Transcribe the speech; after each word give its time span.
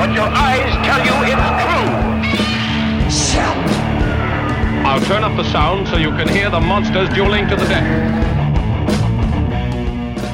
But 0.00 0.14
your 0.14 0.28
eyes 0.28 0.72
tell 0.86 1.04
you 1.04 1.12
it's 3.06 3.30
true. 3.30 3.42
I'll 4.88 5.00
turn 5.02 5.22
up 5.22 5.36
the 5.36 5.44
sound 5.52 5.88
so 5.88 5.98
you 5.98 6.08
can 6.12 6.26
hear 6.26 6.48
the 6.48 6.58
monsters 6.58 7.10
dueling 7.10 7.46
to 7.48 7.56
the 7.56 7.66
death. 7.66 8.19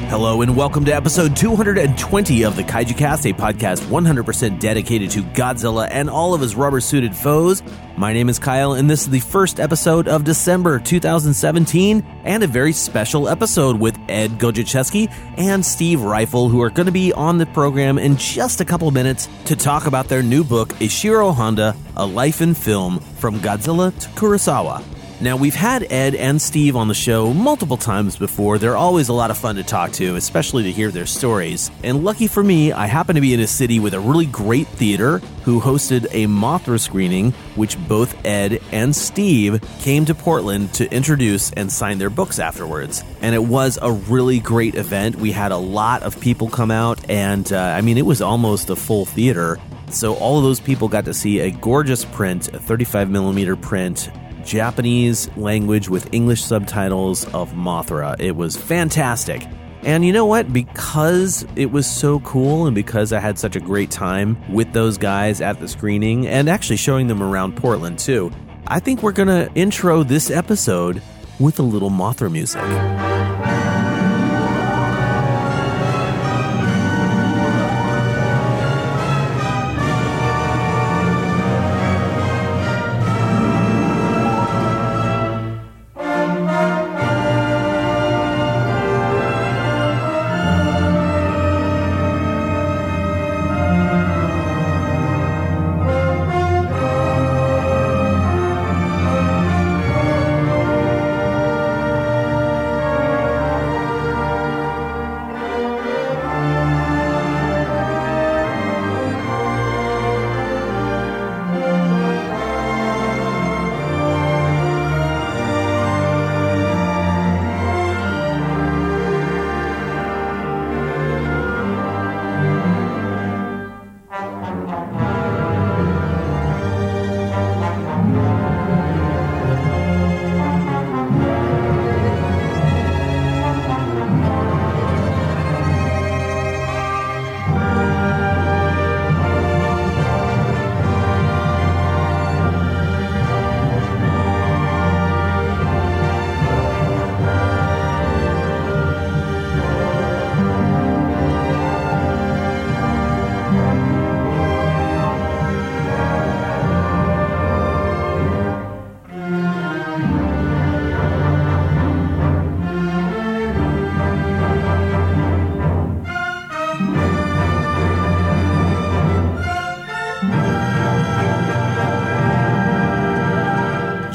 Hello 0.09 0.41
and 0.41 0.55
welcome 0.55 0.85
to 0.85 0.95
episode 0.95 1.35
220 1.35 2.43
of 2.43 2.55
the 2.55 2.63
Kaiju 2.63 2.97
Cast, 2.97 3.25
a 3.25 3.33
podcast 3.33 3.81
100% 3.87 4.57
dedicated 4.57 5.11
to 5.11 5.21
Godzilla 5.21 5.89
and 5.91 6.09
all 6.09 6.33
of 6.33 6.39
his 6.39 6.55
rubber 6.55 6.79
suited 6.79 7.13
foes. 7.13 7.61
My 7.97 8.13
name 8.13 8.29
is 8.29 8.39
Kyle, 8.39 8.71
and 8.71 8.89
this 8.89 9.01
is 9.01 9.09
the 9.09 9.19
first 9.19 9.59
episode 9.59 10.07
of 10.07 10.23
December 10.23 10.79
2017, 10.79 12.05
and 12.23 12.41
a 12.41 12.47
very 12.47 12.71
special 12.71 13.27
episode 13.27 13.81
with 13.81 13.99
Ed 14.07 14.39
Godziszewski 14.39 15.11
and 15.37 15.65
Steve 15.65 15.99
Ryfle, 15.99 16.49
who 16.49 16.61
are 16.61 16.69
going 16.69 16.85
to 16.85 16.91
be 16.93 17.11
on 17.11 17.37
the 17.37 17.45
program 17.47 17.97
in 17.99 18.15
just 18.15 18.61
a 18.61 18.65
couple 18.65 18.89
minutes 18.91 19.27
to 19.43 19.57
talk 19.57 19.87
about 19.87 20.07
their 20.07 20.23
new 20.23 20.45
book, 20.45 20.69
Ishiro 20.79 21.35
Honda 21.35 21.75
A 21.97 22.05
Life 22.05 22.41
in 22.41 22.53
Film 22.53 22.99
From 22.99 23.41
Godzilla 23.41 23.93
to 23.99 24.07
Kurosawa. 24.11 24.96
Now, 25.19 25.35
we've 25.35 25.55
had 25.55 25.91
Ed 25.91 26.13
and 26.13 26.39
Steve 26.39 26.75
on 26.75 26.89
the 26.89 26.93
show 26.93 27.33
multiple 27.33 27.75
times 27.75 28.15
before. 28.15 28.59
They're 28.59 28.77
always 28.77 29.09
a 29.09 29.13
lot 29.13 29.31
of 29.31 29.37
fun 29.39 29.55
to 29.55 29.63
talk 29.63 29.91
to, 29.93 30.15
especially 30.15 30.61
to 30.63 30.71
hear 30.71 30.91
their 30.91 31.07
stories. 31.07 31.71
And 31.81 32.03
lucky 32.03 32.27
for 32.27 32.43
me, 32.43 32.71
I 32.71 32.85
happen 32.85 33.15
to 33.15 33.21
be 33.21 33.33
in 33.33 33.39
a 33.39 33.47
city 33.47 33.79
with 33.79 33.95
a 33.95 33.99
really 33.99 34.27
great 34.27 34.67
theater 34.67 35.17
who 35.43 35.59
hosted 35.59 36.05
a 36.11 36.27
Mothra 36.27 36.79
screening, 36.79 37.31
which 37.55 37.79
both 37.87 38.15
Ed 38.27 38.61
and 38.71 38.95
Steve 38.95 39.59
came 39.79 40.05
to 40.05 40.13
Portland 40.13 40.71
to 40.75 40.93
introduce 40.93 41.51
and 41.53 41.71
sign 41.71 41.97
their 41.97 42.11
books 42.11 42.37
afterwards. 42.37 43.03
And 43.19 43.33
it 43.33 43.43
was 43.43 43.79
a 43.81 43.91
really 43.91 44.39
great 44.39 44.75
event. 44.75 45.15
We 45.15 45.31
had 45.31 45.51
a 45.51 45.57
lot 45.57 46.03
of 46.03 46.19
people 46.21 46.47
come 46.47 46.69
out, 46.69 47.09
and 47.09 47.51
uh, 47.51 47.59
I 47.59 47.81
mean, 47.81 47.97
it 47.97 48.05
was 48.05 48.21
almost 48.21 48.69
a 48.69 48.75
full 48.75 49.07
theater. 49.07 49.57
So 49.89 50.13
all 50.13 50.37
of 50.37 50.43
those 50.43 50.59
people 50.59 50.87
got 50.89 51.05
to 51.05 51.13
see 51.15 51.39
a 51.39 51.49
gorgeous 51.49 52.05
print, 52.05 52.49
a 52.49 52.59
35 52.59 53.09
millimeter 53.09 53.55
print 53.55 54.11
Japanese 54.47 55.29
language 55.37 55.89
with 55.89 56.11
English 56.13 56.41
subtitles 56.41 57.25
of 57.33 57.51
Mothra. 57.51 58.19
It 58.19 58.35
was 58.35 58.55
fantastic. 58.55 59.45
And 59.83 60.03
you 60.03 60.11
know 60.11 60.25
what? 60.25 60.51
Because 60.51 61.45
it 61.55 61.71
was 61.71 61.85
so 61.85 62.19
cool 62.21 62.65
and 62.65 62.73
because 62.73 63.13
I 63.13 63.19
had 63.19 63.37
such 63.37 63.55
a 63.55 63.59
great 63.59 63.91
time 63.91 64.37
with 64.51 64.73
those 64.73 64.97
guys 64.97 65.41
at 65.41 65.59
the 65.59 65.67
screening 65.67 66.25
and 66.27 66.49
actually 66.49 66.77
showing 66.77 67.07
them 67.07 67.21
around 67.21 67.57
Portland 67.57 67.99
too, 67.99 68.31
I 68.65 68.79
think 68.79 69.03
we're 69.03 69.11
going 69.11 69.27
to 69.27 69.53
intro 69.53 70.03
this 70.03 70.31
episode 70.31 71.01
with 71.39 71.59
a 71.59 71.63
little 71.63 71.91
Mothra 71.91 72.31
music. 72.31 72.63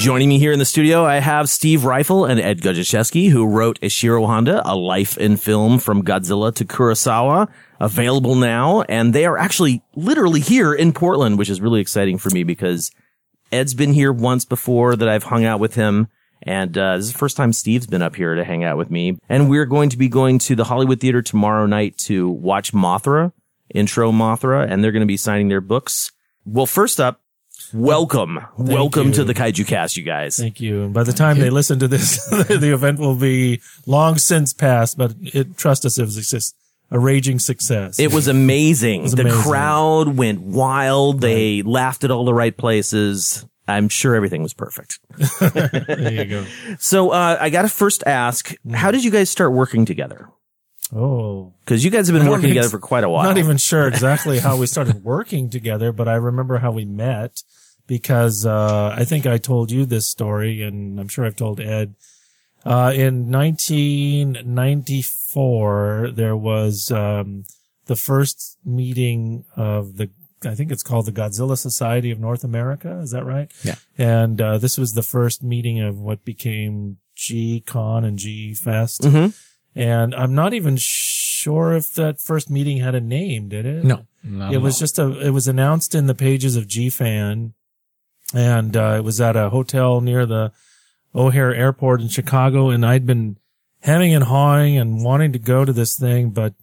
Joining 0.02 0.30
me 0.30 0.40
here 0.40 0.50
in 0.50 0.58
the 0.58 0.64
studio, 0.64 1.04
I 1.04 1.20
have 1.20 1.48
Steve 1.48 1.82
Ryfle 1.82 2.28
and 2.28 2.40
Ed 2.40 2.60
Godziszewski, 2.60 3.30
who 3.30 3.46
wrote 3.46 3.78
Ishiro 3.82 4.26
Honda, 4.26 4.60
A 4.68 4.74
Life 4.74 5.16
in 5.16 5.36
Film 5.36 5.78
from 5.78 6.02
Godzilla 6.02 6.52
to 6.56 6.64
Kurosawa, 6.64 7.48
available 7.78 8.34
now. 8.34 8.82
And 8.88 9.14
they 9.14 9.26
are 9.26 9.38
actually 9.38 9.80
literally 9.94 10.40
here 10.40 10.74
in 10.74 10.92
Portland, 10.92 11.38
which 11.38 11.48
is 11.48 11.60
really 11.60 11.80
exciting 11.80 12.18
for 12.18 12.30
me 12.30 12.42
because 12.42 12.90
Ed's 13.52 13.74
been 13.74 13.92
here 13.92 14.12
once 14.12 14.44
before 14.44 14.96
that 14.96 15.08
I've 15.08 15.22
hung 15.22 15.44
out 15.44 15.60
with 15.60 15.76
him. 15.76 16.08
And 16.42 16.76
uh, 16.76 16.96
this 16.96 17.06
is 17.06 17.12
the 17.12 17.18
first 17.18 17.36
time 17.36 17.52
Steve's 17.52 17.86
been 17.86 18.02
up 18.02 18.16
here 18.16 18.34
to 18.34 18.42
hang 18.42 18.64
out 18.64 18.78
with 18.78 18.90
me. 18.90 19.20
And 19.28 19.48
we're 19.48 19.66
going 19.66 19.90
to 19.90 19.96
be 19.96 20.08
going 20.08 20.40
to 20.40 20.56
the 20.56 20.64
Hollywood 20.64 20.98
Theater 20.98 21.22
tomorrow 21.22 21.66
night 21.66 21.96
to 21.98 22.28
watch 22.28 22.72
Mothra, 22.72 23.30
intro 23.72 24.10
Mothra, 24.10 24.68
and 24.68 24.82
they're 24.82 24.90
going 24.90 25.02
to 25.02 25.06
be 25.06 25.16
signing 25.16 25.46
their 25.46 25.60
books. 25.60 26.10
Well, 26.44 26.66
first 26.66 26.98
up, 26.98 27.21
welcome. 27.72 28.40
welcome 28.56 29.08
you. 29.08 29.14
to 29.14 29.24
the 29.24 29.34
Kaiju 29.34 29.66
Cast, 29.66 29.96
you 29.96 30.02
guys. 30.02 30.36
Thank 30.36 30.60
you. 30.60 30.84
And 30.84 30.94
by 30.94 31.02
the 31.02 31.12
time 31.12 31.38
they 31.38 31.50
listen 31.50 31.78
to 31.80 31.88
this, 31.88 32.24
the 32.30 32.72
event 32.72 32.98
will 32.98 33.16
be 33.16 33.60
long 33.86 34.18
since 34.18 34.52
past, 34.52 34.96
but 34.98 35.14
it, 35.20 35.56
trust 35.56 35.84
us, 35.84 35.98
it 35.98 36.02
was 36.02 36.16
a 36.32 36.40
a 36.92 36.98
raging 36.98 37.38
success. 37.38 37.98
It 37.98 38.12
was 38.12 38.28
amazing. 38.28 39.02
was 39.02 39.14
the 39.14 39.22
amazing. 39.22 39.42
crowd 39.42 40.08
went 40.08 40.42
wild. 40.42 41.22
They 41.22 41.62
laughed 41.62 42.04
at 42.04 42.10
all 42.10 42.26
the 42.26 42.34
right 42.34 42.54
places. 42.54 43.46
I'm 43.66 43.88
sure 43.88 44.14
everything 44.14 44.42
was 44.42 44.52
perfect. 44.52 44.98
there 45.40 46.12
you 46.12 46.24
go. 46.26 46.44
So, 46.78 47.10
uh, 47.10 47.38
I 47.40 47.48
gotta 47.48 47.68
first 47.68 48.02
ask, 48.06 48.54
how 48.74 48.90
did 48.90 49.04
you 49.04 49.10
guys 49.10 49.30
start 49.30 49.52
working 49.52 49.86
together? 49.86 50.28
Oh, 50.94 51.54
Cause 51.64 51.82
you 51.82 51.90
guys 51.90 52.08
have 52.08 52.18
been 52.18 52.28
working 52.28 52.48
together 52.48 52.68
for 52.68 52.78
quite 52.78 53.04
a 53.04 53.08
while. 53.08 53.24
not 53.24 53.38
even 53.38 53.56
sure 53.56 53.88
exactly 53.88 54.40
how 54.40 54.58
we 54.58 54.66
started 54.66 55.02
working 55.02 55.48
together, 55.48 55.92
but 55.92 56.06
I 56.06 56.16
remember 56.16 56.58
how 56.58 56.72
we 56.72 56.84
met 56.84 57.42
because, 57.86 58.46
uh, 58.46 58.94
I 58.96 59.04
think 59.04 59.26
I 59.26 59.38
told 59.38 59.70
you 59.70 59.84
this 59.86 60.08
story 60.08 60.62
and 60.62 60.98
I'm 61.00 61.08
sure 61.08 61.24
I've 61.26 61.36
told 61.36 61.60
Ed. 61.60 61.94
Uh, 62.64 62.92
in 62.94 63.30
1994, 63.30 66.10
there 66.14 66.36
was, 66.36 66.90
um, 66.90 67.44
the 67.86 67.96
first 67.96 68.58
meeting 68.64 69.44
of 69.56 69.96
the, 69.96 70.10
I 70.44 70.54
think 70.54 70.70
it's 70.72 70.82
called 70.82 71.06
the 71.06 71.12
Godzilla 71.12 71.56
Society 71.58 72.10
of 72.10 72.18
North 72.20 72.44
America. 72.44 73.00
Is 73.02 73.10
that 73.10 73.24
right? 73.24 73.50
Yeah. 73.64 73.74
And, 73.98 74.40
uh, 74.40 74.58
this 74.58 74.78
was 74.78 74.92
the 74.92 75.02
first 75.02 75.42
meeting 75.42 75.80
of 75.80 75.98
what 75.98 76.24
became 76.24 76.98
G 77.16 77.60
Con 77.66 78.04
and 78.04 78.18
G 78.18 78.54
Fest. 78.54 79.02
Mhm. 79.02 79.34
And 79.74 80.14
I'm 80.14 80.34
not 80.34 80.54
even 80.54 80.76
sure 80.78 81.72
if 81.74 81.92
that 81.94 82.20
first 82.20 82.50
meeting 82.50 82.78
had 82.78 82.94
a 82.94 83.00
name, 83.00 83.48
did 83.48 83.66
it? 83.66 83.84
No. 83.84 84.06
Not 84.22 84.52
it 84.52 84.56
at 84.56 84.62
was 84.62 84.76
all. 84.76 84.80
just 84.80 84.98
a, 84.98 85.26
it 85.26 85.30
was 85.30 85.48
announced 85.48 85.94
in 85.94 86.06
the 86.06 86.14
pages 86.14 86.56
of 86.56 86.66
GFan 86.68 87.52
and, 88.32 88.76
uh, 88.76 88.94
it 88.98 89.04
was 89.04 89.20
at 89.20 89.36
a 89.36 89.50
hotel 89.50 90.00
near 90.00 90.26
the 90.26 90.52
O'Hare 91.14 91.54
airport 91.54 92.00
in 92.00 92.08
Chicago. 92.08 92.70
And 92.70 92.84
I'd 92.84 93.06
been 93.06 93.36
hemming 93.80 94.14
and 94.14 94.24
hawing 94.24 94.78
and 94.78 95.04
wanting 95.04 95.32
to 95.32 95.38
go 95.38 95.64
to 95.64 95.72
this 95.72 95.98
thing, 95.98 96.30
but 96.30 96.54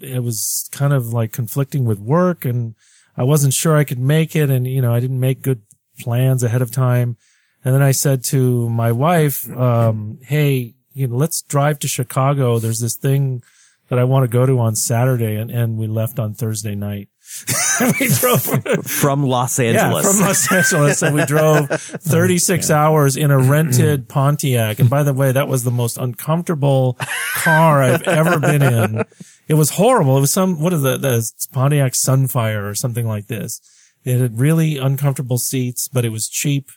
it 0.00 0.22
was 0.22 0.68
kind 0.72 0.92
of 0.92 1.12
like 1.12 1.32
conflicting 1.32 1.84
with 1.84 1.98
work 1.98 2.44
and 2.44 2.74
I 3.16 3.24
wasn't 3.24 3.52
sure 3.52 3.76
I 3.76 3.82
could 3.84 3.98
make 3.98 4.36
it. 4.36 4.48
And, 4.48 4.66
you 4.66 4.80
know, 4.80 4.94
I 4.94 5.00
didn't 5.00 5.18
make 5.18 5.42
good 5.42 5.62
plans 5.98 6.44
ahead 6.44 6.62
of 6.62 6.70
time. 6.70 7.16
And 7.64 7.74
then 7.74 7.82
I 7.82 7.90
said 7.90 8.22
to 8.24 8.68
my 8.70 8.92
wife, 8.92 9.50
um, 9.50 10.18
Hey, 10.22 10.76
you 10.92 11.08
know, 11.08 11.16
let's 11.16 11.42
drive 11.42 11.80
to 11.80 11.88
Chicago. 11.88 12.58
There's 12.60 12.78
this 12.78 12.96
thing 12.96 13.42
that 13.88 13.98
I 13.98 14.04
want 14.04 14.22
to 14.22 14.28
go 14.28 14.46
to 14.46 14.60
on 14.60 14.76
Saturday. 14.76 15.34
And, 15.34 15.50
and 15.50 15.76
we 15.76 15.88
left 15.88 16.20
on 16.20 16.34
Thursday 16.34 16.76
night. 16.76 17.08
we 18.00 18.08
drove 18.08 18.42
From 18.86 19.22
Los 19.22 19.58
Angeles. 19.58 20.04
yeah, 20.04 20.10
from 20.12 20.20
Los 20.26 20.52
Angeles. 20.52 21.02
And 21.02 21.14
we 21.14 21.24
drove 21.24 21.68
36 21.70 22.70
hours 22.70 23.16
in 23.16 23.30
a 23.30 23.38
rented 23.50 24.08
Pontiac. 24.08 24.78
And 24.78 24.88
by 24.88 25.02
the 25.02 25.12
way, 25.12 25.32
that 25.32 25.48
was 25.48 25.64
the 25.64 25.70
most 25.70 25.98
uncomfortable 25.98 26.96
car 27.36 27.82
I've 27.82 28.02
ever 28.02 28.38
been 28.38 28.62
in. 28.62 29.04
It 29.46 29.54
was 29.54 29.70
horrible. 29.70 30.16
It 30.16 30.22
was 30.22 30.32
some, 30.32 30.60
what 30.60 30.72
is 30.72 30.82
the, 30.82 30.96
the 30.96 31.30
Pontiac 31.52 31.92
Sunfire 31.92 32.68
or 32.68 32.74
something 32.74 33.06
like 33.06 33.26
this. 33.26 33.60
It 34.04 34.20
had 34.20 34.38
really 34.38 34.78
uncomfortable 34.78 35.38
seats, 35.38 35.88
but 35.88 36.04
it 36.04 36.10
was 36.10 36.28
cheap. 36.28 36.70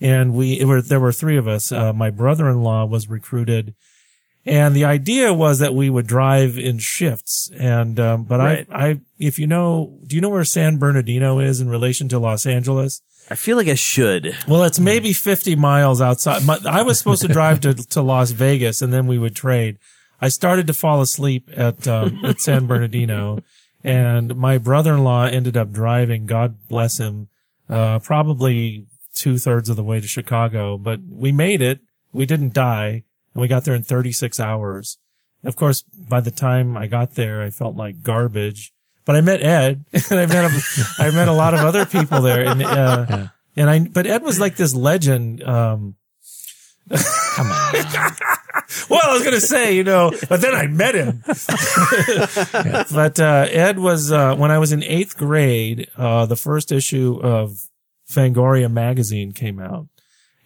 And 0.00 0.34
we, 0.34 0.58
it 0.58 0.64
were, 0.64 0.82
there 0.82 1.00
were 1.00 1.12
three 1.12 1.36
of 1.36 1.46
us. 1.46 1.70
Uh, 1.70 1.92
my 1.92 2.10
brother-in-law 2.10 2.86
was 2.86 3.08
recruited 3.08 3.74
and 4.44 4.74
the 4.74 4.84
idea 4.84 5.32
was 5.32 5.60
that 5.60 5.74
we 5.74 5.88
would 5.88 6.06
drive 6.06 6.58
in 6.58 6.78
shifts. 6.78 7.50
And, 7.58 7.98
um, 8.00 8.24
but 8.24 8.40
Right. 8.40 8.66
I, 8.70 8.88
I, 8.88 9.00
if 9.18 9.38
you 9.38 9.46
know, 9.46 9.98
do 10.06 10.16
you 10.16 10.22
know 10.22 10.30
where 10.30 10.44
San 10.44 10.78
Bernardino 10.78 11.38
is 11.38 11.60
in 11.60 11.68
relation 11.68 12.08
to 12.08 12.18
Los 12.18 12.44
Angeles? 12.44 13.02
I 13.30 13.36
feel 13.36 13.56
like 13.56 13.68
I 13.68 13.74
should. 13.74 14.36
Well, 14.48 14.64
it's 14.64 14.80
maybe 14.80 15.12
50 15.12 15.54
miles 15.54 16.02
outside. 16.02 16.44
My, 16.44 16.58
I 16.68 16.82
was 16.82 16.98
supposed 16.98 17.22
to 17.22 17.28
drive 17.28 17.60
to, 17.60 17.74
to 17.74 18.02
Las 18.02 18.32
Vegas 18.32 18.82
and 18.82 18.92
then 18.92 19.06
we 19.06 19.18
would 19.18 19.36
trade. 19.36 19.78
I 20.20 20.28
started 20.28 20.66
to 20.66 20.74
fall 20.74 21.00
asleep 21.00 21.48
at, 21.56 21.86
um, 21.86 22.24
at 22.24 22.40
San 22.40 22.66
Bernardino 22.66 23.38
and 23.84 24.34
my 24.36 24.58
brother-in-law 24.58 25.26
ended 25.26 25.56
up 25.56 25.72
driving, 25.72 26.26
God 26.26 26.56
bless 26.68 26.98
him, 26.98 27.28
uh, 27.68 28.00
probably 28.00 28.86
two 29.14 29.38
thirds 29.38 29.68
of 29.68 29.76
the 29.76 29.84
way 29.84 30.00
to 30.00 30.08
Chicago, 30.08 30.78
but 30.78 31.00
we 31.08 31.30
made 31.30 31.62
it. 31.62 31.80
We 32.12 32.26
didn't 32.26 32.54
die 32.54 33.04
and 33.34 33.40
we 33.40 33.48
got 33.48 33.64
there 33.64 33.74
in 33.74 33.82
36 33.82 34.38
hours. 34.40 34.98
Of 35.44 35.56
course, 35.56 35.82
by 35.82 36.20
the 36.20 36.30
time 36.30 36.76
I 36.76 36.86
got 36.86 37.14
there, 37.14 37.42
I 37.42 37.50
felt 37.50 37.76
like 37.76 38.02
garbage, 38.02 38.72
but 39.04 39.16
I 39.16 39.20
met 39.20 39.42
Ed 39.42 39.84
and 40.10 40.20
I 40.20 40.26
met, 40.26 40.44
a, 40.44 40.62
I 40.98 41.10
met 41.10 41.28
a 41.28 41.32
lot 41.32 41.54
of 41.54 41.60
other 41.60 41.84
people 41.84 42.22
there 42.22 42.44
and, 42.44 42.62
uh, 42.62 43.26
and 43.56 43.68
I, 43.68 43.80
but 43.80 44.06
Ed 44.06 44.22
was 44.22 44.38
like 44.38 44.56
this 44.56 44.74
legend. 44.74 45.42
Um, 45.42 45.96
Come 46.90 47.50
on. 47.50 47.72
well, 48.90 49.00
I 49.04 49.12
was 49.12 49.22
going 49.22 49.34
to 49.34 49.40
say, 49.40 49.74
you 49.76 49.84
know, 49.84 50.12
but 50.28 50.40
then 50.40 50.54
I 50.54 50.66
met 50.66 50.94
him. 50.94 51.22
But, 52.92 53.18
uh, 53.18 53.46
Ed 53.50 53.78
was, 53.78 54.12
uh, 54.12 54.34
when 54.36 54.50
I 54.50 54.58
was 54.58 54.72
in 54.72 54.82
eighth 54.82 55.16
grade, 55.16 55.88
uh, 55.96 56.26
the 56.26 56.36
first 56.36 56.70
issue 56.70 57.18
of 57.22 57.68
Fangoria 58.08 58.70
magazine 58.70 59.32
came 59.32 59.58
out 59.58 59.88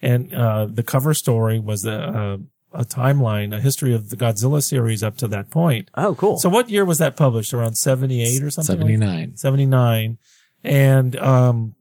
and, 0.01 0.33
uh, 0.33 0.67
the 0.67 0.83
cover 0.83 1.13
story 1.13 1.59
was 1.59 1.85
a, 1.85 2.39
a, 2.73 2.79
a 2.79 2.85
timeline, 2.85 3.55
a 3.55 3.59
history 3.59 3.93
of 3.93 4.09
the 4.09 4.15
Godzilla 4.17 4.63
series 4.63 5.03
up 5.03 5.17
to 5.17 5.27
that 5.29 5.49
point. 5.49 5.89
Oh, 5.95 6.15
cool. 6.15 6.37
So 6.37 6.49
what 6.49 6.69
year 6.69 6.85
was 6.85 6.97
that 6.99 7.15
published? 7.15 7.53
Around 7.53 7.75
78 7.75 8.43
or 8.43 8.49
something? 8.49 8.79
like 8.79 8.99
that? 8.99 9.37
79. 9.37 9.37
79. 9.37 10.17
And, 10.63 11.15
um, 11.17 11.75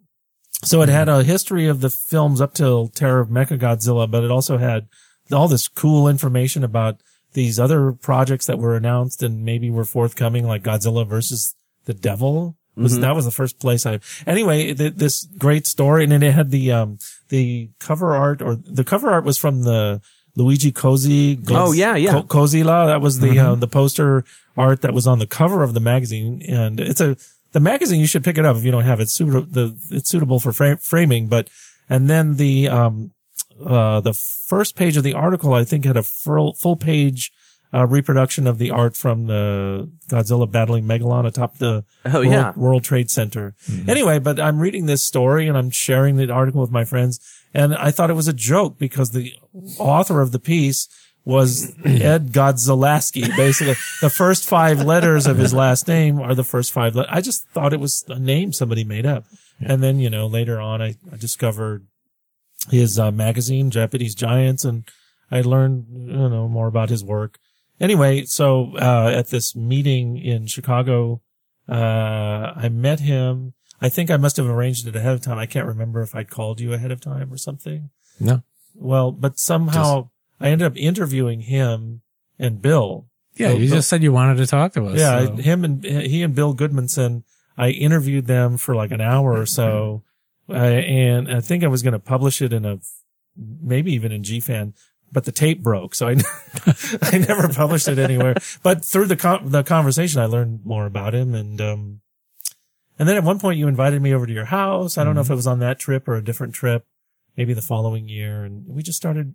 so 0.64 0.80
it 0.82 0.88
had 0.88 1.08
a 1.08 1.22
history 1.22 1.66
of 1.66 1.80
the 1.80 1.90
films 1.90 2.40
up 2.40 2.54
till 2.54 2.88
Terror 2.88 3.20
of 3.20 3.28
Mechagodzilla, 3.28 4.10
but 4.10 4.24
it 4.24 4.30
also 4.30 4.56
had 4.56 4.88
all 5.30 5.48
this 5.48 5.68
cool 5.68 6.08
information 6.08 6.64
about 6.64 7.00
these 7.34 7.60
other 7.60 7.92
projects 7.92 8.46
that 8.46 8.58
were 8.58 8.74
announced 8.74 9.22
and 9.22 9.44
maybe 9.44 9.70
were 9.70 9.84
forthcoming, 9.84 10.46
like 10.46 10.62
Godzilla 10.62 11.06
versus 11.06 11.54
the 11.84 11.92
Devil. 11.94 12.56
Was, 12.74 12.98
That 12.98 13.14
was 13.14 13.24
the 13.24 13.30
first 13.30 13.58
place 13.58 13.86
I, 13.86 14.00
anyway, 14.26 14.74
th- 14.74 14.94
this 14.96 15.24
great 15.38 15.66
story. 15.66 16.04
And 16.04 16.12
then 16.12 16.22
it 16.22 16.32
had 16.34 16.50
the, 16.50 16.72
um, 16.72 16.98
the 17.28 17.70
cover 17.78 18.14
art 18.14 18.42
or 18.42 18.54
the 18.56 18.84
cover 18.84 19.10
art 19.10 19.24
was 19.24 19.38
from 19.38 19.62
the 19.62 20.00
Luigi 20.36 20.70
Cozzi. 20.70 21.42
Oh, 21.50 21.72
yeah, 21.72 21.96
yeah. 21.96 22.22
Co-. 22.28 22.46
That 22.46 23.00
was 23.00 23.18
the, 23.20 23.38
uh, 23.38 23.54
the 23.56 23.66
poster 23.66 24.24
art 24.56 24.82
that 24.82 24.94
was 24.94 25.06
on 25.06 25.18
the 25.18 25.26
cover 25.26 25.62
of 25.62 25.74
the 25.74 25.80
magazine. 25.80 26.42
And 26.48 26.78
it's 26.78 27.00
a, 27.00 27.16
the 27.52 27.60
magazine, 27.60 28.00
you 28.00 28.06
should 28.06 28.22
pick 28.22 28.36
it 28.38 28.44
up 28.44 28.56
if 28.56 28.64
you 28.64 28.70
don't 28.70 28.84
have 28.84 29.00
it. 29.00 29.04
It's 29.04 29.12
suitable, 29.14 29.46
the, 29.50 29.76
it's 29.90 30.08
suitable 30.10 30.38
for 30.38 30.52
fra- 30.52 30.76
framing, 30.76 31.28
but, 31.28 31.48
and 31.88 32.08
then 32.08 32.36
the, 32.36 32.68
um, 32.68 33.12
uh, 33.64 34.00
the 34.00 34.12
first 34.12 34.76
page 34.76 34.96
of 34.98 35.04
the 35.04 35.14
article, 35.14 35.54
I 35.54 35.64
think 35.64 35.84
had 35.86 35.96
a 35.96 36.02
full, 36.02 36.52
full 36.54 36.76
page, 36.76 37.32
uh, 37.74 37.86
reproduction 37.86 38.46
of 38.46 38.58
the 38.58 38.70
art 38.70 38.96
from 38.96 39.26
the 39.26 39.90
Godzilla 40.08 40.50
battling 40.50 40.84
Megalon 40.84 41.26
atop 41.26 41.58
the 41.58 41.84
Oh, 42.04 42.20
World, 42.20 42.26
yeah. 42.26 42.52
World 42.56 42.84
Trade 42.84 43.10
Center. 43.10 43.54
Anyway, 43.88 44.18
but 44.18 44.38
I'm 44.38 44.60
reading 44.60 44.86
this 44.86 45.02
story 45.02 45.48
and 45.48 45.58
I'm 45.58 45.70
sharing 45.70 46.16
the 46.16 46.30
article 46.30 46.60
with 46.60 46.70
my 46.70 46.84
friends 46.84 47.18
and 47.56 47.74
I 47.74 47.90
thought 47.90 48.10
it 48.10 48.14
was 48.14 48.28
a 48.28 48.34
joke 48.34 48.78
because 48.78 49.12
the 49.12 49.32
author 49.78 50.20
of 50.20 50.30
the 50.30 50.38
piece 50.38 50.88
was 51.24 51.74
Ed 51.86 52.28
Godziszewski. 52.28 53.34
Basically, 53.34 53.74
the 54.02 54.10
first 54.10 54.46
five 54.46 54.82
letters 54.82 55.26
of 55.26 55.38
his 55.38 55.54
last 55.54 55.88
name 55.88 56.20
are 56.20 56.34
the 56.34 56.44
first 56.44 56.70
five. 56.70 56.94
Le- 56.94 57.06
I 57.08 57.22
just 57.22 57.48
thought 57.54 57.72
it 57.72 57.80
was 57.80 58.04
a 58.08 58.18
name 58.18 58.52
somebody 58.52 58.84
made 58.84 59.06
up. 59.06 59.24
And 59.58 59.82
then, 59.82 59.98
you 59.98 60.10
know, 60.10 60.26
later 60.26 60.60
on, 60.60 60.82
I, 60.82 60.96
I 61.10 61.16
discovered 61.16 61.86
his 62.70 62.98
uh, 62.98 63.10
magazine, 63.10 63.70
Japanese 63.70 64.14
Giants, 64.14 64.62
and 64.62 64.86
I 65.30 65.40
learned, 65.40 65.86
you 65.90 66.28
know, 66.28 66.48
more 66.48 66.66
about 66.66 66.90
his 66.90 67.02
work. 67.02 67.38
Anyway, 67.80 68.26
so, 68.26 68.76
uh, 68.76 69.12
at 69.14 69.28
this 69.28 69.56
meeting 69.56 70.18
in 70.18 70.46
Chicago, 70.46 71.22
uh, 71.70 72.52
I 72.54 72.68
met 72.68 73.00
him. 73.00 73.54
I 73.80 73.88
think 73.88 74.10
I 74.10 74.16
must 74.16 74.36
have 74.38 74.46
arranged 74.48 74.86
it 74.88 74.96
ahead 74.96 75.12
of 75.14 75.20
time. 75.20 75.38
I 75.38 75.46
can't 75.46 75.66
remember 75.66 76.02
if 76.02 76.14
I'd 76.14 76.30
called 76.30 76.60
you 76.60 76.72
ahead 76.72 76.90
of 76.90 77.00
time 77.00 77.32
or 77.32 77.36
something. 77.36 77.90
No. 78.18 78.42
Well, 78.74 79.12
but 79.12 79.38
somehow 79.38 80.10
I 80.40 80.48
ended 80.48 80.66
up 80.66 80.76
interviewing 80.76 81.42
him 81.42 82.02
and 82.38 82.60
Bill. 82.62 83.08
Yeah, 83.36 83.48
Bill- 83.48 83.60
you 83.60 83.66
Bill- 83.68 83.76
just 83.78 83.88
said 83.88 84.02
you 84.02 84.12
wanted 84.12 84.36
to 84.38 84.46
talk 84.46 84.72
to 84.74 84.86
us. 84.86 84.98
yeah, 84.98 85.26
so- 85.26 85.36
him 85.36 85.64
and 85.64 85.84
he 85.84 86.22
and 86.22 86.34
Bill 86.34 86.54
Gudmundson. 86.54 87.22
I 87.58 87.70
interviewed 87.70 88.26
them 88.26 88.58
for 88.58 88.74
like 88.74 88.90
an 88.90 89.00
hour 89.00 89.32
or 89.32 89.46
so, 89.46 90.02
uh, 90.50 90.52
and 90.52 91.32
I 91.32 91.40
think 91.40 91.64
I 91.64 91.68
was 91.68 91.82
going 91.82 91.92
to 91.94 91.98
publish 91.98 92.42
it 92.42 92.52
in 92.52 92.66
a 92.66 92.78
maybe 93.34 93.92
even 93.94 94.12
in 94.12 94.22
GFan, 94.22 94.74
but 95.10 95.24
the 95.24 95.32
tape 95.32 95.62
broke, 95.62 95.94
so 95.94 96.08
I 96.08 96.16
I 97.02 97.16
never 97.18 97.48
published 97.48 97.88
it 97.88 97.98
anywhere. 97.98 98.34
But 98.62 98.84
through 98.84 99.06
the 99.06 99.16
con- 99.16 99.48
the 99.50 99.62
conversation, 99.62 100.20
I 100.20 100.26
learned 100.26 100.66
more 100.66 100.84
about 100.84 101.14
him, 101.14 101.34
and 101.34 101.58
um, 101.62 102.00
and 102.98 103.08
then 103.08 103.16
at 103.16 103.24
one 103.24 103.38
point 103.38 103.58
you 103.58 103.68
invited 103.68 104.00
me 104.00 104.14
over 104.14 104.26
to 104.26 104.32
your 104.32 104.46
house. 104.46 104.96
I 104.96 105.04
don't 105.04 105.14
know 105.14 105.20
if 105.20 105.30
it 105.30 105.34
was 105.34 105.46
on 105.46 105.58
that 105.60 105.78
trip 105.78 106.08
or 106.08 106.14
a 106.14 106.24
different 106.24 106.54
trip, 106.54 106.86
maybe 107.36 107.54
the 107.54 107.62
following 107.62 108.08
year, 108.08 108.44
and 108.44 108.66
we 108.66 108.82
just 108.82 108.96
started 108.96 109.34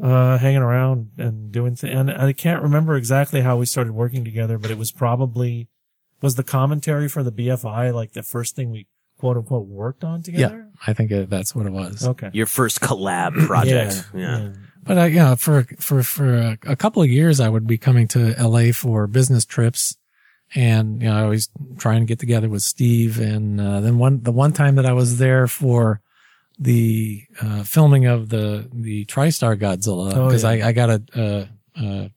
uh, 0.00 0.38
hanging 0.38 0.62
around 0.62 1.10
and 1.16 1.52
doing 1.52 1.76
things. 1.76 1.94
And 1.94 2.10
I 2.10 2.32
can't 2.32 2.62
remember 2.62 2.96
exactly 2.96 3.40
how 3.40 3.56
we 3.56 3.66
started 3.66 3.92
working 3.92 4.24
together, 4.24 4.58
but 4.58 4.70
it 4.70 4.78
was 4.78 4.90
probably, 4.90 5.68
was 6.20 6.34
the 6.34 6.42
commentary 6.42 7.08
for 7.08 7.22
the 7.22 7.32
BFI 7.32 7.94
like 7.94 8.12
the 8.12 8.22
first 8.22 8.56
thing 8.56 8.70
we 8.70 8.86
quote 9.18 9.36
unquote 9.36 9.66
worked 9.66 10.02
on 10.02 10.22
together? 10.22 10.40
yeah, 10.40 10.48
together? 10.48 10.70
I 10.86 10.92
think 10.92 11.10
it, 11.12 11.30
that's 11.30 11.54
what 11.54 11.66
it 11.66 11.72
was. 11.72 12.06
Okay. 12.06 12.30
Your 12.32 12.46
first 12.46 12.80
collab 12.80 13.46
project. 13.46 14.04
Yeah. 14.14 14.52
But 14.82 14.98
uh, 14.98 15.04
yeah, 15.04 15.36
for 15.36 15.64
for 15.78 16.02
for 16.02 16.34
a, 16.34 16.58
a 16.66 16.76
couple 16.76 17.02
of 17.02 17.08
years, 17.08 17.38
I 17.38 17.48
would 17.48 17.68
be 17.68 17.78
coming 17.78 18.08
to 18.08 18.34
LA 18.42 18.72
for 18.72 19.06
business 19.06 19.44
trips, 19.44 19.96
and 20.54 21.00
you 21.02 21.08
know, 21.08 21.16
I 21.16 21.22
always 21.22 21.48
trying 21.78 22.00
to 22.00 22.06
get 22.06 22.18
together 22.18 22.48
with 22.48 22.62
Steve. 22.62 23.18
And 23.20 23.60
uh, 23.60 23.80
then 23.80 23.98
one 23.98 24.22
the 24.22 24.32
one 24.32 24.52
time 24.52 24.76
that 24.76 24.86
I 24.86 24.92
was 24.92 25.18
there 25.18 25.46
for 25.46 26.00
the 26.58 27.22
uh, 27.40 27.62
filming 27.64 28.06
of 28.06 28.28
the 28.28 28.68
the 28.72 29.04
TriStar 29.06 29.58
Godzilla 29.58 30.14
Oh, 30.14 30.26
because 30.26 30.44
yeah. 30.44 30.50
I, 30.50 30.68
I 30.68 30.72
got 30.72 30.90
a, 30.90 31.02
a, 31.14 31.48
a 31.82 32.10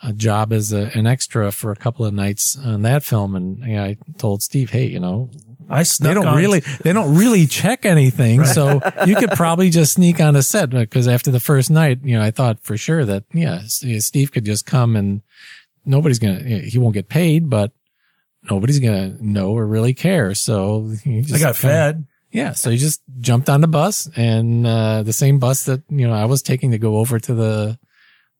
a 0.00 0.12
job 0.12 0.52
as 0.52 0.72
a, 0.72 0.90
an 0.96 1.06
extra 1.06 1.50
for 1.50 1.72
a 1.72 1.76
couple 1.76 2.04
of 2.04 2.14
nights 2.14 2.56
on 2.56 2.82
that 2.82 3.02
film, 3.02 3.34
and 3.34 3.58
you 3.58 3.74
know, 3.76 3.84
I 3.84 3.96
told 4.16 4.42
Steve, 4.42 4.70
hey, 4.70 4.86
you 4.86 5.00
know, 5.00 5.28
I 5.68 5.82
they 5.82 6.14
don't 6.14 6.26
on- 6.26 6.36
really 6.36 6.60
they 6.60 6.92
don't 6.92 7.16
really 7.16 7.46
check 7.46 7.84
anything 7.84 8.44
so 8.44 8.80
you 9.06 9.16
could 9.16 9.30
probably 9.32 9.70
just 9.70 9.94
sneak 9.94 10.20
on 10.20 10.34
a 10.36 10.42
set 10.42 10.70
because 10.70 11.06
after 11.08 11.30
the 11.30 11.40
first 11.40 11.70
night 11.70 11.98
you 12.02 12.16
know 12.16 12.22
i 12.24 12.30
thought 12.30 12.58
for 12.62 12.78
sure 12.78 13.04
that 13.04 13.24
yeah 13.34 13.60
steve 13.66 14.32
could 14.32 14.46
just 14.46 14.64
come 14.64 14.96
and 14.96 15.20
nobody's 15.88 16.18
gonna 16.18 16.40
he 16.40 16.78
won't 16.78 16.94
get 16.94 17.08
paid 17.08 17.48
but 17.50 17.72
nobody's 18.50 18.78
gonna 18.78 19.16
know 19.20 19.50
or 19.50 19.66
really 19.66 19.94
care 19.94 20.34
so 20.34 20.88
he 21.04 21.22
just 21.22 21.34
I 21.34 21.38
got 21.38 21.56
kinda- 21.56 21.74
fed. 21.74 22.06
yeah 22.30 22.52
so 22.52 22.70
he 22.70 22.76
just 22.76 23.00
jumped 23.20 23.48
on 23.48 23.60
the 23.60 23.68
bus 23.68 24.08
and 24.16 24.66
uh 24.66 25.02
the 25.02 25.12
same 25.12 25.38
bus 25.38 25.64
that 25.64 25.82
you 25.88 26.06
know 26.06 26.14
i 26.14 26.24
was 26.24 26.42
taking 26.42 26.70
to 26.70 26.78
go 26.78 26.98
over 26.98 27.18
to 27.18 27.34
the 27.34 27.78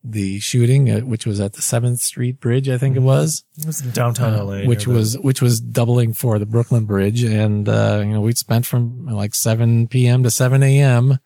the 0.04 0.38
shooting, 0.38 0.88
uh, 0.88 1.00
which 1.00 1.26
was 1.26 1.40
at 1.40 1.54
the 1.54 1.60
Seventh 1.60 2.00
Street 2.00 2.38
Bridge, 2.38 2.68
I 2.68 2.78
think 2.78 2.94
it 2.96 3.00
was, 3.00 3.42
It 3.58 3.66
was 3.66 3.80
in 3.84 3.90
downtown 3.90 4.32
uh, 4.32 4.44
LA. 4.44 4.64
which 4.64 4.84
the- 4.84 4.90
was 4.92 5.18
which 5.18 5.42
was 5.42 5.60
doubling 5.60 6.14
for 6.14 6.38
the 6.38 6.46
Brooklyn 6.46 6.84
Bridge, 6.84 7.24
and 7.24 7.68
uh, 7.68 8.00
you 8.06 8.12
know 8.12 8.20
we'd 8.20 8.38
spent 8.38 8.64
from 8.64 9.06
like 9.06 9.34
7 9.34 9.88
p.m. 9.88 10.22
to 10.22 10.30
7 10.30 10.62
a.m. 10.62 11.18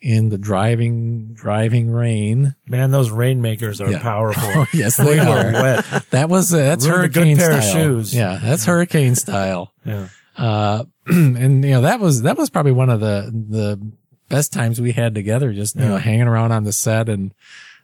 in 0.00 0.28
the 0.28 0.38
driving 0.38 1.32
driving 1.34 1.90
rain. 1.90 2.54
man, 2.66 2.90
those 2.90 3.10
rainmakers 3.10 3.80
are 3.80 3.90
Yeah. 3.90 3.98
powerful. 4.02 4.42
Oh 4.54 4.66
yes, 4.72 4.96
they 4.96 5.18
are 5.18 5.52
wet. 5.52 5.84
That 6.10 6.28
was 6.28 6.52
uh, 6.54 6.58
that's 6.58 6.86
Ruined 6.86 7.04
a 7.04 7.08
good 7.08 7.14
hurricane 7.20 7.36
pair 7.36 7.52
of 7.58 7.64
style. 7.64 7.74
shoes. 7.82 8.14
Yeah, 8.14 8.38
that's 8.42 8.64
hurricane 8.64 9.14
style. 9.16 9.72
Yeah. 9.84 10.08
Uh, 10.36 10.84
and 11.06 11.64
you 11.64 11.70
know 11.72 11.80
that 11.82 11.98
was 12.00 12.22
that 12.22 12.36
was 12.38 12.48
probably 12.50 12.72
one 12.72 12.90
of 12.90 13.00
the 13.00 13.30
the 13.32 13.80
best 14.28 14.52
times 14.52 14.80
we 14.80 14.92
had 14.92 15.14
together. 15.14 15.52
Just 15.52 15.74
you 15.76 15.82
know 15.82 15.96
hanging 15.96 16.28
around 16.28 16.52
on 16.52 16.62
the 16.62 16.72
set, 16.72 17.08
and 17.08 17.34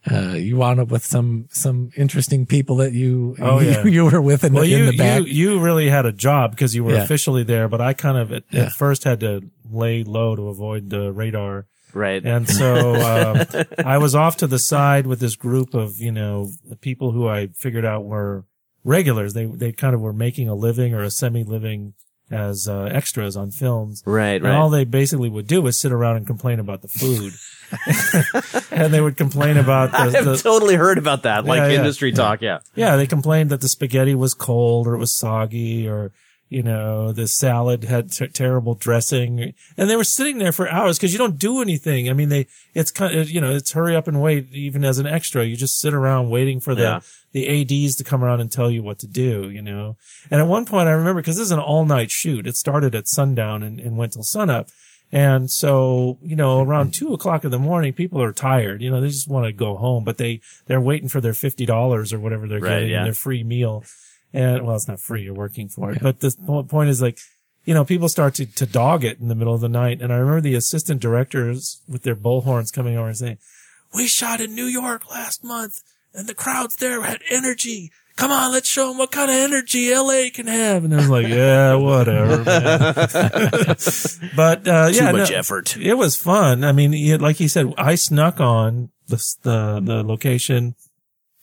uh, 0.08 0.34
you 0.34 0.56
wound 0.56 0.78
up 0.78 0.88
with 0.88 1.04
some 1.04 1.48
some 1.50 1.90
interesting 1.96 2.46
people 2.46 2.76
that 2.76 2.92
you 2.92 3.34
Oh, 3.40 3.58
you, 3.60 3.70
yeah. 3.70 3.84
you 3.84 4.04
were 4.04 4.20
with 4.20 4.44
in, 4.44 4.52
Well, 4.52 4.62
the, 4.62 4.68
you, 4.68 4.76
in 4.76 4.86
the 4.92 4.96
back. 4.96 5.20
you 5.22 5.26
you 5.54 5.60
really 5.60 5.88
had 5.88 6.06
a 6.06 6.12
job 6.12 6.52
because 6.52 6.76
you 6.76 6.84
were 6.84 6.92
Yeah. 6.94 7.02
officially 7.02 7.42
there, 7.42 7.66
but 7.68 7.80
I 7.80 7.92
kind 7.92 8.18
of 8.18 8.30
at, 8.32 8.44
Yeah. 8.52 8.66
at 8.66 8.72
first 8.72 9.02
had 9.02 9.18
to 9.20 9.42
lay 9.68 10.04
low 10.04 10.36
to 10.36 10.48
avoid 10.48 10.90
the 10.90 11.10
radar. 11.12 11.66
Right. 11.94 12.24
And 12.24 12.48
so 12.48 12.94
um, 12.96 13.64
I 13.86 13.98
was 13.98 14.14
off 14.14 14.36
to 14.38 14.46
the 14.46 14.58
side 14.58 15.06
with 15.06 15.20
this 15.20 15.36
group 15.36 15.74
of 15.74 15.98
you 15.98 16.12
know 16.12 16.50
people 16.80 17.12
who 17.12 17.28
I 17.28 17.48
figured 17.48 17.84
out 17.84 18.04
were 18.04 18.44
regulars. 18.84 19.32
They 19.34 19.46
they 19.46 19.72
kind 19.72 19.94
of 19.94 20.00
were 20.00 20.12
making 20.12 20.48
a 20.48 20.54
living 20.54 20.94
or 20.94 21.02
a 21.02 21.10
semi 21.10 21.44
living 21.44 21.94
as 22.30 22.66
uh, 22.66 22.84
extras 22.84 23.36
on 23.36 23.50
films. 23.50 24.02
right. 24.06 24.42
And 24.42 24.46
all 24.46 24.70
Right. 24.70 24.78
they 24.78 24.84
basically 24.84 25.28
would 25.28 25.46
do 25.46 25.60
was 25.62 25.78
sit 25.78 25.92
around 25.92 26.16
and 26.16 26.26
complain 26.26 26.58
about 26.58 26.80
the 26.80 26.88
food, 26.88 27.34
and 28.70 28.92
they 28.92 29.00
would 29.00 29.16
complain 29.16 29.56
about 29.56 29.90
the, 29.92 29.98
I've 30.18 30.24
the 30.24 30.36
totally 30.36 30.74
heard 30.74 30.98
about 30.98 31.22
that, 31.24 31.44
like 31.44 31.58
Yeah, 31.58 31.68
yeah. 31.68 31.78
industry 31.78 32.12
talk. 32.12 32.40
Yeah. 32.42 32.60
yeah, 32.74 32.96
they 32.96 33.06
complained 33.06 33.50
that 33.50 33.60
the 33.60 33.68
spaghetti 33.68 34.14
was 34.14 34.34
cold 34.34 34.86
or 34.86 34.94
it 34.94 34.98
was 34.98 35.12
soggy 35.14 35.86
or, 35.88 36.12
you 36.54 36.62
know, 36.62 37.12
the 37.12 37.26
salad 37.26 37.84
had 37.84 38.12
ter- 38.12 38.28
terrible 38.28 38.74
dressing 38.74 39.52
and 39.76 39.90
they 39.90 39.96
were 39.96 40.04
sitting 40.04 40.38
there 40.38 40.52
for 40.52 40.68
hours 40.68 40.96
because 40.98 41.12
you 41.12 41.18
don't 41.18 41.38
do 41.38 41.60
anything. 41.60 42.08
I 42.08 42.12
mean, 42.12 42.28
they, 42.28 42.46
it's 42.74 42.90
kind 42.90 43.18
of, 43.18 43.28
you 43.30 43.40
know, 43.40 43.50
it's 43.50 43.72
hurry 43.72 43.96
up 43.96 44.06
and 44.08 44.22
wait 44.22 44.52
even 44.52 44.84
as 44.84 44.98
an 44.98 45.06
extra. 45.06 45.44
You 45.44 45.56
just 45.56 45.80
sit 45.80 45.92
around 45.92 46.30
waiting 46.30 46.60
for 46.60 46.74
the, 46.74 46.82
Yeah. 46.82 47.00
the 47.32 47.44
ADs 47.84 47.96
to 47.96 48.04
come 48.04 48.22
around 48.22 48.40
and 48.40 48.50
tell 48.52 48.70
you 48.70 48.82
what 48.82 48.98
to 49.00 49.06
do, 49.08 49.50
you 49.50 49.60
know? 49.62 49.96
And 50.30 50.40
at 50.40 50.46
one 50.46 50.64
point 50.64 50.88
I 50.88 50.92
remember 50.92 51.20
because 51.20 51.36
this 51.36 51.46
is 51.46 51.50
an 51.52 51.58
all 51.58 51.84
night 51.84 52.10
shoot. 52.10 52.46
It 52.46 52.56
started 52.56 52.94
at 52.94 53.08
sundown 53.08 53.62
and, 53.62 53.80
and 53.80 53.96
went 53.98 54.12
till 54.12 54.22
sunup. 54.22 54.68
And 55.12 55.50
so, 55.50 56.18
you 56.22 56.34
know, 56.36 56.60
around 56.62 56.94
two 56.94 57.12
o'clock 57.12 57.44
in 57.44 57.50
the 57.50 57.58
morning, 57.58 57.92
people 57.92 58.20
are 58.22 58.32
tired. 58.32 58.82
You 58.82 58.90
know, 58.90 59.00
they 59.00 59.08
just 59.08 59.28
want 59.28 59.46
to 59.46 59.52
go 59.52 59.76
home, 59.76 60.02
but 60.02 60.18
they, 60.18 60.40
they're 60.66 60.80
waiting 60.80 61.08
for 61.08 61.20
their 61.20 61.32
$50 61.32 62.12
or 62.12 62.18
whatever 62.18 62.48
they're 62.48 62.58
Right, 62.60 62.70
getting 62.80 62.90
yeah. 62.90 62.98
in 62.98 63.04
their 63.04 63.12
free 63.14 63.44
meal. 63.44 63.84
And 64.34 64.66
well, 64.66 64.74
it's 64.74 64.88
not 64.88 65.00
free. 65.00 65.22
You're 65.22 65.32
working 65.32 65.68
for 65.68 65.92
it. 65.92 66.02
But 66.02 66.18
the 66.18 66.34
point 66.68 66.90
is 66.90 67.00
like, 67.00 67.18
you 67.64 67.72
know, 67.72 67.84
people 67.84 68.08
start 68.08 68.34
to, 68.34 68.46
to 68.46 68.66
dog 68.66 69.04
it 69.04 69.20
in 69.20 69.28
the 69.28 69.36
middle 69.36 69.54
of 69.54 69.60
the 69.60 69.68
night. 69.68 70.02
And 70.02 70.12
I 70.12 70.16
remember 70.16 70.40
the 70.40 70.56
assistant 70.56 71.00
directors 71.00 71.80
with 71.88 72.02
their 72.02 72.16
bullhorns 72.16 72.72
coming 72.72 72.98
over 72.98 73.06
and 73.06 73.16
saying, 73.16 73.38
we 73.94 74.08
shot 74.08 74.40
in 74.40 74.54
New 74.54 74.66
York 74.66 75.08
last 75.08 75.44
month 75.44 75.82
and 76.12 76.26
the 76.26 76.34
crowds 76.34 76.74
there 76.76 77.00
had 77.02 77.20
energy. 77.30 77.92
Come 78.16 78.32
on, 78.32 78.50
let's 78.52 78.68
show 78.68 78.88
them 78.88 78.98
what 78.98 79.12
kind 79.12 79.30
of 79.30 79.36
energy 79.36 79.94
LA 79.94 80.24
can 80.34 80.48
have. 80.48 80.84
And 80.84 80.92
I 80.92 80.96
was 80.96 81.08
like, 81.08 81.28
yeah, 81.28 81.74
whatever. 81.76 82.44
man." 82.44 82.94
but, 84.36 84.68
uh, 84.68 84.90
Too 84.90 84.96
yeah, 84.96 85.12
much 85.12 85.30
no, 85.30 85.36
effort. 85.36 85.76
it 85.76 85.94
was 85.94 86.16
fun. 86.16 86.64
I 86.64 86.72
mean, 86.72 86.92
it, 86.92 87.20
like 87.20 87.36
he 87.36 87.46
said, 87.46 87.72
I 87.78 87.94
snuck 87.94 88.40
on 88.40 88.90
the, 89.06 89.16
the, 89.42 89.80
the 89.80 90.02
location 90.02 90.74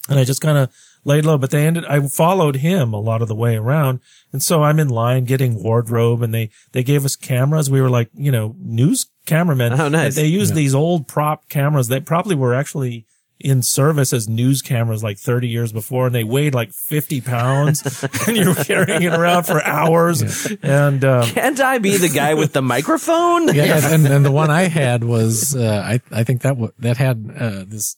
and 0.10 0.20
I 0.20 0.26
just 0.26 0.42
kind 0.42 0.58
of 0.58 0.70
laid 1.04 1.26
low, 1.26 1.38
but 1.38 1.50
they 1.52 1.66
ended, 1.66 1.86
I 1.86 2.00
followed 2.08 2.58
him 2.58 2.94
a 2.94 3.00
lot 3.00 3.22
of 3.22 3.28
the 3.28 3.36
way 3.36 3.56
around. 3.56 4.00
And 4.32 4.42
so 4.44 4.64
I'm 4.64 4.80
in 4.80 4.90
line 4.90 5.26
getting 5.26 5.62
wardrobe 5.64 6.22
and 6.22 6.34
they, 6.34 6.50
they 6.74 6.84
gave 6.84 7.06
us 7.06 7.16
cameras. 7.16 7.70
We 7.70 7.82
were 7.82 7.90
like, 7.90 8.10
you 8.14 8.32
know, 8.32 8.56
news 8.60 9.10
cameramen. 9.26 9.80
Oh, 9.80 9.90
nice. 9.90 10.16
They 10.16 10.28
used 10.28 10.54
these 10.56 10.76
old 10.76 11.08
prop 11.08 11.50
cameras 11.50 11.88
that 11.88 12.06
probably 12.06 12.36
were 12.36 12.54
actually 12.54 13.06
in 13.44 13.64
service 13.64 14.14
as 14.14 14.30
news 14.30 14.62
cameras 14.62 15.04
like 15.04 15.18
30 15.18 15.48
years 15.48 15.72
before 15.72 16.06
and 16.06 16.14
they 16.14 16.24
weighed 16.24 16.54
like 16.54 16.72
50 16.72 17.22
pounds 17.22 17.82
and 18.28 18.38
you're 18.38 18.54
carrying 18.54 19.02
it 19.02 19.12
around 19.12 19.46
for 19.46 19.64
hours. 19.64 20.22
And, 20.62 21.04
um, 21.04 21.24
Can't 21.26 21.60
I 21.60 21.80
be 21.80 21.98
the 21.98 22.10
guy 22.10 22.36
with 22.36 22.54
the 22.54 22.62
microphone? 22.62 23.48
yeah, 23.52 23.92
and, 23.94 24.06
and 24.06 24.24
the 24.24 24.32
one 24.42 24.52
I 24.52 24.68
had 24.68 25.04
was 25.04 25.56
uh, 25.56 25.84
I 25.84 26.02
I 26.12 26.24
think 26.24 26.44
that 26.44 26.50
w- 26.50 26.72
that 26.78 26.98
had 26.98 27.34
uh, 27.36 27.64
this 27.68 27.98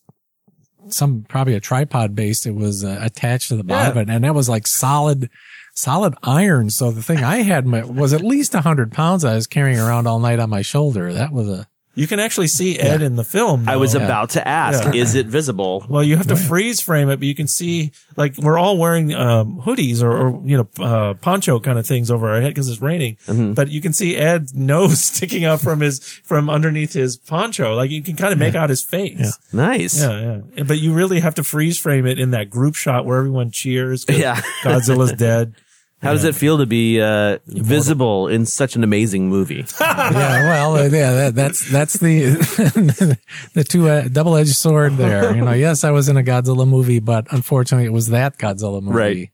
some 0.90 1.26
probably 1.28 1.56
a 1.56 1.60
tripod 1.60 2.16
base. 2.16 2.46
It 2.46 2.56
was 2.56 2.84
uh, 2.84 3.00
attached 3.02 3.50
to 3.50 3.56
the 3.56 3.64
bottom 3.64 3.96
Yeah. 3.98 4.02
of 4.02 4.10
it, 4.10 4.14
and 4.14 4.24
that 4.24 4.36
was 4.36 4.50
like 4.50 4.68
solid 4.68 5.30
solid 5.76 6.14
iron. 6.24 6.70
So 6.70 6.92
the 6.92 7.02
thing 7.02 7.24
I 7.24 7.38
had 7.38 7.66
my, 7.66 7.84
was 7.84 8.14
at 8.14 8.22
least 8.22 8.54
a 8.54 8.62
hundred 8.62 8.92
pounds. 8.92 9.26
I 9.26 9.34
was 9.36 9.48
carrying 9.48 9.80
around 9.80 10.06
all 10.08 10.20
night 10.20 10.40
on 10.40 10.50
my 10.50 10.62
shoulder. 10.62 11.12
That 11.14 11.32
was 11.32 11.50
a 11.50 11.68
you 11.96 12.08
can 12.08 12.20
actually 12.20 12.48
see 12.48 12.80
Ed 12.80 13.02
in 13.02 13.16
the 13.16 13.24
film. 13.24 13.70
I 13.70 13.76
was 13.76 13.94
though. 13.94 14.04
about 14.04 14.32
to 14.32 14.48
ask, 14.48 14.84
Yeah. 14.86 15.02
is 15.02 15.14
it 15.16 15.28
visible? 15.28 15.86
Well, 15.88 16.04
you 16.04 16.18
have 16.18 16.28
to 16.28 16.36
freeze 16.36 16.82
frame 16.82 17.10
it, 17.10 17.18
but 17.18 17.28
you 17.28 17.36
can 17.36 17.48
see 17.48 17.92
like 18.16 18.36
we're 18.38 18.58
all 18.58 18.78
wearing 18.78 19.14
um, 19.14 19.62
hoodies 19.62 20.02
or, 20.02 20.12
or 20.12 20.42
you 20.44 20.58
know 20.58 20.84
uh, 20.84 21.14
poncho 21.16 21.60
kind 21.60 21.78
of 21.78 21.86
things 21.86 22.10
over 22.10 22.30
our 22.30 22.42
head 22.42 22.50
because 22.50 22.68
it's 22.70 22.82
raining. 22.82 23.18
Mm-hmm. 23.28 23.54
But 23.54 23.70
you 23.70 23.82
can 23.82 23.94
see 23.94 24.16
Ed's 24.16 24.54
nose 24.56 25.02
sticking 25.04 25.46
out 25.46 25.62
from 25.62 25.82
his 25.82 26.00
from 26.24 26.50
underneath 26.50 26.94
his 26.94 27.18
poncho. 27.18 27.76
Like 27.76 27.92
you 27.92 28.02
can 28.02 28.16
kind 28.16 28.34
of 28.34 28.40
make 28.40 28.56
out 28.56 28.70
his 28.70 28.84
face. 28.84 29.38
Nice. 29.54 30.02
Yeah, 30.02 30.42
yeah. 30.56 30.64
But 30.64 30.80
you 30.80 30.94
really 30.94 31.20
have 31.20 31.36
to 31.36 31.44
freeze 31.44 31.78
frame 31.78 32.06
it 32.08 32.18
in 32.20 32.32
that 32.32 32.50
group 32.50 32.76
shot 32.76 33.06
where 33.06 33.18
everyone 33.20 33.52
cheers. 33.52 34.06
Yeah. 34.14 34.40
Godzilla's 34.62 35.14
dead. 35.14 35.56
How 36.04 36.12
does 36.12 36.26
it 36.26 36.36
feel 36.36 36.58
to 36.58 36.66
be 36.66 37.02
uh, 37.02 37.40
visible 37.46 38.28
in 38.28 38.46
such 38.46 38.76
an 38.76 38.84
amazing 38.84 39.30
movie? 39.30 39.66
yeah. 39.82 40.44
Well, 40.44 40.76
uh, 40.76 40.84
yeah. 40.84 41.14
That, 41.14 41.36
that's 41.36 41.72
that's 41.72 41.94
the 41.94 43.18
the 43.54 43.64
two 43.64 43.88
uh, 43.88 44.10
double 44.10 44.36
edged 44.36 44.56
sword 44.56 44.98
there. 44.98 45.34
You 45.34 45.42
know, 45.42 45.54
yes, 45.54 45.84
I 45.84 45.92
was 45.92 46.10
in 46.10 46.18
a 46.18 46.24
Godzilla 46.24 46.68
movie, 46.68 47.00
but 47.00 47.32
unfortunately, 47.32 47.86
it 47.86 47.94
was 47.94 48.08
that 48.10 48.38
Godzilla 48.38 48.82
movie. 48.82 48.98
Right. 48.98 49.30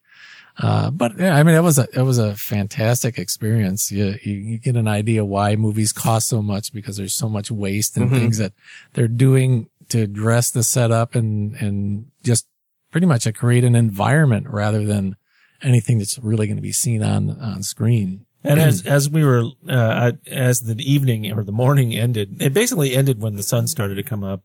Uh, 0.62 0.92
but 0.92 1.18
yeah, 1.18 1.36
I 1.36 1.44
mean, 1.44 1.56
it 1.56 1.62
was 1.62 1.80
a, 1.80 1.88
it 1.94 2.02
was 2.02 2.18
a 2.18 2.36
fantastic 2.36 3.18
experience. 3.18 3.92
You, 3.92 4.18
you, 4.22 4.34
you 4.34 4.58
get 4.58 4.76
an 4.76 4.90
idea 4.90 5.24
why 5.24 5.56
movies 5.56 5.94
cost 5.94 6.28
so 6.28 6.42
much 6.42 6.74
because 6.74 6.98
there's 6.98 7.14
so 7.14 7.30
much 7.30 7.50
waste 7.50 7.96
and 7.96 8.12
things 8.12 8.40
that 8.40 8.52
they're 8.94 9.08
doing 9.08 9.70
to 9.88 10.06
dress 10.06 10.52
the 10.52 10.64
setup 10.64 11.16
and, 11.16 11.56
and 11.56 12.08
just 12.24 12.46
pretty 12.92 13.08
much 13.08 13.24
to 13.24 13.32
create 13.32 13.64
an 13.64 13.76
environment 13.76 14.48
rather 14.50 14.84
than 14.84 15.16
anything 15.62 15.98
that's 16.00 16.18
really 16.20 16.48
going 16.48 16.58
to 16.58 16.62
be 16.62 16.72
seen 16.72 17.04
on, 17.04 17.40
on 17.40 17.64
screen. 17.64 18.26
And 18.44 18.60
as 18.60 18.86
as 18.86 19.10
we 19.10 19.26
were 19.26 19.44
uh, 19.68 20.14
as 20.28 20.62
the 20.62 20.76
evening 20.80 21.30
or 21.32 21.44
the 21.44 21.52
morning 21.52 21.94
ended, 21.94 22.42
it 22.42 22.54
basically 22.54 22.96
ended 22.96 23.22
when 23.22 23.36
the 23.36 23.44
sun 23.44 23.68
started 23.68 23.96
to 23.96 24.04
come 24.04 24.24
up, 24.24 24.44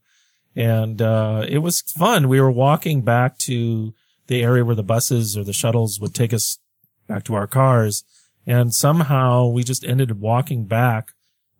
and 0.56 1.00
uh, 1.00 1.46
it 1.48 1.58
was 1.58 1.80
fun. 1.80 2.28
We 2.28 2.40
were 2.40 2.50
walking 2.50 3.02
back 3.02 3.38
to 3.38 3.94
the 4.26 4.42
area 4.42 4.64
where 4.64 4.74
the 4.74 4.82
buses 4.82 5.36
or 5.36 5.44
the 5.44 5.52
shuttles 5.52 6.00
would 6.00 6.12
take 6.12 6.32
us 6.32 6.58
back 7.06 7.22
to 7.24 7.34
our 7.34 7.46
cars, 7.46 8.02
and 8.44 8.74
somehow 8.74 9.46
we 9.46 9.62
just 9.62 9.84
ended 9.84 10.10
up 10.10 10.16
walking 10.16 10.66
back 10.66 11.12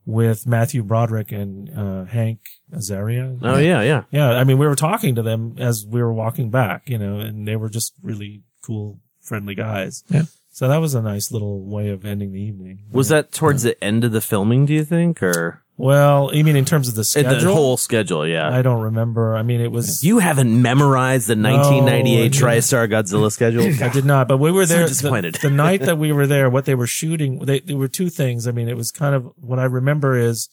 with 0.07 0.47
Matthew 0.47 0.83
Broderick 0.83 1.33
and 1.33 1.71
uh, 1.71 2.05
Hank 2.05 2.41
Azaria. 2.73 3.39
Oh 3.43 3.59
yeah, 3.59 3.83
yeah. 3.83 4.05
Yeah, 4.11 4.31
I 4.31 4.45
mean, 4.45 4.59
we 4.59 4.67
were 4.67 4.75
talking 4.75 5.15
to 5.15 5.23
them 5.23 5.55
as 5.59 5.87
we 5.89 6.03
were 6.03 6.13
walking 6.13 6.51
back, 6.51 6.89
you 6.89 6.99
know, 6.99 7.21
and 7.21 7.47
they 7.47 7.57
were 7.57 7.71
just 7.71 7.95
really 8.03 8.43
cool, 8.63 9.01
friendly 9.25 9.55
guys. 9.55 10.05
Yeah. 10.09 10.23
So 10.53 10.69
that 10.69 10.77
was 10.79 10.95
a 10.95 11.03
nice 11.03 11.33
little 11.33 11.65
way 11.65 11.89
of 11.89 12.05
ending 12.05 12.33
the 12.33 12.41
evening. 12.41 12.79
Was 12.93 13.09
that 13.09 13.33
towards 13.33 13.65
the 13.65 13.83
end 13.83 14.05
of 14.05 14.13
the 14.13 14.21
filming? 14.21 14.67
Do 14.67 14.73
you 14.73 14.85
think, 14.85 15.21
or 15.21 15.65
Well, 15.77 16.31
you 16.33 16.45
mean 16.45 16.55
in 16.55 16.65
terms 16.65 16.87
of 16.89 16.95
the 16.95 17.03
schedule? 17.03 17.41
the 17.41 17.53
whole 17.53 17.77
schedule? 17.77 18.25
Yeah. 18.25 18.49
I 18.57 18.63
don't 18.63 18.81
remember. 18.83 19.35
I 19.35 19.43
mean, 19.43 19.61
it 19.61 19.73
was. 19.73 20.05
you 20.05 20.21
haven't 20.21 20.63
memorized 20.63 21.27
the 21.27 21.35
1998 21.35 22.41
No, 22.41 22.49
I 22.49 22.53
TriStar 22.57 22.89
Godzilla 22.89 23.33
schedule. 23.33 23.65
I 23.85 23.89
did 23.89 24.05
not, 24.05 24.29
but 24.29 24.39
we 24.39 24.53
were 24.53 24.65
So 24.67 24.75
there. 24.77 24.87
disappointed. 24.87 25.35
The, 25.35 25.49
the 25.49 25.55
night 25.55 25.81
that 25.81 25.99
we 25.99 26.13
were 26.13 26.29
there, 26.29 26.49
what 26.49 26.67
they 26.67 26.77
were 26.77 26.87
shooting, 26.87 27.41
they, 27.41 27.59
there 27.59 27.77
were 27.77 27.89
two 27.89 28.09
things. 28.09 28.47
I 28.47 28.53
mean, 28.53 28.69
it 28.69 28.77
was 28.77 28.93
kind 28.93 29.17
of 29.17 29.33
what 29.37 29.59
I 29.59 29.65
remember 29.65 30.17
is 30.17 30.49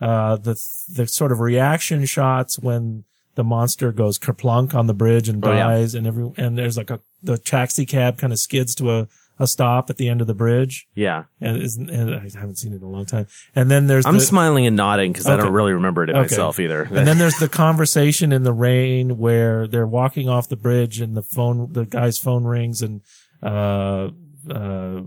uh, 0.00 0.36
the 0.36 0.54
the 0.88 1.06
sort 1.06 1.30
of 1.30 1.40
reaction 1.40 2.06
shots 2.06 2.58
when 2.58 3.04
the 3.34 3.44
monster 3.44 3.92
goes 3.92 4.18
kerplunk 4.18 4.74
on 4.74 4.86
the 4.86 4.94
bridge 4.94 5.28
and 5.28 5.44
Oh, 5.44 5.52
yeah. 5.52 5.58
dies, 5.68 5.94
and 5.94 6.06
every 6.06 6.32
and 6.36 6.56
there's 6.58 6.76
like 6.76 6.90
a 6.90 7.00
the 7.22 7.38
taxi 7.38 7.86
cab 7.86 8.18
kind 8.18 8.32
of 8.32 8.38
skids 8.38 8.74
to 8.76 8.90
a, 8.90 9.08
a 9.38 9.46
stop 9.46 9.88
at 9.90 9.96
the 9.96 10.08
end 10.08 10.20
of 10.20 10.26
the 10.26 10.34
bridge, 10.34 10.86
yeah. 10.94 11.24
and, 11.40 11.62
isn't, 11.62 11.88
and 11.88 12.14
I 12.14 12.18
haven't 12.38 12.56
seen 12.58 12.72
it 12.72 12.76
in 12.76 12.82
a 12.82 12.88
long 12.88 13.06
time. 13.06 13.26
And 13.54 13.70
then 13.70 13.86
there's 13.86 14.04
I'm 14.06 14.14
the, 14.14 14.20
smiling 14.20 14.66
and 14.66 14.76
nodding 14.76 15.12
because 15.12 15.26
I 15.26 15.36
don't 15.36 15.52
really 15.52 15.72
remember 15.72 16.02
it 16.04 16.10
Okay. 16.10 16.20
myself 16.20 16.58
either. 16.60 16.82
And 16.82 17.06
then 17.06 17.18
there's 17.18 17.36
the 17.38 17.48
conversation 17.48 18.32
in 18.32 18.42
the 18.42 18.52
rain 18.52 19.18
where 19.18 19.66
they're 19.68 19.86
walking 19.86 20.28
off 20.28 20.48
the 20.48 20.56
bridge 20.56 21.00
and 21.00 21.16
the 21.16 21.22
phone, 21.22 21.72
the 21.72 21.86
guy's 21.86 22.18
phone 22.18 22.44
rings 22.44 22.82
and, 22.82 23.00
uh, 23.42 24.10
uh, 24.50 25.00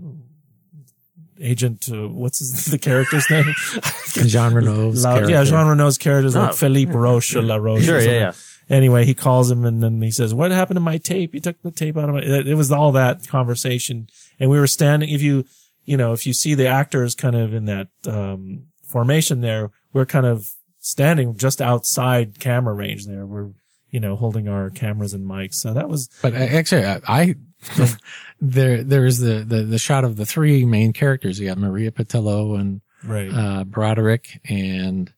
agent, 1.40 1.88
uh, 1.92 2.08
what's 2.08 2.38
his, 2.38 2.64
the 2.70 2.78
character's 2.78 3.28
name? 3.30 3.44
Jean 4.26 4.54
Reno's 4.54 5.04
La- 5.04 5.14
character. 5.14 5.32
yeah, 5.32 5.44
Jean 5.44 5.66
Reno's 5.68 5.98
character 5.98 6.26
is 6.28 6.34
like 6.36 6.50
Oh. 6.50 6.52
Philippe 6.54 6.92
Roche 6.92 7.34
La 7.36 7.56
Roche. 7.56 7.82
or 7.82 7.84
Sure, 7.84 8.00
yeah, 8.00 8.10
yeah. 8.10 8.32
anyway, 8.70 9.04
he 9.04 9.14
calls 9.14 9.50
him 9.50 9.64
and 9.64 9.82
then 9.82 10.00
he 10.02 10.10
says, 10.10 10.32
what 10.34 10.50
happened 10.50 10.76
to 10.76 10.80
my 10.80 10.98
tape? 10.98 11.34
You 11.34 11.40
took 11.40 11.60
the 11.62 11.70
tape 11.70 11.96
out 11.96 12.08
of 12.08 12.14
my, 12.14 12.22
it 12.22 12.48
it 12.48 12.54
was 12.54 12.70
all 12.72 12.92
that 12.92 13.26
conversation. 13.28 14.08
And 14.40 14.50
we 14.50 14.58
were 14.58 14.66
standing, 14.66 15.08
if 15.10 15.22
you, 15.22 15.44
you 15.84 15.96
know, 15.96 16.12
if 16.12 16.26
you 16.26 16.32
see 16.32 16.54
the 16.54 16.66
actors 16.66 17.14
kind 17.14 17.36
of 17.36 17.54
in 17.54 17.66
that, 17.66 17.88
um, 18.06 18.64
formation 18.86 19.40
there, 19.40 19.70
we're 19.92 20.06
kind 20.06 20.26
of 20.26 20.50
standing 20.78 21.36
just 21.36 21.60
outside 21.60 22.38
camera 22.38 22.72
range 22.74 23.06
there. 23.06 23.26
We're, 23.26 23.50
you 23.90 24.00
know, 24.00 24.14
holding 24.16 24.48
our 24.48 24.70
cameras 24.70 25.12
and 25.14 25.26
mics. 25.28 25.54
So 25.54 25.72
that 25.74 25.88
was, 25.88 26.08
But 26.22 26.34
actually, 26.34 26.84
I, 26.84 27.00
I 27.06 27.34
there 28.40 28.82
there's 28.82 29.18
the, 29.18 29.44
the 29.46 29.62
the 29.62 29.78
shot 29.78 30.04
of 30.04 30.16
the 30.16 30.26
three 30.26 30.64
main 30.64 30.92
characters. 30.92 31.38
You 31.38 31.48
got 31.48 31.58
Maria 31.58 31.90
Pitillo 31.90 32.58
and 32.58 32.80
right. 33.04 33.30
uh, 33.32 33.64
Broderick 33.64 34.40
and 34.48 35.12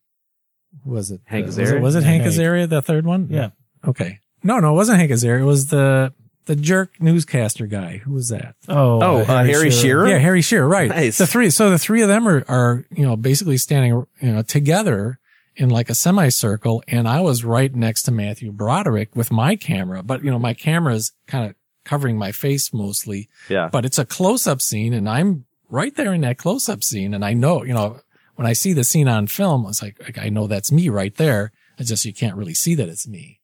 was 0.85 1.11
it 1.11 1.21
Hank 1.25 1.47
was 1.47 1.59
it, 1.59 1.67
Azaria? 1.67 1.81
was 1.81 1.95
it 1.95 2.05
Hank 2.05 2.23
Hank. 2.23 2.35
Azaria, 2.35 2.69
the 2.69 2.83
third 2.83 3.07
one? 3.07 3.29
Yeah. 3.31 3.51
Okay. 3.87 4.21
No, 4.43 4.59
no, 4.61 4.73
it 4.73 4.77
wasn't 4.77 4.99
Hank 4.99 5.11
Azaria. 5.11 5.41
It 5.41 5.45
was 5.45 5.67
the 5.67 6.13
the 6.47 6.57
jerk 6.57 7.01
newscaster 7.01 7.67
guy. 7.67 7.99
Who 7.99 8.13
was 8.13 8.31
that? 8.31 8.55
oh, 8.69 9.01
Oh, 9.03 9.19
uh, 9.21 9.45
Harry 9.45 9.71
Shearer? 9.71 10.09
Yeah, 10.09 10.19
Harry 10.19 10.41
Shearer. 10.41 10.67
Right. 10.67 10.89
Nice. 10.89 11.19
The 11.19 11.27
three. 11.27 11.51
So 11.51 11.71
the 11.71 11.79
three 11.79 12.03
of 12.03 12.09
them 12.09 12.27
are 12.27 12.45
are 12.49 12.85
you 12.91 13.05
know 13.05 13.17
basically 13.17 13.59
standing 13.59 14.07
you 14.21 14.33
know 14.33 14.43
together 14.43 15.19
in 15.57 15.69
like 15.69 15.91
a 15.91 15.95
semicircle, 15.95 16.83
and 16.89 17.09
I 17.09 17.21
was 17.21 17.45
right 17.45 17.75
next 17.75 18.05
to 18.05 18.13
Matthew 18.13 18.53
Broderick 18.53 19.15
with 19.15 19.31
my 19.31 19.57
camera, 19.57 20.03
but 20.03 20.25
you 20.25 20.31
know 20.31 20.39
my 20.39 20.55
camera's 20.55 21.13
kind 21.27 21.51
of 21.51 21.55
covering 21.89 22.17
my 22.19 22.33
face 22.33 22.73
mostly 22.73 23.29
Yeah. 23.49 23.69
but 23.73 23.85
it's 23.85 23.99
a 23.99 24.05
close 24.05 24.47
up 24.47 24.61
scene 24.61 24.93
and 24.93 25.09
I'm 25.09 25.45
right 25.71 25.95
there 25.97 26.13
in 26.15 26.23
that 26.23 26.39
close 26.39 26.69
up 26.69 26.83
scene. 26.83 27.13
And 27.15 27.25
I 27.25 27.35
know, 27.35 27.63
you 27.65 27.75
know, 27.75 28.01
when 28.37 28.47
I 28.47 28.55
see 28.55 28.73
the 28.73 28.85
scene 28.85 29.09
on 29.09 29.27
film, 29.27 29.67
it's 29.69 29.83
like, 29.83 29.97
like, 30.01 30.19
I 30.19 30.29
know 30.31 30.47
that's 30.47 30.71
me 30.73 30.89
right 30.89 31.15
there. 31.17 31.53
It's 31.79 31.89
just, 31.91 32.05
you 32.05 32.15
can't 32.15 32.37
really 32.37 32.55
see 32.55 32.75
that 32.77 32.89
it's 32.89 33.07
me. 33.07 33.41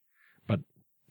But 0.47 0.61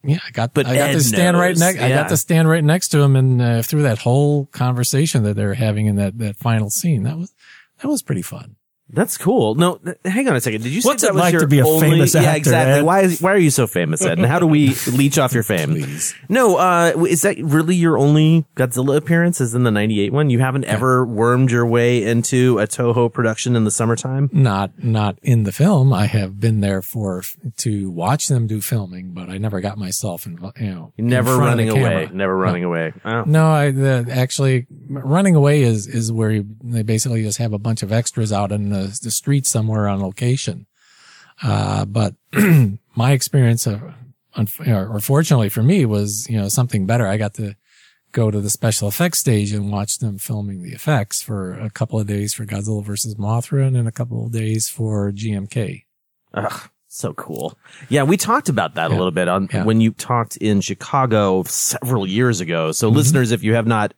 yeah, 0.03 0.19
I 0.27 0.31
got, 0.31 0.53
But 0.53 0.65
I 0.65 0.75
got 0.75 0.89
Ed 0.89 0.93
to 0.93 1.01
stand 1.01 1.37
right 1.37 1.49
knows. 1.49 1.59
next, 1.59 1.79
I 1.81 1.89
got 1.89 2.09
to 2.09 2.17
stand 2.17 2.49
right 2.49 2.63
next 2.63 2.89
to 2.89 2.99
him 2.99 3.15
and 3.15 3.41
uh, 3.41 3.61
through 3.61 3.83
that 3.83 3.99
whole 3.99 4.47
conversation 4.47 5.23
that 5.23 5.35
they're 5.35 5.53
having 5.53 5.85
in 5.85 5.95
that, 5.95 6.17
that 6.17 6.35
final 6.37 6.69
scene. 6.69 7.03
That 7.03 7.17
was, 7.17 7.33
that 7.81 7.87
was 7.87 8.01
pretty 8.03 8.21
fun. 8.23 8.55
That's 8.89 9.17
cool. 9.17 9.55
No, 9.55 9.79
hang 10.05 10.27
on 10.29 10.35
a 10.35 10.41
second. 10.41 10.61
Did 10.61 10.71
you 10.71 10.81
say 10.81 10.87
What's 10.87 11.01
that 11.01 11.09
it 11.09 11.13
was 11.15 11.21
like 11.21 11.31
your 11.33 11.41
to 11.41 11.47
be 11.47 11.59
a 11.59 11.65
only- 11.65 11.89
famous 11.89 12.13
Yeah, 12.13 12.21
actor, 12.21 12.37
exactly. 12.37 12.73
Ed? 12.79 12.81
Why 12.83 13.01
is, 13.01 13.19
why 13.21 13.31
are 13.33 13.37
you 13.37 13.49
so 13.49 13.65
famous, 13.65 14.03
Ed? 14.05 14.19
And 14.19 14.27
how 14.27 14.37
do 14.37 14.45
we 14.45 14.75
leech 14.91 15.17
off 15.17 15.33
your 15.33 15.41
fame? 15.41 15.71
Please. 15.71 16.13
No, 16.29 16.57
uh, 16.57 16.93
is 17.09 17.23
that 17.23 17.37
really 17.39 17.75
your 17.75 17.97
only 17.97 18.45
Godzilla 18.55 18.95
appearance? 18.95 19.41
Is 19.41 19.55
in 19.55 19.63
the 19.63 19.71
'98 19.71 20.13
one? 20.13 20.29
You 20.29 20.39
haven't 20.39 20.65
ever 20.65 21.03
wormed 21.03 21.49
your 21.51 21.65
way 21.65 22.03
into 22.03 22.59
a 22.59 22.67
Toho 22.67 23.11
production 23.11 23.55
in 23.55 23.63
the 23.63 23.71
summertime? 23.71 24.29
Not, 24.31 24.71
not 24.83 25.17
in 25.23 25.43
the 25.43 25.51
film. 25.51 25.91
I 25.91 26.05
have 26.05 26.39
been 26.39 26.61
there 26.61 26.83
for, 26.83 27.23
to 27.57 27.89
watch 27.89 28.27
them 28.27 28.45
do 28.45 28.61
filming, 28.61 29.13
but 29.13 29.29
I 29.29 29.39
never 29.39 29.61
got 29.61 29.79
myself 29.79 30.27
involved, 30.27 30.59
you 30.59 30.71
know, 30.71 30.93
in 30.95 31.07
Never 31.07 31.35
front 31.35 31.41
of 31.41 31.47
running 31.49 31.67
the 31.67 31.71
away. 31.73 32.03
camera. 32.05 32.15
Never 32.15 32.37
running 32.37 32.63
away. 32.63 32.93
Oh. 33.03 33.23
No, 33.25 33.47
I 33.47 33.71
the, 33.71 34.05
actually 34.11 34.67
running 34.89 35.33
away 35.35 35.63
is 35.63 35.87
is 35.87 36.11
where 36.11 36.29
you, 36.31 36.45
they 36.63 36.83
basically 36.83 37.23
just 37.23 37.39
have 37.39 37.51
a 37.51 37.59
bunch 37.59 37.81
of 37.81 37.91
extras 37.91 38.31
out 38.31 38.51
in 38.51 38.74
the, 38.83 38.99
the 39.03 39.11
street 39.11 39.45
somewhere 39.45 39.87
on 39.87 40.01
location. 40.01 40.65
Uh, 41.43 41.85
but 41.85 42.15
my 42.95 43.11
experience 43.11 43.67
of, 43.67 43.81
or 44.67 44.87
or 44.95 44.99
fortunately 44.99 45.49
for 45.49 45.63
me 45.63 45.85
was, 45.85 46.27
you 46.29 46.37
know, 46.37 46.47
something 46.49 46.85
better. 46.85 47.07
I 47.07 47.17
got 47.17 47.33
to 47.35 47.55
go 48.11 48.31
to 48.31 48.39
the 48.39 48.49
special 48.49 48.87
effects 48.87 49.19
stage 49.19 49.51
and 49.51 49.71
watch 49.71 49.99
them 49.99 50.17
filming 50.17 50.61
the 50.63 50.71
effects 50.71 51.21
for 51.21 51.53
a 51.59 51.69
couple 51.69 51.99
of 51.99 52.07
days 52.07 52.33
for 52.33 52.45
Godzilla 52.45 52.83
versus 52.83 53.15
Mothra 53.15 53.67
and 53.67 53.75
then 53.75 53.87
a 53.87 53.91
couple 53.91 54.25
of 54.25 54.31
days 54.31 54.69
for 54.69 55.11
GMK. 55.11 55.83
Ugh, 56.33 56.69
so 56.87 57.13
cool. 57.13 57.57
Yeah, 57.89 58.03
we 58.03 58.15
talked 58.17 58.47
about 58.47 58.75
that 58.75 58.91
a 58.91 58.95
little 58.95 59.11
bit 59.11 59.27
on 59.27 59.49
Yeah. 59.51 59.65
when 59.65 59.81
you 59.81 59.91
talked 59.91 60.37
in 60.37 60.61
Chicago 60.61 61.43
several 61.43 62.07
years 62.07 62.39
ago. 62.39 62.71
So 62.71 62.87
Mm-hmm. 62.87 62.97
listeners, 62.97 63.31
if 63.31 63.43
you 63.43 63.53
have 63.55 63.67
not, 63.67 63.93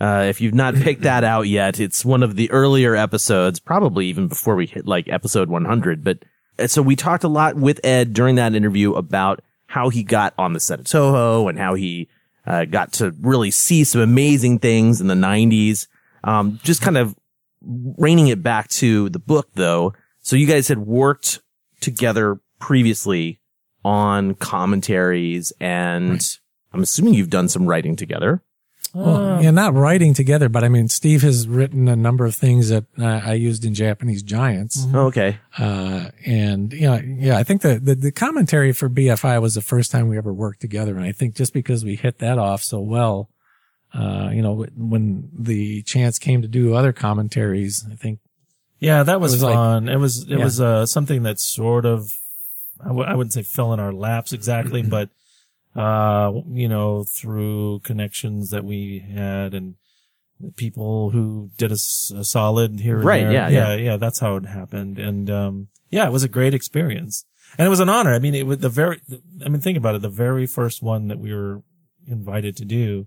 uh, 0.00 0.26
if 0.28 0.40
you've 0.40 0.54
not 0.54 0.74
picked 0.76 1.02
that 1.02 1.24
out 1.24 1.42
yet, 1.48 1.80
it's 1.80 2.04
one 2.04 2.22
of 2.22 2.36
the 2.36 2.50
earlier 2.50 2.94
episodes, 2.94 3.60
probably 3.60 4.06
even 4.06 4.28
before 4.28 4.54
we 4.56 4.66
hit 4.66 4.86
like 4.86 5.08
episode 5.08 5.48
100. 5.48 6.04
But 6.04 6.24
uh, 6.58 6.66
so 6.66 6.82
we 6.82 6.96
talked 6.96 7.24
a 7.24 7.28
lot 7.28 7.56
with 7.56 7.84
Ed 7.84 8.12
during 8.12 8.36
that 8.36 8.54
interview 8.54 8.94
about 8.94 9.40
how 9.66 9.90
he 9.90 10.02
got 10.02 10.34
on 10.38 10.52
the 10.52 10.60
set 10.60 10.80
of 10.80 10.86
Toho 10.86 11.48
and 11.48 11.58
how 11.58 11.74
he 11.74 12.08
uh, 12.46 12.64
got 12.64 12.92
to 12.94 13.14
really 13.20 13.50
see 13.50 13.84
some 13.84 14.00
amazing 14.00 14.58
things 14.58 15.00
in 15.00 15.06
the 15.06 15.14
90s. 15.14 15.86
Um, 16.24 16.58
just 16.62 16.80
kind 16.80 16.96
of 16.96 17.14
reining 17.60 18.28
it 18.28 18.42
back 18.42 18.68
to 18.68 19.08
the 19.10 19.18
book 19.18 19.48
though. 19.54 19.92
So 20.20 20.36
you 20.36 20.46
guys 20.46 20.68
had 20.68 20.78
worked 20.78 21.40
together 21.80 22.40
previously 22.58 23.40
on 23.84 24.34
commentaries 24.34 25.52
and 25.60 26.24
I'm 26.72 26.82
assuming 26.82 27.14
you've 27.14 27.30
done 27.30 27.48
some 27.48 27.66
writing 27.66 27.96
together. 27.96 28.42
Well, 28.94 29.42
yeah, 29.42 29.50
not 29.50 29.74
writing 29.74 30.14
together, 30.14 30.48
but 30.48 30.64
I 30.64 30.68
mean, 30.68 30.88
Steve 30.88 31.22
has 31.22 31.46
written 31.46 31.88
a 31.88 31.96
number 31.96 32.24
of 32.24 32.34
things 32.34 32.70
that 32.70 32.84
uh, 32.98 33.04
I 33.24 33.34
used 33.34 33.64
in 33.64 33.74
Japanese 33.74 34.22
Giants. 34.22 34.86
Oh, 34.94 35.06
okay. 35.06 35.38
Uh, 35.58 36.08
and 36.24 36.72
you 36.72 36.82
know, 36.88 37.00
yeah, 37.04 37.36
I 37.36 37.42
think 37.42 37.62
the, 37.62 37.78
the, 37.78 37.94
the 37.94 38.12
commentary 38.12 38.72
for 38.72 38.88
BFI 38.88 39.40
was 39.42 39.54
the 39.54 39.60
first 39.60 39.90
time 39.90 40.08
we 40.08 40.16
ever 40.18 40.32
worked 40.32 40.60
together. 40.60 40.96
And 40.96 41.04
I 41.04 41.12
think 41.12 41.34
just 41.36 41.52
because 41.52 41.84
we 41.84 41.96
hit 41.96 42.18
that 42.20 42.38
off 42.38 42.62
so 42.62 42.80
well, 42.80 43.28
uh, 43.94 44.30
you 44.32 44.42
know, 44.42 44.66
when 44.76 45.28
the 45.38 45.82
chance 45.82 46.18
came 46.18 46.42
to 46.42 46.48
do 46.48 46.74
other 46.74 46.92
commentaries, 46.92 47.86
I 47.90 47.94
think, 47.94 48.20
Yeah, 48.80 49.02
that 49.02 49.20
was, 49.20 49.32
It 49.32 49.36
was 49.36 49.42
like- 49.44 49.54
fun. 49.54 49.88
it 49.88 49.96
was, 49.96 50.22
it 50.22 50.28
Yeah. 50.38 50.44
was, 50.44 50.60
uh, 50.60 50.86
something 50.86 51.22
that 51.24 51.40
sort 51.40 51.84
of, 51.84 52.10
I 52.80 52.88
w- 52.88 53.06
I 53.06 53.14
wouldn't 53.14 53.32
say 53.32 53.42
fell 53.42 53.72
in 53.72 53.80
our 53.80 53.92
laps 53.92 54.32
exactly, 54.32 54.82
but, 54.96 55.10
uh, 55.78 56.32
you 56.50 56.68
know, 56.68 57.04
through 57.04 57.80
connections 57.80 58.50
that 58.50 58.64
we 58.64 58.98
had 59.14 59.54
and 59.54 59.74
people 60.56 61.10
who 61.10 61.50
did 61.56 61.72
us 61.72 62.12
a 62.14 62.24
solid 62.24 62.80
here 62.80 62.96
and 62.96 63.04
Right, 63.04 63.22
there. 63.24 63.32
yeah, 63.32 63.48
yeah, 63.48 63.74
yeah. 63.74 63.76
yeah, 63.76 63.96
that's 63.96 64.20
how 64.20 64.36
it 64.36 64.46
happened. 64.46 64.98
And, 64.98 65.30
um, 65.30 65.68
yeah, 65.90 66.06
it 66.06 66.12
was 66.12 66.22
a 66.22 66.28
great 66.28 66.54
experience 66.54 67.24
and 67.56 67.66
it 67.66 67.70
was 67.70 67.80
an 67.80 67.88
honor. 67.88 68.14
I 68.14 68.18
mean, 68.18 68.34
it 68.34 68.46
was 68.46 68.58
the 68.58 68.68
very, 68.68 69.00
I 69.44 69.48
mean, 69.48 69.60
think 69.60 69.78
about 69.78 69.94
it. 69.94 70.02
The 70.02 70.08
very 70.08 70.46
first 70.46 70.82
one 70.82 71.08
that 71.08 71.18
we 71.18 71.32
were 71.34 71.62
invited 72.06 72.56
to 72.58 72.64
do 72.64 73.06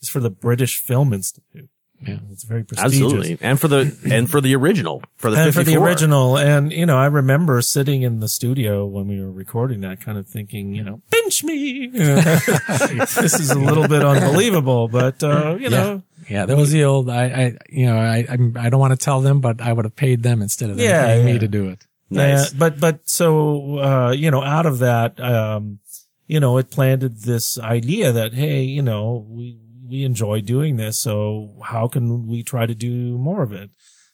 is 0.00 0.08
for 0.08 0.20
the 0.20 0.30
British 0.30 0.78
Film 0.78 1.12
Institute. 1.12 1.70
Yeah. 2.06 2.18
It's 2.30 2.44
very 2.44 2.62
prestigious 2.62 3.00
Absolutely. 3.02 3.38
And 3.40 3.60
for 3.60 3.66
the, 3.66 3.96
and 4.10 4.30
for 4.30 4.40
the 4.40 4.54
original, 4.54 5.02
for 5.16 5.30
the 5.30 5.36
and 5.38 5.54
for 5.54 5.64
the 5.64 5.76
original. 5.76 6.38
And, 6.38 6.72
you 6.72 6.86
know, 6.86 6.96
I 6.96 7.06
remember 7.06 7.60
sitting 7.60 8.02
in 8.02 8.20
the 8.20 8.28
studio 8.28 8.86
when 8.86 9.08
we 9.08 9.20
were 9.20 9.30
recording 9.32 9.80
that 9.80 10.00
kind 10.00 10.16
of 10.16 10.26
thinking, 10.28 10.74
you 10.74 10.84
know, 10.84 11.02
pinch 11.10 11.42
me. 11.42 11.88
this 11.88 13.40
is 13.40 13.50
a 13.50 13.58
little 13.58 13.88
bit 13.88 14.04
unbelievable, 14.04 14.88
but, 14.88 15.22
uh, 15.24 15.56
you 15.58 15.70
know, 15.70 16.02
yeah, 16.28 16.46
that 16.46 16.56
was 16.56 16.70
the 16.70 16.84
old, 16.84 17.08
I, 17.10 17.24
I, 17.24 17.56
you 17.68 17.86
know, 17.86 17.96
I, 17.98 18.26
I'm- 18.28 18.54
I 18.58 18.70
don't 18.70 18.80
want 18.80 18.98
to 18.98 19.02
tell 19.04 19.20
them, 19.20 19.40
but 19.40 19.60
I 19.60 19.72
would 19.72 19.84
have 19.84 19.96
paid 19.96 20.22
them 20.22 20.42
instead 20.42 20.70
of 20.70 20.76
them 20.76 20.84
Yeah, 20.86 21.04
paying 21.06 21.26
yeah. 21.26 21.32
me 21.34 21.38
to 21.40 21.48
do 21.48 21.68
it. 21.70 21.84
Nice. 22.10 22.52
Yeah, 22.52 22.58
but, 22.58 22.80
but 22.80 23.08
so, 23.08 23.78
uh, 23.78 24.10
you 24.12 24.30
know, 24.30 24.42
out 24.42 24.66
of 24.66 24.78
that, 24.78 25.18
um, 25.20 25.78
you 26.26 26.38
know, 26.40 26.58
it 26.58 26.70
planted 26.70 27.22
this 27.22 27.58
idea 27.58 28.12
that, 28.12 28.34
hey, 28.34 28.62
you 28.62 28.82
know, 28.82 29.26
we, 29.28 29.58
we 29.88 30.04
enjoy 30.04 30.40
doing 30.40 30.76
this. 30.76 30.98
So 30.98 31.54
how 31.64 31.88
can 31.88 32.26
we 32.26 32.42
try 32.42 32.66
to 32.66 32.74
do 32.74 33.16
more 33.18 33.42
of 33.42 33.52
it? 33.52 33.70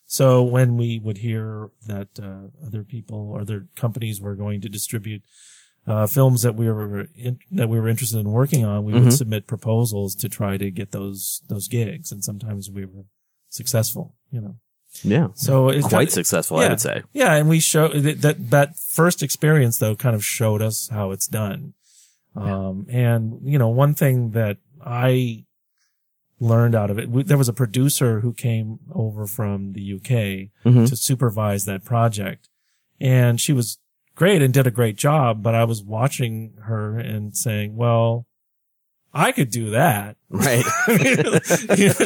So 0.06 0.42
when 0.42 0.76
we 0.76 0.98
would 0.98 1.18
hear 1.18 1.70
that, 1.86 2.08
uh, 2.22 2.48
other 2.66 2.84
people 2.84 3.30
or 3.32 3.40
other 3.40 3.66
companies 3.74 4.20
were 4.20 4.34
going 4.36 4.60
to 4.60 4.68
distribute, 4.68 5.22
uh, 5.86 6.06
films 6.06 6.42
that 6.42 6.54
we 6.54 6.66
were 6.70 7.08
in, 7.16 7.38
that 7.50 7.68
we 7.68 7.78
were 7.80 7.88
interested 7.88 8.18
in 8.18 8.30
working 8.30 8.64
on, 8.64 8.84
we 8.84 8.92
Mhm. 8.92 9.04
would 9.04 9.12
submit 9.12 9.46
proposals 9.46 10.14
to 10.16 10.28
try 10.28 10.56
to 10.56 10.70
get 10.70 10.92
those, 10.92 11.42
those 11.48 11.68
gigs. 11.68 12.12
And 12.12 12.22
sometimes 12.24 12.70
we 12.70 12.84
were 12.84 13.04
successful, 13.48 14.14
you 14.30 14.40
know. 14.40 14.56
Yeah. 15.02 15.28
So 15.34 15.70
it's 15.70 15.88
Quite 15.88 15.92
kind- 15.92 16.10
successful, 16.12 16.58
I 16.58 16.68
would 16.68 16.80
say. 16.80 17.02
yeah, 17.12 17.34
and 17.34 17.48
we 17.48 17.58
show 17.60 17.88
that 17.88 18.20
that, 18.22 18.50
that 18.50 18.76
first 18.78 19.22
experience 19.24 19.78
though 19.78 19.96
kind 19.96 20.14
of 20.14 20.24
showed 20.24 20.62
us 20.62 20.88
how 20.88 21.10
it's 21.10 21.26
done. 21.26 21.74
Um, 22.36 22.86
and 22.88 23.40
you 23.44 23.58
know, 23.58 23.68
one 23.68 23.94
thing 23.94 24.30
that 24.30 24.58
I 24.84 25.44
learned 26.40 26.74
out 26.74 26.90
of 26.90 26.98
it, 26.98 27.08
we, 27.08 27.22
there 27.22 27.38
was 27.38 27.48
a 27.48 27.52
producer 27.52 28.20
who 28.20 28.32
came 28.32 28.78
over 28.92 29.26
from 29.26 29.72
the 29.72 29.80
UK 29.94 30.50
Mhm. 30.64 30.88
to 30.88 30.96
supervise 30.96 31.64
that 31.64 31.84
project, 31.84 32.48
and 33.00 33.40
she 33.40 33.52
was 33.52 33.78
great 34.14 34.42
and 34.42 34.52
did 34.54 34.66
a 34.66 34.70
great 34.70 34.96
job. 34.96 35.42
But 35.42 35.54
I 35.54 35.64
was 35.64 35.82
watching 35.82 36.54
her 36.64 36.98
and 36.98 37.36
saying, 37.36 37.76
"Well, 37.76 38.26
I 39.12 39.30
could 39.32 39.50
do 39.50 39.70
that." 39.70 40.16
Right. 40.28 40.64
You 41.78 41.88
know, 41.88 42.04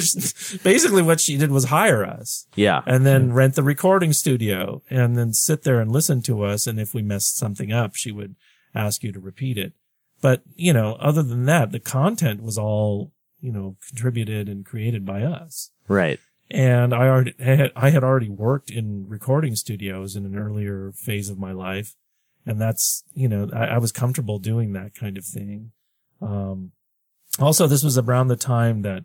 basically, 0.62 1.02
what 1.02 1.20
she 1.20 1.36
did 1.36 1.50
was 1.50 1.64
hire 1.66 2.04
us 2.04 2.46
Yeah. 2.54 2.82
and 2.86 3.04
then 3.06 3.32
rent 3.32 3.54
the 3.54 3.62
recording 3.62 4.12
studio 4.12 4.82
and 4.90 5.16
then 5.16 5.32
sit 5.32 5.62
there 5.62 5.80
and 5.80 5.90
listen 5.90 6.22
to 6.22 6.44
us. 6.44 6.66
And 6.66 6.78
if 6.78 6.94
we 6.94 7.02
messed 7.02 7.36
something 7.36 7.72
up, 7.72 7.94
she 7.94 8.12
would 8.12 8.36
ask 8.74 9.02
you 9.02 9.12
to 9.12 9.20
repeat 9.20 9.56
it. 9.58 9.72
But, 10.20 10.42
you 10.54 10.72
know, 10.72 10.94
other 10.94 11.22
than 11.22 11.44
that, 11.46 11.70
the 11.72 11.80
content 11.80 12.42
was 12.42 12.58
all, 12.58 13.12
you 13.40 13.52
know, 13.52 13.76
contributed 13.88 14.48
and 14.48 14.64
created 14.64 15.04
by 15.04 15.22
us. 15.22 15.70
Right. 15.86 16.18
And 16.50 16.94
I 16.94 17.08
already 17.08 17.34
had, 17.38 17.72
I 17.76 17.90
had 17.90 18.02
already 18.02 18.30
worked 18.30 18.70
in 18.70 19.06
recording 19.08 19.54
studios 19.56 20.16
in 20.16 20.24
an 20.24 20.36
earlier 20.36 20.92
phase 20.94 21.28
of 21.30 21.38
my 21.38 21.52
life. 21.52 21.94
and 22.46 22.58
that's 22.60 23.04
you 23.12 23.28
know 23.28 23.50
I, 23.52 23.76
I 23.76 23.78
was 23.78 23.92
comfortable 23.92 24.38
doing 24.38 24.72
that 24.72 24.94
kind 24.94 25.18
of 25.18 25.24
thing. 25.26 25.72
Um, 26.22 26.72
also, 27.38 27.66
this 27.66 27.84
was 27.84 27.98
around 27.98 28.28
the 28.28 28.36
time 28.36 28.82
that 28.82 29.04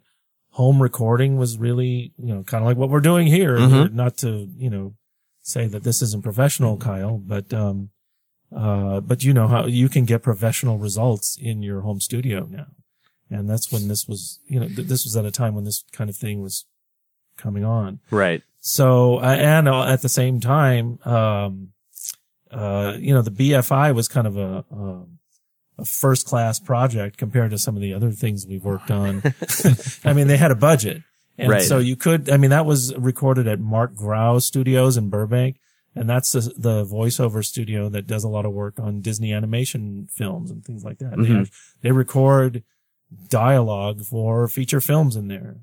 home 0.51 0.81
recording 0.81 1.37
was 1.37 1.57
really 1.57 2.13
you 2.17 2.33
know 2.33 2.43
kind 2.43 2.63
of 2.63 2.67
like 2.67 2.77
what 2.77 2.89
we're 2.89 3.01
doing 3.01 3.27
here. 3.27 3.57
Mhm. 3.57 3.93
Not 3.93 4.17
to 4.17 4.47
you 4.55 4.69
know 4.69 4.95
say 5.41 5.67
that 5.67 5.83
this 5.83 6.01
isn't 6.01 6.23
professional, 6.23 6.77
Kyle, 6.77 7.17
but 7.17 7.53
um, 7.53 7.89
uh, 8.55 9.01
but 9.01 9.23
you 9.25 9.33
know 9.33 9.47
how 9.49 9.65
you 9.65 9.89
can 9.89 10.05
get 10.05 10.23
professional 10.23 10.77
results 10.77 11.37
in 11.41 11.61
your 11.61 11.81
home 11.81 11.99
studio 11.99 12.47
now, 12.49 12.67
and 13.29 13.49
that's 13.49 13.71
when 13.71 13.87
this 13.87 14.07
was 14.07 14.39
you 14.47 14.59
know 14.59 14.67
th- 14.67 14.87
this 14.87 15.03
was 15.03 15.15
at 15.17 15.25
a 15.25 15.31
time 15.31 15.55
when 15.55 15.63
this 15.63 15.83
kind 15.91 16.09
of 16.09 16.15
thing 16.15 16.41
was 16.41 16.65
coming 17.37 17.63
on. 17.65 17.99
Right. 18.11 18.41
So, 18.59 19.17
uh, 19.17 19.35
and 19.39 19.67
uh, 19.67 19.83
at 19.87 20.01
the 20.01 20.09
same 20.09 20.39
time, 20.39 20.99
um, 21.03 21.69
uh, 22.51 22.95
you 22.99 23.13
know, 23.13 23.21
the 23.21 23.31
BFI 23.31 23.93
was 23.93 24.07
kind 24.07 24.27
of 24.27 24.37
a, 24.37 24.63
a, 24.71 25.03
a 25.79 25.85
first 25.85 26.25
class 26.27 26.59
project 26.59 27.17
compared 27.17 27.51
to 27.51 27.57
some 27.57 27.75
of 27.75 27.81
the 27.81 27.93
other 27.93 28.11
things 28.11 28.45
we've 28.47 28.63
worked 28.63 28.91
on. 28.91 29.23
I 30.05 30.13
mean, 30.13 30.27
they 30.27 30.37
had 30.37 30.51
a 30.51 30.55
budget. 30.55 31.01
And 31.37 31.49
Right. 31.49 31.63
so 31.63 31.79
you 31.79 31.95
could, 31.95 32.29
I 32.29 32.37
mean, 32.37 32.51
that 32.51 32.65
was 32.65 32.95
recorded 32.95 33.47
at 33.47 33.59
Marc 33.59 33.95
Graue 33.95 34.39
Studios 34.39 34.95
in 34.97 35.09
Burbank. 35.09 35.57
And 35.95 36.09
that's 36.09 36.31
the, 36.31 36.41
the 36.55 36.85
voiceover 36.85 37.43
studio 37.43 37.89
that 37.89 38.07
does 38.07 38.23
a 38.23 38.27
lot 38.29 38.45
of 38.45 38.53
work 38.53 38.79
on 38.79 39.01
Disney 39.01 39.33
animation 39.33 40.07
films 40.11 40.51
and 40.51 40.63
things 40.63 40.83
like 40.83 40.99
that. 40.99 41.11
They, 41.17 41.23
Mhm. 41.29 41.37
have, 41.39 41.51
they 41.81 41.91
record 41.91 42.63
dialogue 43.29 44.01
for 44.03 44.47
feature 44.47 44.81
films 44.81 45.15
in 45.15 45.27
there. 45.27 45.57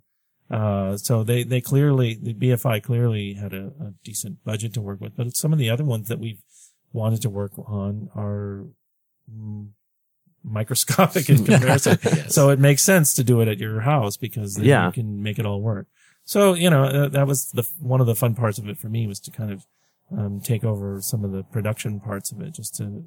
Uh, 0.50 0.96
so 0.96 1.22
they, 1.22 1.44
they 1.44 1.60
clearly, 1.60 2.18
the 2.20 2.34
BFI 2.34 2.82
clearly 2.82 3.34
had 3.34 3.52
a, 3.54 3.66
a 3.80 3.92
decent 4.02 4.42
budget 4.44 4.74
to 4.74 4.80
work 4.80 5.00
with, 5.00 5.16
but 5.16 5.36
some 5.36 5.52
of 5.52 5.58
the 5.60 5.70
other 5.70 5.84
ones 5.84 6.08
that 6.08 6.18
we've 6.18 6.42
wanted 6.92 7.22
to 7.22 7.30
work 7.30 7.52
on 7.56 8.08
are 8.16 8.66
mm, 9.32 9.68
microscopic 10.42 11.28
in 11.28 11.44
comparison. 11.44 11.98
So 12.28 12.48
it 12.50 12.58
makes 12.58 12.82
sense 12.82 13.14
to 13.14 13.24
do 13.24 13.40
it 13.40 13.48
at 13.48 13.58
your 13.58 13.80
house 13.80 14.16
because 14.16 14.54
then 14.56 14.64
Yeah. 14.64 14.86
you 14.86 14.92
can 14.92 15.22
make 15.22 15.38
it 15.38 15.46
all 15.46 15.60
work. 15.60 15.86
So, 16.24 16.54
you 16.54 16.70
know, 16.70 16.84
uh, 16.84 17.08
that 17.08 17.26
was 17.26 17.50
the, 17.52 17.68
one 17.78 18.00
of 18.00 18.06
the 18.06 18.14
fun 18.14 18.34
parts 18.34 18.58
of 18.58 18.68
it 18.68 18.78
for 18.78 18.88
me 18.88 19.06
was 19.06 19.20
to 19.20 19.30
kind 19.30 19.52
of, 19.52 19.66
um, 20.16 20.40
take 20.40 20.64
over 20.64 21.00
some 21.00 21.24
of 21.24 21.30
the 21.32 21.44
production 21.44 22.00
parts 22.00 22.32
of 22.32 22.40
it 22.40 22.54
just 22.54 22.74
to, 22.76 23.04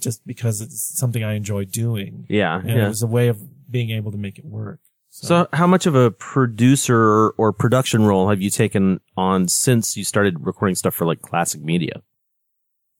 just 0.00 0.26
because 0.26 0.60
it's 0.60 0.80
something 0.98 1.22
I 1.24 1.34
enjoy 1.34 1.64
doing. 1.64 2.26
Yeah. 2.28 2.58
And 2.58 2.68
yeah. 2.70 2.86
it 2.86 2.88
was 2.88 3.02
a 3.02 3.06
way 3.06 3.28
of 3.28 3.38
being 3.70 3.90
able 3.90 4.12
to 4.12 4.18
make 4.18 4.38
it 4.38 4.44
work. 4.44 4.80
So 5.10 5.48
how 5.54 5.66
much 5.66 5.86
of 5.86 5.94
a 5.94 6.10
producer 6.10 7.30
or 7.30 7.52
production 7.52 8.04
role 8.04 8.28
have 8.28 8.42
you 8.42 8.50
taken 8.50 9.00
on 9.16 9.48
since 9.48 9.96
you 9.96 10.04
started 10.04 10.44
recording 10.44 10.74
stuff 10.74 10.94
for 10.94 11.06
like 11.06 11.22
classic 11.22 11.62
media? 11.62 12.02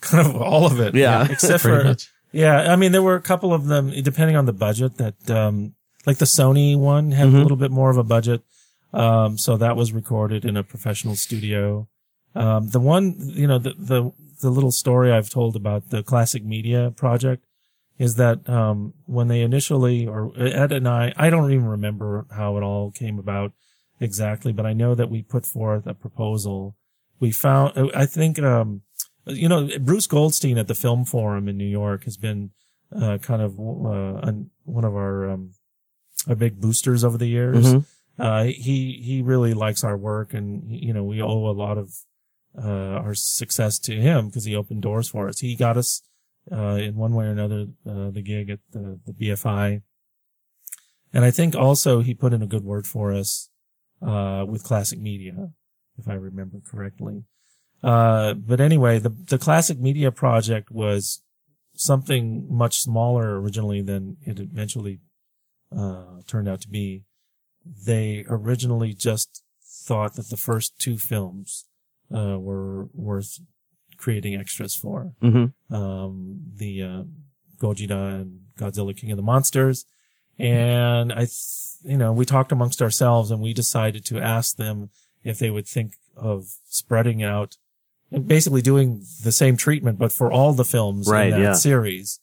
kind 0.00 0.26
of 0.26 0.36
all 0.36 0.66
of 0.66 0.80
it. 0.80 0.94
Yeah. 0.94 1.26
Except 1.28 1.62
for, 1.62 1.82
much. 1.84 2.08
yeah, 2.30 2.72
I 2.72 2.76
mean, 2.76 2.92
there 2.92 3.02
were 3.02 3.16
a 3.16 3.20
couple 3.22 3.52
of 3.52 3.66
them, 3.66 3.90
depending 4.02 4.36
on 4.36 4.46
the 4.46 4.52
budget 4.52 4.96
that, 4.98 5.30
um, 5.30 5.74
like 6.06 6.18
the 6.18 6.24
Sony 6.24 6.76
one 6.76 7.12
had 7.12 7.28
Mhm. 7.28 7.34
a 7.34 7.38
little 7.42 7.56
bit 7.56 7.70
more 7.70 7.90
of 7.90 7.96
a 7.96 8.04
budget. 8.04 8.42
Um, 8.92 9.38
so 9.38 9.56
that 9.56 9.76
was 9.76 9.92
recorded 9.92 10.44
in 10.44 10.56
a 10.56 10.62
professional 10.62 11.16
studio. 11.16 11.88
Um, 12.34 12.68
the 12.68 12.80
one, 12.80 13.16
you 13.18 13.46
know, 13.46 13.58
the, 13.58 13.74
the, 13.78 14.12
the 14.42 14.50
little 14.50 14.72
story 14.72 15.10
I've 15.10 15.30
told 15.30 15.56
about 15.56 15.88
the 15.88 16.02
classic 16.02 16.44
media 16.44 16.92
project 16.94 17.46
is 17.98 18.16
that, 18.16 18.48
um, 18.48 18.94
when 19.06 19.28
they 19.28 19.40
initially, 19.40 20.06
or 20.06 20.32
Ed 20.36 20.72
and 20.72 20.86
I, 20.88 21.12
I 21.16 21.30
don't 21.30 21.52
even 21.52 21.66
remember 21.66 22.26
how 22.30 22.56
it 22.58 22.62
all 22.62 22.90
came 22.90 23.18
about 23.18 23.52
exactly, 24.00 24.52
but 24.52 24.66
I 24.66 24.72
know 24.72 24.94
that 24.94 25.10
we 25.10 25.22
put 25.22 25.46
forth 25.46 25.86
a 25.86 25.94
proposal. 25.94 26.76
We 27.20 27.30
found, 27.32 27.90
I 27.94 28.06
think, 28.06 28.38
um, 28.40 28.82
you 29.26 29.48
know, 29.48 29.68
Bruce 29.78 30.06
Goldstein 30.08 30.58
at 30.58 30.66
the 30.66 30.74
Film 30.74 31.04
Forum 31.04 31.48
in 31.48 31.56
New 31.56 31.64
York 31.64 32.04
has 32.04 32.16
been 32.16 32.50
uh, 32.94 33.18
kind 33.18 33.40
of 33.40 33.52
uh, 33.52 34.32
one 34.64 34.84
of 34.84 34.94
our 34.94 35.30
um, 35.30 35.52
our 36.28 36.34
big 36.34 36.60
boosters 36.60 37.04
over 37.04 37.16
the 37.16 37.28
years. 37.28 37.66
Mhm. 37.66 37.84
Uh, 38.18 38.44
he 38.44 39.00
he 39.02 39.22
really 39.22 39.54
likes 39.54 39.84
our 39.84 39.96
work, 39.96 40.34
and 40.34 40.64
you 40.68 40.92
know, 40.92 41.04
we 41.04 41.22
owe 41.22 41.48
a 41.48 41.56
lot 41.56 41.78
of 41.78 41.94
uh, 42.56 43.00
our 43.02 43.14
success 43.14 43.78
to 43.80 43.94
him 43.94 44.26
because 44.26 44.44
he 44.44 44.56
opened 44.56 44.82
doors 44.82 45.08
for 45.08 45.28
us. 45.28 45.40
He 45.40 45.56
got 45.56 45.76
us 45.76 46.02
uh, 46.50 46.76
in 46.76 46.96
one 46.96 47.14
way 47.14 47.26
or 47.26 47.30
another 47.30 47.66
uh, 47.88 48.10
the 48.10 48.22
gig 48.22 48.50
at 48.50 48.60
the, 48.72 48.98
the 49.06 49.12
BFI, 49.12 49.82
and 51.12 51.24
I 51.24 51.30
think 51.30 51.54
also 51.54 52.00
he 52.00 52.14
put 52.14 52.32
in 52.32 52.42
a 52.42 52.46
good 52.46 52.64
word 52.64 52.86
for 52.86 53.12
us 53.12 53.50
uh, 54.00 54.44
with 54.46 54.64
Classic 54.64 54.98
Media, 54.98 55.50
if 55.98 56.08
I 56.08 56.14
remember 56.14 56.58
correctly. 56.64 57.24
Uh, 57.82 58.34
but 58.34 58.60
anyway, 58.60 58.98
the, 58.98 59.08
the 59.08 59.38
classic 59.38 59.78
media 59.78 60.12
project 60.12 60.70
was 60.70 61.22
something 61.74 62.46
much 62.48 62.78
smaller 62.78 63.40
originally 63.40 63.82
than 63.82 64.16
it 64.22 64.38
eventually, 64.38 65.00
uh, 65.76 66.20
turned 66.26 66.48
out 66.48 66.60
to 66.60 66.68
be. 66.68 67.04
They 67.64 68.24
originally 68.28 68.94
just 68.94 69.42
thought 69.64 70.14
that 70.14 70.28
the 70.28 70.36
first 70.36 70.78
two 70.78 70.96
films, 70.96 71.66
uh, 72.14 72.38
were 72.38 72.86
worth 72.92 73.38
creating 73.96 74.34
extras 74.36 74.74
for. 74.74 75.12
Mm-hmm. 75.22 75.74
Um, 75.74 76.40
the, 76.56 76.82
uh, 76.82 77.02
Gojira 77.58 78.20
and 78.20 78.40
Godzilla 78.58 78.96
King 78.96 79.12
of 79.12 79.16
the 79.16 79.22
Monsters. 79.22 79.84
And 80.38 81.12
I, 81.12 81.20
th- 81.20 81.76
you 81.84 81.96
know, 81.96 82.12
we 82.12 82.24
talked 82.24 82.52
amongst 82.52 82.82
ourselves 82.82 83.30
and 83.30 83.40
we 83.40 83.52
decided 83.52 84.04
to 84.06 84.18
ask 84.18 84.56
them 84.56 84.90
if 85.22 85.38
they 85.38 85.50
would 85.50 85.68
think 85.68 85.94
of 86.16 86.46
spreading 86.68 87.22
out 87.22 87.56
and 88.10 88.26
basically 88.26 88.62
doing 88.62 89.04
the 89.22 89.32
same 89.32 89.56
treatment, 89.56 89.98
but 89.98 90.12
for 90.12 90.32
all 90.32 90.52
the 90.52 90.64
films 90.64 91.08
Right, 91.08 91.26
in 91.26 91.30
that 91.30 91.40
yeah. 91.40 91.52
series. 91.54 92.20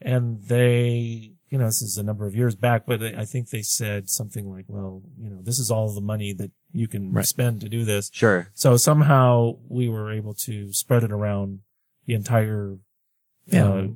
And 0.00 0.42
they, 0.44 1.35
you 1.50 1.58
know, 1.58 1.66
this 1.66 1.80
is 1.82 1.96
a 1.98 2.02
number 2.02 2.26
of 2.26 2.34
years 2.34 2.54
back, 2.56 2.86
but 2.86 3.02
I 3.02 3.24
think 3.24 3.50
they 3.50 3.62
said 3.62 4.10
something 4.10 4.50
like, 4.50 4.64
well, 4.68 5.02
you 5.20 5.30
know, 5.30 5.40
this 5.42 5.58
is 5.58 5.70
all 5.70 5.88
the 5.94 6.00
money 6.00 6.32
that 6.32 6.50
you 6.72 6.88
can 6.88 7.12
Right. 7.12 7.24
spend 7.24 7.60
to 7.60 7.68
do 7.68 7.84
this. 7.84 8.10
Sure. 8.12 8.48
So 8.54 8.76
somehow 8.76 9.56
we 9.68 9.88
were 9.88 10.10
able 10.12 10.34
to 10.34 10.72
spread 10.72 11.04
it 11.04 11.12
around 11.12 11.60
the 12.06 12.14
entire, 12.14 12.78
Yeah. 13.46 13.68
uh, 13.68 13.86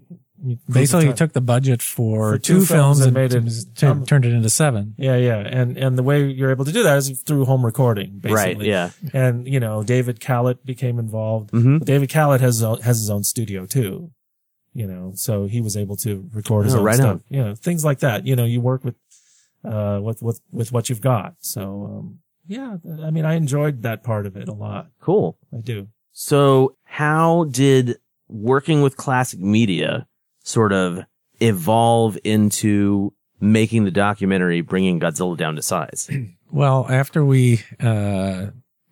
Basically, 0.72 1.04
you 1.04 1.12
took 1.12 1.34
the 1.34 1.42
budget 1.42 1.82
for, 1.82 2.32
For 2.32 2.38
two, 2.38 2.60
two 2.60 2.64
films 2.64 2.68
films 2.68 2.98
and 3.00 3.08
and 3.08 3.14
made 3.14 3.34
it- 3.34 3.50
t- 3.50 3.70
t- 3.76 3.86
um, 3.86 4.06
turned 4.06 4.24
it 4.24 4.32
into 4.32 4.48
seven. 4.48 4.94
Yeah, 4.96 5.16
yeah. 5.16 5.36
And, 5.40 5.76
and 5.76 5.98
the 5.98 6.02
way 6.02 6.30
you're 6.30 6.50
able 6.50 6.64
to 6.64 6.72
do 6.72 6.82
that 6.82 6.96
is 6.96 7.20
through 7.20 7.44
home 7.44 7.62
recording, 7.62 8.20
Right. 8.24 8.56
basically. 8.56 8.68
Yeah. 8.70 8.90
And, 9.12 9.46
you 9.46 9.60
know, 9.60 9.82
David 9.82 10.18
Kalat 10.18 10.64
became 10.64 10.98
involved. 10.98 11.50
Mm-hmm. 11.50 11.78
David 11.84 12.08
Kalat 12.08 12.40
has, 12.40 12.60
has 12.60 12.98
his 13.00 13.10
own 13.10 13.22
studio 13.22 13.66
too, 13.66 14.12
you 14.74 14.86
know, 14.86 15.12
so 15.14 15.46
he 15.46 15.60
was 15.60 15.76
able 15.76 15.96
to 15.96 16.28
record 16.32 16.64
his 16.66 16.74
Oh, 16.74 16.78
own 16.78 16.84
right 16.84 16.96
stuff. 16.96 17.08
on. 17.10 17.22
You 17.28 17.44
know, 17.44 17.54
things 17.54 17.84
like 17.84 18.00
that. 18.00 18.26
You 18.26 18.36
know, 18.36 18.44
you 18.44 18.60
work 18.60 18.84
with, 18.84 18.94
uh, 19.64 20.00
with, 20.02 20.22
with, 20.22 20.40
with 20.52 20.72
what 20.72 20.88
you've 20.88 21.00
got. 21.00 21.34
So, 21.40 21.84
um, 21.84 22.18
yeah, 22.46 22.76
I 23.02 23.10
mean, 23.10 23.24
I 23.24 23.34
enjoyed 23.34 23.82
that 23.82 24.02
part 24.02 24.26
of 24.26 24.36
it 24.36 24.48
a 24.48 24.52
lot. 24.52 24.88
Cool. 25.00 25.36
I 25.52 25.60
do. 25.60 25.88
So 26.12 26.76
how 26.84 27.44
did 27.44 27.98
working 28.28 28.82
with 28.82 28.96
classic 28.96 29.40
media 29.40 30.06
sort 30.44 30.72
of 30.72 31.04
evolve 31.40 32.18
into 32.24 33.12
making 33.40 33.84
the 33.84 33.90
documentary 33.90 34.60
bringing 34.60 35.00
Godzilla 35.00 35.36
down 35.36 35.56
to 35.56 35.62
size? 35.62 36.08
Well, 36.52 36.84
after 36.90 37.24
we, 37.24 37.60
uh, 37.78 38.46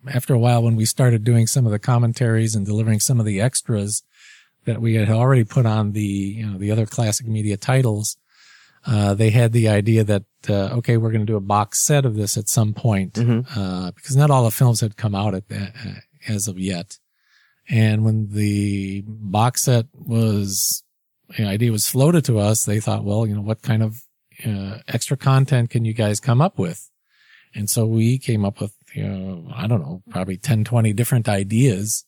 after 0.09 0.33
a 0.33 0.39
while, 0.39 0.63
when 0.63 0.77
we 0.77 0.85
started 0.85 1.25
doing 1.25 1.45
some 1.45 1.65
of 1.65 1.73
the 1.73 1.77
commentaries 1.77 2.55
and 2.55 2.65
delivering 2.65 3.01
some 3.01 3.19
of 3.19 3.25
the 3.25 3.41
extras 3.41 4.01
that 4.65 4.81
we 4.81 4.95
had 4.95 5.09
already 5.09 5.43
put 5.43 5.65
on 5.65 5.93
the, 5.93 6.01
you 6.01 6.45
know, 6.45 6.57
the 6.57 6.71
other 6.71 6.85
classic 6.85 7.27
media 7.27 7.57
titles, 7.57 8.17
uh, 8.85 9.13
they 9.13 9.29
had 9.29 9.51
the 9.51 9.67
idea 9.67 10.03
that, 10.03 10.23
uh, 10.49 10.69
okay, 10.77 10.97
we're 10.97 11.11
going 11.11 11.25
to 11.25 11.31
do 11.31 11.35
a 11.37 11.41
box 11.41 11.79
set 11.79 12.05
of 12.05 12.15
this 12.15 12.37
at 12.37 12.47
some 12.47 12.73
point, 12.73 13.13
Mhm. 13.13 13.45
uh, 13.55 13.91
because 13.91 14.15
not 14.15 14.29
all 14.31 14.43
the 14.43 14.51
films 14.51 14.79
had 14.81 14.95
come 14.97 15.15
out 15.15 15.33
at 15.35 15.47
that, 15.49 15.73
uh, 15.85 15.93
as 16.27 16.47
of 16.47 16.57
yet. 16.59 16.97
And 17.69 18.03
when 18.03 18.29
the 18.29 19.03
box 19.07 19.63
set 19.63 19.87
was, 19.93 20.83
the 21.37 21.45
idea 21.45 21.71
was 21.71 21.87
floated 21.89 22.25
to 22.25 22.39
us, 22.39 22.65
they 22.65 22.79
thought, 22.79 23.03
well, 23.03 23.27
you 23.27 23.35
know, 23.35 23.41
what 23.41 23.61
kind 23.61 23.83
of, 23.83 24.01
uh, 24.45 24.79
extra 24.87 25.17
content 25.17 25.69
can 25.69 25.83
you 25.85 25.93
guys 25.93 26.19
come 26.19 26.41
up 26.41 26.57
with? 26.57 26.89
And 27.53 27.69
so 27.69 27.85
we 27.85 28.17
came 28.17 28.45
up 28.45 28.61
with, 28.61 28.73
you 28.95 29.07
know, 29.07 29.51
I 29.53 29.67
don't 29.67 29.81
know, 29.81 30.01
probably 30.09 30.37
10, 30.37 30.63
20 30.63 30.93
different 30.93 31.27
ideas. 31.27 32.05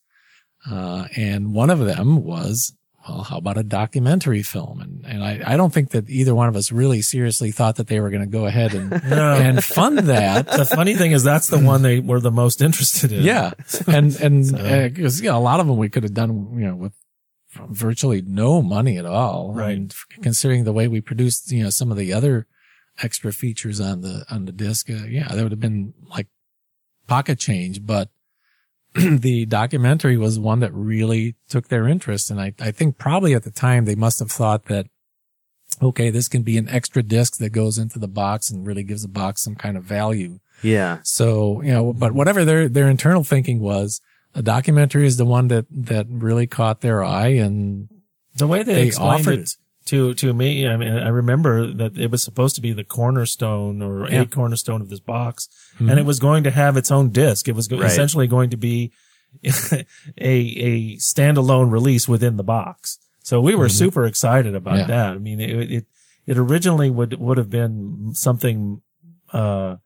Uh, 0.70 1.08
and 1.16 1.54
one 1.54 1.70
of 1.70 1.80
them 1.80 2.24
was, 2.24 2.74
well, 3.08 3.24
how 3.24 3.38
about 3.38 3.58
a 3.58 3.64
documentary 3.64 4.44
film? 4.44 4.80
And, 4.80 5.04
and 5.06 5.24
I, 5.24 5.42
I 5.54 5.58
don't 5.58 5.74
think 5.74 5.90
that 5.90 6.08
either 6.10 6.36
one 6.36 6.48
of 6.48 6.56
us 6.56 6.72
really 6.72 7.02
seriously 7.02 7.50
thought 7.52 7.78
that 7.78 7.88
they 7.88 8.00
were 8.00 8.12
going 8.12 8.22
to 8.22 8.28
go 8.28 8.46
ahead 8.46 8.74
and, 8.76 8.92
No. 9.10 9.34
and 9.34 9.64
fund 9.64 9.98
that. 10.00 10.48
the 10.48 10.66
funny 10.66 10.96
thing 10.96 11.12
is 11.14 11.24
that's 11.24 11.48
the 11.48 11.58
one 11.60 11.82
they 11.82 12.00
were 12.00 12.20
the 12.20 12.30
most 12.32 12.62
interested 12.62 13.12
in. 13.12 13.24
Yeah. 13.24 13.52
And, 13.88 14.16
and, 14.18 14.46
So- 14.48 14.58
uh 14.58 14.90
'cause 14.90 15.20
you 15.20 15.30
know, 15.32 15.38
a 15.38 15.42
lot 15.42 15.60
of 15.60 15.66
them 15.68 15.78
we 15.78 15.90
could 15.90 16.04
have 16.04 16.14
done, 16.14 16.54
you 16.60 16.68
know, 16.68 16.76
with 16.76 16.94
virtually 17.70 18.22
no 18.22 18.62
money 18.62 18.98
at 18.98 19.06
all. 19.06 19.54
Right. 19.54 19.76
And 19.76 19.94
considering 20.22 20.64
the 20.64 20.72
way 20.74 20.88
we 20.88 21.02
produced, 21.02 21.52
you 21.52 21.64
know, 21.64 21.70
some 21.72 21.92
of 21.92 21.98
the 21.98 22.14
other 22.14 22.46
extra 23.02 23.34
features 23.34 23.82
on 23.82 24.02
the, 24.02 24.26
on 24.30 24.46
the 24.46 24.52
disc, 24.52 24.90
uh, 24.92 25.06
yeah, 25.08 25.28
that 25.28 25.42
would 25.42 25.52
have 25.52 25.60
been 25.60 25.94
like 26.08 26.28
pocket 27.08 27.40
change, 27.40 27.84
but 27.86 28.10
the 28.96 29.46
documentary 29.46 30.18
was 30.18 30.38
one 30.40 30.60
that 30.60 30.74
really 30.74 31.36
took 31.50 31.68
their 31.70 31.88
interest. 31.88 32.30
And 32.30 32.42
I, 32.42 32.54
I 32.60 32.72
think 32.72 32.98
probably 32.98 33.34
at 33.34 33.44
the 33.44 33.52
time 33.52 33.86
they 33.86 33.96
must 33.96 34.20
have 34.20 34.32
thought 34.32 34.66
that, 34.66 34.88
okay, 35.82 36.10
this 36.10 36.28
can 36.28 36.44
be 36.44 36.58
an 36.58 36.68
extra 36.70 37.02
disc 37.02 37.38
that 37.38 37.52
goes 37.52 37.78
into 37.78 38.00
the 38.00 38.08
box 38.08 38.50
and 38.50 38.66
really 38.68 38.84
gives 38.84 39.04
the 39.04 39.08
box 39.08 39.42
some 39.42 39.56
kind 39.56 39.78
of 39.78 39.84
value. 39.84 40.40
Yeah. 40.62 41.00
So, 41.04 41.62
you 41.62 41.72
know, 41.72 41.94
but 41.94 42.14
whatever 42.14 42.44
their, 42.46 42.68
their 42.68 42.90
internal 42.90 43.24
thinking 43.24 43.60
was, 43.60 44.02
a 44.36 44.42
documentary 44.42 45.06
is 45.06 45.18
the 45.18 45.26
one 45.26 45.48
that, 45.48 45.66
that 45.70 46.08
really 46.10 46.48
caught 46.48 46.82
their 46.82 47.04
eye 47.04 47.30
and 47.30 47.90
The 48.36 48.48
way 48.48 48.64
they, 48.64 48.74
They 48.76 48.88
explained 48.88 49.22
offered 49.22 49.40
it 49.40 49.56
to 49.86 50.14
to 50.14 50.34
me, 50.34 50.68
I 50.68 50.78
mean, 50.78 50.94
I 50.94 51.08
remember 51.08 51.74
that 51.74 51.98
it 51.98 52.12
was 52.12 52.24
supposed 52.24 52.56
to 52.56 52.62
be 52.62 52.72
the 52.72 52.84
cornerstone 52.84 53.82
or 53.82 54.08
Yeah. 54.10 54.22
a 54.22 54.26
cornerstone 54.26 54.80
of 54.82 54.90
this 54.90 55.00
box, 55.00 55.50
and 55.90 56.00
it 56.00 56.06
was 56.06 56.20
going 56.20 56.44
to 56.44 56.52
have 56.52 56.78
its 56.78 56.92
own 56.92 57.10
disc. 57.10 57.48
It 57.48 57.56
was 57.56 57.70
Right. 57.72 57.84
essentially 57.84 58.28
going 58.28 58.50
to 58.52 58.58
be 58.58 58.92
a 59.44 59.86
a 60.20 60.96
standalone 60.98 61.72
release 61.72 62.08
within 62.08 62.38
the 62.38 62.44
box. 62.44 63.00
So 63.24 63.40
we 63.40 63.56
were 63.56 63.70
super 63.70 64.06
excited 64.06 64.56
about 64.56 64.78
Yeah. 64.78 64.86
that. 64.88 65.10
I 65.16 65.18
mean, 65.18 65.40
it, 65.40 65.72
it 65.72 65.86
it 66.26 66.38
originally 66.38 66.90
would 66.90 67.20
would 67.20 67.38
have 67.38 67.50
been 67.50 68.12
something, 68.14 68.82
uh, 69.32 69.78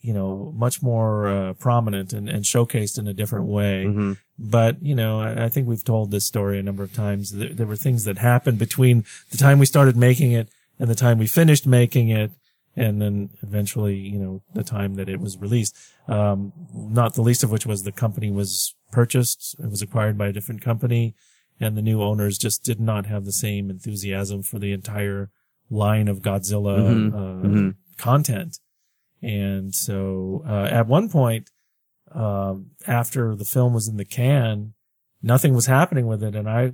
you 0.00 0.12
know, 0.12 0.52
much 0.56 0.82
more 0.82 1.26
uh, 1.28 1.52
prominent 1.54 2.12
and, 2.12 2.28
and 2.28 2.44
showcased 2.44 2.98
in 2.98 3.06
a 3.08 3.14
different 3.14 3.46
way. 3.46 3.84
hmm 3.86 4.12
But, 4.38 4.82
you 4.82 4.94
know, 4.94 5.20
I, 5.20 5.44
I 5.46 5.48
think 5.48 5.66
we've 5.68 5.84
told 5.84 6.10
this 6.10 6.26
story 6.26 6.58
a 6.58 6.62
number 6.62 6.82
of 6.82 6.92
times. 6.92 7.30
There, 7.32 7.48
there 7.54 7.66
were 7.66 7.76
things 7.76 8.04
that 8.04 8.18
happened 8.18 8.58
between 8.58 9.04
the 9.30 9.38
time 9.38 9.58
we 9.58 9.66
started 9.66 9.96
making 9.96 10.32
it 10.32 10.48
and 10.78 10.90
the 10.90 10.94
time 10.94 11.18
we 11.18 11.26
finished 11.26 11.66
making 11.66 12.08
it. 12.10 12.32
And 12.76 13.00
then 13.00 13.30
eventually, 13.42 13.96
you 13.96 14.18
know, 14.18 14.42
the 14.52 14.64
time 14.64 14.94
that 14.94 15.08
it 15.08 15.20
was 15.20 15.38
released. 15.38 15.76
Um, 16.08 16.52
not 16.74 17.14
the 17.14 17.22
least 17.22 17.44
of 17.44 17.50
which 17.50 17.66
was 17.66 17.82
the 17.82 17.92
company 17.92 18.30
was 18.30 18.74
purchased. 18.90 19.54
It 19.58 19.70
was 19.70 19.80
acquired 19.82 20.18
by 20.18 20.28
a 20.28 20.32
different 20.32 20.60
company 20.62 21.14
and 21.60 21.76
the 21.76 21.82
new 21.82 22.02
owners 22.02 22.36
just 22.36 22.64
did 22.64 22.80
not 22.80 23.06
have 23.06 23.24
the 23.24 23.32
same 23.32 23.70
enthusiasm 23.70 24.42
for 24.42 24.58
the 24.58 24.72
entire 24.72 25.30
line 25.70 26.08
of 26.08 26.20
Godzilla, 26.20 26.78
Mhm. 26.78 27.14
uh, 27.14 27.46
Mhm. 27.48 27.74
content. 27.96 28.58
And 29.22 29.74
so, 29.74 30.42
uh, 30.46 30.64
at 30.70 30.86
one 30.88 31.08
point, 31.08 31.50
um, 32.12 32.72
after 32.86 33.34
the 33.36 33.44
film 33.44 33.72
was 33.72 33.88
in 33.88 33.96
the 33.96 34.04
can, 34.04 34.74
nothing 35.22 35.54
was 35.54 35.66
happening 35.66 36.06
with 36.06 36.22
it. 36.22 36.34
And 36.34 36.48
I 36.48 36.72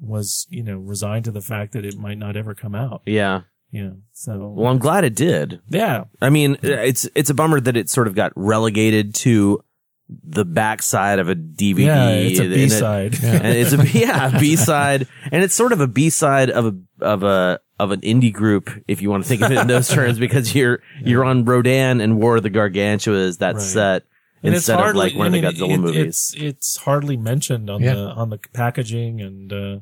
was, 0.00 0.46
you 0.48 0.62
know, 0.62 0.78
resigned 0.78 1.24
to 1.24 1.30
the 1.32 1.40
fact 1.42 1.72
that 1.72 1.84
it 1.84 1.98
might 1.98 2.18
not 2.18 2.36
ever 2.36 2.54
come 2.54 2.74
out. 2.74 3.02
Yeah. 3.06 3.42
Yeah. 3.70 3.90
So, 4.12 4.52
Well, 4.56 4.70
I'm 4.70 4.78
glad 4.78 5.04
it 5.04 5.14
did. 5.14 5.60
yeah. 5.68 6.04
I 6.22 6.30
mean, 6.30 6.56
it's 6.62 7.08
it's 7.14 7.30
a 7.30 7.34
bummer 7.34 7.60
that 7.60 7.76
it 7.76 7.90
sort 7.90 8.06
of 8.08 8.14
got 8.14 8.32
relegated 8.34 9.14
to 9.16 9.62
the 10.08 10.44
backside 10.46 11.18
of 11.18 11.28
a 11.28 11.34
DVD. 11.34 11.84
Yeah. 11.84 12.08
It's 12.10 12.38
a 12.40 12.44
and 12.44 12.52
it- 12.52 12.56
B 12.56 12.68
side. 12.70 13.18
and 13.22 13.46
it's 13.58 13.72
a 13.72 13.98
yeah 13.98 14.38
B 14.38 14.56
side, 14.56 15.06
and 15.30 15.42
it's 15.44 15.54
sort 15.54 15.72
of 15.72 15.80
a 15.82 15.86
B 15.86 16.08
side 16.10 16.48
of 16.50 16.64
a 16.66 17.04
of 17.04 17.22
a 17.22 17.60
of 17.78 17.90
an 17.92 18.00
indie 18.00 18.32
group, 18.32 18.70
if 18.88 19.02
you 19.02 19.10
want 19.10 19.22
to 19.22 19.28
think 19.28 19.42
of 19.42 19.52
it 19.52 19.58
in 19.58 19.66
those 19.68 19.88
terms, 19.98 20.18
because 20.18 20.54
you're 20.54 20.80
you're 21.04 21.24
on 21.24 21.44
Rodan 21.44 22.00
and 22.00 22.18
War 22.18 22.36
of 22.38 22.42
the 22.42 22.50
Gargantuas 22.50 23.38
that 23.38 23.54
Right. 23.56 23.62
set 23.62 24.02
And 24.42 24.54
it's 24.54 24.62
instead 24.68 24.78
hardly 24.80 25.08
of 25.10 25.12
like 25.12 25.18
one 25.18 25.34
I 25.34 25.38
of 25.48 25.56
the 25.58 25.64
Godzilla 25.66 25.74
it- 25.74 25.78
movies. 25.78 26.06
It's 26.06 26.34
it's 26.36 26.76
hardly 26.78 27.16
mentioned 27.18 27.68
on 27.68 27.82
Yeah. 27.82 27.94
the 27.94 28.00
on 28.08 28.30
the 28.30 28.38
packaging, 28.54 29.20
and 29.20 29.52
uh, 29.52 29.78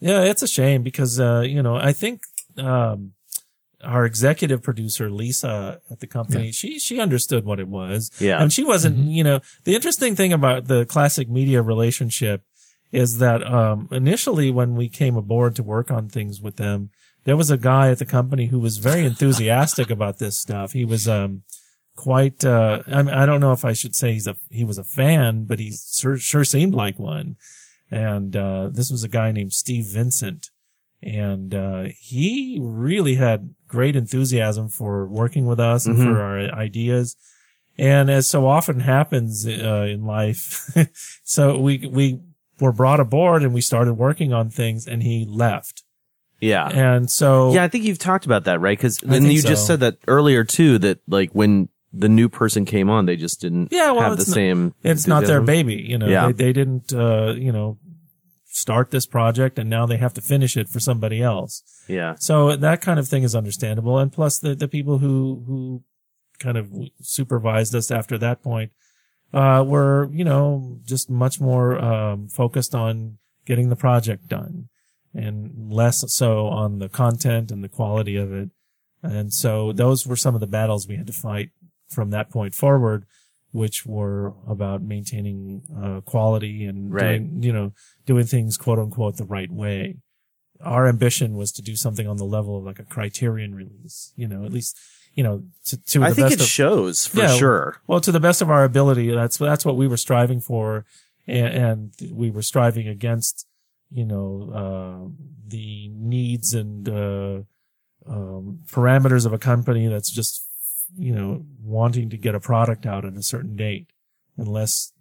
yeah, 0.00 0.22
it's 0.22 0.40
a 0.42 0.48
shame 0.48 0.82
because 0.82 1.20
uh, 1.20 1.40
you 1.46 1.62
know 1.62 1.76
I 1.76 1.92
think 1.92 2.22
um, 2.60 3.12
our 3.82 4.04
executive 4.04 4.62
producer 4.62 5.10
Lisa 5.10 5.80
at 5.90 6.00
the 6.00 6.06
company 6.06 6.52
she 6.52 6.78
she 6.78 7.00
understood 7.00 7.44
what 7.44 7.58
it 7.58 7.68
was, 7.68 8.10
Yeah. 8.20 8.42
and 8.42 8.52
she 8.52 8.62
wasn't 8.64 8.98
you 9.10 9.24
know 9.24 9.40
the 9.64 9.74
interesting 9.74 10.14
thing 10.16 10.32
about 10.32 10.66
the 10.68 10.84
classic 10.84 11.28
media 11.28 11.62
relationship 11.62 12.42
is 12.92 13.18
that 13.18 13.42
um, 13.46 13.88
initially 13.92 14.50
when 14.50 14.74
we 14.74 14.88
came 14.88 15.16
aboard 15.16 15.54
to 15.56 15.62
work 15.62 15.90
on 15.90 16.08
things 16.08 16.40
with 16.40 16.56
them, 16.56 16.90
there 17.24 17.36
was 17.36 17.48
a 17.50 17.56
guy 17.56 17.88
at 17.90 17.98
the 17.98 18.04
company 18.04 18.46
who 18.46 18.58
was 18.58 18.78
very 18.78 19.04
enthusiastic 19.06 19.90
about 19.96 20.18
this 20.18 20.38
stuff. 20.38 20.72
He 20.72 20.84
was 20.84 21.06
um, 21.08 21.42
quite 21.96 22.44
uh 22.44 22.82
I, 22.86 23.02
mean, 23.02 23.14
I 23.14 23.26
don't 23.26 23.40
know 23.40 23.52
if 23.52 23.64
I 23.64 23.72
should 23.74 23.94
say 23.94 24.12
he's 24.12 24.26
a 24.26 24.36
he 24.50 24.64
was 24.64 24.78
a 24.78 24.84
fan, 24.84 25.44
but 25.44 25.58
he 25.58 25.72
sure, 25.72 26.16
sure 26.18 26.44
seemed 26.44 26.74
like 26.74 26.98
one. 26.98 27.36
And 27.90 28.36
uh 28.36 28.68
this 28.72 28.90
was 28.90 29.04
a 29.04 29.08
guy 29.08 29.32
named 29.32 29.52
Steve 29.52 29.86
Vincent 29.86 30.50
and 31.02 31.54
uh 31.54 31.84
he 31.98 32.58
really 32.60 33.14
had 33.14 33.54
great 33.68 33.96
enthusiasm 33.96 34.68
for 34.68 35.06
working 35.06 35.46
with 35.46 35.60
us 35.60 35.86
and 35.86 35.96
for 35.98 36.20
our 36.20 36.38
ideas. 36.54 37.16
And 37.78 38.10
as 38.10 38.26
so 38.28 38.46
often 38.46 38.80
happens 38.80 39.46
uh, 39.46 39.86
in 39.88 40.04
life, 40.04 40.70
so 41.24 41.58
we 41.58 41.86
we 41.90 42.20
were 42.60 42.72
brought 42.72 43.00
aboard 43.00 43.42
and 43.42 43.54
we 43.54 43.62
started 43.62 43.94
working 43.94 44.32
on 44.34 44.50
things 44.50 44.86
and 44.86 45.02
he 45.02 45.24
left. 45.26 45.82
yeah. 46.40 46.68
And 46.68 47.10
so 47.10 47.52
Yeah, 47.54 47.64
I 47.64 47.68
think 47.68 47.84
you've 47.84 47.98
talked 47.98 48.26
about 48.26 48.44
that, 48.44 48.60
right? 48.60 48.76
Because 48.76 48.98
then 48.98 49.24
you 49.24 49.40
just 49.40 49.66
said 49.66 49.80
that 49.80 49.96
earlier 50.08 50.44
too. 50.44 50.78
That 50.78 50.98
like 51.08 51.30
when 51.32 51.70
the 51.92 52.08
new 52.08 52.28
person 52.28 52.64
came 52.66 52.90
on, 52.90 53.06
they 53.06 53.16
just 53.16 53.40
didn't 53.40 53.68
Yeah, 53.72 53.92
well, 53.92 54.02
have 54.02 54.18
the 54.18 54.24
not- 54.26 54.34
same. 54.34 54.74
it's 54.82 55.06
not 55.06 55.24
their 55.24 55.40
baby. 55.40 55.76
You 55.76 55.96
know, 55.98 56.06
Yeah. 56.08 56.26
they, 56.26 56.32
they 56.44 56.52
didn't, 56.52 56.92
uh, 56.92 57.32
you 57.36 57.50
know, 57.52 57.78
start 58.50 58.90
this 58.90 59.06
project 59.06 59.58
and 59.58 59.70
now 59.70 59.86
they 59.86 59.96
have 59.96 60.12
to 60.14 60.20
finish 60.20 60.56
it 60.56 60.68
for 60.68 60.80
somebody 60.80 61.22
else. 61.22 61.62
Yeah, 61.88 62.16
So 62.18 62.56
that 62.56 62.80
kind 62.80 62.98
of 62.98 63.08
thing 63.08 63.22
is 63.22 63.34
understandable. 63.34 63.98
And 63.98 64.12
plus 64.12 64.38
the, 64.38 64.54
the 64.54 64.68
people 64.68 64.98
who, 64.98 65.44
who 65.46 65.82
kind 66.38 66.58
of 66.58 66.72
supervised 67.00 67.74
us 67.74 67.90
after 67.90 68.18
that 68.18 68.42
point, 68.42 68.72
uh, 69.32 69.64
were, 69.64 70.10
you 70.12 70.24
know, 70.24 70.80
just 70.84 71.08
much 71.08 71.40
more, 71.40 71.78
um, 71.78 72.28
focused 72.28 72.74
on 72.74 73.18
getting 73.46 73.68
the 73.68 73.76
project 73.76 74.28
done 74.28 74.68
and 75.14 75.72
less 75.72 76.04
so 76.12 76.46
on 76.48 76.78
the 76.78 76.88
content 76.88 77.50
and 77.50 77.62
the 77.62 77.68
quality 77.68 78.16
of 78.16 78.32
it. 78.32 78.50
And 79.02 79.32
so 79.32 79.72
those 79.72 80.06
were 80.06 80.16
some 80.16 80.34
of 80.34 80.40
the 80.40 80.46
battles 80.46 80.86
we 80.86 80.96
had 80.96 81.06
to 81.06 81.12
fight 81.12 81.50
from 81.88 82.10
that 82.10 82.30
point 82.30 82.54
forward, 82.54 83.06
which 83.52 83.84
were 83.86 84.32
about 84.46 84.82
maintaining 84.82 85.62
uh, 85.82 86.00
quality 86.02 86.64
and 86.64 86.92
Right. 86.92 87.18
doing, 87.18 87.42
you 87.42 87.52
know, 87.52 87.72
doing 88.06 88.26
things 88.26 88.56
quote 88.56 88.78
unquote 88.78 89.16
the 89.16 89.24
right 89.24 89.50
way. 89.50 89.96
Our 90.62 90.86
ambition 90.88 91.36
was 91.36 91.52
to 91.52 91.62
do 91.62 91.74
something 91.74 92.06
on 92.06 92.16
the 92.18 92.24
level 92.24 92.58
of 92.58 92.64
like 92.64 92.78
a 92.78 92.84
criterion 92.84 93.54
release, 93.54 94.12
you 94.14 94.28
know, 94.28 94.44
at 94.44 94.52
least, 94.52 94.76
you 95.14 95.24
know, 95.24 95.42
to, 95.64 95.82
to 95.84 96.02
I 96.04 96.12
think 96.12 96.28
best 96.28 96.34
it 96.34 96.40
of, 96.42 96.46
shows 96.46 97.06
for 97.06 97.20
Yeah, 97.20 97.34
sure. 97.36 97.76
well, 97.86 98.00
to 98.00 98.12
the 98.12 98.20
best 98.20 98.42
of 98.42 98.50
our 98.50 98.62
ability, 98.64 99.10
that's 99.10 99.38
that's 99.38 99.64
what 99.64 99.76
we 99.76 99.88
were 99.88 99.96
striving 99.96 100.40
for, 100.40 100.84
and, 101.26 101.46
and 102.00 102.12
we 102.12 102.30
were 102.30 102.42
striving 102.42 102.86
against, 102.88 103.46
you 103.90 104.04
know, 104.04 104.50
uh, 104.54 105.08
the 105.48 105.88
needs 105.88 106.54
and 106.54 106.88
uh, 106.88 107.40
um, 108.06 108.60
parameters 108.70 109.26
of 109.26 109.32
a 109.32 109.38
company 109.38 109.88
that's 109.88 110.10
just, 110.10 110.46
you 110.96 111.14
know, 111.14 111.44
wanting 111.62 112.10
to 112.10 112.16
get 112.16 112.34
a 112.34 112.40
product 112.40 112.86
out 112.86 113.04
at 113.04 113.14
a 113.14 113.22
certain 113.22 113.56
date, 113.56 113.86
unless, 114.36 114.92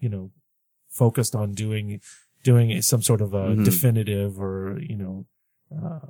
you 0.00 0.08
know, 0.08 0.30
focused 0.88 1.34
on 1.34 1.52
doing 1.52 2.00
doing 2.42 2.80
some 2.82 3.02
sort 3.02 3.20
of 3.20 3.34
a 3.34 3.54
Mhm. 3.54 3.64
definitive 3.64 4.40
or 4.40 4.78
you 4.80 4.96
know, 4.96 5.26
uh, 5.76 6.00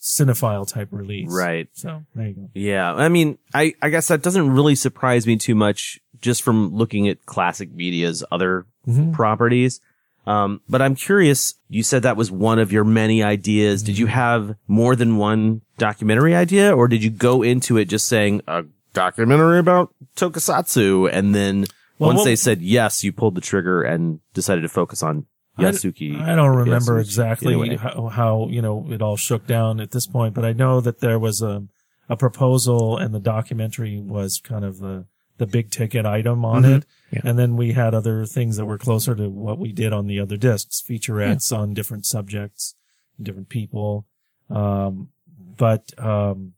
cinephile 0.00 0.66
type 0.66 0.88
release. 0.92 1.32
Right. 1.32 1.68
So 1.72 2.04
there 2.14 2.28
you 2.28 2.34
go. 2.34 2.50
Yeah, 2.54 2.92
I 2.94 3.08
mean, 3.08 3.38
I 3.54 3.74
I 3.82 3.88
guess 3.90 4.08
that 4.08 4.22
doesn't 4.22 4.50
really 4.50 4.74
surprise 4.74 5.26
me 5.26 5.36
too 5.36 5.54
much, 5.54 5.98
just 6.20 6.42
from 6.42 6.72
looking 6.74 7.08
at 7.08 7.26
classic 7.26 7.72
media's 7.72 8.22
other 8.30 8.66
Mhm. 8.86 9.12
properties. 9.12 9.80
Um, 10.26 10.60
but 10.68 10.80
I'm 10.80 10.94
curious. 10.94 11.54
You 11.68 11.82
said 11.82 12.02
that 12.02 12.16
was 12.16 12.30
one 12.30 12.58
of 12.58 12.72
your 12.72 12.84
many 12.84 13.22
ideas. 13.22 13.82
Did 13.82 13.92
Mm-hmm. 13.96 14.00
you 14.00 14.06
have 14.06 14.56
more 14.66 14.96
than 14.96 15.16
one 15.18 15.60
documentary 15.78 16.34
idea, 16.34 16.74
or 16.74 16.88
did 16.88 17.04
you 17.04 17.10
go 17.10 17.42
into 17.42 17.76
it 17.76 17.86
just 17.86 18.06
saying 18.08 18.40
a 18.48 18.64
documentary 18.94 19.58
about 19.58 19.92
Tokusatsu, 20.16 21.10
and 21.12 21.34
then 21.34 21.66
Well, 21.98 22.08
once 22.10 22.18
what- 22.18 22.24
they 22.24 22.36
said 22.36 22.62
yes, 22.62 23.04
you 23.04 23.12
pulled 23.12 23.34
the 23.34 23.40
trigger 23.40 23.82
and 23.82 24.20
decided 24.32 24.62
to 24.62 24.68
focus 24.68 25.02
on 25.02 25.26
Yasuki? 25.58 26.20
I 26.20 26.34
don't 26.34 26.56
remember 26.56 26.94
Yasuki, 26.98 27.00
exactly 27.00 27.76
how, 27.76 28.06
how, 28.08 28.48
you 28.50 28.62
know, 28.62 28.86
it 28.90 29.02
all 29.02 29.16
shook 29.16 29.46
down 29.46 29.80
at 29.80 29.90
this 29.92 30.06
point, 30.06 30.34
but 30.34 30.44
I 30.44 30.52
know 30.52 30.80
that 30.80 31.00
there 31.00 31.18
was 31.18 31.42
a, 31.42 31.64
a 32.08 32.16
proposal 32.16 32.96
and 32.96 33.14
the 33.14 33.20
documentary 33.20 34.00
was 34.00 34.40
kind 34.42 34.64
of 34.64 34.78
the, 34.78 35.06
the 35.38 35.46
big 35.46 35.70
ticket 35.70 36.06
item 36.06 36.44
on 36.44 36.62
Mhm. 36.62 36.78
it. 36.78 36.86
Yeah. 37.14 37.20
And 37.24 37.38
then 37.38 37.56
we 37.56 37.72
had 37.72 37.94
other 37.94 38.26
things 38.26 38.56
that 38.56 38.66
were 38.66 38.78
closer 38.78 39.14
to 39.14 39.28
what 39.28 39.58
we 39.58 39.72
did 39.72 39.92
on 39.92 40.06
the 40.06 40.18
other 40.20 40.36
discs, 40.36 40.82
featurettes 40.82 41.56
on 41.56 41.72
different 41.74 42.06
subjects, 42.06 42.74
different 43.22 43.48
people. 43.48 44.06
Um, 44.50 45.10
but, 45.56 45.92
um, 45.98 46.54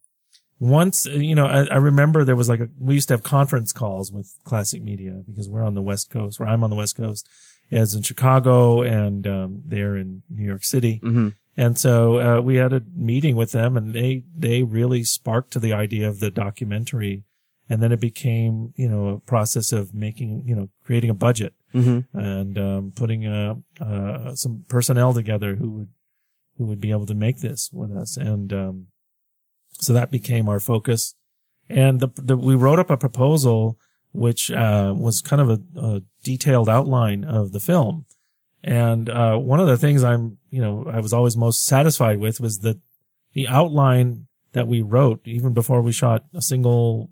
once, 0.58 1.04
you 1.04 1.34
know, 1.34 1.46
I, 1.46 1.66
I 1.66 1.76
remember 1.76 2.24
there 2.24 2.34
was 2.36 2.48
like 2.48 2.60
a, 2.60 2.68
we 2.78 2.94
used 2.94 3.08
to 3.08 3.14
have 3.14 3.22
conference 3.22 3.72
calls 3.72 4.10
with 4.10 4.34
classic 4.44 4.82
media 4.82 5.22
because 5.26 5.48
we're 5.48 5.62
on 5.62 5.74
the 5.74 5.82
West 5.82 6.08
Coast, 6.08 6.40
where 6.40 6.48
I'm 6.48 6.64
on 6.64 6.70
the 6.70 6.76
West 6.76 6.96
Coast 6.96 7.28
as 7.70 7.94
in 7.94 8.02
Chicago 8.02 8.80
and, 8.82 9.26
um, 9.26 9.62
they're 9.66 9.96
in 9.96 10.22
New 10.30 10.46
York 10.46 10.64
City. 10.64 11.00
Mhm. 11.04 11.34
And 11.58 11.78
so, 11.78 12.18
uh, 12.38 12.40
we 12.40 12.56
had 12.56 12.72
a 12.72 12.82
meeting 12.94 13.36
with 13.36 13.52
them 13.52 13.76
and 13.76 13.92
they, 13.92 14.24
they 14.34 14.62
really 14.62 15.04
sparked 15.04 15.52
to 15.52 15.58
the 15.58 15.74
idea 15.74 16.08
of 16.08 16.20
the 16.20 16.30
documentary. 16.30 17.24
And 17.68 17.82
then 17.82 17.92
it 17.92 18.00
became, 18.00 18.72
you 18.76 18.88
know, 18.88 19.08
a 19.08 19.18
process 19.18 19.72
of 19.72 19.94
making, 19.94 20.44
you 20.46 20.54
know, 20.54 20.68
creating 20.84 21.10
a 21.10 21.14
budget 21.14 21.54
Mm-hmm. 21.74 22.18
and 22.18 22.58
um, 22.58 22.92
putting 22.94 23.26
uh, 23.26 23.54
uh, 23.82 24.34
some 24.34 24.64
personnel 24.66 25.12
together 25.12 25.56
who 25.56 25.70
would 25.72 25.88
who 26.56 26.64
would 26.64 26.80
be 26.80 26.90
able 26.90 27.04
to 27.04 27.14
make 27.14 27.40
this 27.40 27.68
with 27.70 27.92
us, 27.94 28.16
and 28.16 28.50
um, 28.50 28.86
so 29.72 29.92
that 29.92 30.10
became 30.10 30.48
our 30.48 30.58
focus. 30.58 31.16
And 31.68 32.00
the, 32.00 32.08
the 32.16 32.34
we 32.34 32.54
wrote 32.54 32.78
up 32.78 32.90
a 32.90 32.96
proposal 32.96 33.78
which 34.12 34.50
uh, 34.50 34.94
was 34.96 35.20
kind 35.20 35.42
of 35.42 35.50
a, 35.50 35.78
a 35.78 36.02
detailed 36.24 36.70
outline 36.70 37.24
of 37.24 37.52
the 37.52 37.60
film. 37.60 38.06
And 38.64 39.10
uh, 39.10 39.36
one 39.36 39.60
of 39.60 39.66
the 39.66 39.76
things 39.76 40.02
I'm, 40.02 40.38
you 40.48 40.62
know, 40.62 40.90
I 40.90 41.00
was 41.00 41.12
always 41.12 41.36
most 41.36 41.66
satisfied 41.66 42.18
with 42.18 42.40
was 42.40 42.60
that 42.60 42.78
the 43.34 43.46
outline 43.46 44.26
that 44.52 44.66
we 44.66 44.80
wrote, 44.80 45.20
even 45.26 45.52
before 45.52 45.82
we 45.82 45.92
shot 45.92 46.24
a 46.34 46.40
single 46.40 47.10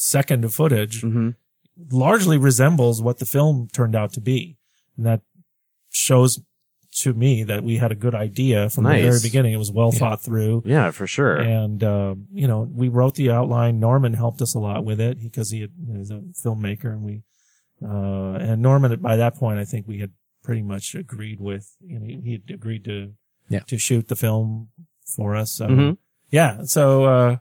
second 0.00 0.44
of 0.44 0.54
footage, 0.54 1.02
Mm-hmm. 1.02 1.30
largely 1.90 2.38
resembles 2.38 3.02
what 3.02 3.18
the 3.18 3.26
film 3.26 3.68
turned 3.72 3.94
out 3.94 4.12
to 4.14 4.20
be. 4.20 4.56
And 4.96 5.04
that 5.06 5.20
shows 5.90 6.40
to 7.02 7.12
me 7.14 7.44
that 7.44 7.62
we 7.62 7.76
had 7.76 7.92
a 7.92 7.94
good 7.94 8.14
idea 8.14 8.68
from 8.70 8.84
the 8.84 8.90
very 8.90 9.20
beginning. 9.22 9.52
It 9.52 9.58
was 9.58 9.70
well 9.70 9.92
thought 9.92 10.20
through. 10.22 10.62
Yeah, 10.66 10.90
for 10.90 11.06
sure. 11.06 11.36
And, 11.36 11.82
uh, 11.84 12.14
you 12.32 12.48
know, 12.48 12.62
we 12.72 12.88
wrote 12.88 13.14
the 13.14 13.30
outline. 13.30 13.78
Norman 13.78 14.14
helped 14.14 14.42
us 14.42 14.54
a 14.54 14.58
lot 14.58 14.84
with 14.84 15.00
it 15.00 15.20
because 15.20 15.50
he 15.50 15.60
had, 15.60 15.70
you 15.86 15.94
know, 15.94 16.00
a 16.00 16.04
filmmaker 16.48 16.92
and 16.92 17.02
we, 17.02 17.22
uh, 17.82 18.34
and 18.40 18.60
Norman, 18.62 18.98
by 19.00 19.16
that 19.16 19.36
point, 19.36 19.58
I 19.58 19.64
think 19.64 19.86
we 19.86 19.98
had 20.00 20.12
pretty 20.42 20.62
much 20.62 20.94
agreed 20.94 21.40
with, 21.40 21.76
you 21.80 21.98
know, 21.98 22.06
he, 22.06 22.32
had 22.32 22.50
agreed 22.54 22.84
to, 22.84 23.12
Yeah. 23.48 23.60
to 23.68 23.78
shoot 23.78 24.08
the 24.08 24.16
film 24.16 24.68
for 25.16 25.36
us. 25.36 25.52
So, 25.52 25.66
Mhm. 25.68 25.96
yeah. 26.30 26.64
So, 26.64 27.04
uh, 27.04 27.36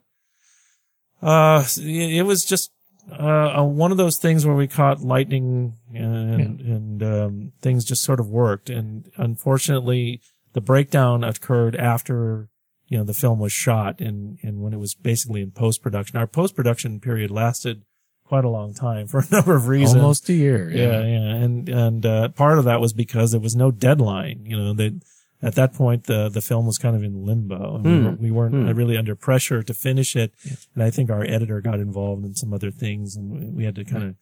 uh, 1.22 1.64
it 1.78 2.26
was 2.26 2.46
just, 2.46 2.72
uh, 3.12 3.64
one 3.64 3.92
of 3.92 3.98
those 3.98 4.18
things 4.18 4.46
where 4.46 4.56
we 4.56 4.68
caught 4.68 5.02
lightning 5.02 5.76
and, 5.94 6.60
and, 6.62 7.04
um, 7.04 7.52
things 7.62 7.86
just 7.86 8.04
sort 8.04 8.20
of 8.20 8.30
worked. 8.30 8.70
And 8.70 9.12
unfortunately, 9.18 10.22
the 10.54 10.62
breakdown 10.62 11.24
occurred 11.24 11.76
after, 11.76 12.50
you 12.88 12.98
know, 12.98 13.04
the 13.04 13.14
film 13.14 13.40
was 13.40 13.52
shot 13.52 14.00
and, 14.00 14.38
and 14.44 14.62
when 14.62 14.74
it 14.74 14.80
was 14.80 14.94
basically 14.96 15.42
in 15.42 15.52
post 15.52 15.82
production. 15.82 16.18
Our 16.18 16.28
post 16.28 16.56
production 16.56 17.00
period 17.00 17.32
lasted 17.32 17.84
quite 18.24 18.46
a 18.46 18.50
long 18.50 18.74
time 18.74 19.08
for 19.08 19.20
a 19.20 19.28
number 19.32 19.56
of 19.56 19.68
reasons. 19.68 20.02
Almost 20.02 20.30
a 20.30 20.34
year. 20.34 20.70
Yeah, 20.70 21.02
yeah. 21.02 21.36
And, 21.36 21.68
and, 21.68 22.06
uh, 22.06 22.30
part 22.30 22.60
of 22.60 22.66
that 22.66 22.80
was 22.80 22.94
because 22.94 23.32
there 23.32 23.42
was 23.42 23.56
no 23.56 23.72
deadline. 23.72 24.46
You 24.46 24.58
know, 24.58 24.74
that 24.74 25.02
at 25.42 25.56
that 25.56 25.74
point, 25.74 26.04
the, 26.06 26.28
the 26.30 26.42
film 26.42 26.66
was 26.66 26.78
kind 26.78 26.96
of 26.96 27.04
in 27.04 27.26
limbo. 27.26 27.76
And 27.76 27.84
we, 27.86 27.92
Hmm. 27.92 28.06
were, 28.06 28.12
we 28.16 28.32
weren't 28.32 28.54
Hmm. 28.56 28.78
really 28.78 28.98
under 28.98 29.16
pressure 29.16 29.64
to 29.64 29.74
finish 29.74 30.16
it. 30.16 30.34
And 30.76 30.84
I 30.84 30.90
think 30.90 31.10
our 31.10 31.24
editor 31.24 31.62
got 31.62 31.80
involved 31.80 32.26
in 32.26 32.36
some 32.36 32.54
other 32.54 32.72
things 32.72 33.16
and 33.16 33.30
we- 33.32 33.46
we 33.58 33.64
had 33.64 33.76
to 33.76 33.86
kind 33.86 34.04
of 34.04 34.16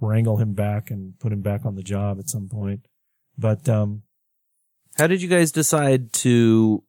wrangle 0.00 0.38
him 0.38 0.52
back 0.54 0.90
and 0.90 1.18
put 1.20 1.32
him 1.32 1.40
back 1.42 1.64
on 1.64 1.76
the 1.76 1.82
job 1.82 2.18
at 2.18 2.28
some 2.28 2.48
point. 2.48 2.86
But, 3.38 3.68
um, 3.68 4.02
How 4.96 5.06
did 5.06 5.22
you 5.22 5.28
guys 5.28 5.50
decide 5.52 6.12
to 6.14 6.82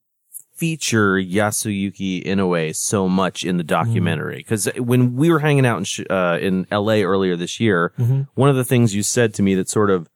feature 0.55 1.15
Yasuyuki 1.15 2.23
Inoue 2.25 2.75
so 2.75 3.09
much 3.09 3.43
in 3.43 3.57
the 3.57 3.63
documentary? 3.63 4.37
Because 4.37 4.67
when 4.77 5.15
we 5.15 5.29
were 5.31 5.39
hanging 5.39 5.65
out 5.65 5.77
in 5.79 5.83
sh- 5.83 6.01
uh, 6.09 6.37
in 6.41 6.65
L.A. 6.71 7.03
earlier 7.03 7.35
this 7.35 7.59
year, 7.59 7.93
Mhm. 7.99 8.27
one 8.35 8.49
of 8.49 8.55
the 8.55 8.63
things 8.63 8.93
you 8.95 9.03
said 9.03 9.33
to 9.35 9.43
me 9.43 9.53
that 9.55 9.69
sort 9.69 9.89
of 9.89 10.07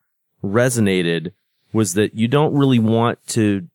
resonated 0.43 1.31
was 1.73 1.93
that 1.93 2.15
you 2.15 2.27
don't 2.27 2.53
really 2.53 2.79
want 2.79 3.25
to 3.27 3.67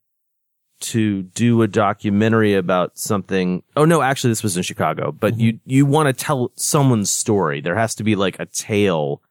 to 0.81 1.23
do 1.23 1.63
a 1.63 1.69
documentary 1.69 2.55
about 2.55 2.99
something. 2.99 3.63
Oh 3.77 3.85
no, 3.85 4.03
actually, 4.03 4.31
this 4.31 4.43
was 4.43 4.57
in 4.57 4.63
Chicago, 4.63 5.13
but 5.13 5.39
you 5.39 5.61
you 5.65 5.87
want 5.87 6.09
to 6.09 6.13
tell 6.25 6.53
someone's 6.57 7.11
story. 7.11 7.61
There 7.61 7.77
has 7.77 7.95
to 7.97 8.05
be 8.05 8.17
like 8.17 8.39
a 8.41 8.47
tale. 8.47 9.23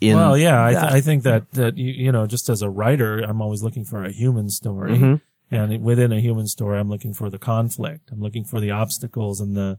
In 0.00 0.16
well, 0.16 0.36
yeah, 0.38 0.64
I, 0.64 0.70
th- 0.70 0.82
I 0.84 1.00
think 1.00 1.24
that, 1.24 1.50
that, 1.52 1.76
you, 1.76 1.92
you 1.92 2.12
know, 2.12 2.24
just 2.28 2.48
as 2.48 2.62
a 2.62 2.70
writer, 2.70 3.18
I'm 3.18 3.42
always 3.42 3.64
looking 3.64 3.84
for 3.84 4.04
a 4.04 4.12
human 4.12 4.48
story. 4.48 4.96
Mhm. 4.96 5.20
And 5.50 5.82
within 5.82 6.12
a 6.12 6.20
human 6.20 6.46
story, 6.46 6.78
I'm 6.78 6.88
looking 6.88 7.12
for 7.14 7.30
the 7.30 7.38
conflict. 7.38 8.10
I'm 8.12 8.20
looking 8.20 8.44
for 8.44 8.60
the 8.60 8.70
obstacles 8.70 9.40
and 9.40 9.56
the, 9.56 9.78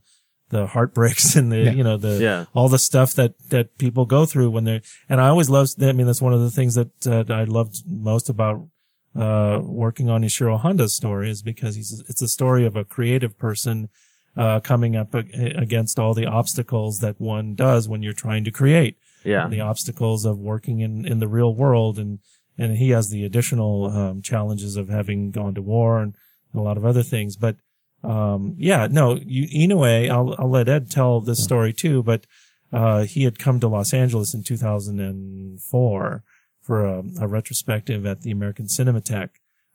the 0.49 0.67
heartbreaks 0.67 1.35
and 1.39 1.51
the, 1.51 1.57
Yeah. 1.63 1.71
you 1.71 1.83
know, 1.83 1.97
the, 1.97 2.19
Yeah. 2.21 2.45
all 2.53 2.69
the 2.69 2.79
stuff 2.79 3.13
that, 3.15 3.33
that 3.49 3.77
people 3.77 4.05
go 4.05 4.25
through 4.25 4.49
when 4.51 4.63
they're, 4.63 4.81
and 5.07 5.21
I 5.21 5.27
always 5.29 5.49
love, 5.49 5.69
I 5.81 5.91
mean, 5.93 6.07
that's 6.07 6.21
one 6.21 6.33
of 6.33 6.41
the 6.41 6.51
things 6.51 6.75
that, 6.75 7.07
uh, 7.07 7.31
I 7.33 7.43
loved 7.43 7.83
most 7.87 8.29
about, 8.29 8.67
uh, 9.15 9.59
working 9.63 10.09
on 10.09 10.21
Ishiro 10.21 10.59
Honda's 10.59 10.93
story 10.95 11.29
is 11.29 11.41
because 11.41 11.75
he's, 11.75 12.03
it's 12.09 12.21
a 12.21 12.27
story 12.27 12.65
of 12.65 12.75
a 12.75 12.83
creative 12.83 13.37
person, 13.37 13.89
uh, 14.37 14.59
coming 14.59 14.95
up 14.95 15.13
ag- 15.15 15.33
against 15.57 15.99
all 15.99 16.13
the 16.13 16.25
obstacles 16.25 16.99
that 16.99 17.19
one 17.19 17.55
does 17.55 17.89
when 17.89 18.03
you're 18.03 18.13
trying 18.13 18.43
to 18.43 18.51
create 18.51 18.97
yeah. 19.23 19.47
the 19.47 19.59
obstacles 19.59 20.25
of 20.25 20.37
working 20.37 20.79
in, 20.79 21.05
in 21.05 21.19
the 21.19 21.27
real 21.27 21.53
world. 21.53 21.97
And, 21.99 22.19
and 22.57 22.77
he 22.77 22.89
has 22.91 23.09
the 23.09 23.25
additional, 23.25 23.85
um, 23.85 24.21
challenges 24.21 24.75
of 24.77 24.89
having 24.89 25.31
gone 25.31 25.55
to 25.55 25.61
war 25.61 25.99
and 26.01 26.15
a 26.53 26.59
lot 26.61 26.77
of 26.77 26.85
other 26.85 27.03
things. 27.03 27.35
But, 27.35 27.57
um, 28.03 28.55
yeah, 28.57 28.87
no, 28.89 29.15
you, 29.25 29.47
Inoue, 29.67 30.09
I'll, 30.09 30.35
I'll 30.39 30.49
let 30.49 30.69
Ed 30.69 30.89
tell 30.89 31.19
this 31.21 31.43
story 31.43 31.73
too, 31.73 32.01
but, 32.03 32.25
uh, 32.71 33.03
he 33.03 33.23
had 33.23 33.39
come 33.39 33.59
to 33.59 33.67
Los 33.67 33.93
Angeles 33.93 34.33
in 34.33 34.43
2004 34.43 36.23
for 36.61 36.85
a, 36.85 37.03
a 37.21 37.27
retrospective 37.27 38.05
at 38.05 38.21
the 38.21 38.31
American 38.31 38.65
Cinematheque. 38.67 39.31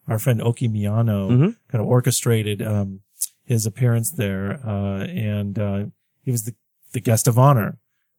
Our 0.06 0.18
friend 0.18 0.40
Oki 0.42 0.68
Miyano 0.68 1.30
Mhm. 1.30 1.56
kind 1.68 1.82
of 1.82 1.86
orchestrated, 1.86 2.62
um, 2.62 3.00
his 3.44 3.66
appearance 3.66 4.10
there, 4.12 4.60
uh, 4.66 5.04
and, 5.04 5.58
uh, 5.58 5.84
he 6.22 6.30
was 6.30 6.44
the, 6.44 6.54
the 6.92 7.00
guest 7.00 7.26
of 7.28 7.38
honor. 7.38 7.78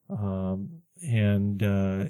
Um, 0.09 0.81
and, 1.01 1.61
uh, 1.63 2.05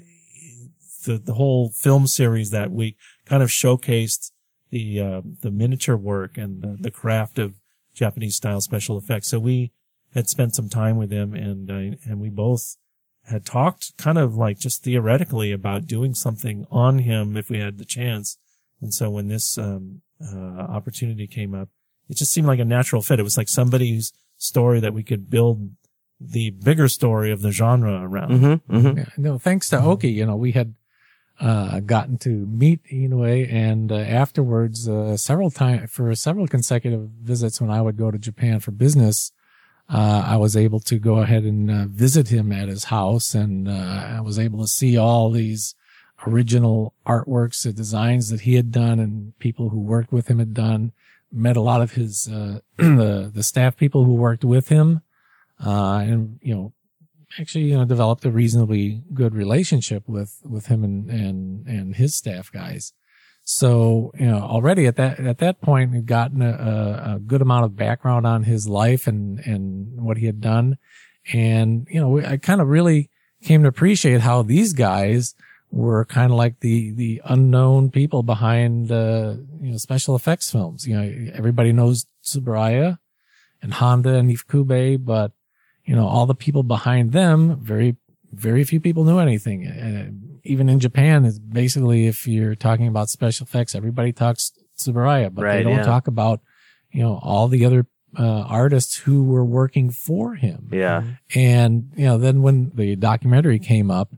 the, 1.04 1.18
the 1.18 1.34
whole 1.34 1.70
film 1.70 2.06
series 2.08 2.50
that 2.50 2.72
week 2.72 2.96
kind 3.26 3.42
of 3.42 3.48
showcased 3.48 4.32
the, 4.70 5.00
uh, 5.00 5.22
the 5.42 5.50
miniature 5.52 5.96
work 5.96 6.36
and 6.36 6.62
the, 6.62 6.76
the 6.80 6.90
craft 6.90 7.38
of 7.38 7.54
Japanese 7.96 8.36
style 8.36 8.60
special 8.60 8.96
effects. 8.98 9.28
So 9.28 9.38
we 9.38 9.72
had 10.14 10.28
spent 10.28 10.54
some 10.54 10.68
time 10.68 10.96
with 10.96 11.10
him 11.10 11.34
and, 11.34 11.70
uh, 11.70 11.96
and 12.04 12.20
we 12.20 12.28
both 12.28 12.76
had 13.24 13.44
talked 13.44 13.96
kind 13.96 14.18
of 14.18 14.36
like 14.36 14.58
just 14.58 14.84
theoretically 14.84 15.50
about 15.50 15.86
doing 15.86 16.14
something 16.14 16.66
on 16.70 17.00
him 17.00 17.36
if 17.36 17.50
we 17.50 17.58
had 17.58 17.78
the 17.78 17.84
chance. 17.84 18.38
And 18.80 18.94
so 18.94 19.10
when 19.10 19.28
this, 19.28 19.58
um, 19.58 20.02
uh, 20.22 20.60
opportunity 20.60 21.26
came 21.26 21.54
up, 21.54 21.68
it 22.08 22.16
just 22.16 22.32
seemed 22.32 22.46
like 22.46 22.60
a 22.60 22.64
natural 22.64 23.02
fit. 23.02 23.18
It 23.18 23.24
was 23.24 23.36
like 23.36 23.48
somebody's 23.48 24.12
story 24.36 24.78
that 24.80 24.94
we 24.94 25.02
could 25.02 25.28
build 25.28 25.70
the 26.20 26.50
bigger 26.50 26.88
story 26.88 27.32
of 27.32 27.42
the 27.42 27.50
genre 27.50 28.00
around. 28.02 28.30
Mm-hmm, 28.30 28.76
mm-hmm. 28.76 28.98
Yeah, 28.98 29.04
no, 29.16 29.38
thanks 29.38 29.68
to 29.70 29.80
Oki, 29.82 30.10
you 30.10 30.24
know, 30.24 30.36
we 30.36 30.52
had 30.52 30.74
uh, 31.40 31.80
gotten 31.80 32.18
to 32.18 32.30
meet 32.30 32.82
Inoue 32.84 33.52
and 33.52 33.92
uh, 33.92 33.96
afterwards, 33.96 34.88
uh, 34.88 35.16
several 35.16 35.50
times 35.50 35.90
for 35.90 36.14
several 36.14 36.46
consecutive 36.48 37.08
visits 37.22 37.60
when 37.60 37.70
I 37.70 37.82
would 37.82 37.96
go 37.96 38.10
to 38.10 38.18
Japan 38.18 38.60
for 38.60 38.70
business, 38.70 39.32
uh, 39.88 40.24
I 40.26 40.36
was 40.36 40.56
able 40.56 40.80
to 40.80 40.98
go 40.98 41.18
ahead 41.18 41.44
and 41.44 41.70
uh, 41.70 41.86
visit 41.88 42.28
him 42.28 42.52
at 42.52 42.68
his 42.68 42.84
house 42.84 43.34
and 43.34 43.68
uh, 43.68 44.16
I 44.16 44.20
was 44.20 44.38
able 44.38 44.60
to 44.60 44.68
see 44.68 44.96
all 44.96 45.30
these 45.30 45.74
original 46.26 46.94
artworks, 47.06 47.62
the 47.62 47.72
designs 47.72 48.30
that 48.30 48.42
he 48.42 48.54
had 48.54 48.72
done 48.72 48.98
and 48.98 49.38
people 49.38 49.68
who 49.68 49.80
worked 49.80 50.12
with 50.12 50.28
him 50.28 50.38
had 50.38 50.54
done. 50.54 50.92
Met 51.32 51.56
a 51.56 51.60
lot 51.60 51.82
of 51.82 51.92
his 51.92 52.28
uh, 52.28 52.60
the 52.76 53.30
the 53.34 53.42
staff 53.42 53.76
people 53.76 54.04
who 54.04 54.14
worked 54.14 54.44
with 54.44 54.68
him, 54.68 55.02
uh, 55.64 55.98
and 55.98 56.38
you 56.40 56.54
know 56.54 56.72
actually, 57.38 57.64
you 57.64 57.76
know, 57.76 57.84
developed 57.84 58.24
a 58.24 58.30
reasonably 58.30 59.02
good 59.12 59.34
relationship 59.34 60.08
with, 60.08 60.40
with 60.44 60.66
him 60.66 60.84
and, 60.84 61.10
and, 61.10 61.66
and 61.66 61.96
his 61.96 62.14
staff 62.14 62.50
guys. 62.52 62.92
So, 63.44 64.10
you 64.18 64.26
know, 64.26 64.40
already 64.40 64.86
at 64.86 64.96
that, 64.96 65.20
at 65.20 65.38
that 65.38 65.60
point, 65.60 65.92
we'd 65.92 66.06
gotten 66.06 66.42
a, 66.42 67.14
a, 67.14 67.20
good 67.20 67.40
amount 67.40 67.64
of 67.64 67.76
background 67.76 68.26
on 68.26 68.42
his 68.42 68.66
life 68.66 69.06
and, 69.06 69.38
and 69.40 70.02
what 70.02 70.16
he 70.16 70.26
had 70.26 70.40
done. 70.40 70.78
And, 71.32 71.86
you 71.88 72.00
know, 72.00 72.18
I 72.18 72.38
kind 72.38 72.60
of 72.60 72.66
really 72.66 73.08
came 73.44 73.62
to 73.62 73.68
appreciate 73.68 74.22
how 74.22 74.42
these 74.42 74.72
guys 74.72 75.36
were 75.70 76.04
kind 76.04 76.32
of 76.32 76.38
like 76.38 76.58
the, 76.58 76.90
the 76.90 77.22
unknown 77.24 77.90
people 77.90 78.24
behind, 78.24 78.90
uh, 78.90 79.34
you 79.60 79.70
know, 79.70 79.76
special 79.76 80.16
effects 80.16 80.50
films. 80.50 80.84
You 80.84 81.00
know, 81.00 81.32
everybody 81.32 81.72
knows 81.72 82.06
Tsuburaya 82.24 82.98
and 83.62 83.74
Honda 83.74 84.14
and 84.14 84.28
Ifukube, 84.28 85.04
but 85.04 85.30
you 85.86 85.94
know, 85.96 86.06
all 86.06 86.26
the 86.26 86.34
people 86.34 86.62
behind 86.62 87.12
them, 87.12 87.58
very, 87.60 87.96
very 88.32 88.64
few 88.64 88.80
people 88.80 89.04
knew 89.04 89.18
anything. 89.18 89.66
Uh, 89.66 90.10
even 90.44 90.68
in 90.68 90.78
Japan, 90.78 91.24
it's 91.24 91.38
basically, 91.38 92.06
if 92.06 92.26
you're 92.26 92.54
talking 92.54 92.88
about 92.88 93.08
special 93.08 93.44
effects, 93.44 93.74
everybody 93.74 94.12
talks 94.12 94.52
Tsuburaya, 94.76 95.32
but 95.32 95.44
Right, 95.44 95.56
they 95.58 95.62
don't 95.62 95.76
yeah. 95.76 95.82
talk 95.82 96.06
about, 96.06 96.40
you 96.90 97.02
know, 97.02 97.18
all 97.22 97.48
the 97.48 97.64
other, 97.64 97.86
uh, 98.18 98.42
artists 98.42 98.96
who 98.96 99.24
were 99.24 99.44
working 99.44 99.90
for 99.90 100.34
him. 100.34 100.68
Yeah. 100.72 101.02
And, 101.34 101.92
you 101.96 102.06
know, 102.06 102.18
then 102.18 102.42
when 102.42 102.72
the 102.74 102.96
documentary 102.96 103.58
came 103.58 103.90
up, 103.90 104.12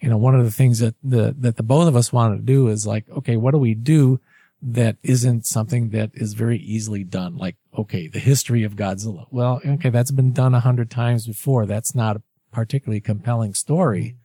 you 0.00 0.08
know, 0.08 0.16
one 0.16 0.34
of 0.34 0.44
the 0.44 0.50
things 0.50 0.80
that 0.80 0.94
the, 1.02 1.34
that 1.38 1.56
the 1.56 1.62
both 1.62 1.86
of 1.86 1.94
us 1.94 2.12
wanted 2.12 2.38
to 2.38 2.42
do 2.42 2.68
is 2.68 2.86
like, 2.86 3.08
okay, 3.10 3.36
what 3.36 3.52
do 3.52 3.58
we 3.58 3.74
do 3.74 4.20
that 4.64 4.96
isn't 5.02 5.44
something 5.44 5.90
that 5.90 6.10
is 6.14 6.34
very 6.34 6.58
easily 6.58 7.02
done? 7.04 7.36
Like, 7.36 7.56
okay, 7.76 8.06
the 8.06 8.18
history 8.20 8.62
of 8.64 8.76
Godzilla. 8.76 9.26
Well, 9.30 9.60
okay, 9.66 9.90
that's 9.90 10.10
been 10.12 10.32
done 10.32 10.54
a 10.54 10.60
hundred 10.60 10.90
times 10.90 11.26
before. 11.26 11.66
That's 11.66 11.94
not 11.94 12.16
a 12.16 12.22
particularly 12.52 13.00
compelling 13.00 13.54
story, 13.54 14.16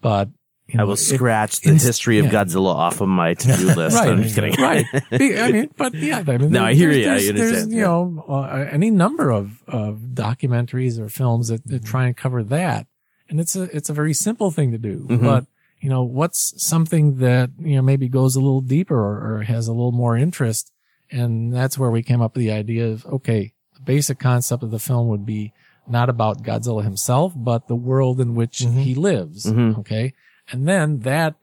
but 0.00 0.28
you 0.66 0.76
know, 0.76 0.82
I 0.82 0.84
will 0.86 0.94
it- 0.94 0.96
scratch 0.98 1.60
the 1.60 1.72
history 1.74 2.18
of 2.18 2.26
yeah. 2.26 2.32
Godzilla 2.44 2.74
off 2.74 3.00
of 3.00 3.08
my 3.08 3.34
to-do 3.34 3.66
list. 3.74 3.96
Right, 3.96 4.08
I'm 4.08 4.22
just 4.22 4.34
kidding. 4.34 4.54
right. 4.60 4.84
I 5.12 5.50
mean, 5.52 5.70
but 5.78 5.94
yeah, 5.94 6.22
I 6.26 6.36
mean, 6.38 6.50
No, 6.50 6.64
I 6.64 6.74
hear 6.74 6.92
there's- 6.92 7.24
you. 7.24 7.30
I 7.30 7.32
There's, 7.32 7.50
understand, 7.52 7.72
there's, 7.72 7.74
you 7.74 7.82
know, 7.82 8.24
uh, 8.28 8.66
any 8.70 8.90
number 8.90 9.30
of, 9.30 9.62
of 9.68 9.98
documentaries 10.12 10.98
or 10.98 11.08
films 11.08 11.48
that, 11.48 11.66
that 11.68 11.84
try 11.84 12.06
and 12.06 12.16
cover 12.16 12.42
that. 12.44 12.86
And 13.30 13.40
it's 13.40 13.54
a, 13.56 13.62
it's 13.74 13.88
a 13.88 13.92
very 13.94 14.12
simple 14.14 14.50
thing 14.50 14.72
to 14.72 14.78
do, 14.78 15.06
Mhm. 15.08 15.22
but 15.22 15.46
you 15.80 15.88
know, 15.88 16.02
what's 16.02 16.54
something 16.56 17.16
that, 17.16 17.50
you 17.58 17.76
know, 17.76 17.82
maybe 17.82 18.08
goes 18.08 18.34
a 18.36 18.40
little 18.40 18.60
deeper 18.60 18.98
or, 18.98 19.36
or 19.36 19.42
has 19.42 19.68
a 19.68 19.72
little 19.72 19.92
more 19.92 20.16
interest. 20.16 20.72
And 21.10 21.52
that's 21.54 21.78
where 21.78 21.90
we 21.90 22.02
came 22.02 22.20
up 22.20 22.34
with 22.34 22.42
the 22.44 22.52
idea 22.52 22.86
of, 22.88 23.06
okay, 23.06 23.52
the 23.74 23.80
basic 23.80 24.18
concept 24.18 24.62
of 24.62 24.70
the 24.70 24.78
film 24.78 25.08
would 25.08 25.24
be 25.24 25.52
not 25.86 26.08
about 26.08 26.42
Godzilla 26.42 26.82
himself, 26.82 27.32
but 27.34 27.68
the 27.68 27.76
world 27.76 28.20
in 28.20 28.34
which 28.34 28.58
he 28.58 28.94
lives. 28.94 29.46
Mhm. 29.46 29.78
Okay. 29.78 30.12
And 30.50 30.68
then 30.68 31.00
that 31.00 31.36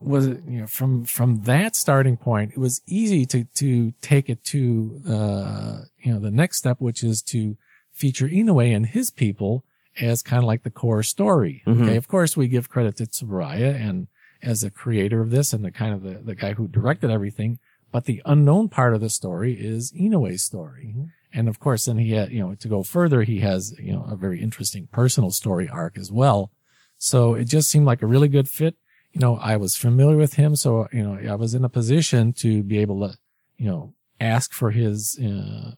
was, 0.00 0.28
you 0.28 0.60
know, 0.60 0.66
from, 0.66 1.04
from 1.04 1.42
that 1.42 1.76
starting 1.76 2.16
point, 2.16 2.52
it 2.52 2.58
was 2.58 2.80
easy 2.86 3.26
to, 3.26 3.44
to 3.56 3.92
take 4.00 4.30
it 4.30 4.42
to, 4.44 5.02
uh, 5.06 5.80
you 5.98 6.14
know, 6.14 6.20
the 6.20 6.30
next 6.30 6.58
step, 6.58 6.80
which 6.80 7.02
is 7.04 7.20
to 7.22 7.56
feature 7.92 8.28
Inoue 8.28 8.74
and 8.74 8.86
his 8.86 9.10
people 9.10 9.64
as 10.00 10.22
kind 10.22 10.42
of 10.42 10.46
like 10.46 10.62
the 10.62 10.70
core 10.70 11.02
story. 11.02 11.62
Mhm. 11.66 11.82
Okay. 11.82 11.96
Of 11.96 12.08
course, 12.08 12.36
we 12.36 12.48
give 12.48 12.68
credit 12.68 12.96
to 12.96 13.06
Tsuburaya 13.06 13.74
and 13.74 14.08
as 14.42 14.62
the 14.62 14.70
creator 14.70 15.20
of 15.20 15.30
this 15.30 15.52
and 15.52 15.64
the 15.64 15.70
kind 15.70 15.92
of 15.94 16.02
the, 16.02 16.14
the 16.24 16.34
guy 16.34 16.54
who 16.54 16.66
directed 16.66 17.10
everything. 17.10 17.58
But 17.92 18.04
the 18.04 18.22
unknown 18.24 18.68
part 18.68 18.94
of 18.94 19.00
the 19.00 19.10
story 19.10 19.54
is 19.54 19.92
Inoue's 19.92 20.42
story. 20.42 20.94
And 21.32 21.48
of 21.48 21.58
course, 21.60 21.84
then 21.86 21.98
he 21.98 22.12
had, 22.12 22.30
you 22.30 22.40
know, 22.40 22.54
to 22.54 22.68
go 22.68 22.82
further, 22.82 23.22
he 23.22 23.40
has, 23.40 23.74
you 23.78 23.92
know, 23.92 24.04
a 24.08 24.16
very 24.16 24.40
interesting 24.40 24.88
personal 24.92 25.30
story 25.30 25.68
arc 25.68 25.98
as 25.98 26.10
well. 26.10 26.52
So 26.98 27.34
it 27.34 27.44
just 27.44 27.68
seemed 27.70 27.86
like 27.86 28.00
a 28.02 28.06
really 28.06 28.28
good 28.28 28.48
fit. 28.48 28.76
You 29.12 29.20
know, 29.20 29.36
I 29.36 29.56
was 29.56 29.76
familiar 29.76 30.16
with 30.16 30.34
him. 30.34 30.54
So, 30.56 30.86
you 30.92 31.02
know, 31.02 31.18
I 31.32 31.34
was 31.34 31.52
in 31.54 31.64
a 31.64 31.68
position 31.68 32.32
to 32.34 32.62
be 32.62 32.78
able 32.78 33.00
to, 33.08 33.16
you 33.58 33.66
know, 33.66 33.94
ask 34.20 34.52
for 34.52 34.70
his, 34.70 35.18
uh, 35.18 35.72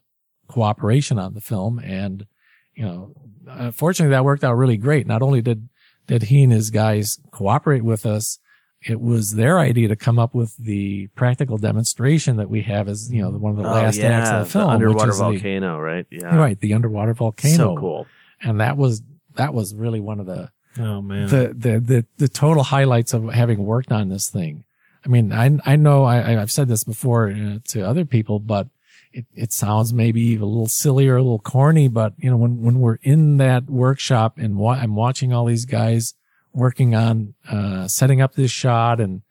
cooperation 0.47 1.17
on 1.17 1.33
the 1.33 1.41
film. 1.41 1.79
And, 1.79 2.27
you 2.75 2.83
know, 2.85 3.13
unfortunately 3.47 4.11
that 4.11 4.23
worked 4.25 4.43
out 4.43 4.53
really 4.55 4.77
great. 4.77 5.07
Not 5.07 5.21
only 5.21 5.41
did, 5.41 5.69
did 6.07 6.23
he 6.23 6.43
and 6.43 6.51
his 6.51 6.69
guys 6.69 7.19
cooperate 7.31 7.83
with 7.83 8.05
us, 8.05 8.39
it 8.85 8.99
was 8.99 9.35
their 9.35 9.59
idea 9.59 9.87
to 9.87 9.95
come 9.95 10.19
up 10.19 10.33
with 10.35 10.57
the 10.57 11.07
practical 11.15 11.57
demonstration 11.57 12.35
that 12.37 12.49
we 12.49 12.63
have 12.63 12.89
as, 12.89 13.09
you 13.11 13.21
know, 13.21 13.29
one 13.31 13.51
of 13.51 13.57
the 13.57 13.63
Oh, 13.63 13.71
last 13.71 13.95
yeah, 13.97 14.09
acts 14.09 14.29
of 14.29 14.45
the 14.45 14.51
film. 14.51 14.65
which 14.67 14.73
underwater 14.75 15.11
is 15.11 15.17
the- 15.17 15.23
volcano, 15.23 15.79
right? 15.79 16.05
Yeah. 16.11 16.35
Right. 16.35 16.59
The 16.59 16.73
underwater 16.73 17.13
volcano. 17.13 17.55
So 17.55 17.77
cool. 17.77 18.07
And 18.41 18.59
that 18.59 18.75
was, 18.75 19.01
that 19.35 19.53
was 19.53 19.73
really 19.73 20.01
one 20.01 20.19
of 20.19 20.25
the, 20.25 20.51
Oh 20.77 21.01
man. 21.01 21.27
the, 21.29 21.53
the, 21.55 21.79
the, 21.79 22.05
the 22.17 22.27
total 22.27 22.63
highlights 22.63 23.13
of 23.13 23.29
having 23.31 23.63
worked 23.63 23.91
on 23.91 24.09
this 24.09 24.29
thing. 24.29 24.65
I 25.05 25.09
mean, 25.09 25.31
I, 25.31 25.57
I 25.65 25.75
know 25.77 26.03
I, 26.03 26.41
I've 26.41 26.51
said 26.51 26.67
this 26.67 26.83
before 26.83 27.29
uh, 27.29 27.59
to 27.69 27.81
other 27.87 28.03
people, 28.05 28.39
but 28.39 28.67
it, 29.13 29.25
it 29.33 29.53
sounds 29.53 29.93
maybe 29.93 30.35
a 30.35 30.45
little 30.45 30.67
silly 30.67 31.07
or 31.07 31.17
a 31.17 31.21
little 31.21 31.39
corny, 31.39 31.87
but 31.87 32.13
you 32.17 32.29
know, 32.29 32.37
when, 32.37 32.61
when 32.61 32.79
we're 32.79 32.97
in 33.03 33.37
that 33.37 33.69
workshop 33.69 34.37
and 34.37 34.57
wa- 34.57 34.73
I'm 34.73 34.95
watching 34.95 35.31
all 35.33 35.45
these 35.45 35.65
guys 35.65 36.13
working 36.53 36.93
on, 36.95 37.33
uh, 37.49 37.87
setting 37.87 38.21
up 38.21 38.33
this 38.35 38.51
shot 38.51 38.99
and, 38.99 39.21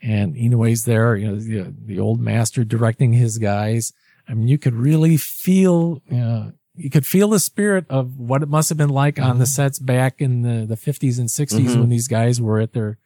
and 0.00 0.34
Inoue's 0.34 0.84
there, 0.84 1.14
you 1.16 1.28
know, 1.28 1.36
the, 1.36 1.74
the 1.84 1.98
old 2.00 2.20
master 2.20 2.64
directing 2.64 3.12
his 3.12 3.38
guys. 3.38 3.92
I 4.28 4.34
mean, 4.34 4.48
you 4.48 4.58
could 4.58 4.74
really 4.74 5.16
feel, 5.16 6.02
uh, 6.12 6.50
you 6.74 6.90
could 6.90 7.06
feel 7.06 7.28
the 7.28 7.38
spirit 7.40 7.84
of 7.90 8.18
what 8.18 8.42
it 8.42 8.48
must 8.48 8.68
have 8.68 8.78
been 8.78 8.88
like 8.90 9.18
on 9.20 9.38
the 9.38 9.46
sets 9.46 9.78
back 9.78 10.20
in 10.20 10.42
the, 10.42 10.66
the 10.66 10.76
50s 10.76 11.18
and 11.18 11.28
60s 11.28 11.66
Mhm. 11.66 11.80
when 11.80 11.88
these 11.90 12.08
guys 12.08 12.40
were 12.40 12.58
at 12.60 12.72
their, 12.72 12.98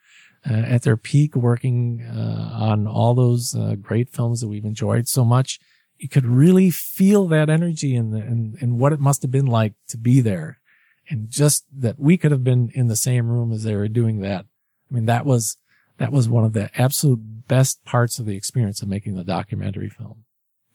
uh, 0.49 0.53
at 0.55 0.82
their 0.82 0.97
peak 0.97 1.34
working, 1.34 2.03
uh, 2.03 2.51
on 2.53 2.87
all 2.87 3.14
those, 3.14 3.55
uh, 3.57 3.74
great 3.80 4.09
films 4.09 4.41
that 4.41 4.49
we've 4.49 4.64
enjoyed 4.64 5.09
so 5.09 5.24
much. 5.24 5.59
You 5.99 6.09
could 6.09 6.26
really 6.26 6.70
feel 6.70 7.26
that 7.28 7.49
energy 7.49 7.97
and, 7.97 8.14
and, 8.14 8.57
and 8.61 8.78
what 8.78 8.92
it 8.92 9.01
must 9.01 9.22
have 9.22 9.30
been 9.30 9.47
like 9.47 9.74
to 9.88 9.97
be 9.99 10.20
there. 10.20 10.59
And 11.09 11.30
just 11.30 11.64
that 11.72 11.99
we 11.99 12.16
could 12.16 12.32
have 12.32 12.44
been 12.44 12.70
in 12.74 12.88
the 12.88 12.97
same 12.97 13.28
room 13.28 13.53
as 13.53 13.62
they 13.62 13.74
were 13.74 13.88
doing 13.88 14.20
that. 14.20 14.44
I 14.90 14.94
mean, 14.94 15.07
that 15.07 15.24
was, 15.24 15.57
that 15.99 16.12
was 16.12 16.28
one 16.28 16.44
of 16.44 16.53
the 16.53 16.70
absolute 16.80 17.20
best 17.49 17.84
parts 17.84 18.18
of 18.18 18.26
the 18.26 18.36
experience 18.36 18.82
of 18.82 18.88
making 18.88 19.14
the 19.16 19.24
documentary 19.24 19.88
film. 19.88 20.24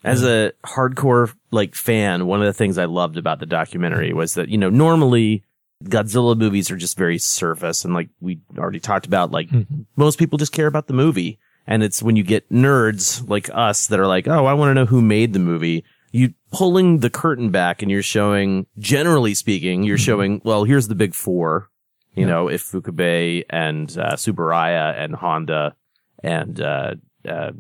As 0.03 0.23
a 0.23 0.51
hardcore 0.65 1.31
like 1.51 1.75
fan, 1.75 2.25
one 2.25 2.39
of 2.39 2.47
the 2.47 2.53
things 2.53 2.77
I 2.79 2.85
loved 2.85 3.17
about 3.17 3.39
the 3.39 3.45
documentary 3.45 4.13
was 4.13 4.33
that, 4.33 4.49
you 4.49 4.57
know, 4.57 4.69
normally 4.71 5.43
Godzilla 5.83 6.35
movies 6.35 6.71
are 6.71 6.75
just 6.77 6.97
very 6.97 7.19
surface 7.19 7.85
and 7.85 7.93
like 7.93 8.09
we 8.19 8.39
already 8.57 8.79
talked 8.79 9.05
about, 9.05 9.31
like 9.31 9.49
Mhm. 9.49 9.85
most 9.95 10.17
people 10.17 10.37
just 10.39 10.53
care 10.53 10.67
about 10.67 10.87
the 10.87 10.93
movie. 10.93 11.39
And 11.67 11.83
it's 11.83 12.01
when 12.03 12.15
you 12.15 12.23
get 12.23 12.49
nerds 12.49 13.27
like 13.29 13.49
us 13.53 13.87
that 13.87 13.99
are 13.99 14.07
like, 14.07 14.27
oh, 14.27 14.45
I 14.45 14.53
want 14.53 14.71
to 14.71 14.73
know 14.73 14.85
who 14.85 15.01
made 15.01 15.33
the 15.33 15.39
movie. 15.39 15.83
You 16.11 16.33
pulling 16.51 16.99
the 16.99 17.09
curtain 17.09 17.51
back 17.51 17.81
and 17.81 17.89
you're 17.89 18.01
showing, 18.03 18.65
generally 18.77 19.33
speaking, 19.33 19.83
you're 19.83 19.97
showing, 19.97 20.41
well, 20.43 20.63
here's 20.65 20.87
the 20.89 20.95
big 20.95 21.13
four, 21.13 21.69
you 22.13 22.25
know, 22.25 22.45
Ifukube 22.47 23.45
and, 23.49 23.89
uh, 23.97 24.13
Tsuburaya 24.15 24.99
and 24.99 25.15
Honda 25.15 25.75
and, 26.21 26.59
uh, 26.59 26.95
uh, 27.25 27.51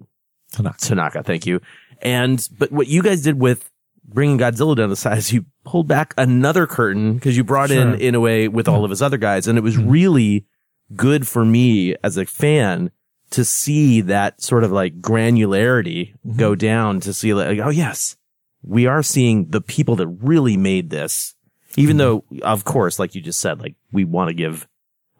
Tanaka. 0.51 0.77
Tanaka, 0.79 1.23
thank 1.23 1.45
you. 1.45 1.61
And, 2.01 2.45
but 2.57 2.71
what 2.71 2.87
you 2.87 3.01
guys 3.01 3.21
did 3.21 3.39
with 3.39 3.69
bringing 4.03 4.37
Godzilla 4.37 4.75
down 4.75 4.89
the 4.89 4.97
side 4.97 5.19
is 5.19 5.31
you 5.31 5.45
pulled 5.63 5.87
back 5.87 6.13
another 6.17 6.67
curtain 6.67 7.13
because 7.13 7.37
you 7.37 7.45
brought 7.45 7.69
Sure. 7.69 7.93
in, 7.93 8.01
in 8.01 8.15
a 8.15 8.19
way, 8.19 8.49
with 8.49 8.67
all 8.67 8.83
of 8.83 8.89
his 8.89 9.01
other 9.01 9.17
guys. 9.17 9.47
And 9.47 9.57
it 9.57 9.61
was 9.61 9.77
really 9.77 10.45
good 10.93 11.25
for 11.25 11.45
me 11.45 11.95
as 12.03 12.17
a 12.17 12.25
fan 12.25 12.91
to 13.31 13.45
see 13.45 14.01
that 14.01 14.41
sort 14.41 14.63
of 14.63 14.71
like 14.71 15.01
granularity 15.01 16.13
go 16.35 16.55
down 16.55 16.99
to 17.01 17.13
see 17.13 17.33
like, 17.33 17.59
oh 17.59 17.69
yes, 17.69 18.15
we 18.63 18.85
are 18.85 19.03
seeing 19.03 19.49
the 19.49 19.61
people 19.61 19.95
that 19.97 20.07
really 20.07 20.57
made 20.57 20.89
this. 20.89 21.35
Even 21.77 21.95
though, 21.97 22.25
of 22.41 22.65
course, 22.65 22.99
like 22.99 23.15
you 23.15 23.21
just 23.21 23.39
said, 23.39 23.61
like 23.61 23.75
we 23.93 24.03
want 24.03 24.27
to 24.27 24.33
give 24.33 24.67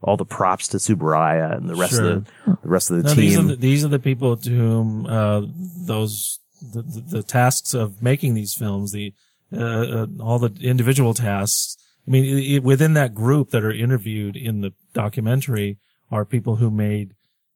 all 0.04 0.18
the 0.18 0.26
props 0.26 0.68
to 0.70 0.78
Tsuburaya 0.78 1.56
and 1.56 1.70
the 1.70 1.76
rest 1.76 1.98
of 1.98 2.04
the, 2.04 2.32
the 2.46 2.70
rest 2.70 2.92
of 2.92 2.98
the 2.98 3.04
No, 3.04 3.14
team. 3.14 3.22
these 3.22 3.38
are 3.38 3.44
the, 3.44 3.56
these 3.56 3.86
are 3.86 3.88
the 3.88 4.00
people 4.00 4.36
to 4.36 4.50
whom 4.50 5.06
uh, 5.06 5.44
those 5.86 6.40
the, 6.62 6.82
the, 6.82 7.02
the 7.02 7.24
tasks 7.24 7.74
of 7.74 8.02
making 8.02 8.34
these 8.34 8.54
films, 8.54 8.92
the 8.92 9.14
uh, 9.54 9.58
uh, 9.64 10.08
all 10.20 10.40
the 10.40 10.52
individual 10.62 11.14
tasks. 11.14 11.78
I 12.08 12.12
mean, 12.12 12.26
i 12.26 12.56
i 12.56 12.60
within 12.60 12.94
that 12.96 13.14
group 13.14 13.52
that 13.52 13.64
are 13.64 13.72
interviewed 13.72 14.36
in 14.36 14.62
the 14.62 14.74
documentary 14.94 15.78
are 16.12 16.26
people 16.26 16.58
who 16.58 16.70
made, 16.70 17.14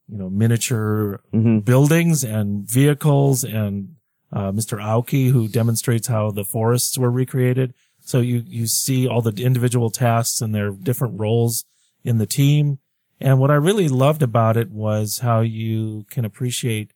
you 0.07 0.17
know, 0.17 0.29
miniature 0.29 1.21
Mhm. 1.33 1.63
buildings 1.65 2.23
and 2.23 2.69
vehicles, 2.69 3.43
and 3.43 3.95
uh, 4.31 4.51
Mr. 4.51 4.77
Aoki 4.79 5.31
who 5.31 5.47
demonstrates 5.47 6.07
how 6.07 6.29
the 6.31 6.43
forests 6.43 6.97
were 6.97 7.11
recreated. 7.11 7.73
So 8.01 8.19
you 8.19 8.43
you 8.47 8.67
see 8.67 9.07
all 9.07 9.21
the 9.21 9.43
individual 9.43 9.89
tasks 9.89 10.41
and 10.41 10.53
their 10.53 10.71
different 10.71 11.19
roles 11.19 11.65
in 12.03 12.17
the 12.17 12.25
team. 12.27 12.79
And 13.19 13.39
what 13.39 13.49
I 13.49 13.55
really 13.55 13.87
loved 13.87 14.21
about 14.21 14.57
it 14.57 14.69
was 14.71 15.19
how 15.19 15.39
you 15.41 16.05
can 16.09 16.25
appreciate 16.25 16.91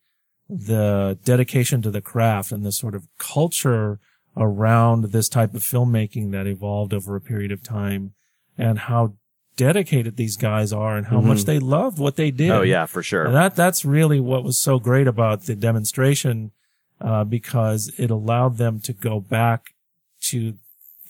the 0.50 1.18
dedication 1.24 1.82
to 1.84 1.92
the 1.92 2.02
craft 2.02 2.52
and 2.52 2.66
the 2.66 2.72
sort 2.72 2.94
of 2.96 3.08
culture 3.18 4.00
around 4.36 5.06
this 5.12 5.30
type 5.30 5.54
of 5.54 5.62
filmmaking 5.64 6.32
that 6.32 6.48
evolved 6.48 6.94
over 6.94 7.16
a 7.16 7.22
period 7.22 7.52
of 7.52 7.64
time 7.64 8.14
and 8.58 8.80
how 8.80 9.14
dedicated 9.68 10.16
these 10.16 10.38
guys 10.38 10.72
are 10.72 10.96
and 10.98 11.08
how 11.08 11.20
much 11.20 11.44
they 11.44 11.60
loved 11.60 12.00
what 12.00 12.16
they 12.16 12.32
did. 12.32 12.50
oh 12.52 12.62
yeah, 12.62 12.86
for 12.86 13.04
sure. 13.04 13.26
And 13.26 13.36
that 13.36 13.56
that's 13.56 13.84
really 13.84 14.20
what 14.20 14.44
was 14.44 14.58
so 14.58 14.80
great 14.80 15.08
about 15.08 15.44
the 15.44 15.56
demonstration, 15.56 16.52
uh, 17.02 17.24
because 17.26 17.92
it 17.98 18.10
allowed 18.10 18.58
them 18.58 18.80
to 18.82 18.94
go 18.94 19.20
back 19.20 19.74
to 20.30 20.54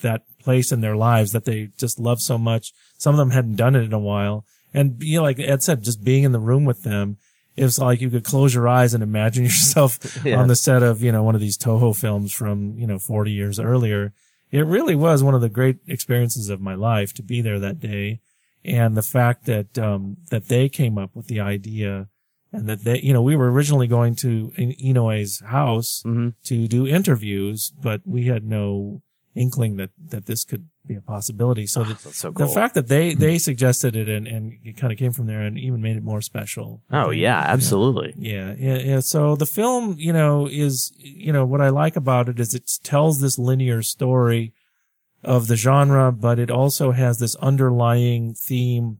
that 0.02 0.24
place 0.39 0.72
in 0.72 0.82
their 0.82 0.95
lives 0.95 1.32
that 1.34 1.45
they 1.45 1.70
just 1.78 2.00
love 2.00 2.20
so 2.22 2.38
much. 2.38 2.74
Some 2.97 3.14
of 3.14 3.20
them 3.20 3.32
hadn't 3.32 3.56
done 3.58 3.76
it 3.76 3.84
in 3.84 3.93
a 3.93 4.00
while, 4.00 4.45
and 4.74 5.02
you 5.04 5.18
know, 5.18 5.24
like 5.24 5.39
Ed 5.39 5.62
said, 5.64 5.84
just 5.84 6.04
being 6.04 6.24
in 6.24 6.32
the 6.32 6.39
room 6.39 6.66
with 6.66 6.84
them, 6.84 7.18
it 7.56 7.64
was 7.64 7.78
like 7.80 8.02
you 8.02 8.10
could 8.10 8.24
close 8.24 8.54
your 8.56 8.68
eyes 8.68 8.93
and 8.93 9.04
imagine 9.04 9.43
yourself 9.52 10.00
Yeah. 10.26 10.39
on 10.41 10.47
the 10.47 10.56
set 10.56 10.82
of 10.84 11.02
you 11.04 11.12
know 11.12 11.24
one 11.24 11.36
of 11.36 11.41
these 11.41 11.58
Toho 11.58 11.95
films 11.95 12.32
from 12.32 12.78
you 12.80 12.88
know 12.88 12.97
40 13.00 13.32
years 13.32 13.60
earlier. 13.60 14.12
It 14.52 14.66
really 14.66 14.95
was 14.95 15.22
one 15.22 15.36
of 15.36 15.41
the 15.41 15.50
great 15.60 15.78
experiences 15.88 16.50
of 16.50 16.60
my 16.60 16.74
life 16.74 17.14
to 17.14 17.22
be 17.22 17.39
there 17.41 17.60
that 17.60 17.80
day 17.80 18.20
and 18.70 18.95
the 18.95 19.01
fact 19.17 19.45
that 19.45 19.78
um, 19.78 20.17
that 20.32 20.47
they 20.47 20.70
came 20.70 20.97
up 20.97 21.11
with 21.15 21.28
the 21.28 21.39
idea 21.39 22.07
and 22.53 22.67
that 22.70 22.84
they 22.84 22.99
you 23.07 23.13
know 23.13 23.22
we 23.22 23.36
were 23.36 23.51
originally 23.51 23.88
going 23.88 24.15
to 24.15 24.51
In- 24.57 24.76
Inoue's 24.89 25.41
house 25.45 26.01
Mhm. 26.05 26.34
to 26.49 26.67
do 26.67 26.88
interviews 26.88 27.72
but 27.88 28.01
we 28.05 28.26
had 28.28 28.43
no 28.43 29.01
inkling 29.36 29.78
that 29.78 29.91
that 30.13 30.26
this 30.26 30.43
could 30.43 30.65
be 30.86 30.95
a 30.95 31.01
possibility 31.01 31.67
so 31.67 31.84
That's 31.84 32.17
so 32.17 32.32
the 32.32 32.47
fact 32.47 32.74
that 32.74 32.88
they 32.88 33.13
they 33.13 33.38
suggested 33.38 33.95
it 33.95 34.09
and 34.09 34.26
and 34.28 34.43
it 34.63 34.76
kind 34.76 34.91
of 34.91 34.97
came 34.97 35.11
from 35.13 35.28
there 35.28 35.41
and 35.47 35.57
even 35.57 35.82
made 35.82 35.97
it 35.97 36.03
more 36.03 36.22
special 36.22 36.82
oh 36.91 37.11
yeah, 37.11 37.39
absolutely. 37.55 38.13
yeah, 38.17 38.55
yeah, 38.57 38.78
yeah. 38.80 38.99
So 39.01 39.36
the 39.36 39.45
film, 39.45 39.95
you 39.99 40.13
know, 40.20 40.47
is, 40.65 40.91
you 40.97 41.32
know, 41.32 41.45
what 41.45 41.61
I 41.61 41.70
like 41.70 41.95
about 41.95 42.28
it 42.32 42.39
is 42.39 42.55
it 42.55 42.65
tells 42.84 43.22
this 43.22 43.38
linear 43.38 43.82
story 43.84 44.53
of 45.24 45.47
the 45.47 45.55
genre, 45.55 46.11
but 46.11 46.39
it 46.39 46.49
also 46.51 46.91
has 46.91 47.20
this 47.20 47.36
underlying 47.36 48.34
theme 48.34 48.99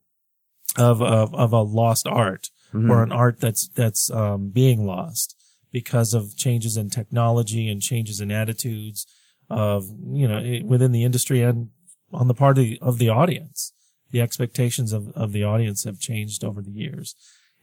of, 0.78 1.01
of, 1.01 1.34
of 1.34 1.53
a 1.53 1.61
lost 1.61 2.07
art 2.07 2.49
or 2.91 3.01
an 3.03 3.11
art 3.11 3.39
that's, 3.39 3.67
that's, 3.70 4.11
um, 4.11 4.49
being 4.49 4.86
lost 4.86 5.36
because 5.72 6.13
of 6.13 6.36
changes 6.38 6.78
in 6.78 6.89
technology 6.89 7.67
and 7.67 7.82
changes 7.82 8.20
in 8.22 8.32
attitudes 8.32 9.07
of, 9.49 9.86
you 10.11 10.28
know, 10.28 10.38
it- 10.38 10.65
within 10.65 10.91
the 10.91 11.03
industry 11.03 11.41
and 11.41 11.70
on 12.13 12.28
the 12.28 12.34
part 12.36 12.57
of 12.57 12.63
the, 12.63 12.78
of 12.82 12.97
the 12.99 13.09
audience. 13.09 13.74
The 14.11 14.22
expectations 14.22 14.91
of, 14.93 15.09
of 15.15 15.32
the 15.32 15.43
audience 15.43 15.84
have 15.84 15.99
changed 15.99 16.43
over 16.43 16.61
the 16.61 16.72
years. 16.72 17.15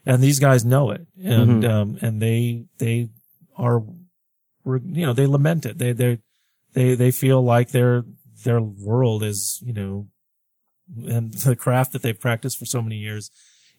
And 0.04 0.22
these 0.22 0.38
guys 0.38 0.64
know 0.64 0.90
it. 0.92 1.06
And, 1.24 1.64
um, 1.64 1.98
and 2.00 2.22
they, 2.22 2.66
they 2.78 3.08
are, 3.56 3.82
you 4.64 5.06
know, 5.06 5.12
they 5.12 5.26
lament 5.26 5.66
it. 5.66 5.78
They, 5.78 5.92
they, 5.92 6.18
they, 6.72 6.94
they 6.94 7.10
feel 7.10 7.42
like 7.42 7.70
their, 7.70 8.04
their 8.46 8.62
world 8.62 9.22
is, 9.22 9.60
you 9.62 9.74
know, 9.74 10.06
and 11.06 11.34
the 11.34 11.54
craft 11.54 11.92
that 11.92 12.00
they've 12.00 12.18
practiced 12.18 12.58
for 12.58 12.64
so 12.64 12.80
many 12.80 12.96
years 12.96 13.30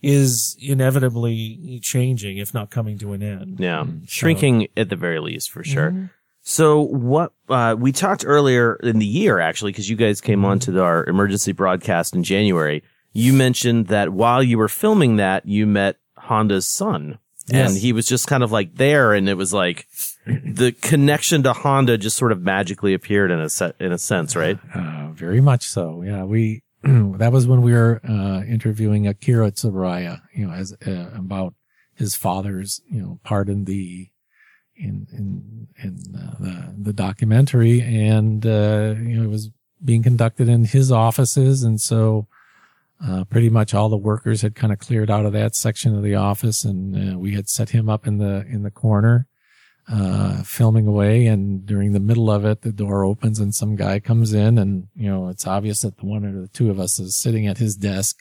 is 0.04 0.56
inevitably 0.62 1.80
changing, 1.82 2.38
if 2.38 2.54
not 2.54 2.70
coming 2.70 3.00
to 3.00 3.14
an 3.14 3.24
end. 3.24 3.60
Yeah. 3.60 3.80
Mm-hmm. 3.80 4.06
Shrinking 4.06 4.68
at 4.78 4.90
the 4.90 4.96
very 4.96 5.20
least, 5.20 5.50
for 5.50 5.64
sure. 5.64 5.90
Mm-hmm. 5.90 6.06
So 6.42 6.82
what, 6.82 7.34
uh, 7.50 7.76
we 7.80 7.92
talked 7.92 8.24
earlier 8.26 8.76
in 8.76 9.00
the 9.00 9.06
year, 9.06 9.40
actually, 9.40 9.72
because 9.72 9.90
you 9.90 9.96
guys 9.96 10.22
came 10.22 10.40
mm-hmm. 10.40 10.52
on 10.52 10.60
to 10.60 10.84
our 10.84 11.04
emergency 11.06 11.52
broadcast 11.52 12.14
in 12.14 12.24
January. 12.24 12.84
You 13.14 13.34
mentioned 13.34 13.88
that 13.88 14.14
while 14.14 14.44
you 14.44 14.58
were 14.60 14.68
filming 14.68 15.16
that, 15.16 15.48
you 15.48 15.66
met 15.66 15.98
Honda's 16.18 16.68
son. 16.68 17.18
Yes. 17.48 17.72
And 17.72 17.80
he 17.82 17.94
was 17.94 18.06
just 18.06 18.28
kind 18.28 18.44
of 18.44 18.52
like 18.52 18.76
there, 18.76 19.14
and 19.14 19.28
it 19.30 19.36
was 19.36 19.54
like 19.54 19.88
the 20.28 20.74
connection 20.82 21.44
to 21.44 21.54
Honda 21.54 21.98
just 21.98 22.18
sort 22.18 22.32
of 22.32 22.42
magically 22.42 22.94
appeared 22.94 23.32
in 23.32 23.40
a 23.40 23.50
set, 23.50 23.76
in 23.80 23.92
a 23.92 23.98
sense, 23.98 24.36
right? 24.36 24.60
Uh, 24.74 25.12
very 25.14 25.42
much 25.42 25.64
so. 25.64 26.02
Yeah, 26.02 26.24
we 26.24 26.64
that 26.84 27.32
was 27.32 27.48
when 27.48 27.62
we 27.62 27.74
were 27.74 28.02
uh, 28.08 28.44
interviewing 28.44 29.08
Akira 29.08 29.52
Tsuburaya, 29.52 30.22
you 30.34 30.48
know, 30.48 30.54
as 30.54 30.74
uh, 30.86 31.12
about 31.16 31.56
his 31.96 32.16
father's, 32.16 32.82
you 32.90 33.02
know, 33.02 33.20
part 33.24 33.50
in 33.50 33.66
the 33.66 34.10
in 34.76 35.08
in 35.12 35.68
in 35.84 36.00
uh, 36.16 36.36
the 36.40 36.76
the 36.78 36.94
documentary, 36.94 37.82
and 37.82 38.46
uh, 38.46 38.96
you 38.98 39.18
know, 39.18 39.24
it 39.24 39.30
was 39.30 39.50
being 39.84 40.04
conducted 40.04 40.50
in 40.50 40.66
his 40.66 40.92
offices, 40.92 41.64
and 41.64 41.80
so. 41.80 42.28
Uh, 43.00 43.24
pretty 43.26 43.48
much 43.48 43.76
all 43.76 43.90
the 43.90 43.96
workers 43.96 44.42
had 44.42 44.56
kind 44.56 44.74
of 44.74 44.80
cleared 44.80 45.12
out 45.12 45.24
of 45.24 45.32
that 45.32 45.54
section 45.54 45.96
of 45.96 46.02
the 46.02 46.16
office 46.16 46.66
and 46.66 47.14
uh, 47.14 47.16
we 47.16 47.36
had 47.36 47.48
set 47.48 47.70
him 47.70 47.88
up 47.88 48.08
in 48.08 48.18
the, 48.18 48.44
in 48.50 48.64
the 48.64 48.72
corner 48.72 49.28
uh, 49.90 50.44
filming 50.44 50.88
away. 50.88 51.26
And 51.28 51.66
during 51.66 51.94
the 51.94 52.00
middle 52.00 52.30
of 52.30 52.46
it, 52.46 52.62
the 52.62 52.72
door 52.72 53.04
opens 53.06 53.40
and 53.40 53.54
some 53.56 53.76
guy 53.76 54.00
comes 54.00 54.34
in 54.34 54.58
and, 54.58 54.88
you 54.96 55.10
know, 55.10 55.30
it's 55.30 55.48
obvious 55.48 55.82
that 55.82 55.98
the 55.98 56.06
one 56.06 56.26
or 56.26 56.42
the 56.42 56.48
two 56.50 56.70
of 56.70 56.80
us 56.80 57.00
is 57.00 57.16
sitting 57.16 57.48
at 57.48 57.58
his 57.58 57.76
desk. 57.76 58.20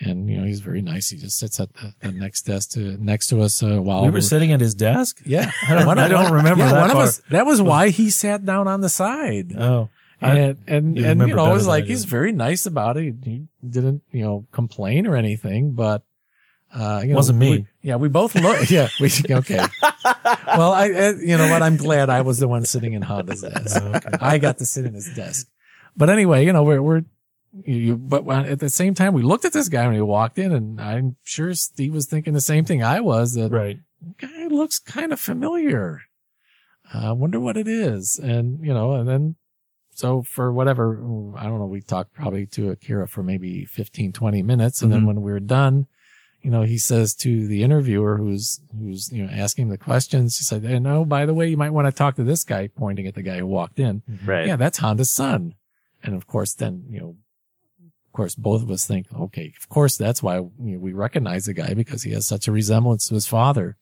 And, 0.00 0.28
you 0.28 0.38
know, 0.38 0.44
he's 0.46 0.60
very 0.60 0.82
nice. 0.82 1.10
He 1.10 1.16
just 1.16 1.38
sits 1.38 1.60
at 1.60 1.72
the, 1.74 1.92
the 2.00 2.10
next 2.12 2.42
desk 2.42 2.70
to, 2.72 2.96
next 3.02 3.28
to 3.28 3.40
us, 3.42 3.62
uh, 3.62 3.80
while 3.80 4.00
We 4.02 4.08
were 4.08 4.12
we're- 4.14 4.20
sitting 4.22 4.50
at 4.52 4.60
his 4.60 4.74
desk. 4.74 5.20
yeah. 5.24 5.52
I 5.68 5.74
don't- 5.84 5.98
I 5.98 6.08
don't 6.08 6.32
remember 6.32 6.64
yeah, 6.64 6.72
that 6.72 6.80
one 6.80 6.90
of 6.90 6.96
us, 6.96 7.20
that 7.30 7.46
was 7.46 7.62
why 7.62 7.90
he 7.90 8.10
sat 8.10 8.44
down 8.44 8.66
on 8.66 8.80
the 8.80 8.88
side. 8.88 9.52
Oh, 9.56 9.90
I- 10.20 10.38
And, 10.38 10.58
and, 10.66 10.96
you 10.98 11.04
and, 11.04 11.20
you 11.28 11.34
know, 11.36 11.50
it 11.50 11.54
was 11.54 11.66
like, 11.68 11.84
he's 11.84 12.04
very 12.04 12.32
nice 12.32 12.66
about 12.66 12.96
it. 12.96 13.14
He 13.22 13.46
didn't, 13.68 14.02
you 14.10 14.22
know, 14.24 14.46
complain 14.50 15.06
or 15.06 15.14
anything, 15.14 15.72
but, 15.72 16.02
uh, 16.74 17.00
you 17.02 17.10
know, 17.10 17.16
Wasn't 17.16 17.38
me. 17.38 17.50
we- 17.50 17.66
yeah, 17.82 17.96
we 17.96 18.08
both 18.08 18.34
look, 18.34 18.70
yeah, 18.70 18.88
we, 19.00 19.10
okay. 19.30 19.64
well, 20.46 20.72
I, 20.72 20.84
I, 20.86 21.10
you 21.14 21.36
know 21.36 21.48
what? 21.50 21.62
I'm 21.62 21.76
glad 21.76 22.10
I 22.10 22.20
was 22.22 22.38
the 22.38 22.48
one 22.48 22.64
sitting 22.64 22.92
in 22.94 23.02
Honda's 23.02 23.42
desk. 23.42 23.82
I 24.20 24.38
got 24.38 24.58
to 24.58 24.64
sit 24.66 24.84
in 24.86 24.94
his 24.94 25.12
desk. 25.14 25.48
But 25.96 26.08
anyway, 26.10 26.44
you 26.46 26.52
know, 26.52 26.62
we're, 26.62 26.80
we're, 26.80 27.02
you, 27.64 27.96
but 27.96 28.26
at 28.28 28.60
the 28.60 28.70
same 28.70 28.94
time, 28.94 29.12
we 29.12 29.22
looked 29.22 29.44
at 29.44 29.52
this 29.52 29.68
guy 29.68 29.84
when 29.86 29.94
he 29.94 30.00
walked 30.00 30.38
in 30.38 30.52
and 30.52 30.80
I'm 30.80 31.16
sure 31.22 31.52
Steve 31.54 31.92
was 31.92 32.06
thinking 32.06 32.32
the 32.32 32.40
same 32.40 32.64
thing 32.64 32.82
I 32.82 33.00
was 33.00 33.34
that 33.34 33.50
right. 33.52 33.78
guy 34.18 34.46
looks 34.46 34.78
kind 34.78 35.12
of 35.12 35.20
familiar. 35.20 36.02
I 36.94 37.12
wonder 37.12 37.40
what 37.40 37.56
it 37.56 37.68
is. 37.68 38.18
And, 38.18 38.64
you 38.64 38.72
know, 38.72 38.94
and 38.94 39.08
then, 39.08 39.36
so 39.94 40.22
for 40.22 40.50
whatever, 40.52 40.94
I 41.36 41.44
don't 41.44 41.58
know, 41.58 41.66
we 41.66 41.82
talked 41.82 42.14
probably 42.14 42.46
to 42.46 42.70
Akira 42.70 43.06
for 43.08 43.22
maybe 43.22 43.64
15, 43.66 44.12
20 44.12 44.42
minutes. 44.42 44.80
And 44.82 44.90
then 44.92 45.02
Mhm. 45.02 45.06
when 45.08 45.22
we 45.22 45.32
were 45.32 45.40
done, 45.40 45.86
you 46.42 46.50
know, 46.50 46.62
he 46.62 46.78
says 46.78 47.14
to 47.16 47.46
the 47.46 47.62
interviewer 47.62 48.16
who's, 48.16 48.60
who's, 48.78 49.10
you 49.12 49.24
know, 49.24 49.32
asking 49.32 49.68
the 49.68 49.78
questions, 49.78 50.36
he 50.38 50.44
said, 50.44 50.64
and 50.64 50.86
oh, 50.86 51.04
by 51.04 51.24
the 51.24 51.34
way, 51.34 51.48
you 51.48 51.56
might 51.56 51.70
want 51.70 51.86
to 51.86 51.92
talk 51.92 52.16
to 52.16 52.24
this 52.24 52.44
guy, 52.44 52.68
pointing 52.68 53.06
at 53.06 53.14
the 53.14 53.22
guy 53.22 53.38
who 53.38 53.46
walked 53.46 53.78
in. 53.78 54.02
Right. 54.24 54.46
Yeah, 54.46 54.56
that's 54.56 54.78
Honda's 54.78 55.12
son. 55.12 55.54
And 56.02 56.14
of 56.14 56.26
course, 56.26 56.54
then, 56.54 56.84
you 56.88 57.00
know, 57.00 57.16
of 58.06 58.12
course, 58.12 58.34
both 58.34 58.62
of 58.62 58.70
us 58.70 58.86
think, 58.86 59.06
okay, 59.14 59.54
of 59.58 59.68
course, 59.68 59.96
that's 59.96 60.22
why 60.22 60.36
you 60.36 60.52
know, 60.58 60.78
we 60.78 60.92
recognize 60.92 61.46
the 61.46 61.54
guy 61.54 61.74
because 61.74 62.02
he 62.02 62.12
has 62.12 62.26
such 62.26 62.48
a 62.48 62.52
resemblance 62.52 63.06
to 63.08 63.14
his 63.14 63.26
father. 63.26 63.76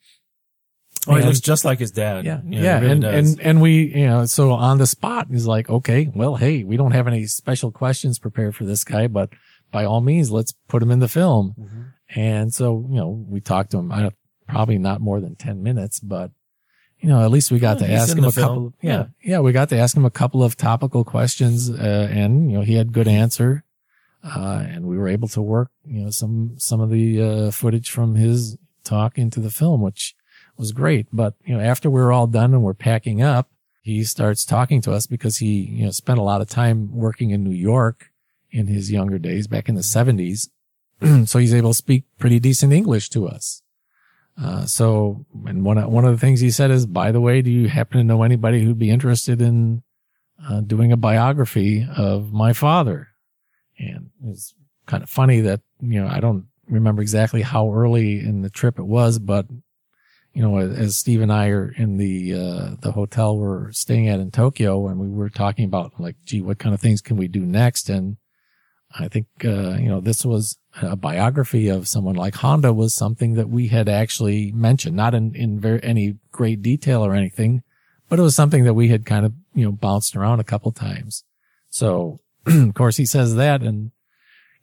Oh, 1.08 1.14
he 1.14 1.24
looks 1.24 1.40
just 1.40 1.64
like 1.64 1.78
his 1.78 1.90
dad. 1.90 2.26
Yeah. 2.26 2.40
he 2.46 2.56
Yeah. 2.58 2.78
really 2.78 2.92
and, 2.92 3.02
does. 3.02 3.30
and, 3.32 3.40
and 3.40 3.62
we, 3.62 3.94
you 3.94 4.06
know, 4.06 4.26
so 4.26 4.52
on 4.52 4.78
the 4.78 4.86
spot, 4.86 5.28
he's 5.30 5.46
like, 5.46 5.70
okay, 5.70 6.10
well, 6.14 6.36
hey, 6.36 6.62
we 6.62 6.76
don't 6.76 6.92
have 6.92 7.06
any 7.08 7.26
special 7.26 7.72
questions 7.72 8.18
prepared 8.18 8.54
for 8.54 8.64
this 8.64 8.84
guy, 8.84 9.06
but 9.06 9.30
by 9.72 9.84
all 9.84 10.00
means, 10.00 10.30
let's 10.30 10.52
put 10.68 10.82
him 10.82 10.90
in 10.90 10.98
the 10.98 11.08
film. 11.08 11.54
Mm-hmm. 11.58 11.82
And 12.14 12.52
so, 12.52 12.86
you 12.90 12.96
know, 12.96 13.24
we 13.28 13.40
talked 13.40 13.70
to 13.72 13.78
him, 13.78 13.92
I 13.92 14.10
probably 14.48 14.78
not 14.78 15.00
more 15.00 15.20
than 15.20 15.36
10 15.36 15.62
minutes, 15.62 16.00
but 16.00 16.32
you 16.98 17.08
know, 17.08 17.24
at 17.24 17.30
least 17.30 17.50
we 17.50 17.58
got 17.58 17.80
Yeah, 17.80 17.86
to 17.86 17.92
ask 17.94 18.16
him 18.16 18.24
a 18.24 18.32
couple, 18.32 18.54
film. 18.54 18.74
yeah, 18.82 18.92
Yeah. 18.92 19.06
yeah, 19.22 19.38
we 19.40 19.52
got 19.52 19.70
to 19.70 19.78
ask 19.78 19.96
him 19.96 20.04
a 20.04 20.10
couple 20.10 20.42
of 20.42 20.54
topical 20.56 21.02
questions, 21.02 21.70
uh, 21.70 22.08
and, 22.10 22.50
you 22.50 22.58
know, 22.58 22.62
he 22.62 22.74
had 22.74 22.92
good 22.92 23.08
answer. 23.08 23.64
Uh, 24.22 24.62
and 24.68 24.84
we 24.84 24.98
were 24.98 25.08
able 25.08 25.28
to 25.28 25.40
work, 25.40 25.70
you 25.86 26.02
know, 26.04 26.10
some, 26.10 26.52
some 26.58 26.78
of 26.82 26.90
the, 26.90 27.22
uh, 27.22 27.50
footage 27.50 27.88
from 27.88 28.16
his 28.16 28.58
talk 28.84 29.16
into 29.16 29.40
the 29.40 29.48
film, 29.50 29.80
which 29.80 30.14
was 30.58 30.72
great. 30.72 31.06
But, 31.10 31.34
you 31.46 31.54
know, 31.56 31.60
after 31.62 31.88
we 31.88 32.02
were 32.02 32.12
all 32.12 32.26
done 32.26 32.52
and 32.52 32.62
we're 32.62 32.74
packing 32.74 33.22
up, 33.22 33.48
he 33.80 34.04
starts 34.04 34.44
talking 34.44 34.82
to 34.82 34.92
us 34.92 35.06
because 35.06 35.38
he, 35.38 35.60
you 35.60 35.84
know, 35.86 35.90
spent 35.90 36.18
a 36.18 36.22
lot 36.22 36.42
of 36.42 36.48
time 36.50 36.94
working 36.94 37.30
in 37.30 37.42
New 37.42 37.56
York 37.56 38.10
in 38.50 38.66
his 38.66 38.92
younger 38.92 39.18
days 39.18 39.46
back 39.46 39.70
in 39.70 39.74
the 39.74 39.82
seventies. 39.82 40.50
so 41.24 41.38
he's 41.38 41.54
able 41.54 41.70
to 41.70 41.76
speak 41.76 42.04
pretty 42.18 42.38
decent 42.38 42.72
English 42.72 43.08
to 43.10 43.26
us. 43.26 43.62
Uh, 44.40 44.64
so, 44.64 45.26
and 45.46 45.64
one, 45.64 45.90
one 45.90 46.04
of 46.04 46.12
the 46.12 46.18
things 46.18 46.40
he 46.40 46.50
said 46.50 46.70
is, 46.70 46.86
by 46.86 47.12
the 47.12 47.20
way, 47.20 47.42
do 47.42 47.50
you 47.50 47.68
happen 47.68 47.98
to 47.98 48.04
know 48.04 48.22
anybody 48.22 48.62
who'd 48.62 48.78
be 48.78 48.90
interested 48.90 49.40
in, 49.40 49.82
uh, 50.48 50.60
doing 50.60 50.92
a 50.92 50.96
biography 50.96 51.86
of 51.96 52.32
my 52.32 52.52
father? 52.52 53.08
And 53.78 54.10
it's 54.24 54.54
kind 54.86 55.02
of 55.02 55.10
funny 55.10 55.40
that, 55.40 55.60
you 55.80 56.00
know, 56.00 56.08
I 56.08 56.20
don't 56.20 56.46
remember 56.68 57.02
exactly 57.02 57.42
how 57.42 57.72
early 57.72 58.20
in 58.20 58.42
the 58.42 58.50
trip 58.50 58.78
it 58.78 58.86
was, 58.86 59.18
but, 59.18 59.46
you 60.32 60.42
know, 60.42 60.58
as 60.58 60.96
Steve 60.96 61.20
and 61.20 61.32
I 61.32 61.48
are 61.48 61.72
in 61.76 61.98
the, 61.98 62.34
uh, 62.34 62.76
the 62.80 62.92
hotel 62.92 63.36
we're 63.36 63.72
staying 63.72 64.08
at 64.08 64.20
in 64.20 64.30
Tokyo 64.30 64.86
and 64.88 65.00
we 65.00 65.08
were 65.08 65.28
talking 65.28 65.64
about 65.64 65.98
like, 65.98 66.16
gee, 66.24 66.40
what 66.40 66.58
kind 66.58 66.74
of 66.74 66.80
things 66.80 67.02
can 67.02 67.16
we 67.16 67.28
do 67.28 67.40
next? 67.40 67.90
And 67.90 68.16
I 68.98 69.08
think, 69.08 69.26
uh, 69.44 69.76
you 69.76 69.88
know, 69.88 70.00
this 70.00 70.24
was 70.24 70.58
a 70.82 70.96
biography 70.96 71.68
of 71.68 71.86
someone 71.86 72.16
like 72.16 72.34
Honda 72.36 72.72
was 72.72 72.94
something 72.94 73.34
that 73.34 73.48
we 73.48 73.68
had 73.68 73.88
actually 73.88 74.52
mentioned, 74.52 74.96
not 74.96 75.14
in, 75.14 75.34
in 75.34 75.60
very, 75.60 75.82
any 75.82 76.16
great 76.32 76.62
detail 76.62 77.04
or 77.04 77.14
anything, 77.14 77.62
but 78.08 78.18
it 78.18 78.22
was 78.22 78.34
something 78.34 78.64
that 78.64 78.74
we 78.74 78.88
had 78.88 79.06
kind 79.06 79.24
of, 79.24 79.32
you 79.54 79.64
know, 79.64 79.72
bounced 79.72 80.16
around 80.16 80.40
a 80.40 80.44
couple 80.44 80.72
times. 80.72 81.24
So, 81.68 82.20
of 82.46 82.74
course, 82.74 82.96
he 82.96 83.06
says 83.06 83.36
that 83.36 83.62
and, 83.62 83.92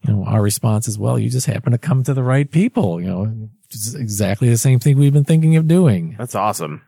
you 0.02 0.14
know, 0.14 0.26
our 0.26 0.42
response 0.42 0.88
is, 0.88 1.00
well, 1.00 1.18
you 1.18 1.30
just 1.30 1.48
happen 1.48 1.72
to 1.72 1.78
come 1.78 2.04
to 2.04 2.14
the 2.14 2.24
right 2.24 2.50
people, 2.50 3.02
you 3.02 3.08
know, 3.08 3.50
exactly 3.96 4.50
the 4.50 4.58
same 4.58 4.80
thing 4.80 4.98
we've 4.98 5.14
been 5.14 5.24
thinking 5.24 5.56
of 5.56 5.68
doing. 5.68 6.16
That's 6.18 6.36
awesome. 6.36 6.82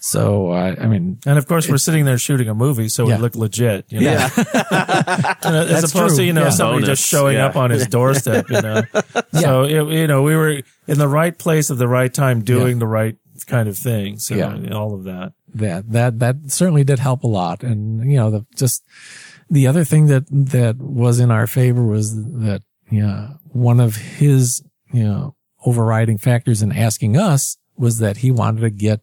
So, 0.00 0.50
I, 0.50 0.76
I 0.76 0.86
mean, 0.86 1.18
and 1.24 1.38
of 1.38 1.46
course, 1.46 1.68
we're 1.68 1.78
sitting 1.78 2.04
there 2.04 2.18
shooting 2.18 2.48
a 2.48 2.54
movie, 2.54 2.88
so 2.88 3.08
Yeah. 3.08 3.16
we 3.16 3.22
look 3.22 3.36
legit. 3.36 3.86
You 3.90 4.00
know? 4.00 4.10
yeah, 4.12 4.30
as 4.36 5.68
That's 5.68 5.92
opposed 5.94 6.16
true. 6.16 6.16
to 6.16 6.24
you 6.24 6.32
know 6.32 6.44
Yeah. 6.44 6.50
somebody 6.50 6.82
Bonus. 6.84 6.98
just 7.00 7.08
showing 7.08 7.36
Yeah. 7.36 7.46
up 7.46 7.56
on 7.56 7.70
his 7.70 7.86
doorstep. 7.86 8.50
You 8.50 8.60
know, 8.62 8.82
so 9.32 9.62
it, 9.64 9.92
you 9.92 10.06
know 10.06 10.22
we 10.22 10.34
were 10.36 10.62
in 10.86 10.98
the 10.98 11.08
right 11.08 11.36
place 11.36 11.70
at 11.70 11.78
the 11.78 11.88
right 11.88 12.12
time, 12.12 12.42
doing 12.42 12.78
the 12.78 12.86
right 12.86 13.16
kind 13.46 13.68
of 13.68 13.76
thing. 13.78 14.18
So 14.18 14.34
Yeah. 14.34 14.74
all 14.74 14.94
of 14.94 15.04
that. 15.04 15.32
that 15.54 15.90
that 15.92 16.18
that 16.18 16.36
certainly 16.48 16.82
did 16.84 16.98
help 16.98 17.22
a 17.22 17.26
lot 17.28 17.62
and 17.62 18.10
you 18.10 18.16
know 18.16 18.30
the 18.30 18.44
just 18.56 18.82
the 19.50 19.66
other 19.66 19.84
thing 19.84 20.06
that 20.06 20.24
that 20.30 20.76
was 20.78 21.20
in 21.20 21.30
our 21.30 21.46
favor 21.46 21.84
was 21.84 22.14
that 22.16 22.62
you 22.90 23.00
know 23.02 23.36
one 23.52 23.78
of 23.80 23.96
his 23.96 24.62
you 24.92 25.04
know 25.04 25.36
overriding 25.64 26.18
factors 26.18 26.60
in 26.62 26.72
asking 26.72 27.16
us 27.16 27.56
was 27.76 27.98
that 27.98 28.18
he 28.18 28.30
wanted 28.30 28.60
to 28.62 28.70
get 28.70 29.00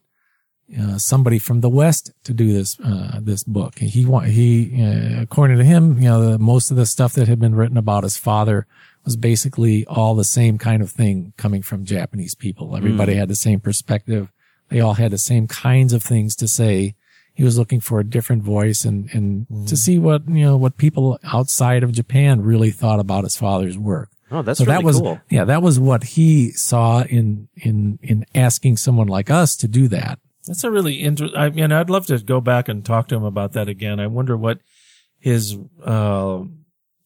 uh, 0.80 0.98
somebody 0.98 1.38
from 1.38 1.60
the 1.60 1.68
West 1.68 2.12
to 2.24 2.32
do 2.32 2.52
this 2.52 2.78
uh, 2.80 3.20
this 3.20 3.44
book. 3.44 3.78
He 3.78 4.06
want 4.06 4.28
he 4.28 4.82
uh, 4.82 5.22
according 5.22 5.58
to 5.58 5.64
him, 5.64 5.98
you 5.98 6.08
know, 6.08 6.32
the, 6.32 6.38
most 6.38 6.70
of 6.70 6.76
the 6.76 6.86
stuff 6.86 7.12
that 7.14 7.28
had 7.28 7.38
been 7.38 7.54
written 7.54 7.76
about 7.76 8.04
his 8.04 8.16
father 8.16 8.66
was 9.04 9.16
basically 9.16 9.84
all 9.86 10.14
the 10.14 10.24
same 10.24 10.58
kind 10.58 10.82
of 10.82 10.90
thing 10.90 11.32
coming 11.36 11.62
from 11.62 11.84
Japanese 11.84 12.34
people. 12.34 12.76
Everybody 12.76 13.14
had 13.14 13.28
the 13.28 13.34
same 13.34 13.60
perspective. 13.60 14.30
They 14.68 14.80
all 14.80 14.94
had 14.94 15.10
the 15.10 15.18
same 15.18 15.48
kinds 15.48 15.92
of 15.92 16.02
things 16.02 16.36
to 16.36 16.46
say. 16.48 16.94
he 17.34 17.44
was 17.44 17.58
looking 17.58 17.80
for 17.80 17.98
a 18.00 18.04
different 18.04 18.42
voice 18.42 18.84
and, 18.84 19.08
and 19.12 19.46
to 19.66 19.76
see 19.76 19.98
what, 19.98 20.28
you 20.28 20.44
know, 20.44 20.56
what 20.56 20.76
people 20.76 21.18
outside 21.24 21.82
of 21.82 21.92
Japan 21.92 22.42
really 22.42 22.70
thought 22.70 23.00
about 23.00 23.24
his 23.24 23.36
father's 23.36 23.78
work. 23.78 24.10
Oh, 24.30 24.42
that's 24.42 24.58
so 24.58 24.64
really 24.64 24.78
that 24.78 24.84
was, 24.84 24.98
cool. 24.98 25.20
yeah, 25.30 25.44
that 25.44 25.62
was 25.62 25.78
what 25.78 26.04
he 26.04 26.52
saw 26.52 27.02
in, 27.02 27.48
in, 27.56 27.98
in 28.02 28.26
asking 28.34 28.76
someone 28.76 29.08
like 29.08 29.30
us 29.30 29.56
to 29.56 29.68
do 29.68 29.88
that. 29.88 30.18
That's 30.46 30.64
a 30.64 30.70
really 30.70 30.96
interesting. 30.96 31.38
I 31.38 31.50
mean, 31.50 31.72
I'd 31.72 31.90
love 31.90 32.06
to 32.06 32.18
go 32.18 32.40
back 32.40 32.68
and 32.68 32.84
talk 32.84 33.08
to 33.08 33.16
him 33.16 33.24
about 33.24 33.52
that 33.52 33.68
again. 33.68 34.00
I 34.00 34.06
wonder 34.06 34.36
what 34.36 34.58
his 35.18 35.56
uh, 35.84 36.42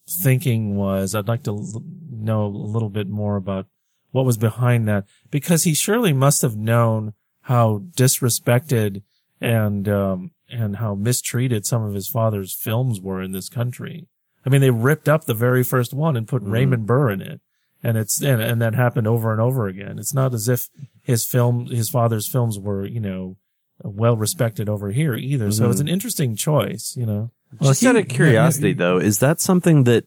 thinking 0.08 0.76
was. 0.76 1.14
I'd 1.14 1.28
like 1.28 1.42
to 1.44 1.50
l- 1.50 1.82
know 2.10 2.46
a 2.46 2.48
little 2.48 2.88
bit 2.88 3.08
more 3.08 3.36
about 3.36 3.66
what 4.12 4.24
was 4.24 4.38
behind 4.38 4.88
that, 4.88 5.04
because 5.30 5.64
he 5.64 5.74
surely 5.74 6.12
must 6.12 6.40
have 6.42 6.56
known 6.56 7.12
how 7.42 7.82
disrespected 7.94 9.02
and 9.40 9.88
um, 9.88 10.30
and 10.48 10.76
how 10.76 10.94
mistreated 10.94 11.66
some 11.66 11.82
of 11.82 11.94
his 11.94 12.08
father's 12.08 12.54
films 12.54 13.00
were 13.00 13.20
in 13.20 13.32
this 13.32 13.48
country. 13.48 14.06
I 14.46 14.48
mean, 14.48 14.60
they 14.60 14.70
ripped 14.70 15.08
up 15.08 15.24
the 15.24 15.34
very 15.34 15.64
first 15.64 15.92
one 15.92 16.16
and 16.16 16.28
put 16.28 16.42
Raymond 16.42 16.86
Burr 16.86 17.10
in 17.10 17.20
it. 17.20 17.40
And 17.82 17.98
it's, 17.98 18.22
and, 18.22 18.40
and 18.40 18.62
that 18.62 18.74
happened 18.74 19.06
over 19.06 19.32
and 19.32 19.40
over 19.40 19.66
again. 19.66 19.98
It's 19.98 20.14
not 20.14 20.32
as 20.32 20.48
if 20.48 20.68
his 21.06 21.24
film, 21.24 21.66
his 21.66 21.88
father's 21.88 22.26
films 22.26 22.58
were, 22.58 22.84
you 22.84 23.00
know, 23.00 23.36
well 23.84 24.16
respected 24.16 24.68
over 24.68 24.90
here 24.90 25.14
either. 25.14 25.50
So 25.52 25.70
it's 25.70 25.80
an 25.80 25.86
interesting 25.88 26.34
choice, 26.34 26.94
you 26.96 27.06
know. 27.06 27.30
Well, 27.60 27.70
Just 27.70 27.80
he- 27.82 27.86
out 27.86 27.94
of 27.96 28.08
curiosity, 28.08 28.72
though, 28.72 28.98
is 28.98 29.20
that 29.20 29.40
something 29.40 29.84
that, 29.84 30.04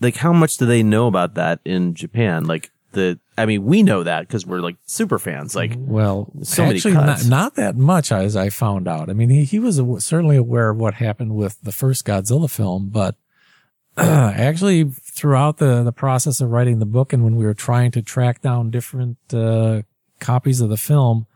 like, 0.00 0.16
how 0.16 0.32
much 0.32 0.56
do 0.56 0.66
they 0.66 0.82
know 0.82 1.06
about 1.06 1.34
that 1.34 1.60
in 1.64 1.94
Japan? 1.94 2.44
Like, 2.46 2.70
the, 2.92 3.20
I 3.38 3.46
mean, 3.46 3.64
we 3.64 3.82
know 3.84 4.02
that 4.02 4.22
because 4.26 4.44
we're 4.46 4.60
like 4.60 4.76
super 4.86 5.18
fans. 5.20 5.54
Like, 5.54 5.72
Well, 5.76 6.32
So 6.42 6.64
actually, 6.64 6.94
cuts. 6.94 7.24
not, 7.26 7.30
not 7.30 7.54
that 7.56 7.76
much 7.76 8.10
as 8.10 8.34
I 8.36 8.50
found 8.50 8.88
out. 8.88 9.08
I 9.10 9.12
mean, 9.12 9.30
he, 9.30 9.44
he 9.44 9.58
was 9.60 9.78
aw- 9.78 9.98
certainly 9.98 10.36
aware 10.36 10.70
of 10.70 10.78
what 10.78 10.94
happened 10.94 11.34
with 11.36 11.60
the 11.62 11.72
first 11.72 12.04
Godzilla 12.04 12.50
film, 12.50 12.88
but 12.90 13.14
actually 13.96 14.84
throughout 14.84 15.58
the, 15.58 15.82
the 15.82 15.92
process 15.92 16.40
of 16.40 16.50
writing 16.50 16.78
the 16.78 16.86
book 16.86 17.12
and 17.12 17.22
when 17.22 17.36
we 17.36 17.44
were 17.44 17.54
trying 17.54 17.90
to 17.92 18.02
track 18.02 18.40
down 18.42 18.70
different, 18.70 19.18
uh, 19.32 19.82
copies 20.24 20.60
of 20.60 20.70
the 20.70 20.76
film, 20.76 21.26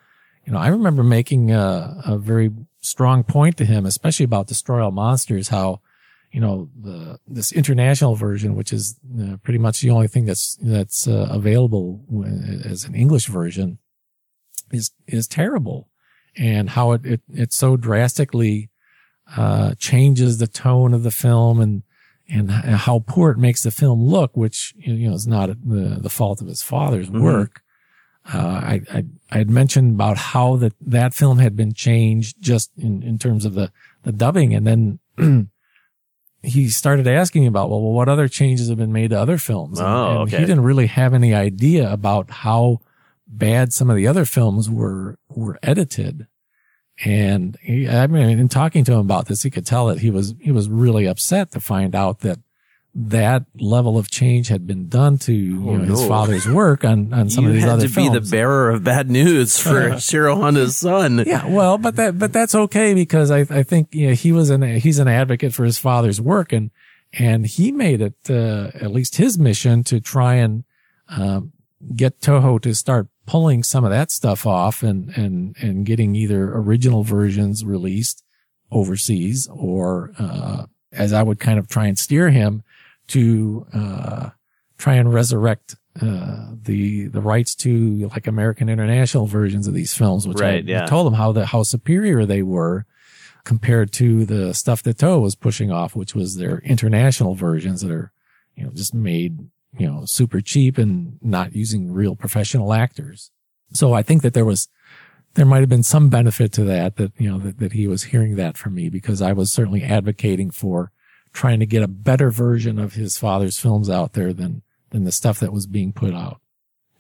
you 0.45 0.53
know, 0.53 0.59
I 0.59 0.69
remember 0.69 1.03
making 1.03 1.53
a, 1.53 2.01
a 2.07 2.17
very 2.17 2.51
strong 2.81 3.23
point 3.23 3.57
to 3.59 3.65
him, 3.65 3.85
especially 3.87 4.25
about 4.25 4.47
Destroy 4.47 4.83
All 4.83 4.91
Monsters, 4.91 5.49
how, 5.49 5.81
you 6.33 6.41
know, 6.41 6.71
the, 6.75 7.19
this 7.27 7.53
international 7.53 8.15
version, 8.15 8.55
which 8.55 8.73
is 8.73 8.99
uh, 9.21 9.37
pretty 9.43 9.59
much 9.59 9.81
the 9.81 9.91
only 9.91 10.09
thing 10.09 10.25
that's, 10.25 10.57
that's 10.63 11.07
uh, 11.07 11.29
available 11.31 12.01
as 12.65 12.85
an 12.85 12.95
English 12.95 13.27
version 13.27 13.79
is, 14.73 14.91
is 15.07 15.27
terrible. 15.29 15.89
And 16.37 16.71
how 16.71 16.93
it, 16.93 17.05
it, 17.05 17.21
it 17.29 17.53
so 17.53 17.77
drastically, 17.77 18.71
uh, 19.37 19.75
changes 19.79 20.39
the 20.39 20.47
tone 20.47 20.95
of 20.95 21.03
the 21.03 21.11
film 21.11 21.61
and, 21.61 21.83
and 22.29 22.51
how 22.51 23.05
poor 23.07 23.31
it 23.31 23.39
makes 23.39 23.63
the 23.63 23.71
film 23.71 24.03
look, 24.03 24.37
which, 24.37 24.73
you 24.79 25.09
know, 25.09 25.15
is 25.15 25.27
not 25.27 25.49
the, 25.49 25.99
the 26.01 26.11
fault 26.11 26.41
of 26.41 26.49
his 26.49 26.63
father's 26.63 27.11
work. 27.11 27.63
Uh, 28.33 28.39
I, 28.39 28.81
I, 28.93 29.05
I 29.31 29.39
had 29.39 29.49
mentioned 29.51 29.93
about 29.95 30.17
how 30.19 30.57
that, 30.57 30.75
that 30.83 31.15
film 31.15 31.39
had 31.39 31.57
been 31.57 31.73
changed 31.73 32.37
just 32.41 32.71
in, 32.77 33.03
in 33.03 33.19
terms 33.19 33.45
of 33.45 33.55
the, 33.55 33.73
the 34.03 34.13
dubbing. 34.13 34.53
And 34.55 34.67
then 34.67 34.99
he 36.43 36.69
started 36.69 37.07
asking 37.09 37.47
about, 37.47 37.71
well, 37.71 37.81
what 37.81 38.09
other 38.09 38.29
changes 38.29 38.69
have 38.69 38.79
been 38.79 38.93
made 38.93 39.11
to 39.11 39.19
other 39.21 39.39
films? 39.39 39.79
And, 39.79 39.89
Oh, 39.89 40.19
okay. 40.23 40.39
he 40.39 40.45
didn't 40.45 40.65
really 40.65 40.87
have 40.87 41.15
any 41.15 41.35
idea 41.35 41.91
about 41.91 42.31
how 42.31 42.81
bad 43.27 43.73
some 43.73 43.91
of 43.91 43.97
the 43.97 44.07
other 44.07 44.25
films 44.25 44.69
were, 44.71 45.19
were 45.29 45.59
edited. 45.63 46.27
And 47.05 47.57
he, 47.63 47.89
I 47.89 48.07
mean, 48.09 48.39
in 48.39 48.49
talking 48.49 48.85
to 48.85 48.93
him 48.93 48.99
about 49.01 49.27
this, 49.27 49.43
he 49.43 49.51
could 49.51 49.67
tell 49.67 49.87
that 49.87 50.01
he 50.01 50.11
was, 50.11 50.35
he 50.41 50.51
was 50.53 50.69
really 50.69 51.07
upset 51.07 51.53
to 51.53 51.61
find 51.61 51.95
out 51.95 52.21
that 52.21 52.39
that 52.95 53.45
level 53.61 53.97
of 53.99 54.11
change 54.11 54.49
had 54.49 54.67
been 54.67 54.89
done 54.89 55.19
to 55.19 55.33
you 55.33 55.55
know, 55.61 55.79
his 55.85 56.01
Oh, 56.01 56.03
no. 56.03 56.09
father's 56.09 56.49
work 56.49 56.85
on, 56.85 57.13
on 57.13 57.31
some 57.31 57.45
you 57.45 57.51
of 57.51 57.55
these 57.55 57.63
had 57.65 57.73
other 57.73 57.89
to 57.89 57.95
be 57.95 58.09
the 58.09 58.21
bearer 58.21 58.71
of 58.71 58.83
bad 58.83 59.09
news 59.11 59.59
for 59.59 59.91
Ishiro 59.91 60.35
Honda's 60.37 60.77
son. 60.77 61.23
Yeah, 61.27 61.47
well, 61.47 61.79
but 61.79 61.97
that, 61.97 62.19
but 62.19 62.33
that's 62.33 62.55
okay 62.55 62.95
because 62.95 63.31
I, 63.31 63.41
I 63.51 63.63
think, 63.63 63.95
you 63.95 64.09
know, 64.09 64.15
he 64.15 64.33
was 64.33 64.51
an, 64.51 64.63
he's 64.63 64.99
an 64.99 65.07
advocate 65.07 65.53
for 65.55 65.65
his 65.65 65.79
father's 65.79 66.21
work 66.21 66.53
and, 66.53 66.71
and 67.13 67.47
he 67.47 67.71
made 67.73 68.01
it, 68.01 68.15
uh, 68.29 68.71
at 68.75 68.91
least 68.91 69.17
his 69.17 69.39
mission 69.39 69.85
to 69.85 70.01
try 70.01 70.35
and, 70.35 70.65
um, 71.09 71.53
get 71.95 72.21
Toho 72.21 72.61
to 72.63 72.75
start 72.75 73.07
pulling 73.27 73.63
some 73.63 73.85
of 73.85 73.91
that 73.91 74.11
stuff 74.11 74.45
off 74.47 74.83
and, 74.83 75.11
and, 75.11 75.55
and 75.61 75.87
getting 75.87 76.17
either 76.17 76.53
original 76.53 77.05
versions 77.05 77.65
released 77.65 78.25
overseas 78.73 79.49
or, 79.53 80.11
uh, 80.19 80.67
as 80.93 81.13
I 81.13 81.23
would 81.23 81.39
kind 81.39 81.59
of 81.59 81.69
try 81.69 81.87
and 81.87 81.99
steer 81.99 82.31
him 82.31 82.65
to, 83.09 83.67
uh, 83.73 84.31
try 84.79 84.95
and 84.95 85.13
resurrect, 85.13 85.77
uh, 86.01 86.51
the, 86.63 87.09
the 87.09 87.21
rights 87.21 87.55
to 87.57 88.09
like 88.09 88.27
American 88.29 88.69
international 88.69 89.27
versions 89.27 89.67
of 89.67 89.75
these 89.75 89.93
films, 89.93 90.29
which 90.29 90.39
Right, 90.39 90.65
I 90.65 90.71
yeah. 90.71 90.87
told 90.87 91.07
them 91.07 91.15
how 91.15 91.33
the, 91.33 91.47
how 91.47 91.65
superior 91.65 92.25
they 92.25 92.43
were 92.43 92.87
compared 93.45 93.93
to 93.93 94.25
the 94.25 94.53
stuff 94.55 94.83
that 94.83 94.99
Toho 94.99 95.21
was 95.21 95.35
pushing 95.35 95.73
off, 95.73 95.97
which 95.97 96.15
was 96.15 96.37
their 96.37 96.59
international 96.59 97.35
versions 97.35 97.81
that 97.81 97.91
are, 97.91 98.13
you 98.55 98.63
know, 98.63 98.71
just 98.71 98.95
made, 98.95 99.49
you 99.77 99.91
know, 99.91 100.05
super 100.05 100.41
cheap 100.41 100.79
and 100.79 101.19
not 101.23 101.57
using 101.57 101.93
real 101.93 102.15
professional 102.15 102.73
actors. 102.73 103.31
So 103.73 103.95
I 103.95 104.03
think 104.03 104.23
that 104.23 104.35
there 104.35 104.45
was, 104.45 104.69
there 105.35 105.47
might 105.47 105.61
have 105.61 105.69
been 105.69 105.83
some 105.83 106.09
benefit 106.09 106.53
to 106.53 106.65
that, 106.65 106.97
that, 106.97 107.13
you 107.19 107.31
know, 107.31 107.39
that, 107.39 107.59
that 107.59 107.73
he 107.73 107.87
was 107.87 108.05
hearing 108.05 108.37
that 108.37 108.57
from 108.57 108.75
me 108.75 108.89
because 108.89 109.23
I 109.23 109.33
was 109.33 109.51
certainly 109.51 109.83
advocating 109.83 110.51
for 110.51 110.93
trying 111.33 111.61
to 111.61 111.67
get 111.67 111.83
a 111.83 111.89
better 111.89 112.31
version 112.31 112.79
of 112.79 112.95
his 112.95 113.19
father's 113.19 113.59
films 113.59 113.89
out 113.89 114.13
there 114.13 114.33
than, 114.33 114.63
than 114.91 115.05
the 115.05 115.13
stuff 115.13 115.41
that 115.41 115.53
was 115.53 115.67
being 115.67 115.93
put 115.93 116.15
out. 116.15 116.41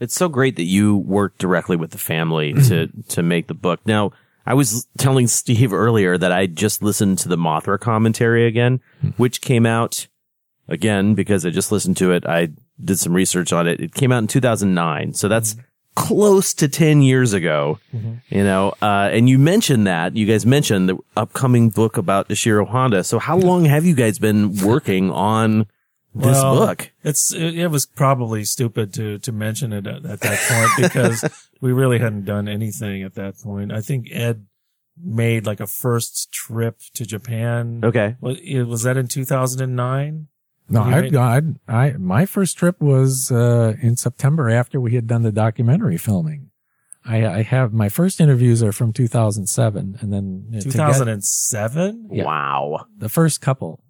It's 0.00 0.14
so 0.14 0.28
great 0.28 0.56
that 0.56 0.64
you 0.64 0.96
worked 0.96 1.38
directly 1.38 1.76
with 1.76 1.90
the 1.90 1.98
family 1.98 2.52
to 2.68 2.88
to 3.08 3.22
make 3.22 3.48
the 3.48 3.54
book. 3.54 3.80
Now, 3.84 4.12
I 4.46 4.54
was 4.54 4.86
telling 4.96 5.26
Steve 5.26 5.72
earlier 5.72 6.16
that 6.16 6.32
I 6.32 6.46
just 6.46 6.82
listened 6.82 7.18
to 7.18 7.28
the 7.28 7.36
Mothra 7.36 7.78
commentary 7.78 8.46
again, 8.46 8.80
hmm. 9.00 9.10
which 9.16 9.40
came 9.40 9.66
out 9.66 10.06
again 10.68 11.14
because 11.14 11.44
I 11.44 11.50
just 11.50 11.72
listened 11.72 11.96
to 11.98 12.12
it. 12.12 12.26
I 12.26 12.50
did 12.82 12.98
some 12.98 13.12
research 13.12 13.52
on 13.52 13.66
it. 13.66 13.80
It 13.80 13.94
came 13.94 14.12
out 14.12 14.18
in 14.18 14.28
2009, 14.28 15.14
so 15.14 15.28
that's 15.28 15.54
hmm. 15.54 15.60
Close 15.98 16.54
to 16.54 16.68
10 16.68 17.02
years 17.02 17.32
ago. 17.32 17.78
You 17.92 18.44
know, 18.44 18.72
uh, 18.80 19.10
and 19.12 19.28
you 19.28 19.38
mentioned 19.38 19.86
that 19.86 20.16
you 20.16 20.26
guys 20.26 20.46
mentioned 20.46 20.88
the 20.88 20.98
upcoming 21.16 21.70
book 21.70 21.96
about 21.96 22.28
Ishiro 22.28 22.66
Honda. 22.68 23.02
So 23.04 23.18
how 23.18 23.36
long 23.36 23.64
have 23.64 23.84
you 23.84 23.94
guys 23.94 24.18
been 24.18 24.56
working 24.56 25.10
on 25.34 25.66
this 26.14 26.36
Well, 26.36 26.66
book? 26.66 26.92
It's 27.02 27.34
it, 27.34 27.58
it 27.58 27.68
was 27.68 27.84
probably 27.84 28.44
stupid 28.44 28.94
to 28.94 29.18
to 29.18 29.32
mention 29.32 29.72
it 29.72 29.86
at, 29.86 30.06
at 30.06 30.20
that 30.20 30.38
point 30.48 30.88
because 30.88 31.24
we 31.60 31.72
really 31.72 31.98
hadn't 31.98 32.24
done 32.24 32.48
anything 32.48 33.02
at 33.02 33.14
that 33.14 33.38
point. 33.42 33.72
I 33.72 33.80
think 33.80 34.06
Ed 34.12 34.46
made 35.02 35.46
like 35.46 35.60
a 35.60 35.66
first 35.66 36.30
trip 36.32 36.78
to 36.94 37.04
Japan. 37.04 37.80
Okay. 37.82 38.16
Was, 38.20 38.38
was 38.66 38.82
that 38.82 38.96
in 38.96 39.08
2009? 39.08 40.28
No, 40.70 40.82
I, 40.82 41.00
made- 41.00 41.16
I, 41.16 41.42
I, 41.66 41.90
my 41.92 42.26
first 42.26 42.58
trip 42.58 42.80
was, 42.80 43.30
uh, 43.32 43.74
in 43.80 43.96
September 43.96 44.50
after 44.50 44.80
we 44.80 44.94
had 44.94 45.06
done 45.06 45.22
the 45.22 45.32
documentary 45.32 45.96
filming. 45.96 46.50
I, 47.04 47.26
I 47.26 47.42
have, 47.42 47.72
my 47.72 47.88
first 47.88 48.20
interviews 48.20 48.62
are 48.62 48.72
from 48.72 48.92
2007 48.92 49.98
and 50.00 50.12
then 50.12 50.44
uh, 50.50 50.58
to 50.60 50.64
get 50.64 50.72
2007? 50.72 52.08
Yeah. 52.12 52.24
Wow. 52.24 52.86
the 52.96 53.08
first 53.08 53.40
couple. 53.40 53.80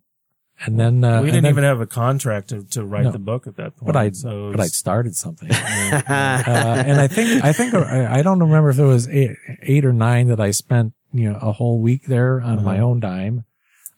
And 0.64 0.78
then, 0.78 1.04
uh, 1.04 1.20
we 1.22 1.26
didn't 1.26 1.44
then- 1.44 1.50
even 1.52 1.64
have 1.64 1.80
a 1.80 1.86
contract 1.86 2.48
to, 2.50 2.64
to 2.70 2.84
write 2.84 3.04
No. 3.04 3.10
the 3.12 3.18
book 3.18 3.46
at 3.46 3.56
that 3.56 3.76
point. 3.76 3.86
but 3.92 3.96
I, 3.96 4.10
so 4.10 4.48
it 4.48 4.52
but 4.52 4.60
I 4.60 4.66
started 4.66 5.14
something. 5.16 5.50
uh, 5.52 6.02
and 6.08 7.00
I 7.00 7.06
think, 7.08 7.44
I 7.44 7.52
think, 7.52 7.74
I 7.74 8.18
I 8.18 8.22
don't 8.22 8.40
remember 8.40 8.70
if 8.70 8.78
it 8.78 8.84
was 8.84 9.08
eight, 9.08 9.36
eight 9.62 9.84
or 9.84 9.92
nine 9.92 10.28
that 10.28 10.40
I 10.40 10.50
spent, 10.50 10.94
you 11.12 11.30
know, 11.32 11.38
a 11.40 11.52
whole 11.52 11.80
week 11.80 12.06
there 12.06 12.40
on 12.40 12.64
my 12.64 12.78
own 12.80 13.00
dime, 13.00 13.44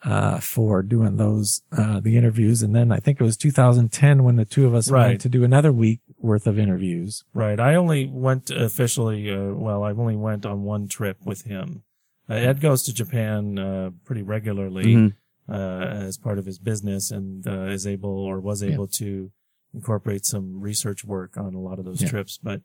uh, 0.02 0.40
for 0.40 0.82
doing 0.82 1.16
those, 1.16 1.62
uh, 1.72 2.00
the 2.00 2.16
interviews. 2.16 2.62
And 2.62 2.74
then 2.74 2.90
I 2.90 2.98
think 2.98 3.20
it 3.20 3.24
was 3.24 3.36
2010 3.36 4.24
when 4.24 4.36
the 4.36 4.44
two 4.44 4.66
of 4.66 4.74
us 4.74 4.90
Right. 4.90 5.08
went 5.08 5.20
to 5.22 5.28
do 5.28 5.44
another 5.44 5.72
week 5.72 6.00
worth 6.18 6.46
of 6.46 6.58
interviews. 6.58 7.22
Right. 7.34 7.60
I 7.60 7.74
only 7.74 8.06
went 8.06 8.50
officially, 8.50 9.30
uh, 9.30 9.52
well, 9.54 9.82
I 9.84 9.90
only 9.92 10.16
went 10.16 10.46
on 10.46 10.62
one 10.62 10.88
trip 10.88 11.18
with 11.24 11.42
him. 11.42 11.82
Uh, 12.28 12.34
Ed 12.34 12.60
goes 12.60 12.82
to 12.84 12.94
Japan, 12.94 13.58
uh, 13.58 13.90
pretty 14.04 14.22
regularly, 14.22 14.94
Mhm. 14.94 15.14
uh, 15.48 15.52
as 16.06 16.16
part 16.16 16.38
of 16.38 16.46
his 16.46 16.58
business 16.58 17.10
and, 17.10 17.46
uh, 17.46 17.64
is 17.66 17.86
able 17.86 18.10
or 18.10 18.40
was 18.40 18.62
able 18.62 18.86
to 18.86 19.30
incorporate 19.74 20.24
some 20.24 20.60
research 20.60 21.04
work 21.04 21.36
on 21.36 21.54
a 21.54 21.60
lot 21.60 21.78
of 21.78 21.84
those 21.84 22.02
Yeah. 22.02 22.08
trips, 22.08 22.38
but 22.42 22.62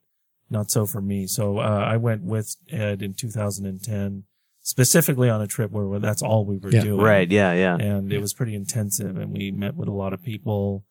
not 0.49 0.69
so 0.71 0.85
for 0.85 1.01
me. 1.01 1.27
So, 1.27 1.57
uh, 1.59 1.61
I 1.85 1.97
went 1.97 2.23
with 2.23 2.55
Ed 2.69 3.01
in 3.01 3.13
2010, 3.13 4.23
specifically 4.65 5.29
on 5.29 5.39
a 5.41 5.47
trip 5.47 5.69
where 5.69 5.99
that's 5.99 6.23
all 6.23 6.43
we 6.43 6.57
were 6.57 6.71
Yeah. 6.71 6.81
doing 6.81 6.99
Right. 7.01 7.29
Yeah. 7.31 7.53
Yeah. 7.53 7.77
and 7.77 8.11
it 8.11 8.19
was 8.19 8.33
pretty 8.33 8.55
intensive 8.55 9.15
and 9.15 9.31
we 9.31 9.51
met 9.51 9.75
with 9.75 9.87
a 9.87 9.91
lot 9.93 10.11
of 10.11 10.23
people 10.23 10.83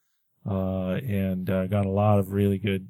uh 0.46 0.92
and 1.24 1.50
uh, 1.50 1.66
got 1.66 1.84
a 1.84 1.90
lot 1.90 2.18
of 2.20 2.30
really 2.32 2.58
good 2.58 2.86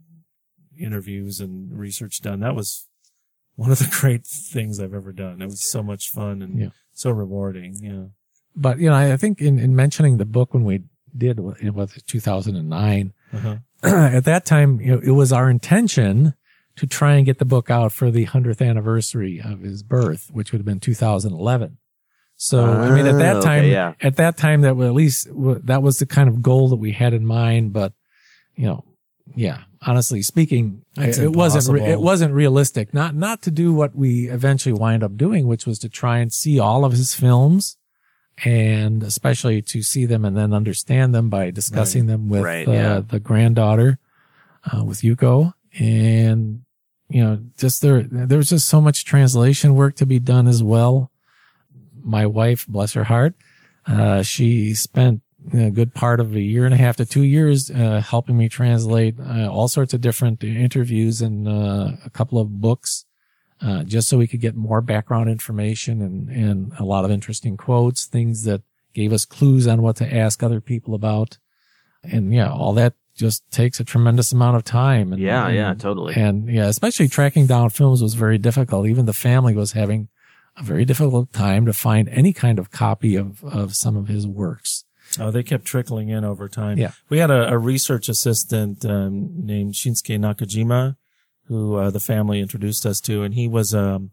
interviews 0.78 1.41
and 1.41 1.72
research 1.78 2.20
done 2.20 2.41
that 2.41 2.55
was 2.55 2.87
one 3.57 3.70
of 3.70 3.78
the 3.78 3.89
great 4.01 4.26
things 4.26 4.78
I've 4.80 4.93
ever 4.95 5.12
done. 5.12 5.41
It 5.41 5.47
was 5.47 5.64
so 5.64 5.82
much 5.82 6.09
fun 6.11 6.43
and 6.43 6.59
Yeah. 6.59 6.68
so 6.93 7.11
rewarding. 7.11 7.76
Yeah. 7.80 8.07
But, 8.57 8.78
you 8.78 8.89
know, 8.91 8.95
I 8.97 9.16
think 9.16 9.41
in, 9.41 9.59
in 9.59 9.74
mentioning 9.74 10.18
the 10.18 10.24
book 10.24 10.53
when 10.53 10.64
we 10.64 10.82
did, 11.16 11.39
it 11.39 11.70
was 11.74 11.93
2009, 12.07 13.12
Uh-huh. 13.32 13.57
at 13.82 14.24
that 14.24 14.45
time, 14.45 14.80
you 14.80 14.93
know, 14.97 15.01
it 15.03 15.12
was 15.12 15.32
our 15.32 15.49
intention 15.49 16.35
to 16.77 16.87
try 16.87 17.14
and 17.14 17.27
get 17.27 17.39
the 17.39 17.45
book 17.45 17.70
out 17.70 17.93
for 17.93 18.11
the 18.11 18.27
100th 18.27 18.66
anniversary 18.66 19.41
of 19.41 19.61
his 19.61 19.83
birth, 19.83 20.31
which 20.33 20.53
would 20.53 20.59
have 20.59 20.66
been 20.66 20.81
2011. 20.81 21.79
So, 22.37 22.64
I 22.64 22.91
mean, 22.91 23.07
at 23.07 23.18
that 23.18 23.37
okay, 23.37 23.47
time, 23.47 23.64
yeah. 23.64 23.95
at 24.01 24.16
that 24.16 24.37
time, 24.37 24.62
that 24.62 24.77
was 24.77 24.89
at 24.89 24.95
least 24.95 25.29
that 25.66 25.83
was 25.83 25.99
the 25.99 26.07
kind 26.07 26.29
of 26.29 26.43
goal 26.43 26.68
that 26.70 26.77
we 26.77 26.91
had 26.91 27.14
in 27.14 27.25
mind. 27.25 27.72
But, 27.72 27.93
you 28.57 28.66
know, 28.66 28.85
yeah, 29.37 29.61
honestly 29.83 30.20
speaking, 30.20 30.83
It's 30.97 31.18
it 31.18 31.33
wasn't, 31.33 31.72
re- 31.72 31.89
it 31.89 32.01
wasn't 32.01 32.35
realistic. 32.35 32.93
Not, 32.93 33.14
not 33.14 33.43
to 33.43 33.53
do 33.53 33.72
what 33.72 33.95
we 33.95 34.29
eventually 34.29 34.72
wind 34.72 35.05
up 35.05 35.16
doing, 35.16 35.47
which 35.47 35.64
was 35.64 35.79
to 35.81 35.89
try 35.89 36.18
and 36.18 36.33
see 36.33 36.59
all 36.59 36.85
of 36.85 36.93
his 36.93 37.14
films 37.14 37.77
and 38.45 39.05
especially 39.05 39.62
to 39.62 39.83
see 39.83 40.05
them 40.05 40.25
and 40.25 40.37
then 40.37 40.53
understand 40.53 41.14
them 41.14 41.31
by 41.31 41.53
discussing 41.53 42.07
them 42.07 42.29
with 42.29 42.43
Right, 42.43 42.66
uh, 42.66 42.72
yeah. 42.72 43.01
the 43.01 43.20
granddaughter, 43.20 44.01
uh, 44.72 44.85
with 44.85 45.03
Yuko. 45.03 45.53
And, 45.79 46.64
you 47.15 47.23
know, 47.23 47.39
just 47.57 47.81
there, 47.81 48.03
there 48.03 48.39
was 48.39 48.49
just 48.49 48.69
so 48.69 48.81
much 48.81 49.05
translation 49.05 49.77
work 49.77 49.95
to 49.95 50.05
be 50.05 50.19
done 50.19 50.49
as 50.49 50.65
well. 50.65 51.12
My 52.03 52.27
wife, 52.27 52.67
bless 52.67 52.95
her 52.95 53.05
heart, 53.05 53.35
uh, 53.87 54.23
she 54.23 54.75
spent 54.75 55.23
a 55.53 55.71
good 55.71 55.95
part 55.95 56.19
of 56.19 56.35
a 56.35 56.41
year 56.41 56.65
and 56.65 56.75
a 56.75 56.77
half 56.77 56.97
to 56.97 57.07
two 57.07 57.23
years, 57.23 57.71
uh, 57.71 58.03
helping 58.05 58.37
me 58.37 58.49
translate, 58.49 59.15
uh, 59.21 59.47
all 59.47 59.69
sorts 59.69 59.95
of 59.95 60.01
different 60.01 60.43
interviews 60.43 61.23
and, 61.23 61.47
uh, 61.47 61.93
a 62.05 62.11
couple 62.11 62.41
of 62.41 62.61
books 62.61 63.05
uh, 63.61 63.85
just 63.85 64.09
so 64.09 64.19
we 64.19 64.27
could 64.27 64.41
get 64.41 64.57
more 64.57 64.81
background 64.81 65.31
information 65.31 66.03
and, 66.03 66.29
and 66.31 66.73
a 66.81 66.85
lot 66.85 67.05
of 67.05 67.12
interesting 67.12 67.57
quotes, 67.57 68.07
things 68.07 68.43
that 68.43 68.62
gave 68.93 69.12
us 69.12 69.25
clues 69.25 69.69
on 69.69 69.83
what 69.83 69.95
to 69.95 70.15
ask 70.15 70.43
other 70.43 70.61
people 70.61 70.97
about. 70.97 71.39
And 72.03 72.35
yeah, 72.35 72.51
all 72.51 72.73
that 72.73 72.95
just 73.17 73.49
takes 73.51 73.79
a 73.81 73.85
tremendous 73.85 74.33
amount 74.33 74.57
of 74.57 74.65
time. 74.65 75.12
And, 75.12 75.23
Yeah, 75.23 75.47
and- 75.47 75.57
yeah, 75.57 75.75
totally. 75.75 76.15
And 76.15 76.49
yeah, 76.49 76.67
especially 76.67 77.09
tracking 77.09 77.47
down 77.47 77.71
films 77.71 78.03
was 78.03 78.15
very 78.15 78.39
difficult. 78.39 78.87
Even 78.87 79.07
the 79.07 79.12
family 79.12 79.55
was 79.55 79.73
having 79.73 80.09
a 80.57 80.62
very 80.62 80.85
difficult 80.85 81.33
time 81.33 81.67
to 81.67 81.73
find 81.73 82.09
any 82.09 82.33
kind 82.33 82.59
of 82.59 82.71
copy 82.71 83.17
of, 83.17 83.43
of 83.45 83.75
some 83.75 83.97
of 83.97 84.09
his 84.09 84.27
works. 84.27 84.85
Oh, 85.19 85.31
they 85.31 85.43
kept 85.43 85.65
trickling 85.65 86.09
in 86.09 86.25
over 86.25 86.49
time. 86.49 86.79
Yeah. 86.79 86.93
We 87.09 87.19
had 87.19 87.31
a, 87.31 87.51
a 87.53 87.59
research 87.59 88.09
assistant 88.09 88.85
um, 88.85 89.31
named 89.47 89.75
Shinsuke 89.75 90.19
Nakajima, 90.19 90.97
who 91.47 91.75
uh, 91.77 91.91
the 91.91 92.01
family 92.01 92.41
introduced 92.41 92.85
us 92.87 93.01
to, 93.03 93.23
and 93.23 93.35
he 93.35 93.47
was 93.47 93.75
um, 93.75 94.11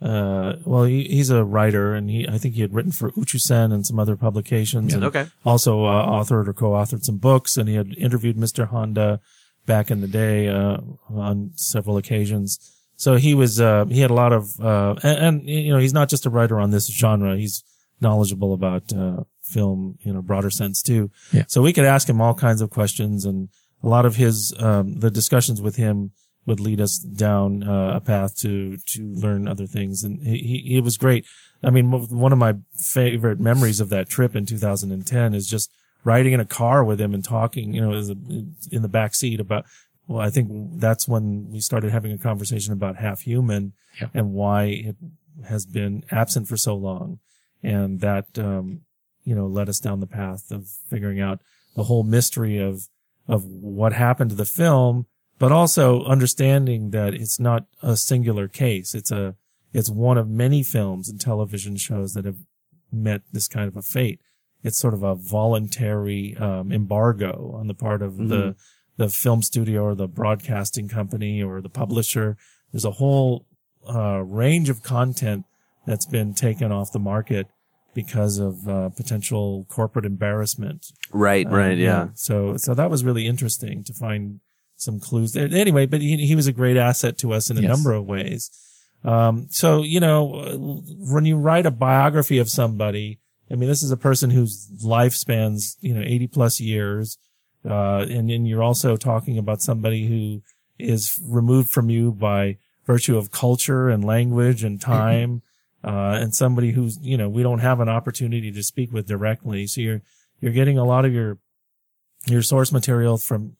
uh, 0.00 0.54
well, 0.64 0.84
he, 0.84 1.04
he's 1.04 1.30
a 1.30 1.44
writer, 1.44 1.94
and 1.94 2.08
he 2.08 2.28
I 2.28 2.38
think 2.38 2.54
he 2.54 2.60
had 2.60 2.72
written 2.74 2.92
for 2.92 3.10
Uchusen 3.12 3.72
and 3.72 3.84
some 3.86 3.98
other 3.98 4.16
publications, 4.16 4.94
and 4.94 5.02
Okay. 5.04 5.26
also 5.44 5.84
uh, 5.84 6.06
authored 6.06 6.46
or 6.48 6.52
co-authored 6.52 7.02
some 7.02 7.18
books, 7.18 7.56
and 7.56 7.68
he 7.68 7.74
had 7.74 7.94
interviewed 7.98 8.36
Mr. 8.36 8.68
Honda 8.68 9.20
back 9.66 9.90
in 9.90 10.00
the 10.00 10.06
day 10.08 10.48
uh, 10.48 10.78
on 11.10 11.50
several 11.56 11.96
occasions. 11.96 12.58
So 12.96 13.16
he 13.16 13.34
was 13.34 13.60
uh, 13.60 13.86
he 13.86 14.00
had 14.00 14.10
a 14.10 14.14
lot 14.14 14.32
of 14.32 14.58
uh, 14.60 14.94
and, 15.02 15.18
and 15.18 15.48
you 15.48 15.72
know 15.72 15.78
he's 15.78 15.92
not 15.94 16.08
just 16.08 16.26
a 16.26 16.30
writer 16.30 16.60
on 16.60 16.70
this 16.70 16.86
genre; 16.86 17.36
he's 17.36 17.64
knowledgeable 18.00 18.52
about 18.54 18.92
uh, 18.92 19.24
film 19.42 19.98
in 20.02 20.14
a 20.16 20.22
broader 20.22 20.50
sense 20.50 20.82
too. 20.82 21.10
Yeah. 21.32 21.44
So 21.48 21.60
we 21.62 21.72
could 21.72 21.84
ask 21.84 22.08
him 22.08 22.20
all 22.20 22.34
kinds 22.34 22.60
of 22.60 22.70
questions, 22.70 23.24
and 23.24 23.48
a 23.82 23.88
lot 23.88 24.06
of 24.06 24.14
his 24.16 24.54
um, 24.60 25.00
the 25.00 25.10
discussions 25.10 25.60
with 25.60 25.76
him 25.76 26.12
would 26.48 26.58
lead 26.58 26.80
us 26.80 26.98
down 26.98 27.62
uh, 27.62 27.92
a 27.96 28.00
path 28.00 28.36
to 28.38 28.78
to 28.94 29.02
learn 29.24 29.46
other 29.46 29.66
things, 29.66 30.02
and 30.02 30.20
he 30.26 30.62
he, 30.66 30.80
was 30.80 30.96
great. 30.96 31.24
I 31.62 31.70
mean, 31.70 31.90
one 31.90 32.32
of 32.32 32.38
my 32.38 32.54
favorite 32.74 33.38
memories 33.38 33.80
of 33.80 33.88
that 33.90 34.08
trip 34.08 34.34
in 34.34 34.46
2010 34.46 35.34
is 35.34 35.46
just 35.46 35.70
riding 36.04 36.32
in 36.32 36.40
a 36.40 36.44
car 36.44 36.84
with 36.84 37.00
him 37.00 37.12
and 37.14 37.24
talking, 37.24 37.74
you 37.74 37.80
know, 37.80 37.92
in 38.72 38.82
the 38.82 38.88
back 38.88 39.14
seat 39.14 39.38
about. 39.40 39.64
Well, 40.06 40.20
I 40.20 40.30
think 40.30 40.80
that's 40.80 41.06
when 41.06 41.50
we 41.50 41.60
started 41.60 41.92
having 41.92 42.12
a 42.12 42.18
conversation 42.18 42.72
about 42.72 42.96
half 42.96 43.20
human 43.20 43.74
Yeah. 44.00 44.08
and 44.14 44.32
why 44.32 44.64
it 44.64 44.96
has 45.46 45.66
been 45.66 46.02
absent 46.10 46.48
for 46.48 46.56
so 46.56 46.74
long, 46.74 47.18
and 47.62 48.00
that 48.00 48.26
um, 48.38 48.80
you 49.24 49.34
know 49.34 49.46
led 49.46 49.68
us 49.68 49.80
down 49.80 50.00
the 50.00 50.06
path 50.06 50.50
of 50.50 50.68
figuring 50.88 51.20
out 51.20 51.40
the 51.76 51.84
whole 51.84 52.04
mystery 52.04 52.56
of 52.58 52.88
of 53.26 53.44
what 53.44 53.92
happened 53.92 54.30
to 54.30 54.36
the 54.36 54.46
film, 54.46 55.04
but 55.38 55.52
also 55.52 56.04
understanding 56.04 56.90
that 56.90 57.14
it's 57.14 57.38
not 57.38 57.66
a 57.82 57.96
singular 57.96 58.48
case. 58.48 58.94
It's 58.94 59.10
a 59.10 59.36
it's 59.72 59.90
one 59.90 60.18
of 60.18 60.28
many 60.28 60.62
films 60.62 61.08
and 61.08 61.20
television 61.20 61.76
shows 61.76 62.14
that 62.14 62.24
have 62.24 62.38
met 62.90 63.22
this 63.32 63.48
kind 63.48 63.68
of 63.68 63.76
a 63.76 63.82
fate. 63.82 64.20
It's 64.62 64.78
sort 64.78 64.94
of 64.94 65.02
a 65.02 65.14
voluntary 65.14 66.36
um, 66.36 66.72
embargo 66.72 67.54
on 67.54 67.66
the 67.66 67.74
part 67.74 68.02
of 68.02 68.16
the 68.16 68.56
the 68.96 69.08
film 69.08 69.42
studio 69.42 69.84
or 69.84 69.94
the 69.94 70.08
broadcasting 70.08 70.88
company 70.88 71.42
or 71.42 71.60
the 71.60 71.68
publisher. 71.68 72.36
There's 72.72 72.84
a 72.84 72.92
whole 72.92 73.46
uh, 73.88 74.22
range 74.24 74.68
of 74.68 74.82
content 74.82 75.44
that's 75.86 76.04
been 76.04 76.34
taken 76.34 76.72
off 76.72 76.92
the 76.92 76.98
market 76.98 77.46
because 77.94 78.38
of 78.38 78.68
uh, 78.68 78.88
potential 78.90 79.66
corporate 79.68 80.04
embarrassment. 80.04 80.92
Right, 81.12 81.46
Um, 81.46 81.52
right, 81.52 81.78
yeah. 81.78 82.08
So, 82.14 82.56
so 82.56 82.74
that 82.74 82.90
was 82.90 83.04
really 83.04 83.26
interesting 83.26 83.82
to 83.84 83.92
find 83.92 84.40
some 84.80 84.98
clues. 85.00 85.36
A- 85.36 85.40
Anyway, 85.42 85.86
but 85.86 86.00
he, 86.00 86.16
he 86.26 86.34
was 86.34 86.46
a 86.46 86.52
great 86.52 86.76
asset 86.76 87.18
to 87.18 87.32
us 87.32 87.50
in 87.50 87.58
a 87.58 87.60
Yes. 87.60 87.68
number 87.70 87.92
of 87.92 88.06
ways. 88.06 88.50
Um, 89.04 89.46
so, 89.50 89.82
you 89.82 90.00
know, 90.00 90.82
when 90.98 91.24
you 91.24 91.36
write 91.36 91.66
a 91.66 91.70
biography 91.70 92.38
of 92.38 92.48
somebody, 92.50 93.18
I 93.50 93.54
mean, 93.54 93.68
this 93.68 93.82
is 93.82 93.90
a 93.90 93.96
person 93.96 94.30
whose 94.30 94.68
life 94.82 95.14
spans, 95.14 95.76
you 95.80 95.94
know, 95.94 96.02
80 96.02 96.26
plus 96.28 96.60
years. 96.60 97.18
Uh, 97.68 98.06
and 98.08 98.28
then 98.30 98.46
you're 98.46 98.62
also 98.62 98.96
talking 98.96 99.38
about 99.38 99.60
somebody 99.62 100.06
who 100.06 100.42
is 100.78 101.18
removed 101.26 101.70
from 101.70 101.90
you 101.90 102.12
by 102.12 102.56
virtue 102.86 103.16
of 103.16 103.30
culture 103.30 103.88
and 103.88 104.04
language 104.04 104.64
and 104.64 104.80
time. 104.80 105.42
Uh, 105.84 106.18
and 106.20 106.34
somebody 106.34 106.72
who's, 106.72 106.98
you 107.02 107.16
know, 107.16 107.28
we 107.28 107.42
don't 107.42 107.60
have 107.60 107.78
an 107.80 107.88
opportunity 107.88 108.50
to 108.50 108.62
speak 108.64 108.92
with 108.92 109.06
directly. 109.06 109.66
So 109.66 109.80
you're, 109.80 110.02
you're 110.40 110.52
getting 110.52 110.76
a 110.76 110.84
lot 110.84 111.04
of 111.04 111.12
your, 111.12 111.38
your 112.26 112.42
source 112.42 112.72
material 112.72 113.16
from, 113.16 113.56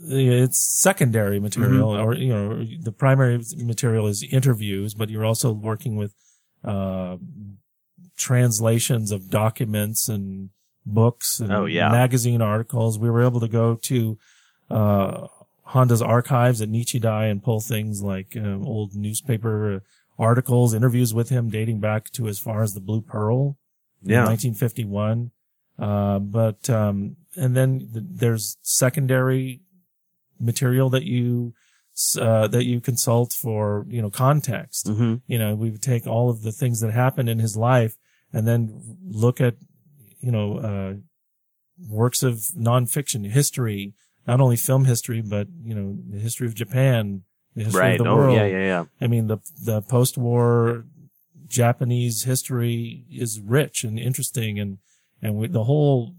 it's 0.00 0.58
secondary 0.58 1.38
material 1.40 1.90
or, 1.90 2.14
you 2.14 2.32
know, 2.32 2.64
the 2.82 2.92
primary 2.92 3.40
material 3.56 4.06
is 4.06 4.22
interviews, 4.30 4.94
but 4.94 5.10
you're 5.10 5.24
also 5.24 5.52
working 5.52 5.96
with, 5.96 6.14
uh, 6.64 7.16
translations 8.16 9.10
of 9.10 9.30
documents 9.30 10.08
and 10.08 10.50
books 10.84 11.40
and 11.40 11.52
Oh, 11.52 11.64
yeah. 11.66 11.88
magazine 11.88 12.42
articles. 12.42 12.98
We 12.98 13.10
were 13.10 13.22
able 13.22 13.40
to 13.40 13.48
go 13.48 13.76
to, 13.76 14.18
uh, 14.70 15.26
Honda's 15.64 16.02
archives 16.02 16.60
at 16.60 16.68
Nichidai 16.68 17.30
and 17.30 17.42
pull 17.42 17.60
things 17.60 18.02
like 18.02 18.36
um, 18.36 18.66
old 18.66 18.94
newspaper 18.94 19.76
uh, 19.76 19.80
articles, 20.18 20.74
interviews 20.74 21.14
with 21.14 21.30
him 21.30 21.48
dating 21.48 21.80
back 21.80 22.10
to 22.12 22.28
as 22.28 22.38
far 22.38 22.62
as 22.62 22.74
the 22.74 22.80
Blue 22.80 23.00
Pearl 23.00 23.56
in 24.04 24.10
Yeah. 24.10 24.24
1951. 24.26 25.30
Uh, 25.78 26.18
but, 26.18 26.68
um, 26.68 27.16
and 27.36 27.56
then 27.56 27.78
th- 27.92 28.04
there's 28.10 28.58
secondary 28.62 29.62
material 30.40 30.90
that 30.90 31.04
you, 31.04 31.54
uh, 32.18 32.48
that 32.48 32.64
you 32.64 32.80
consult 32.80 33.32
for, 33.32 33.86
you 33.88 34.00
know, 34.00 34.10
context. 34.10 34.88
hmm 34.88 35.16
You 35.26 35.38
know, 35.38 35.54
we 35.54 35.70
would 35.70 35.82
take 35.82 36.06
all 36.06 36.30
of 36.30 36.42
the 36.42 36.52
things 36.52 36.80
that 36.80 36.92
happened 36.92 37.28
in 37.28 37.38
his 37.38 37.56
life 37.56 37.96
and 38.32 38.46
then 38.46 38.98
look 39.08 39.40
at, 39.40 39.56
you 40.20 40.30
know, 40.30 40.58
uh, 40.58 40.94
works 41.88 42.22
of 42.22 42.34
nonfiction 42.56 43.30
history, 43.30 43.94
not 44.26 44.40
only 44.40 44.56
film 44.56 44.84
history, 44.84 45.20
but, 45.20 45.48
you 45.62 45.74
know, 45.74 45.98
the 46.08 46.18
history 46.18 46.46
of 46.46 46.54
Japan, 46.54 47.22
the 47.54 47.64
history 47.64 47.80
Right. 47.80 48.00
of 48.00 48.06
the 48.06 48.10
Oh, 48.10 48.16
world. 48.16 48.36
yeah, 48.36 48.46
yeah, 48.46 48.64
yeah. 48.64 48.84
I 49.00 49.06
mean, 49.06 49.26
the, 49.26 49.38
the 49.64 49.82
post-war 49.82 50.86
Japanese 51.46 52.22
history 52.24 53.04
is 53.10 53.40
rich 53.40 53.84
and 53.84 53.98
interesting 53.98 54.58
and, 54.58 54.78
and 55.20 55.36
we, 55.36 55.48
the 55.48 55.64
whole 55.64 56.14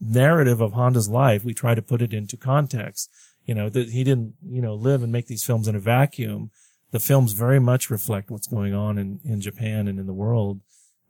narrative 0.00 0.60
of 0.60 0.72
Honda's 0.72 1.08
life, 1.08 1.44
we 1.44 1.54
try 1.54 1.74
to 1.74 1.82
put 1.82 2.02
it 2.02 2.12
into 2.12 2.36
context. 2.36 3.10
You 3.46 3.54
know, 3.54 3.68
that 3.70 3.88
he 3.90 4.04
didn't, 4.04 4.34
you 4.46 4.60
know, 4.60 4.74
live 4.74 5.02
and 5.02 5.10
make 5.12 5.26
these 5.28 5.44
films 5.44 5.68
in 5.68 5.74
a 5.74 5.80
vacuum. 5.80 6.50
The 6.90 7.00
films 7.00 7.32
very 7.32 7.60
much 7.60 7.90
reflect 7.90 8.30
what's 8.30 8.46
going 8.48 8.74
on 8.74 8.98
in, 8.98 9.20
in 9.24 9.40
Japan 9.40 9.88
and 9.88 9.98
in 9.98 10.06
the 10.06 10.12
world, 10.12 10.60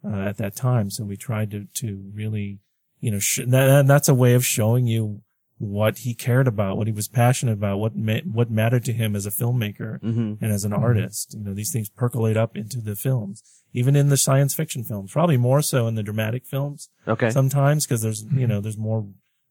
uh, 0.05 0.21
at 0.21 0.37
that 0.37 0.55
time. 0.55 0.89
So 0.89 1.03
we 1.03 1.17
tried 1.17 1.51
to, 1.51 1.65
to 1.81 2.11
really, 2.13 2.59
you 2.99 3.11
know, 3.11 3.19
sh- 3.19 3.41
that, 3.47 3.69
and 3.69 3.89
that's 3.89 4.09
a 4.09 4.13
way 4.15 4.33
of 4.33 4.45
showing 4.45 4.87
you 4.87 5.21
what 5.59 5.99
he 5.99 6.13
cared 6.13 6.47
about, 6.47 6.77
what 6.77 6.85
he 6.87 6.93
was 6.93 7.07
passionate 7.07 7.53
about, 7.53 7.79
what 7.79 7.95
ma- 7.95 8.19
what 8.31 8.51
mattered 8.51 8.85
to 8.85 8.93
him 8.93 9.15
as 9.15 9.25
a 9.25 9.31
filmmaker 9.31 9.99
hmm 10.01 10.33
and 10.39 10.51
as 10.51 10.63
an 10.63 10.73
artist. 10.73 11.33
You 11.33 11.43
know, 11.43 11.53
these 11.55 11.71
things 11.71 11.89
percolate 11.89 12.37
up 12.37 12.55
into 12.55 12.79
the 12.79 12.95
films, 12.95 13.41
even 13.73 13.95
in 13.95 14.09
the 14.09 14.17
science 14.17 14.53
fiction 14.53 14.83
films, 14.83 15.11
probably 15.13 15.37
more 15.37 15.63
so 15.63 15.87
in 15.87 15.95
the 15.95 16.03
dramatic 16.03 16.45
films 16.45 16.89
Okay. 17.07 17.31
sometimes 17.31 17.85
because 17.87 18.03
there's, 18.03 18.23
you 18.31 18.45
know, 18.45 18.61
there's 18.61 18.77
more 18.77 19.07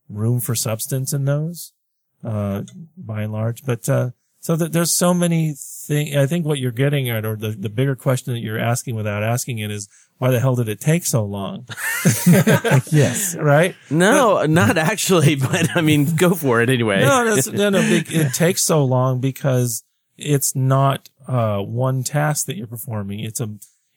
room 0.09 0.39
for 0.41 0.55
substance 0.55 1.13
in 1.13 1.25
those, 1.25 1.73
uh, 2.25 2.63
by 2.97 3.23
and 3.23 3.33
large. 3.33 3.65
But, 3.65 3.89
uh, 3.89 4.11
So 4.41 4.55
that 4.57 4.73
there's 4.73 4.93
so 4.93 5.13
many 5.13 5.55
things. 5.59 6.15
I 6.17 6.27
think 6.27 6.47
what 6.47 6.59
you're 6.59 6.71
getting 6.73 7.09
at, 7.11 7.25
or 7.25 7.37
the, 7.37 7.51
the 7.51 7.69
bigger 7.69 7.97
question 7.97 8.33
that 8.35 8.41
you're 8.41 8.59
asking 8.61 8.95
without 8.95 9.23
asking 9.23 9.59
it 9.59 9.71
is, 9.71 9.89
why 10.19 10.31
the 10.31 10.41
hell 10.41 10.55
did 10.57 10.69
it 10.69 10.81
take 10.81 11.05
so 11.05 11.25
long? 11.25 11.67
yes. 12.93 13.37
right? 13.37 13.75
No, 13.91 14.47
not 14.47 14.79
actually, 14.79 15.35
but 15.51 15.77
I 15.77 15.81
mean, 15.81 16.15
go 16.17 16.35
for 16.35 16.63
it 16.63 16.71
anyway. 16.71 17.01
No, 17.01 17.25
that's, 17.25 17.49
no, 17.49 17.71
no. 17.71 17.81
It, 17.81 18.11
it 18.11 18.33
takes 18.35 18.63
so 18.63 18.85
long 18.85 19.21
because 19.21 19.83
it's 20.17 20.55
not 20.57 21.11
uh, 21.29 21.59
one 21.59 22.03
task 22.03 22.47
that 22.47 22.57
you're 22.57 22.67
performing. 22.67 23.21
It's 23.21 23.41
a. 23.41 23.51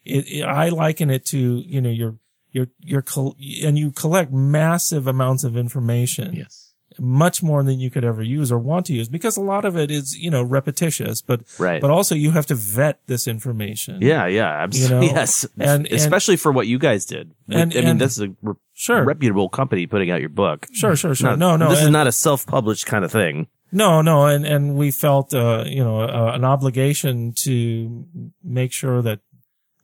It, 0.03 0.25
it, 0.27 0.43
I 0.43 0.69
liken 0.69 1.09
it 1.09 1.25
to 1.27 1.37
you 1.37 1.81
know 1.81 1.89
you're 1.89 2.17
you're 2.51 2.67
you're 2.79 3.01
col- 3.01 3.35
and 3.63 3.77
you 3.77 3.91
collect 3.91 4.31
massive 4.31 5.07
amounts 5.07 5.43
of 5.43 5.55
information. 5.55 6.33
Yes. 6.35 6.68
Much 6.99 7.41
more 7.41 7.63
than 7.63 7.79
you 7.79 7.89
could 7.89 8.03
ever 8.03 8.21
use 8.21 8.51
or 8.51 8.59
want 8.59 8.85
to 8.87 8.93
use 8.93 9.07
because 9.09 9.37
a 9.37 9.41
lot 9.41 9.65
of 9.65 9.77
it 9.77 9.89
is, 9.91 10.17
you 10.17 10.29
know, 10.29 10.43
repetitious, 10.43 11.21
but, 11.21 11.41
Right. 11.57 11.81
but 11.81 11.89
also 11.91 12.13
you 12.15 12.31
have 12.31 12.45
to 12.47 12.55
vet 12.55 12.99
this 13.07 13.27
information. 13.27 13.99
Yeah, 14.01 14.25
yeah, 14.27 14.49
absolutely. 14.63 15.07
You 15.07 15.11
know, 15.13 15.15
yes, 15.19 15.45
and- 15.57 15.85
and- 15.85 15.87
especially 15.87 16.35
for 16.37 16.51
what 16.51 16.67
you 16.67 16.77
guys 16.79 17.05
did. 17.05 17.31
And- 17.49 17.73
I 17.73 17.79
mean, 17.79 17.87
and- 17.87 18.01
this 18.01 18.17
is 18.17 18.23
a 18.23 18.35
re- 18.41 18.53
Sure. 18.73 19.03
reputable 19.03 19.49
company 19.49 19.87
putting 19.87 20.09
out 20.11 20.19
your 20.21 20.29
book. 20.29 20.67
Sure, 20.73 20.95
sure, 20.95 21.13
sure. 21.15 21.31
Not- 21.31 21.39
no, 21.39 21.57
no. 21.57 21.69
this 21.69 21.81
is 21.83 21.89
not 21.89 22.07
a 22.07 22.11
self-published 22.11 22.85
kind 22.85 23.03
of 23.05 23.11
thing. 23.11 23.47
No, 23.71 24.01
no, 24.01 24.25
and 24.25 24.45
and 24.47 24.73
we 24.75 24.89
felt 24.89 25.31
uh, 25.33 25.63
you 25.67 25.83
know 25.83 26.01
uh, 26.01 26.31
an 26.33 26.43
obligation 26.43 27.33
to 27.43 28.03
make 28.43 28.71
sure 28.71 29.01
that 29.03 29.19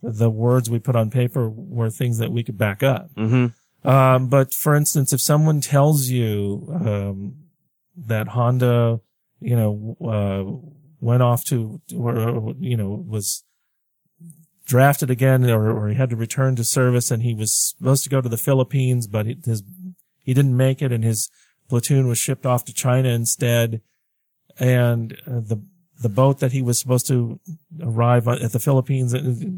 the 0.01 0.29
words 0.29 0.69
we 0.71 0.79
put 0.79 0.95
on 0.95 1.11
paper 1.11 1.47
were 1.49 1.91
things 1.91 2.17
that 2.17 2.31
we 2.31 2.43
could 2.43 2.57
back 2.57 2.81
up. 2.81 3.13
Mm-hmm. 3.15 3.47
Um, 3.85 4.27
but 4.29 4.53
for 4.53 4.75
instance, 4.75 5.13
if 5.13 5.21
someone 5.21 5.61
tells 5.61 6.09
you 6.09 6.67
um, 6.73 7.35
that 7.95 8.29
Honda, 8.29 8.99
you 9.39 9.55
know, 9.55 9.97
uh, 10.01 10.43
went 10.99 11.21
off 11.21 11.43
to 11.45 11.81
or 11.95 12.55
you 12.59 12.75
know 12.77 13.03
was 13.07 13.43
drafted 14.65 15.11
again, 15.11 15.47
or, 15.49 15.69
or 15.69 15.89
he 15.89 15.95
had 15.95 16.09
to 16.09 16.15
return 16.15 16.55
to 16.55 16.63
service, 16.63 17.11
and 17.11 17.21
he 17.21 17.35
was 17.35 17.53
supposed 17.77 18.03
to 18.03 18.09
go 18.09 18.21
to 18.21 18.29
the 18.29 18.37
Philippines, 18.37 19.07
but 19.07 19.25
he- 19.27 19.37
his 19.45 19.61
he 20.23 20.33
didn't 20.33 20.57
make 20.57 20.81
it, 20.81 20.91
and 20.91 21.03
his 21.03 21.29
platoon 21.69 22.07
was 22.07 22.17
shipped 22.17 22.45
off 22.45 22.65
to 22.65 22.73
China 22.73 23.09
instead, 23.09 23.81
and 24.59 25.13
uh, 25.27 25.39
the 25.41 25.61
the 26.05 26.15
boat 26.23 26.39
that 26.41 26.51
he 26.57 26.61
was 26.61 26.77
supposed 26.81 27.07
to 27.07 27.39
arrive 27.81 28.27
at 28.27 28.51
the 28.51 28.59
Philippines, 28.67 29.09
uh, 29.15 29.17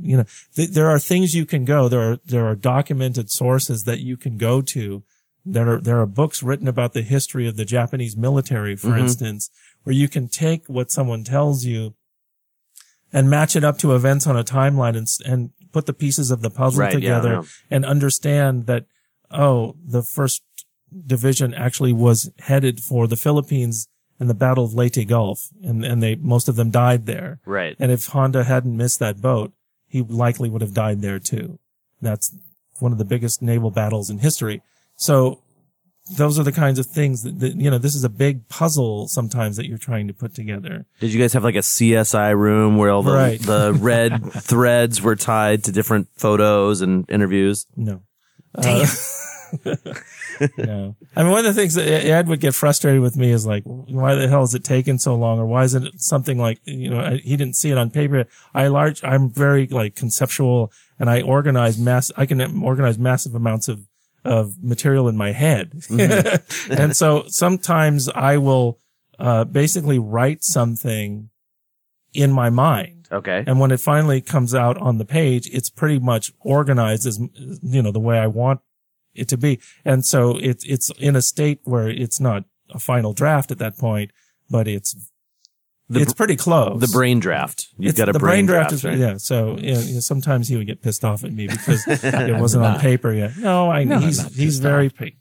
you 0.09 0.15
know, 0.17 0.25
th- 0.55 0.69
there 0.77 0.89
are 0.93 0.99
things 1.11 1.35
you 1.39 1.45
can 1.53 1.63
go. 1.65 1.79
There 1.89 2.05
are 2.11 2.17
there 2.33 2.45
are 2.49 2.55
documented 2.55 3.27
sources 3.29 3.83
that 3.83 3.99
you 4.09 4.15
can 4.23 4.37
go 4.37 4.61
to. 4.75 5.03
There 5.55 5.67
are 5.73 5.79
there 5.87 5.99
are 6.03 6.05
books 6.21 6.41
written 6.47 6.67
about 6.67 6.91
the 6.93 7.01
history 7.15 7.45
of 7.49 7.55
the 7.57 7.65
Japanese 7.77 8.15
military, 8.27 8.75
for 8.77 8.91
Mhm. 8.93 8.99
instance, 9.03 9.41
where 9.83 9.95
you 10.01 10.07
can 10.15 10.25
take 10.29 10.61
what 10.67 10.91
someone 10.97 11.23
tells 11.25 11.65
you 11.71 11.93
and 13.11 13.29
match 13.29 13.55
it 13.55 13.63
up 13.63 13.77
to 13.79 13.95
events 13.99 14.25
on 14.27 14.35
a 14.37 14.43
timeline 14.43 14.95
and 15.01 15.07
and 15.31 15.39
put 15.75 15.85
the 15.85 15.93
pieces 16.03 16.31
of 16.31 16.39
the 16.41 16.49
puzzle 16.61 16.81
Right, 16.81 16.91
together 16.99 17.33
yeah. 17.33 17.43
and 17.73 17.85
understand 17.95 18.53
that 18.67 18.85
oh 19.31 19.75
the 19.95 20.03
first 20.17 20.41
division 21.15 21.53
actually 21.53 21.93
was 22.07 22.19
headed 22.39 22.75
for 22.89 23.07
the 23.07 23.17
Philippines 23.25 23.87
in 24.19 24.27
the 24.27 24.33
Battle 24.33 24.63
of 24.65 24.73
Leyte 24.73 25.07
Gulf 25.07 25.49
and 25.63 25.83
and 25.85 26.01
they 26.01 26.15
most 26.15 26.47
of 26.49 26.55
them 26.55 26.69
died 26.71 27.05
there 27.05 27.39
Right. 27.45 27.75
and 27.79 27.91
if 27.91 28.07
Honda 28.07 28.43
hadn't 28.43 28.75
missed 28.75 28.99
that 28.99 29.21
boat 29.21 29.53
he 29.87 30.01
likely 30.01 30.49
would 30.49 30.61
have 30.61 30.73
died 30.73 31.01
there 31.01 31.19
too 31.19 31.59
that's 32.01 32.35
one 32.79 32.91
of 32.91 32.97
the 32.97 33.05
biggest 33.05 33.41
naval 33.41 33.71
battles 33.71 34.09
in 34.09 34.19
history 34.19 34.61
so 34.95 35.41
those 36.15 36.39
are 36.39 36.43
the 36.43 36.53
kinds 36.53 36.79
of 36.79 36.85
things 36.85 37.23
that, 37.23 37.39
that 37.39 37.55
you 37.57 37.69
know 37.69 37.77
this 37.77 37.93
is 37.95 38.03
a 38.03 38.09
big 38.09 38.47
puzzle 38.47 39.07
sometimes 39.09 39.57
that 39.57 39.67
you're 39.67 39.77
trying 39.77 40.07
to 40.07 40.13
put 40.13 40.33
together 40.33 40.85
Did 41.01 41.13
you 41.13 41.19
guys 41.19 41.33
have 41.33 41.43
like 41.43 41.55
a 41.55 41.59
CSI 41.59 42.33
room 42.37 42.77
where 42.77 42.89
all 42.91 43.03
the 43.03 43.13
Right. 43.13 43.41
the 43.41 43.73
red 43.77 44.31
threads 44.33 45.01
were 45.01 45.15
tied 45.17 45.63
to 45.65 45.71
different 45.71 46.07
photos 46.15 46.79
and 46.81 47.03
interviews? 47.09 47.65
No. 47.75 48.03
Uh, 48.55 48.85
no. 50.57 50.95
I 51.15 51.23
mean, 51.23 51.31
one 51.31 51.45
of 51.45 51.55
the 51.55 51.59
things 51.59 51.75
that 51.75 51.87
Ed 51.87 52.27
would 52.27 52.39
get 52.39 52.55
frustrated 52.55 53.01
with 53.01 53.17
me 53.17 53.31
is 53.31 53.45
like, 53.45 53.63
why 53.65 54.15
the 54.15 54.27
hell 54.27 54.43
is 54.43 54.53
it 54.53 54.63
taking 54.63 54.97
so 54.97 55.15
long? 55.15 55.39
Or 55.39 55.45
why 55.45 55.63
isn't 55.63 55.85
it 55.85 56.01
something 56.01 56.37
like, 56.37 56.59
you 56.65 56.89
know, 56.89 56.99
I, 56.99 57.17
he 57.17 57.35
didn't 57.37 57.55
see 57.55 57.71
it 57.71 57.77
on 57.77 57.89
paper. 57.89 58.25
I 58.53 58.67
large, 58.67 59.03
I'm 59.03 59.29
very 59.29 59.67
like 59.67 59.95
conceptual 59.95 60.71
and 60.99 61.09
I 61.09 61.21
organize 61.21 61.77
mass, 61.77 62.11
I 62.17 62.25
can 62.25 62.63
organize 62.63 62.97
massive 62.97 63.35
amounts 63.35 63.67
of, 63.67 63.87
of 64.25 64.63
material 64.63 65.07
in 65.07 65.15
my 65.15 65.31
head. 65.31 65.83
and 66.69 66.95
so 66.95 67.25
sometimes 67.27 68.09
I 68.09 68.37
will, 68.37 68.79
uh, 69.19 69.45
basically 69.45 69.97
write 69.97 70.43
something 70.43 71.29
in 72.13 72.31
my 72.31 72.49
mind. 72.49 73.07
Okay. 73.11 73.43
And 73.47 73.59
when 73.59 73.71
it 73.71 73.79
finally 73.79 74.21
comes 74.21 74.53
out 74.53 74.77
on 74.77 74.97
the 74.97 75.05
page, 75.05 75.47
it's 75.47 75.69
pretty 75.69 75.99
much 75.99 76.31
organized 76.41 77.05
as, 77.05 77.19
you 77.61 77.81
know, 77.81 77.91
the 77.91 77.99
way 77.99 78.19
I 78.19 78.27
want 78.27 78.61
it 79.17 79.27
to 79.29 79.37
be. 79.37 79.59
And 79.83 80.05
so 80.05 80.37
it's, 80.37 80.63
it's 80.65 80.89
in 80.99 81.15
a 81.15 81.21
state 81.21 81.59
where 81.63 81.87
it's 81.89 82.19
not 82.19 82.43
a 82.69 82.79
final 82.79 83.13
draft 83.13 83.51
at 83.51 83.59
that 83.59 83.77
point, 83.77 84.11
but 84.49 84.67
it's, 84.67 84.93
The 85.89 86.01
it's 86.01 86.13
pretty 86.13 86.35
close. 86.35 86.79
The 86.81 86.87
brain 86.87 87.19
draft. 87.19 87.67
You've 87.77 87.89
It's- 87.93 87.97
got 87.97 88.09
a 88.09 88.13
the 88.13 88.19
brain, 88.19 88.45
draft. 88.45 88.73
is, 88.73 88.83
right? 88.83 88.97
yeah. 88.97 89.17
So 89.17 89.57
you 89.57 89.73
know, 89.73 89.99
sometimes 90.01 90.47
he 90.49 90.57
would 90.57 90.67
get 90.67 90.81
pissed 90.81 91.03
off 91.05 91.23
at 91.23 91.31
me 91.31 91.47
because 91.47 91.85
it 91.87 92.39
wasn't 92.39 92.65
on 92.65 92.79
paper 92.79 93.11
yet. 93.13 93.37
No, 93.37 93.71
I, 93.71 93.83
No, 93.85 93.99
he's, 93.99 94.19
he's 94.35 94.59
very, 94.59 94.87
off. 94.87 95.13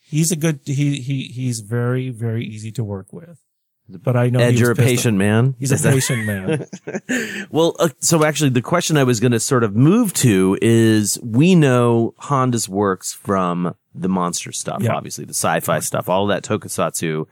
he's 0.00 0.32
a 0.32 0.36
good, 0.36 0.60
he, 0.64 1.00
he, 1.00 1.28
he's 1.28 1.60
very, 1.60 2.10
very 2.10 2.44
easy 2.44 2.72
to 2.72 2.82
work 2.84 3.12
with. 3.12 3.40
But 3.88 4.16
I 4.16 4.30
know 4.30 4.40
Ed, 4.40 4.54
you're 4.58 4.70
a 4.70 4.74
was 4.74 4.78
pissed 4.78 4.86
off. 4.88 4.96
patient 4.96 5.18
man. 5.18 5.54
He's 5.60 5.70
a 5.72 5.76
that- 5.76 5.92
patient 5.92 6.26
man. 6.26 7.46
Well, 7.50 7.76
uh, 7.78 7.88
so 8.00 8.24
actually 8.24 8.50
the 8.50 8.60
question 8.62 8.96
I 8.96 9.04
was 9.04 9.20
going 9.20 9.32
to 9.32 9.38
sort 9.40 9.62
of 9.62 9.76
move 9.76 10.12
to 10.14 10.58
is 10.60 11.18
we 11.22 11.54
know 11.54 12.14
Honda's 12.18 12.68
works 12.68 13.12
from 13.12 13.74
the 13.94 14.08
monster 14.08 14.50
stuff, 14.52 14.82
Yeah. 14.82 14.92
obviously 14.94 15.24
the 15.24 15.34
sci-fi 15.34 15.78
stuff, 15.80 16.08
all 16.08 16.26
that 16.26 16.42
tokusatsu 16.42 17.26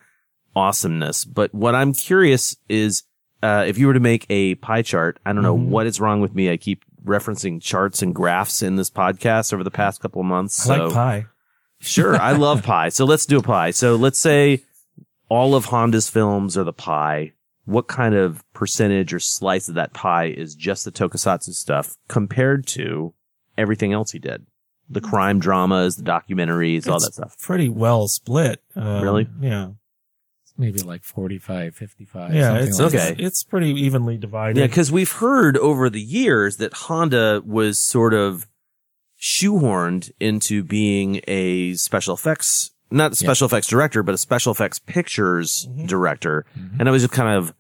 awesomeness. 0.55 1.25
But 1.25 1.55
what 1.55 1.75
I'm 1.75 1.93
curious 1.93 2.57
is, 2.69 3.03
uh, 3.43 3.65
if 3.67 3.77
you 3.77 3.87
were 3.89 3.95
to 3.95 4.01
make 4.01 4.25
a 4.31 4.55
pie 4.57 4.83
chart, 4.83 5.19
I 5.27 5.33
don't 5.33 5.43
know 5.43 5.57
Mm-hmm. 5.57 5.71
what 5.71 5.87
is 5.87 6.01
wrong 6.01 6.21
with 6.21 6.35
me. 6.35 6.51
I 6.51 6.57
keep 6.57 6.85
referencing 7.05 7.61
charts 7.61 8.01
and 8.01 8.15
graphs 8.15 8.63
in 8.63 8.77
this 8.77 8.91
podcast 8.91 9.53
over 9.53 9.63
the 9.65 9.71
past 9.71 10.01
couple 10.01 10.21
of 10.21 10.27
months. 10.27 10.69
I 10.71 10.77
so 10.77 10.85
like 10.85 10.95
pie. 10.95 11.27
Sure, 11.81 12.17
I 12.17 12.33
love 12.33 12.63
pie. 12.63 12.89
So 12.89 13.05
let's 13.05 13.27
do 13.27 13.39
a 13.39 13.43
pie. 13.43 13.73
So 13.73 13.97
let's 13.97 14.19
say 14.19 14.63
all 15.29 15.55
of 15.55 15.67
Honda's 15.67 16.09
films 16.09 16.57
are 16.57 16.65
the 16.65 16.73
pie. 16.73 17.33
What 17.65 17.89
kind 17.89 18.15
of 18.15 18.45
percentage 18.53 19.15
or 19.15 19.21
slice 19.21 19.69
of 19.69 19.75
that 19.77 19.95
pie 19.95 20.27
is 20.27 20.55
just 20.55 20.85
the 20.85 20.93
tokusatsu 20.93 21.55
stuff 21.55 21.97
compared 22.09 22.67
to 22.69 23.15
everything 23.57 23.93
else 23.93 24.13
he 24.13 24.19
did? 24.19 24.47
The 24.91 25.01
crime 25.01 25.39
dramas, 25.39 25.97
the 25.97 26.03
documentaries, 26.03 26.87
all 26.87 27.01
that 27.01 27.15
stuff. 27.15 27.39
Pretty 27.41 27.71
well 27.71 28.07
split. 28.07 28.63
Um, 28.77 29.03
Really? 29.03 29.29
Yeah. 29.41 29.71
Maybe 30.57 30.81
like 30.81 31.03
45, 31.03 31.75
55. 31.75 32.35
Yeah. 32.35 32.49
something 32.49 32.69
It's, 32.69 32.79
like 32.79 32.95
okay. 32.95 33.09
it's, 33.13 33.21
it's 33.21 33.45
pretty 33.45 33.71
evenly 33.71 34.19
divided. 34.19 34.61
Yeah, 34.61 34.67
because 34.67 34.93
we've 34.93 35.11
heard 35.11 35.57
over 35.57 35.91
the 35.91 36.03
years 36.03 36.59
that 36.59 36.75
Honda 36.75 37.43
was 37.45 37.81
sort 37.81 38.15
of 38.15 38.47
shoehorned 39.19 40.13
into 40.21 40.63
being 40.63 41.21
a 41.27 41.75
special 41.75 42.15
effects, 42.15 42.71
not 42.95 43.13
a 43.13 43.15
special 43.17 43.47
effects 43.47 43.67
director, 43.67 44.03
but 44.03 44.15
a 44.15 44.19
special 44.19 44.53
effects 44.53 44.79
pictures 44.79 45.69
director. 45.87 46.47
And 46.79 46.89
I 46.89 46.93
was 46.93 47.03
just 47.03 47.13
kind 47.13 47.37
of, 47.37 47.53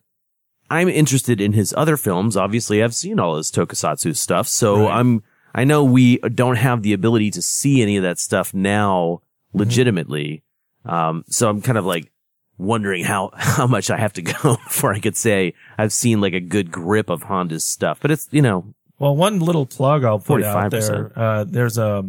I'm 0.70 0.88
interested 0.88 1.40
in 1.40 1.52
his 1.52 1.74
other 1.76 1.96
films. 1.96 2.36
Obviously, 2.36 2.82
I've 2.82 2.94
seen 2.94 3.18
all 3.20 3.36
his 3.36 3.50
tokusatsu 3.50 4.16
stuff. 4.16 4.48
So 4.48 4.84
Right. 4.86 4.98
I'm, 4.98 5.22
I 5.54 5.64
know 5.64 5.84
we 5.84 6.18
don't 6.18 6.56
have 6.56 6.82
the 6.82 6.92
ability 6.94 7.30
to 7.32 7.42
see 7.42 7.82
any 7.82 7.96
of 7.96 8.02
that 8.02 8.18
stuff 8.18 8.54
now 8.54 9.20
legitimately. 9.52 10.42
Um, 10.84 11.24
so 11.28 11.48
I'm 11.48 11.62
kind 11.62 11.78
of 11.78 11.84
like, 11.84 12.10
wondering 12.56 13.02
how 13.02 13.30
how 13.36 13.66
much 13.66 13.90
I 13.90 13.98
have 13.98 14.12
to 14.12 14.22
go 14.22 14.56
before 14.64 14.94
I 14.94 15.00
could 15.00 15.16
say 15.16 15.54
I've 15.76 15.92
seen 15.92 16.20
like 16.20 16.34
a 16.34 16.40
good 16.40 16.70
grip 16.70 17.10
of 17.10 17.24
Honda's 17.24 17.66
stuff. 17.66 17.98
But 18.00 18.12
it's 18.12 18.28
you 18.30 18.42
know 18.42 18.72
Well, 19.00 19.16
one 19.16 19.40
little 19.40 19.66
plug 19.66 20.04
I'll 20.04 20.20
put 20.20 20.44
out 20.44 20.70
45%. 20.70 20.80
there. 20.86 21.12
Uh, 21.16 21.42
there's 21.44 21.78
a, 21.78 22.04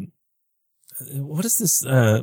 what 1.14 1.46
is 1.46 1.58
this, 1.58 1.84
uh, 1.86 2.22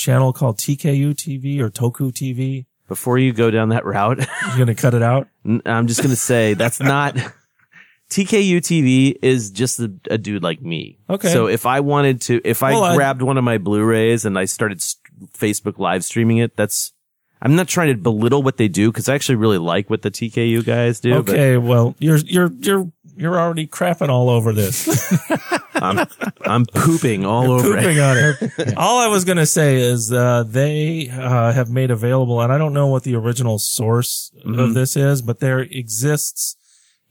channel 0.00 0.32
called 0.32 0.58
TKU 0.58 1.14
TV 1.14 1.60
or 1.60 1.70
Toku 1.70 2.10
TV? 2.12 2.66
before 2.88 3.18
you 3.18 3.32
go 3.32 3.52
down 3.52 3.68
that 3.68 3.84
route, 3.84 4.18
You're 4.48 4.56
going 4.56 4.66
to 4.66 4.74
cut 4.74 4.94
it 4.94 5.02
out? 5.02 5.28
I'm 5.64 5.86
just 5.86 6.02
gonna 6.02 6.16
say 6.16 6.54
that's 6.54 6.80
not 6.80 7.14
TKU 8.10 8.56
TV 8.58 9.14
is 9.22 9.52
just 9.52 9.78
a, 9.78 9.92
a 10.10 10.18
dude 10.18 10.42
like 10.42 10.60
me. 10.60 10.98
Okay. 11.08 11.28
So 11.32 11.46
if 11.46 11.66
I 11.66 11.78
wanted 11.80 12.20
to, 12.22 12.40
if 12.44 12.64
I 12.64 12.72
Well, 12.72 12.82
I- 12.82 12.96
grabbed 12.96 13.22
one 13.22 13.38
of 13.38 13.44
my 13.44 13.58
Blu-rays 13.58 14.24
and 14.24 14.36
I 14.36 14.46
started 14.46 14.82
st- 14.82 15.32
Facebook 15.32 15.78
live 15.78 16.02
streaming 16.04 16.38
it, 16.38 16.56
that's 16.56 16.92
I'm 17.40 17.54
not 17.54 17.68
trying 17.68 17.88
to 17.88 17.96
belittle 17.96 18.42
what 18.42 18.56
they 18.56 18.66
do 18.68 18.90
because 18.90 19.08
I 19.08 19.14
actually 19.14 19.36
really 19.36 19.58
like 19.58 19.88
what 19.88 20.02
the 20.02 20.10
TKU 20.10 20.64
guys 20.66 20.98
do. 21.00 21.14
Okay. 21.14 21.56
Well, 21.56 21.94
you're, 22.00 22.18
you're, 22.18 22.50
you're, 22.58 22.90
you're 23.20 23.38
already 23.38 23.66
crapping 23.66 24.08
all 24.08 24.28
over 24.30 24.52
this. 24.52 24.88
I'm, 25.74 26.06
I'm 26.42 26.66
pooping 26.66 27.24
all 27.24 27.50
over 27.52 27.74
pooping 27.74 27.96
it. 27.96 28.00
on 28.00 28.16
it. 28.18 28.74
All 28.76 28.98
I 28.98 29.06
was 29.08 29.24
going 29.24 29.38
to 29.38 29.46
say 29.46 29.76
is 29.76 30.12
uh, 30.12 30.42
they 30.46 31.08
uh, 31.08 31.52
have 31.52 31.70
made 31.70 31.90
available, 31.90 32.40
and 32.40 32.52
I 32.52 32.58
don't 32.58 32.72
know 32.74 32.86
what 32.88 33.04
the 33.04 33.14
original 33.14 33.58
source 33.58 34.30
of 34.44 34.74
this 34.74 34.96
is, 34.96 35.22
but 35.22 35.40
there 35.40 35.60
exists 35.60 36.56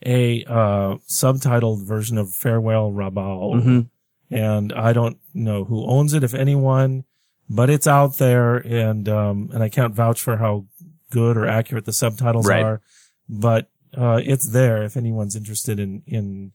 a 0.06 0.44
uh, 0.46 0.98
subtitled 1.10 1.86
version 1.86 2.18
of 2.18 2.32
Farewell 2.34 2.92
Rabaul, 2.92 3.88
and 4.32 4.74
I 4.74 4.94
don't 4.94 5.18
know 5.34 5.64
who 5.66 5.86
owns 5.88 6.14
it, 6.14 6.24
if 6.24 6.34
anyone, 6.34 7.06
but 7.50 7.70
it's 7.70 7.88
out 7.88 8.18
there, 8.18 8.58
and 8.58 9.10
um, 9.10 9.50
and 9.54 9.64
I 9.64 9.70
can't 9.70 9.94
vouch 9.96 10.22
for 10.22 10.38
how 10.38 10.66
good 11.10 11.38
or 11.38 11.48
accurate 11.48 11.86
the 11.86 11.94
subtitles 11.94 12.46
Right. 12.48 12.64
are, 12.64 12.82
but 13.28 13.70
uh, 13.98 14.22
it's 14.24 14.50
there 14.50 14.84
if 14.84 14.98
anyone's 14.98 15.36
interested 15.36 15.80
in 15.80 16.04
in 16.06 16.52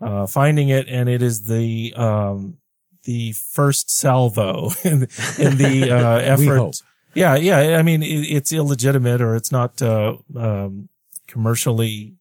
uh, 0.00 0.26
finding 0.26 0.68
it, 0.68 0.88
and 0.88 1.08
it 1.08 1.22
is 1.22 1.46
the 1.46 1.94
um, 1.96 2.58
the 3.04 3.32
first 3.32 3.90
salvo 3.90 4.70
in, 4.84 5.08
in 5.38 5.56
the 5.58 5.88
uh, 5.90 6.18
effort. 6.18 6.82
Yeah, 7.14 7.36
yeah. 7.36 7.78
I 7.78 7.82
mean, 7.82 8.02
it, 8.02 8.06
it's 8.06 8.52
illegitimate 8.52 9.20
or 9.20 9.36
it's 9.36 9.52
not 9.52 9.82
uh, 9.82 10.16
um, 10.34 10.88
commercially 11.26 12.16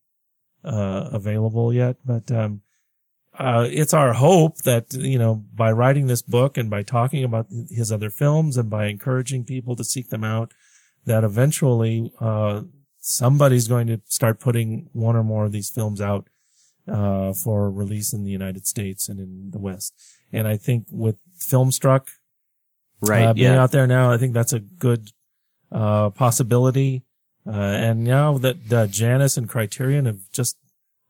uh, 0.63 1.09
available 1.11 1.73
yet, 1.73 1.97
but 2.05 2.31
um, 2.31 2.61
uh, 3.37 3.67
it's 3.69 3.93
our 3.93 4.13
hope 4.13 4.57
that 4.59 4.93
you 4.93 5.17
know 5.17 5.43
by 5.53 5.71
writing 5.71 6.07
this 6.07 6.21
book 6.21 6.57
and 6.57 6.69
by 6.69 6.83
talking 6.83 7.23
about 7.23 7.47
his 7.69 7.91
other 7.91 8.09
films 8.09 8.57
and 8.57 8.69
by 8.69 8.87
encouraging 8.87 9.45
people 9.45 9.75
to 9.75 9.83
seek 9.83 10.09
them 10.09 10.23
out, 10.23 10.53
that 11.05 11.23
eventually 11.23 12.11
uh, 12.19 12.61
somebody's 13.01 13.67
going 13.67 13.87
to 13.87 13.99
start 14.05 14.39
putting 14.39 14.89
one 14.93 15.15
or 15.15 15.23
more 15.23 15.45
of 15.45 15.51
these 15.51 15.69
films 15.69 15.99
out 15.99 16.29
uh, 16.87 17.33
for 17.33 17.69
release 17.69 18.13
in 18.13 18.23
the 18.23 18.31
United 18.31 18.65
States 18.67 19.09
and 19.09 19.19
in 19.19 19.49
the 19.51 19.59
West. 19.59 19.93
And 20.31 20.47
I 20.47 20.55
think 20.57 20.85
with 20.89 21.17
Filmstruck 21.37 22.07
Right. 23.01 23.23
uh, 23.25 23.33
being 23.33 23.53
yeah. 23.53 23.61
out 23.61 23.71
there 23.71 23.87
now, 23.87 24.11
I 24.11 24.17
think 24.17 24.33
that's 24.33 24.53
a 24.53 24.59
good 24.59 25.09
uh, 25.71 26.11
possibility. 26.11 27.03
Uh, 27.47 27.51
and 27.51 28.03
now 28.03 28.37
that 28.37 28.71
uh, 28.71 28.85
Janus 28.85 29.35
and 29.37 29.49
Criterion 29.49 30.05
have 30.05 30.19
just 30.31 30.57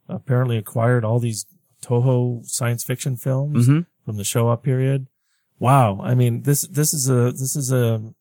apparently 0.08 0.58
acquired 0.58 1.04
all 1.04 1.20
these 1.20 1.46
Toho 1.84 2.46
science 2.46 2.84
fiction 2.86 3.18
films 3.18 3.68
Mhm. 3.68 3.88
from 4.06 4.16
the 4.16 4.24
Showa 4.24 4.62
period. 4.62 5.08
Wow. 5.60 6.00
I 6.02 6.16
mean, 6.16 6.44
this, 6.44 6.62
this 6.62 6.94
is 6.94 7.10
a, 7.10 7.32
this 7.32 7.56
is 7.58 7.72
a, 7.72 8.14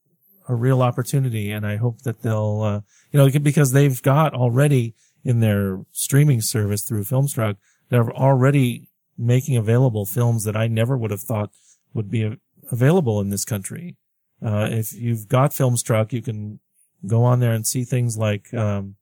a 0.49 0.55
real 0.55 0.83
opportunity. 0.83 1.53
And 1.53 1.65
I 1.67 1.77
hope 1.77 2.03
that 2.03 2.23
they'll, 2.23 2.63
uh, 2.63 2.81
you 3.13 3.19
know, 3.19 3.29
because 3.39 3.73
they've 3.73 4.01
got 4.03 4.35
already 4.35 4.95
in 5.25 5.41
their 5.41 5.81
streaming 5.93 6.41
service 6.41 6.83
through 6.83 7.05
Filmstruck, 7.05 7.57
they're 7.89 8.11
already 8.11 8.89
making 9.19 9.57
available 9.57 10.07
films 10.07 10.45
that 10.45 10.57
I 10.57 10.67
never 10.67 10.97
would 10.97 11.11
have 11.11 11.21
thought 11.21 11.51
would 11.93 12.11
be 12.11 12.39
available 12.71 13.21
in 13.21 13.31
this 13.31 13.45
country. 13.45 13.97
Uh, 14.43 14.69
if 14.71 14.93
you've 14.93 15.29
got 15.29 15.51
Filmstruck, 15.51 16.13
you 16.13 16.23
can 16.23 16.61
go 17.07 17.25
on 17.25 17.41
there 17.41 17.53
and 17.53 17.67
see 17.67 17.85
things 17.85 18.17
like, 18.17 18.53
um, 18.55 18.97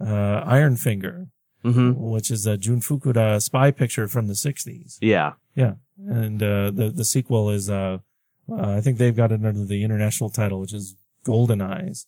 uh, 0.00 0.42
Iron 0.44 0.76
Finger, 0.76 1.28
hmm 1.62 1.92
which 1.96 2.30
is 2.30 2.46
a 2.46 2.56
Jun 2.56 2.80
Fukuda 2.80 3.40
spy 3.42 3.70
picture 3.70 4.08
from 4.08 4.26
the 4.28 4.34
60s. 4.34 4.98
Yeah. 5.00 5.34
Yeah. 5.54 5.74
And, 5.98 6.42
uh, 6.42 6.70
the, 6.70 6.92
the 6.94 7.04
sequel 7.04 7.50
is, 7.50 7.70
uh, 7.70 7.98
uh, 8.50 8.70
I 8.76 8.80
think 8.80 8.98
they've 8.98 9.16
got 9.16 9.32
it 9.32 9.44
under 9.44 9.64
the 9.64 9.82
international 9.82 10.30
title, 10.30 10.60
which 10.60 10.72
is 10.72 10.96
Golden 11.24 11.60
Eyes. 11.60 12.06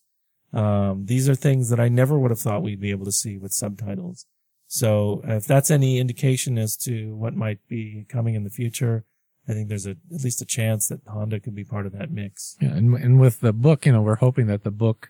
Um, 0.53 1.05
these 1.05 1.29
are 1.29 1.35
things 1.35 1.69
that 1.69 1.79
I 1.79 1.89
never 1.89 2.17
would 2.17 2.31
have 2.31 2.39
thought 2.39 2.63
we'd 2.63 2.81
be 2.81 2.91
able 2.91 3.05
to 3.05 3.11
see 3.11 3.37
with 3.37 3.51
subtitles. 3.51 4.25
So 4.67 5.21
if 5.25 5.45
that's 5.45 5.71
any 5.71 5.99
indication 5.99 6.57
as 6.57 6.77
to 6.77 7.15
what 7.15 7.35
might 7.35 7.59
be 7.67 8.05
coming 8.07 8.35
in 8.35 8.43
the 8.43 8.49
future, 8.49 9.03
I 9.47 9.53
think 9.53 9.67
there's 9.67 9.87
a, 9.87 9.95
at 10.13 10.23
least 10.23 10.41
a 10.41 10.45
chance 10.45 10.87
that 10.89 11.01
Honda 11.07 11.39
could 11.39 11.55
be 11.55 11.63
part 11.63 11.87
of 11.87 11.93
that 11.93 12.11
mix. 12.11 12.55
Yeah, 12.61 12.69
and 12.69 12.93
and 12.95 13.19
with 13.19 13.39
the 13.39 13.51
book, 13.51 13.85
you 13.85 13.91
know, 13.91 14.01
we're 14.01 14.15
hoping 14.15 14.45
that 14.47 14.63
the 14.63 14.71
book 14.71 15.09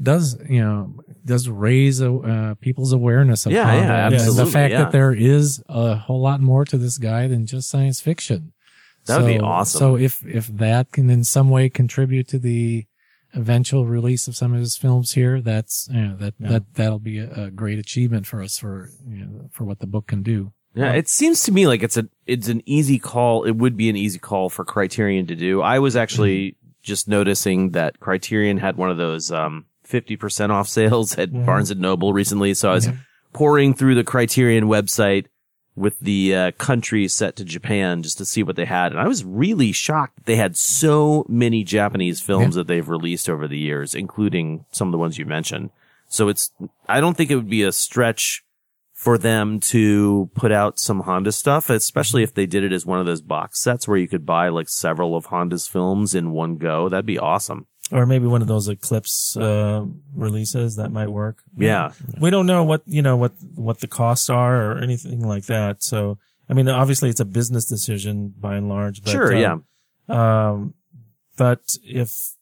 does, 0.00 0.38
you 0.48 0.60
know, 0.60 0.94
does 1.24 1.48
raise 1.48 2.02
uh, 2.02 2.54
people's 2.60 2.92
awareness 2.92 3.46
of 3.46 3.52
Yeah, 3.52 3.64
Honda 3.64 3.86
yeah, 3.86 4.06
and 4.06 4.14
absolutely, 4.14 4.44
the 4.44 4.50
fact 4.50 4.72
yeah. 4.72 4.78
that 4.84 4.92
there 4.92 5.12
is 5.12 5.62
a 5.68 5.96
whole 5.96 6.20
lot 6.20 6.40
more 6.40 6.64
to 6.66 6.76
this 6.76 6.98
guy 6.98 7.28
than 7.28 7.46
just 7.46 7.70
science 7.70 8.00
fiction. 8.00 8.52
That 9.06 9.22
would 9.22 9.26
be 9.26 9.40
awesome. 9.40 9.78
So 9.78 9.96
if 9.96 10.24
if 10.26 10.48
that 10.48 10.92
can 10.92 11.08
in 11.08 11.24
some 11.24 11.48
way 11.48 11.70
contribute 11.70 12.28
to 12.28 12.38
the 12.38 12.84
eventual 13.34 13.86
release 13.86 14.26
of 14.28 14.36
some 14.36 14.52
of 14.54 14.60
his 14.60 14.76
films 14.76 15.12
here, 15.12 15.40
that's 15.40 15.88
you 15.92 16.00
know, 16.00 16.16
that 16.16 16.34
Yeah. 16.38 16.48
that 16.50 16.74
that'll 16.74 16.98
be 16.98 17.18
a, 17.18 17.44
a 17.46 17.50
great 17.50 17.78
achievement 17.78 18.26
for 18.26 18.42
us 18.42 18.58
for 18.58 18.90
you 19.08 19.24
know, 19.24 19.50
for 19.52 19.64
what 19.64 19.78
the 19.80 19.86
book 19.86 20.06
can 20.06 20.22
do. 20.22 20.52
Yeah, 20.74 20.92
it 20.92 21.08
seems 21.08 21.42
to 21.44 21.52
me 21.52 21.66
like 21.66 21.82
it's 21.82 21.96
a 21.96 22.08
it's 22.26 22.48
an 22.48 22.62
easy 22.66 22.98
call. 22.98 23.44
It 23.44 23.52
would 23.56 23.76
be 23.76 23.88
an 23.88 23.96
easy 23.96 24.18
call 24.18 24.48
for 24.48 24.64
Criterion 24.64 25.26
to 25.26 25.34
do. 25.34 25.60
I 25.62 25.78
was 25.78 25.96
actually 25.96 26.56
just 26.82 27.08
noticing 27.08 27.70
that 27.72 27.98
Criterion 28.00 28.58
had 28.58 28.76
one 28.76 28.90
of 28.90 28.96
those 28.96 29.32
um 29.32 29.66
50% 29.86 30.50
off 30.50 30.68
sales 30.68 31.16
at 31.16 31.32
Barnes 31.32 31.70
and 31.70 31.80
Noble 31.80 32.12
recently, 32.12 32.52
so 32.54 32.70
I 32.70 32.74
was 32.74 32.88
pouring 33.32 33.72
through 33.74 33.94
the 33.94 34.04
Criterion 34.04 34.64
website 34.64 35.26
with 35.78 35.98
the 36.00 36.34
uh, 36.34 36.50
country 36.52 37.08
set 37.08 37.36
to 37.36 37.44
Japan 37.44 38.02
just 38.02 38.18
to 38.18 38.24
see 38.24 38.42
what 38.42 38.56
they 38.56 38.64
had, 38.64 38.92
and 38.92 39.00
I 39.00 39.06
was 39.06 39.24
really 39.24 39.72
shocked 39.72 40.16
that 40.16 40.26
they 40.26 40.36
had 40.36 40.56
so 40.56 41.24
many 41.28 41.64
Japanese 41.64 42.20
films 42.20 42.54
that 42.56 42.66
they've 42.66 42.88
released 42.88 43.28
over 43.28 43.46
the 43.48 43.58
years, 43.58 43.94
including 43.94 44.64
some 44.70 44.88
of 44.88 44.92
the 44.92 44.98
ones 44.98 45.18
you 45.18 45.26
mentioned. 45.26 45.70
So 46.08 46.28
it's 46.28 46.50
I 46.88 47.00
don't 47.00 47.16
think 47.16 47.30
it 47.30 47.36
would 47.36 47.50
be 47.50 47.62
a 47.62 47.72
stretch 47.72 48.44
for 48.98 49.16
them 49.16 49.60
to 49.60 50.28
put 50.34 50.50
out 50.50 50.78
some 50.78 51.00
Honda 51.00 51.30
stuff, 51.30 51.70
especially 51.70 52.24
if 52.24 52.34
they 52.34 52.46
did 52.46 52.64
it 52.64 52.72
as 52.72 52.84
one 52.84 52.98
of 52.98 53.06
those 53.06 53.20
box 53.20 53.60
sets 53.60 53.86
where 53.86 53.96
you 53.96 54.08
could 54.08 54.26
buy 54.26 54.48
like 54.48 54.68
several 54.68 55.14
of 55.14 55.26
Honda's 55.26 55.68
films 55.68 56.16
in 56.16 56.32
one 56.32 56.56
go. 56.56 56.88
That'd 56.88 57.06
be 57.06 57.18
awesome. 57.18 57.68
Or 57.90 58.04
maybe 58.04 58.26
one 58.26 58.42
of 58.42 58.48
those 58.48 58.68
Eclipse, 58.68 59.34
uh, 59.36 59.86
releases 60.14 60.76
that 60.76 60.92
might 60.92 61.08
work. 61.08 61.42
Yeah. 61.56 61.92
We 62.20 62.28
don't 62.28 62.46
know 62.46 62.62
what, 62.62 62.82
you 62.84 63.00
know, 63.00 63.16
what, 63.16 63.32
what 63.54 63.80
the 63.80 63.86
costs 63.86 64.28
are 64.28 64.72
or 64.72 64.78
anything 64.78 65.26
like 65.26 65.46
that. 65.46 65.82
So, 65.82 66.18
I 66.50 66.52
mean, 66.52 66.68
obviously 66.68 67.08
it's 67.08 67.20
a 67.20 67.24
business 67.24 67.64
decision 67.64 68.34
by 68.38 68.56
and 68.56 68.68
large, 68.68 69.02
but, 69.02 69.10
sure. 69.10 69.34
um, 69.34 69.64
yeah. 70.08 70.50
Um, 70.50 70.74
but 71.36 71.62
if, 71.82 72.34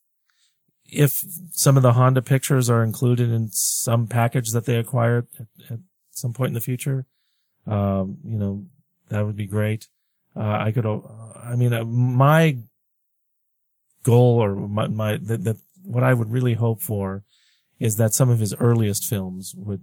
if 0.85 1.23
some 1.53 1.77
of 1.77 1.85
the 1.85 1.93
Honda 1.93 2.23
pictures 2.23 2.69
are 2.69 2.83
included 2.83 3.31
in 3.31 3.51
some 3.53 4.09
package 4.09 4.51
that 4.51 4.65
they 4.65 4.77
acquired 4.77 5.29
at, 5.39 5.47
at 5.71 5.79
some 6.11 6.33
point 6.33 6.49
in 6.49 6.55
the 6.55 6.61
future, 6.61 7.07
um, 7.69 8.19
you 8.25 8.39
know, 8.39 8.65
that 9.11 9.25
would 9.25 9.37
be 9.37 9.47
great. 9.47 9.89
Uh, 10.35 10.59
I 10.59 10.73
could, 10.73 10.87
uh, 10.87 11.01
I 11.41 11.55
mean, 11.55 11.73
uh, 11.73 11.85
my 11.85 12.59
goal 14.13 14.43
or 14.45 14.55
my, 14.55 14.87
my, 14.87 15.11
that, 15.29 15.45
that 15.45 15.59
what 15.83 16.05
I 16.11 16.15
would 16.15 16.31
really 16.37 16.55
hope 16.55 16.81
for 16.81 17.25
is 17.79 17.97
that 17.97 18.15
some 18.15 18.31
of 18.31 18.39
his 18.39 18.55
earliest 18.69 19.05
films 19.05 19.55
would, 19.57 19.83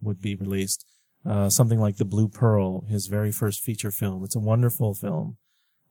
would 0.00 0.20
be 0.20 0.34
released. 0.34 0.84
Uh, 1.24 1.48
something 1.48 1.78
like 1.78 1.96
The 1.96 2.04
Blue 2.14 2.28
Pearl, 2.28 2.84
his 2.88 3.06
very 3.06 3.30
first 3.30 3.62
feature 3.62 3.92
film. 3.92 4.24
It's 4.24 4.34
a 4.36 4.40
wonderful 4.52 4.92
film. 4.92 5.36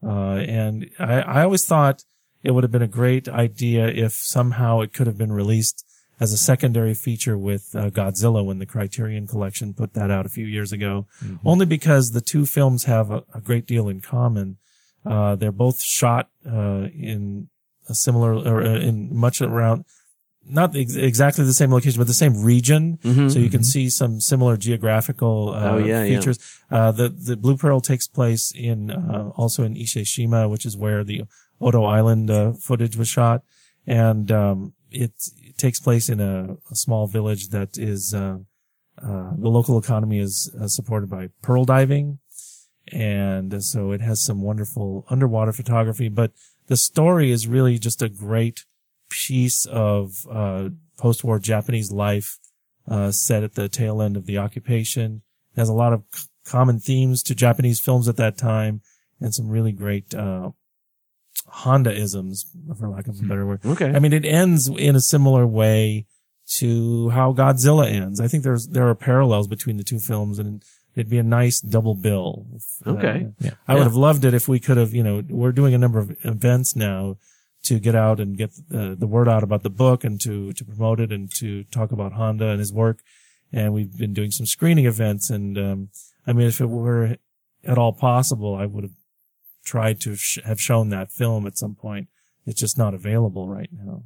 Uh, 0.03 0.43
and 0.61 0.89
I, 0.99 1.21
I 1.21 1.43
always 1.43 1.65
thought 1.65 2.03
it 2.43 2.51
would 2.51 2.65
have 2.65 2.71
been 2.71 2.81
a 2.81 2.99
great 3.01 3.29
idea 3.29 3.87
if 3.87 4.13
somehow 4.13 4.81
it 4.81 4.93
could 4.93 5.07
have 5.07 5.17
been 5.17 5.31
released 5.31 5.85
as 6.19 6.33
a 6.33 6.37
secondary 6.37 6.93
feature 6.93 7.37
with 7.37 7.73
uh, 7.75 7.89
Godzilla 7.89 8.45
when 8.45 8.59
the 8.59 8.65
Criterion 8.65 9.25
Collection 9.25 9.73
put 9.73 9.93
that 9.93 10.11
out 10.11 10.25
a 10.25 10.29
few 10.37 10.45
years 10.45 10.71
ago. 10.71 11.07
Only 11.45 11.65
because 11.65 12.11
the 12.11 12.21
two 12.21 12.45
films 12.45 12.83
have 12.85 13.09
a, 13.09 13.23
a 13.33 13.41
great 13.41 13.65
deal 13.65 13.87
in 13.89 14.01
common. 14.01 14.57
Uh, 15.03 15.35
they're 15.35 15.51
both 15.51 15.81
shot 15.81 16.29
uh, 16.45 16.89
in 16.93 17.49
similar 17.93 18.33
or 18.35 18.61
uh, 18.63 18.79
in 18.79 19.15
much 19.15 19.41
around 19.41 19.85
not 20.43 20.75
ex- 20.75 20.95
exactly 20.95 21.45
the 21.45 21.53
same 21.53 21.71
location, 21.71 21.99
but 21.99 22.07
the 22.07 22.13
same 22.15 22.43
region. 22.43 22.97
So 23.29 23.37
you 23.39 23.49
can 23.49 23.63
see 23.63 23.89
some 23.89 24.19
similar 24.19 24.57
geographical 24.57 25.49
uh, 25.53 25.61
Mm-hmm. 25.61 25.75
Oh, 25.75 25.77
yeah, 25.77 26.03
yeah. 26.03 26.17
features. 26.19 26.39
Uh, 26.71 26.91
the 26.91 27.09
the 27.09 27.37
Blue 27.37 27.57
Pearl 27.57 27.79
takes 27.79 28.07
place 28.07 28.51
in 28.55 28.89
uh, 28.91 29.29
also 29.35 29.63
in 29.63 29.77
Ise-Shima, 29.77 30.49
which 30.49 30.65
is 30.65 30.75
where 30.75 31.03
the 31.03 31.23
Odo 31.59 31.83
Island 31.83 32.31
uh, 32.31 32.53
footage 32.53 32.97
was 32.97 33.07
shot, 33.07 33.43
and 33.85 34.31
um, 34.31 34.73
it, 34.89 35.13
it 35.37 35.57
takes 35.57 35.79
place 35.79 36.09
in 36.09 36.19
a, 36.19 36.57
a 36.71 36.75
small 36.75 37.05
village 37.07 37.49
that 37.49 37.77
is 37.77 38.13
uh, 38.15 38.37
uh, 38.97 39.31
the 39.37 39.49
local 39.57 39.77
economy 39.77 40.19
is 40.19 40.51
uh, 40.59 40.67
supported 40.67 41.07
by 41.09 41.29
pearl 41.43 41.65
diving, 41.65 42.17
and 42.91 43.63
so 43.63 43.91
it 43.91 44.01
has 44.01 44.23
some 44.25 44.41
wonderful 44.41 45.05
underwater 45.09 45.51
photography. 45.53 46.09
But 46.09 46.31
the 46.67 46.77
story 46.77 47.31
is 47.31 47.47
really 47.47 47.77
just 47.77 48.01
a 48.01 48.09
great 48.09 48.65
piece 49.09 49.65
of 49.65 50.25
uh, 50.31 50.69
post-war 50.97 51.39
Japanese 51.39 51.91
life 51.91 52.37
uh, 52.87 53.11
set 53.11 53.43
at 53.43 53.55
the 53.55 53.69
tail 53.69 54.01
end 54.01 54.17
of 54.17 54.25
the 54.25 54.37
occupation. 54.37 55.21
It 55.55 55.59
has 55.59 55.69
a 55.69 55.73
lot 55.73 55.93
of 55.93 56.03
c- 56.13 56.27
common 56.45 56.79
themes 56.79 57.21
to 57.23 57.35
Japanese 57.35 57.79
films 57.79 58.07
at 58.07 58.17
that 58.17 58.37
time, 58.37 58.81
and 59.19 59.33
some 59.33 59.49
really 59.49 59.71
great 59.71 60.13
uh, 60.13 60.51
Honda 61.47 61.93
isms, 61.93 62.45
for 62.77 62.87
lack 62.89 63.07
of 63.07 63.19
a 63.19 63.23
better 63.23 63.45
word. 63.45 63.61
Okay. 63.65 63.91
I 63.93 63.99
mean, 63.99 64.13
it 64.13 64.25
ends 64.25 64.67
in 64.67 64.95
a 64.95 65.01
similar 65.01 65.45
way 65.45 66.05
to 66.57 67.09
how 67.09 67.33
Godzilla 67.33 67.89
ends. 67.89 68.19
I 68.19 68.27
think 68.27 68.43
there's 68.43 68.67
there 68.67 68.87
are 68.87 68.95
parallels 68.95 69.47
between 69.47 69.77
the 69.77 69.83
two 69.83 69.99
films, 69.99 70.39
and 70.39 70.63
it'd 70.95 71.09
be 71.09 71.17
a 71.17 71.23
nice 71.23 71.59
double 71.61 71.95
bill. 71.95 72.45
Uh, 72.85 72.91
Okay. 72.91 73.27
Yeah. 73.39 73.51
I 73.67 73.75
would 73.75 73.83
have 73.83 73.95
loved 73.95 74.25
it 74.25 74.33
if 74.33 74.47
we 74.47 74.59
could 74.59 74.77
have, 74.77 74.93
you 74.93 75.03
know, 75.03 75.23
we're 75.29 75.51
doing 75.51 75.73
a 75.73 75.77
number 75.77 75.99
of 75.99 76.15
events 76.23 76.75
now 76.75 77.17
to 77.63 77.79
get 77.79 77.95
out 77.95 78.19
and 78.19 78.37
get 78.37 78.49
uh, 78.73 78.95
the 78.97 79.07
word 79.07 79.29
out 79.29 79.43
about 79.43 79.63
the 79.63 79.69
book 79.69 80.03
and 80.03 80.19
to, 80.21 80.51
to 80.53 80.65
promote 80.65 80.99
it 80.99 81.11
and 81.11 81.31
to 81.35 81.63
talk 81.65 81.91
about 81.91 82.13
Honda 82.13 82.49
and 82.49 82.59
his 82.59 82.73
work. 82.73 82.99
And 83.53 83.73
we've 83.73 83.95
been 83.97 84.13
doing 84.13 84.31
some 84.31 84.45
screening 84.45 84.85
events. 84.85 85.29
And, 85.29 85.57
um, 85.57 85.89
I 86.25 86.33
mean, 86.33 86.47
if 86.47 86.59
it 86.59 86.67
were 86.67 87.17
at 87.63 87.77
all 87.77 87.93
possible, 87.93 88.55
I 88.55 88.65
would 88.65 88.83
have 88.83 88.93
tried 89.63 89.99
to 90.01 90.15
sh- 90.15 90.39
have 90.43 90.59
shown 90.59 90.89
that 90.89 91.11
film 91.11 91.45
at 91.45 91.57
some 91.57 91.75
point. 91.75 92.07
It's 92.47 92.59
just 92.59 92.77
not 92.77 92.93
available 92.95 93.47
right 93.47 93.69
now, 93.71 94.03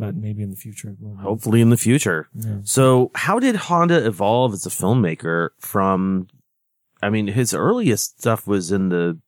but 0.00 0.16
maybe 0.16 0.42
in 0.42 0.50
the 0.50 0.56
future. 0.56 0.88
it 0.90 0.96
will. 1.00 1.14
Hopefully 1.16 1.60
in 1.60 1.70
the 1.70 1.76
future. 1.76 2.28
Yeah. 2.34 2.56
So 2.64 3.10
how 3.14 3.38
did 3.38 3.54
Honda 3.56 4.04
evolve 4.06 4.52
as 4.54 4.66
a 4.66 4.70
filmmaker 4.70 5.50
from, 5.60 6.26
I 7.02 7.10
mean, 7.10 7.28
his 7.28 7.54
earliest 7.54 8.18
stuff 8.20 8.46
was 8.46 8.72
in 8.72 8.88
the 8.88 9.18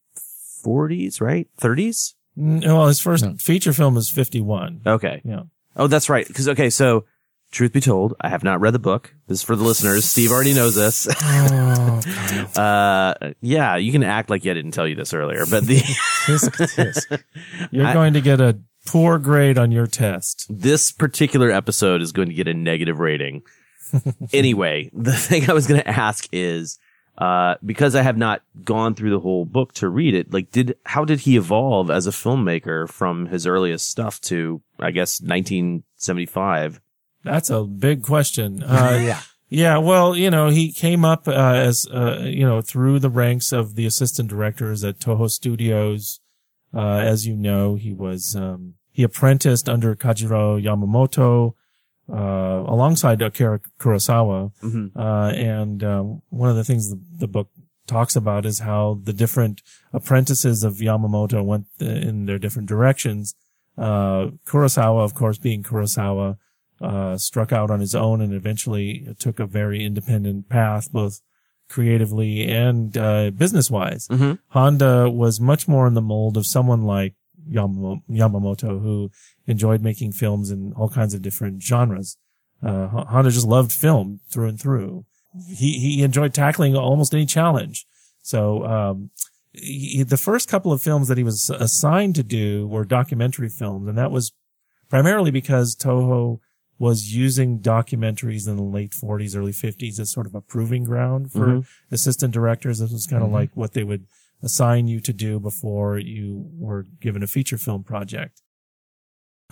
40s, 0.65 1.21
right? 1.21 1.49
30s? 1.61 2.15
Mm, 2.39 2.65
Well, 2.65 2.87
his 2.89 3.01
first 3.01 3.25
No. 3.25 3.35
feature 3.39 3.73
film 3.73 3.95
was 3.95 4.09
51. 4.11 4.81
Okay. 4.87 5.21
Yeah. 5.25 5.43
Oh, 5.77 5.87
that's 5.87 6.09
right. 6.09 6.27
Cause, 6.35 6.49
okay. 6.49 6.71
So 6.71 7.05
truth 7.51 7.73
be 7.73 7.81
told, 7.81 8.15
I 8.21 8.29
have 8.31 8.43
not 8.43 8.61
read 8.61 8.73
the 8.73 8.79
book. 8.79 9.15
This 9.27 9.41
is 9.41 9.43
for 9.45 9.55
the 9.57 9.63
listeners. 9.65 10.05
Steve 10.07 10.31
already 10.33 10.55
knows 10.55 10.75
this. 10.75 11.07
Oh, 11.11 12.01
uh, 12.57 13.33
yeah, 13.43 13.77
you 13.77 13.93
can 13.93 14.03
act 14.03 14.31
like 14.31 14.43
I 14.47 14.55
didn't 14.55 14.71
tell 14.73 14.89
you 14.89 14.95
this 14.95 15.13
earlier, 15.13 15.45
but 15.51 15.67
the, 15.67 15.77
tisk, 15.77 16.51
tisk. 16.77 17.23
You're 17.71 17.87
I- 17.87 17.93
going 17.93 18.15
to 18.15 18.21
get 18.23 18.41
a 18.41 18.59
poor 18.87 19.19
grade 19.19 19.59
on 19.59 19.71
your 19.73 19.87
test. 19.87 20.47
this 20.49 20.93
particular 20.93 21.51
episode 21.51 22.03
is 22.03 22.13
going 22.13 22.29
to 22.29 22.35
get 22.35 22.49
a 22.49 22.55
negative 22.55 22.99
rating. 22.99 23.43
anyway, 24.33 24.91
the 24.93 25.13
thing 25.13 25.49
I 25.49 25.53
was 25.53 25.67
going 25.67 25.81
to 25.81 25.89
ask 25.89 26.29
is, 26.33 26.79
uh, 27.19 27.57
because 27.65 27.95
I 27.95 28.03
have 28.03 28.17
not 28.17 28.43
gone 28.65 28.95
through 28.95 29.11
the 29.11 29.21
whole 29.21 29.45
book 29.45 29.75
to 29.75 29.89
read 29.89 30.15
it, 30.15 30.33
like, 30.33 30.51
did, 30.51 30.77
how 30.87 31.05
did 31.05 31.21
he 31.21 31.37
evolve 31.37 31.91
as 31.91 32.07
a 32.07 32.11
filmmaker 32.11 32.89
from 32.89 33.27
his 33.27 33.47
earliest 33.47 33.89
stuff 33.89 34.21
to, 34.23 34.63
I 34.79 34.91
guess, 34.93 35.21
1975? 35.21 36.81
That's 37.25 37.51
a 37.51 37.65
big 37.65 38.03
question. 38.03 38.63
Uh, 38.67 38.99
yeah. 39.03 39.21
Yeah. 39.49 39.77
Well, 39.77 40.17
you 40.17 40.31
know, 40.31 40.49
he 40.49 40.73
came 40.73 41.05
up, 41.05 41.29
uh, 41.29 41.33
as, 41.33 41.87
uh, 41.93 42.21
you 42.23 42.47
know, 42.47 42.63
through 42.63 43.01
the 43.01 43.11
ranks 43.11 43.53
of 43.53 43.75
the 43.75 43.85
assistant 43.85 44.31
directors 44.31 44.83
at 44.83 44.99
Toho 44.99 45.31
Studios. 45.31 46.21
Uh, 46.75 46.99
as 46.99 47.27
you 47.27 47.37
know, 47.37 47.75
he 47.75 47.93
was, 47.93 48.35
um, 48.37 48.75
he 48.91 49.03
apprenticed 49.03 49.69
under 49.69 49.95
Kajiro 49.95 50.63
Yamamoto, 50.63 51.55
uh, 52.13 52.65
alongside 52.67 53.21
Akira 53.23 53.61
Kurosawa. 53.79 54.53
Mhm. 54.63 54.91
Uh, 54.97 55.33
and, 55.35 55.85
um, 55.85 56.23
one 56.31 56.49
of 56.51 56.57
the 56.57 56.65
things 56.65 56.91
the, 56.91 57.01
the 57.19 57.29
book 57.29 57.49
talks 57.87 58.17
about 58.17 58.47
is 58.47 58.61
how 58.61 59.01
the 59.03 59.13
different 59.13 59.63
apprentices 59.93 60.63
of 60.65 60.75
Yamamoto 60.77 61.45
went 61.45 61.67
in 61.81 62.27
their 62.27 62.39
different 62.39 62.69
directions. 62.69 63.35
Uh, 63.77 64.31
Kurosawa, 64.47 65.05
of 65.05 65.15
course, 65.15 65.39
being 65.39 65.63
Kurosawa, 65.63 66.37
uh, 66.81 67.17
struck 67.17 67.53
out 67.53 67.71
on 67.71 67.81
his 67.81 67.95
own 67.95 68.21
and 68.21 68.33
eventually 68.33 69.07
took 69.19 69.39
a 69.41 69.47
very 69.47 69.85
independent 69.85 70.49
path, 70.49 70.91
both 70.93 71.21
creatively 71.73 72.33
and, 72.49 72.97
uh, 72.97 73.31
business 73.43 73.71
wise. 73.71 74.07
Mhm. 74.09 74.39
Honda 74.49 75.11
was 75.11 75.41
much 75.41 75.67
more 75.67 75.87
in 75.87 75.95
the 75.95 76.03
mold 76.15 76.37
of 76.37 76.47
someone 76.47 76.83
like 76.97 77.15
Yamamoto, 77.51 78.81
who 78.83 79.11
enjoyed 79.47 79.83
making 79.83 80.13
films 80.13 80.51
in 80.51 80.73
all 80.75 80.89
kinds 80.89 81.15
of 81.15 81.23
different 81.23 81.63
genres. 81.63 82.17
Uh, 82.63 82.87
Honda 82.87 83.31
just 83.31 83.47
loved 83.47 83.73
film 83.73 84.21
through 84.31 84.49
and 84.49 84.61
through. 84.61 85.05
He, 85.49 85.79
he 85.79 86.03
enjoyed 86.03 86.35
tackling 86.35 86.77
almost 86.77 87.15
any 87.15 87.27
challenge. 87.27 87.87
So, 88.23 88.65
um, 88.65 89.11
he, 89.53 90.03
the 90.03 90.17
first 90.17 90.49
couple 90.49 90.73
of 90.73 90.81
films 90.81 91.09
that 91.09 91.19
he 91.19 91.25
was 91.25 91.51
assigned 91.51 92.15
to 92.17 92.23
do 92.23 92.67
were 92.69 92.85
documentary 92.85 93.49
films, 93.49 93.89
and 93.89 93.99
that 93.99 94.11
was 94.11 94.33
primarily 94.89 95.31
because 95.31 95.75
Toho 95.75 96.39
was 96.83 97.15
using 97.15 97.61
documentaries 97.61 98.49
in 98.49 98.57
the 98.57 98.63
late 98.79 98.91
40s, 98.93 99.37
early 99.37 99.53
50s 99.53 100.01
as 100.01 100.11
sort 100.11 100.27
of 100.27 100.35
a 100.35 100.41
proving 100.41 100.83
ground 100.83 101.31
for 101.31 101.47
Mhm. 101.47 101.67
assistant 101.93 102.35
directors. 102.35 102.81
This 102.81 102.91
was 102.91 103.07
kind 103.07 103.23
of 103.23 103.31
like 103.31 103.57
what 103.57 103.73
they 103.73 103.85
would 103.85 104.05
assign 104.43 104.89
you 104.89 104.99
to 104.99 105.13
do 105.13 105.39
before 105.39 105.97
you 105.97 106.51
were 106.59 106.83
given 107.01 107.23
a 107.23 107.29
feature 107.29 107.57
film 107.57 107.85
project. 107.85 108.43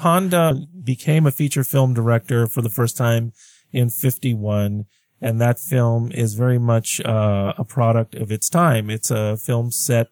Honda 0.00 0.66
became 0.82 1.24
a 1.24 1.30
feature 1.30 1.62
film 1.62 1.94
director 1.94 2.48
for 2.48 2.62
the 2.62 2.68
first 2.68 2.96
time 2.96 3.32
in 3.70 3.90
51 3.90 4.86
and 5.20 5.40
that 5.40 5.60
film 5.60 6.10
is 6.10 6.34
very 6.34 6.58
much 6.58 7.00
uh, 7.02 7.52
a 7.56 7.64
product 7.64 8.16
of 8.16 8.32
its 8.32 8.48
time. 8.48 8.90
It's 8.90 9.12
a 9.12 9.36
film 9.36 9.70
set 9.70 10.08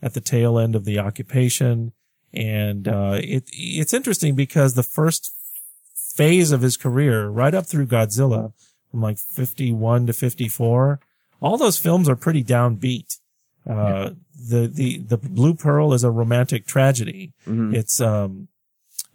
at 0.00 0.14
the 0.14 0.20
tail 0.22 0.58
end 0.58 0.74
of 0.74 0.84
the 0.86 0.98
occupation, 0.98 1.92
and 2.32 2.88
uh, 2.88 3.18
it 3.20 3.44
it's 3.52 3.92
interesting 3.92 4.34
because 4.36 4.74
the 4.74 4.82
first 4.84 5.32
phase 6.16 6.52
of 6.52 6.60
his 6.62 6.76
career, 6.76 7.28
right 7.28 7.54
up 7.54 7.66
through 7.66 7.86
Godzilla, 7.86 8.52
from 8.90 9.00
like 9.00 9.18
51 9.18 10.06
to 10.06 10.12
54, 10.12 11.00
all 11.40 11.56
those 11.56 11.78
films 11.78 12.08
are 12.08 12.16
pretty 12.16 12.44
downbeat. 12.44 13.18
Uh, 13.68 14.10
the, 14.50 14.66
the, 14.66 14.98
the 14.98 15.16
Blue 15.16 15.54
Pearl 15.54 15.92
is 15.94 16.04
a 16.04 16.10
romantic 16.10 16.66
tragedy. 16.66 17.32
Mhm. 17.46 17.74
It's, 17.74 18.00
um, 18.00 18.48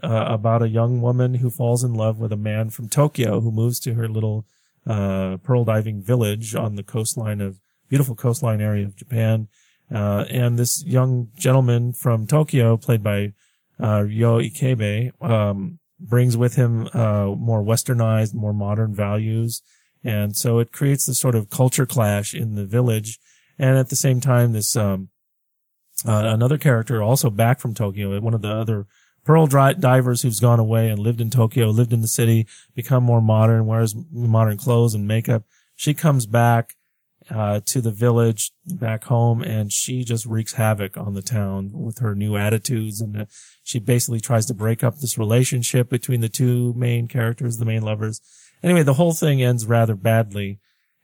uh, 0.03 0.25
about 0.27 0.61
a 0.61 0.69
young 0.69 1.01
woman 1.01 1.35
who 1.35 1.49
falls 1.49 1.83
in 1.83 1.93
love 1.93 2.19
with 2.19 2.31
a 2.31 2.37
man 2.37 2.69
from 2.69 2.87
Tokyo 2.87 3.41
who 3.41 3.51
moves 3.51 3.79
to 3.81 3.93
her 3.95 4.07
little, 4.07 4.45
uh, 4.85 5.37
pearl 5.43 5.65
diving 5.65 6.01
village 6.01 6.55
on 6.55 6.75
the 6.75 6.83
coastline 6.83 7.41
of, 7.41 7.59
beautiful 7.89 8.15
coastline 8.15 8.61
area 8.61 8.85
of 8.85 8.95
Japan. 8.95 9.47
Uh, 9.93 10.25
and 10.29 10.57
this 10.59 10.83
young 10.85 11.29
gentleman 11.37 11.93
from 11.93 12.27
Tokyo, 12.27 12.77
played 12.77 13.01
by, 13.03 13.33
uh, 13.81 14.03
Ryo 14.03 14.39
Ikebe, 14.39 15.11
um, 15.21 15.79
brings 15.99 16.37
with 16.37 16.55
him, 16.55 16.87
uh, 16.93 17.27
more 17.27 17.63
westernized, 17.63 18.33
more 18.33 18.53
modern 18.53 18.93
values. 18.93 19.61
And 20.03 20.35
so 20.35 20.59
it 20.59 20.71
creates 20.71 21.05
this 21.05 21.19
sort 21.19 21.35
of 21.35 21.49
culture 21.49 21.85
clash 21.85 22.33
in 22.33 22.55
the 22.55 22.65
village. 22.65 23.19
And 23.57 23.77
at 23.77 23.89
the 23.89 23.95
same 23.95 24.21
time, 24.21 24.53
this, 24.53 24.75
um, 24.75 25.09
uh, 26.05 26.23
another 26.25 26.57
character 26.57 27.01
also 27.01 27.29
back 27.29 27.59
from 27.59 27.73
Tokyo, 27.73 28.19
one 28.19 28.35
of 28.35 28.41
the 28.41 28.51
other 28.51 28.85
pearl 29.25 29.47
divers 29.47 30.21
who's 30.21 30.39
gone 30.39 30.59
away 30.59 30.89
and 30.89 30.99
lived 30.99 31.19
in 31.19 31.29
Tokyo, 31.29 31.69
lived 31.69 31.91
in 31.91 32.01
the 32.01 32.07
city, 32.07 32.47
become 32.75 33.03
more 33.03 33.21
modern, 33.21 33.65
wears 33.65 33.95
modern 34.11 34.57
clothes 34.57 34.93
and 34.93 35.07
makeup. 35.07 35.43
She 35.75 35.93
comes 35.93 36.25
back, 36.25 36.75
uh, 37.30 37.59
to 37.65 37.82
the 37.82 37.91
village 37.91 38.51
back 38.65 39.05
home 39.05 39.41
and 39.41 39.71
she 39.71 40.03
just 40.03 40.25
wreaks 40.25 40.53
havoc 40.53 40.97
on 40.97 41.13
the 41.13 41.21
town 41.21 41.71
with 41.73 41.99
her 41.99 42.15
new 42.15 42.38
attitudes. 42.38 43.01
And 43.01 43.21
uh, 43.21 43.25
she 43.63 43.80
basically 43.80 44.19
tries 44.19 44.45
to 44.47 44.53
break 44.53 44.84
up 44.84 44.99
this 44.99 45.17
relationship 45.17 45.89
between 45.89 46.21
the 46.21 46.30
two 46.30 46.73
main 46.75 47.07
characters, 47.07 47.57
the 47.57 47.65
main 47.65 47.82
lovers. 47.82 48.21
Anyway, 48.63 48.84
the 48.84 48.95
whole 48.95 49.13
thing 49.13 49.41
ends 49.41 49.65
rather 49.65 49.95
badly. 49.95 50.59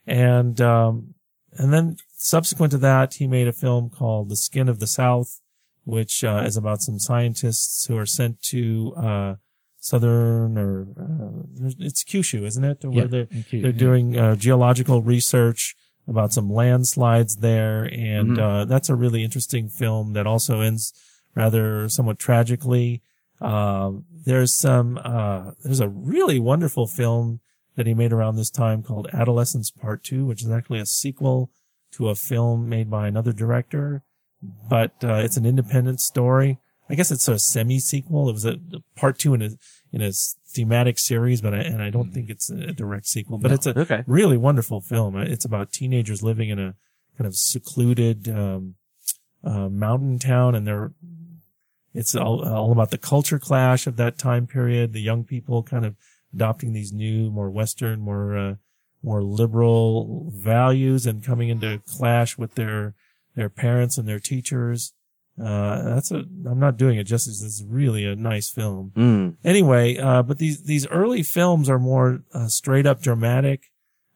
And, 0.05 0.59
um, 0.59 1.13
and 1.53 1.71
then 1.71 1.97
subsequent 2.13 2.71
to 2.71 2.77
that, 2.79 3.15
he 3.15 3.27
made 3.27 3.47
a 3.47 3.53
film 3.53 3.89
called 3.89 4.29
The 4.29 4.35
Skin 4.35 4.69
of 4.69 4.79
the 4.79 4.87
South, 4.87 5.39
which 5.83 6.23
uh, 6.23 6.43
is 6.45 6.57
about 6.57 6.81
some 6.81 6.99
scientists 6.99 7.85
who 7.85 7.97
are 7.97 8.05
sent 8.05 8.41
to 8.43 8.93
uh, 8.97 9.35
southern 9.83 10.57
or 10.57 10.87
uh, 10.97 11.63
it's 11.79 12.03
Kyushu, 12.03 12.43
isn't 12.45 12.63
it? 12.63 12.85
Where 12.85 12.93
Yeah, 12.93 13.05
they're, 13.05 13.27
they're 13.51 13.71
yeah. 13.71 13.71
doing 13.71 14.17
uh, 14.17 14.35
geological 14.35 15.01
research 15.01 15.75
about 16.07 16.33
some 16.33 16.51
landslides 16.51 17.37
there, 17.37 17.85
and 17.85 18.39
uh, 18.39 18.65
that's 18.65 18.89
a 18.89 18.95
really 18.95 19.23
interesting 19.23 19.69
film 19.69 20.13
that 20.13 20.27
also 20.27 20.61
ends 20.61 20.93
rather 21.35 21.87
somewhat 21.89 22.19
tragically. 22.19 23.01
Um, 23.39 24.05
there's 24.25 24.53
some 24.53 24.99
uh, 25.03 25.51
there's 25.63 25.79
a 25.79 25.89
really 25.89 26.39
wonderful 26.39 26.87
film 26.87 27.39
that 27.75 27.87
he 27.87 27.93
made 27.93 28.13
around 28.13 28.35
this 28.35 28.51
time 28.51 28.83
called 28.83 29.07
Adolescence 29.13 29.71
Part 29.71 30.03
Two, 30.03 30.25
which 30.25 30.43
is 30.43 30.51
actually 30.51 30.79
a 30.79 30.85
sequel 30.85 31.51
to 31.93 32.09
a 32.09 32.15
film 32.15 32.67
made 32.67 32.89
by 32.89 33.07
another 33.07 33.31
director, 33.31 34.03
but 34.41 34.91
uh, 35.03 35.15
it's 35.15 35.37
an 35.37 35.45
independent 35.45 36.01
story. 36.01 36.59
I 36.89 36.95
guess 36.95 37.11
it's 37.11 37.27
a 37.27 37.39
semi 37.39 37.79
sequel. 37.79 38.29
It 38.29 38.33
was 38.33 38.45
a, 38.45 38.53
a 38.73 38.79
part 38.95 39.17
two 39.17 39.33
in 39.33 39.41
a 39.41 39.49
in 39.93 40.01
a 40.01 40.11
thematic 40.47 40.97
series, 40.97 41.39
but 41.41 41.53
I, 41.53 41.59
and 41.59 41.81
I 41.81 41.89
don't 41.91 42.11
think 42.11 42.29
it's 42.29 42.49
a 42.49 42.73
direct 42.73 43.05
sequel. 43.05 43.37
But 43.37 43.51
it's 43.51 43.67
a 43.67 43.79
Okay. 43.79 44.03
really 44.07 44.37
wonderful 44.37 44.81
film. 44.81 45.15
It's 45.15 45.45
about 45.45 45.71
teenagers 45.71 46.23
living 46.23 46.49
in 46.49 46.59
a 46.59 46.73
kind 47.17 47.27
of 47.27 47.35
secluded 47.35 48.27
um, 48.27 48.75
uh, 49.43 49.69
mountain 49.69 50.17
town, 50.19 50.55
and 50.55 50.65
they're 50.67 50.91
it's 51.93 52.15
all, 52.15 52.43
all 52.43 52.71
about 52.71 52.89
the 52.89 52.97
culture 52.97 53.37
clash 53.37 53.85
of 53.85 53.97
that 53.97 54.17
time 54.17 54.47
period. 54.47 54.93
The 54.93 55.01
young 55.01 55.23
people 55.23 55.61
kind 55.61 55.85
of 55.85 55.95
adopting 56.33 56.73
these 56.73 56.91
new, 56.91 57.29
more 57.29 57.51
Western, 57.51 57.99
more 57.99 58.35
uh, 58.35 58.55
more 59.03 59.21
liberal 59.21 60.31
values, 60.35 61.05
and 61.05 61.23
coming 61.23 61.49
into 61.49 61.81
clash 61.85 62.35
with 62.37 62.55
their 62.55 62.95
their 63.35 63.49
parents 63.49 63.97
and 63.99 64.07
their 64.07 64.19
teachers. 64.19 64.93
Uh, 65.41 65.81
that's 65.83 66.11
a, 66.11 66.23
I'm 66.45 66.59
not 66.59 66.77
doing 66.77 66.97
it 66.97 67.05
justice. 67.05 67.41
It's 67.41 67.63
really 67.67 68.05
a 68.05 68.15
nice 68.15 68.49
film. 68.49 68.91
Mm. 68.95 69.35
Anyway, 69.43 69.97
uh, 69.97 70.21
but 70.23 70.37
these, 70.37 70.63
these 70.63 70.87
early 70.87 71.23
films 71.23 71.69
are 71.69 71.79
more, 71.79 72.23
uh, 72.33 72.47
straight 72.47 72.85
up 72.85 73.01
dramatic. 73.01 73.71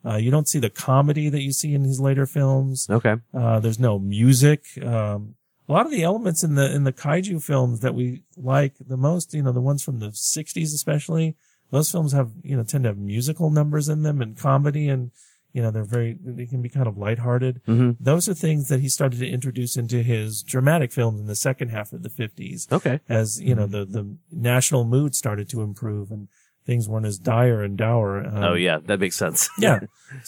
Uh, 0.05 0.15
you 0.15 0.31
don't 0.31 0.47
see 0.47 0.59
the 0.59 0.69
comedy 0.69 1.27
that 1.27 1.41
you 1.41 1.51
see 1.51 1.73
in 1.73 1.83
his 1.83 1.99
later 1.99 2.25
films. 2.25 2.87
Okay. 2.89 3.15
Uh, 3.33 3.59
there's 3.59 3.79
no 3.79 3.99
music. 3.99 4.63
Um, 4.81 5.35
a 5.67 5.73
lot 5.73 5.85
of 5.85 5.91
the 5.91 6.03
elements 6.03 6.43
in 6.43 6.55
the 6.55 6.73
in 6.73 6.85
the 6.85 6.93
kaiju 6.93 7.43
films 7.43 7.81
that 7.81 7.93
we 7.93 8.23
like 8.37 8.75
the 8.79 8.95
most, 8.95 9.33
you 9.33 9.43
know, 9.43 9.51
the 9.51 9.59
ones 9.59 9.83
from 9.83 9.99
the 9.99 10.07
'60s 10.07 10.73
especially, 10.73 11.35
those 11.71 11.91
films 11.91 12.13
have 12.13 12.31
you 12.41 12.55
know 12.55 12.63
tend 12.63 12.85
to 12.85 12.89
have 12.89 12.97
musical 12.97 13.49
numbers 13.49 13.89
in 13.89 14.03
them 14.03 14.21
and 14.21 14.37
comedy, 14.37 14.87
and 14.87 15.11
you 15.57 15.61
know 15.63 15.71
they're 15.73 15.91
very 15.97 16.11
they 16.39 16.45
can 16.51 16.61
be 16.67 16.69
kind 16.77 16.87
of 16.91 16.95
lighthearted. 17.05 17.55
Mhm. 17.73 17.89
Those 18.09 18.25
are 18.29 18.35
things 18.45 18.63
that 18.71 18.79
he 18.85 18.89
started 18.97 19.19
to 19.23 19.27
introduce 19.37 19.73
into 19.81 19.97
his 20.13 20.29
dramatic 20.53 20.89
films 20.97 21.17
in 21.21 21.27
the 21.33 21.41
second 21.47 21.67
half 21.75 21.87
of 21.95 21.99
the 22.05 22.13
'50s 22.21 22.59
Okay. 22.77 22.97
as 23.09 23.27
you 23.49 23.55
know 23.57 23.67
the 23.75 23.83
the 23.97 24.03
national 24.31 24.83
mood 24.95 25.11
started 25.23 25.45
to 25.53 25.61
improve 25.69 26.07
and 26.15 26.27
things 26.69 26.83
weren't 26.89 27.05
as 27.11 27.17
dire 27.17 27.59
and 27.67 27.75
dour. 27.87 28.09
Um, 28.27 28.43
Oh 28.49 28.53
yeah, 28.67 28.77
that 28.89 28.99
makes 28.99 29.15
sense. 29.25 29.39
yeah. 29.67 29.79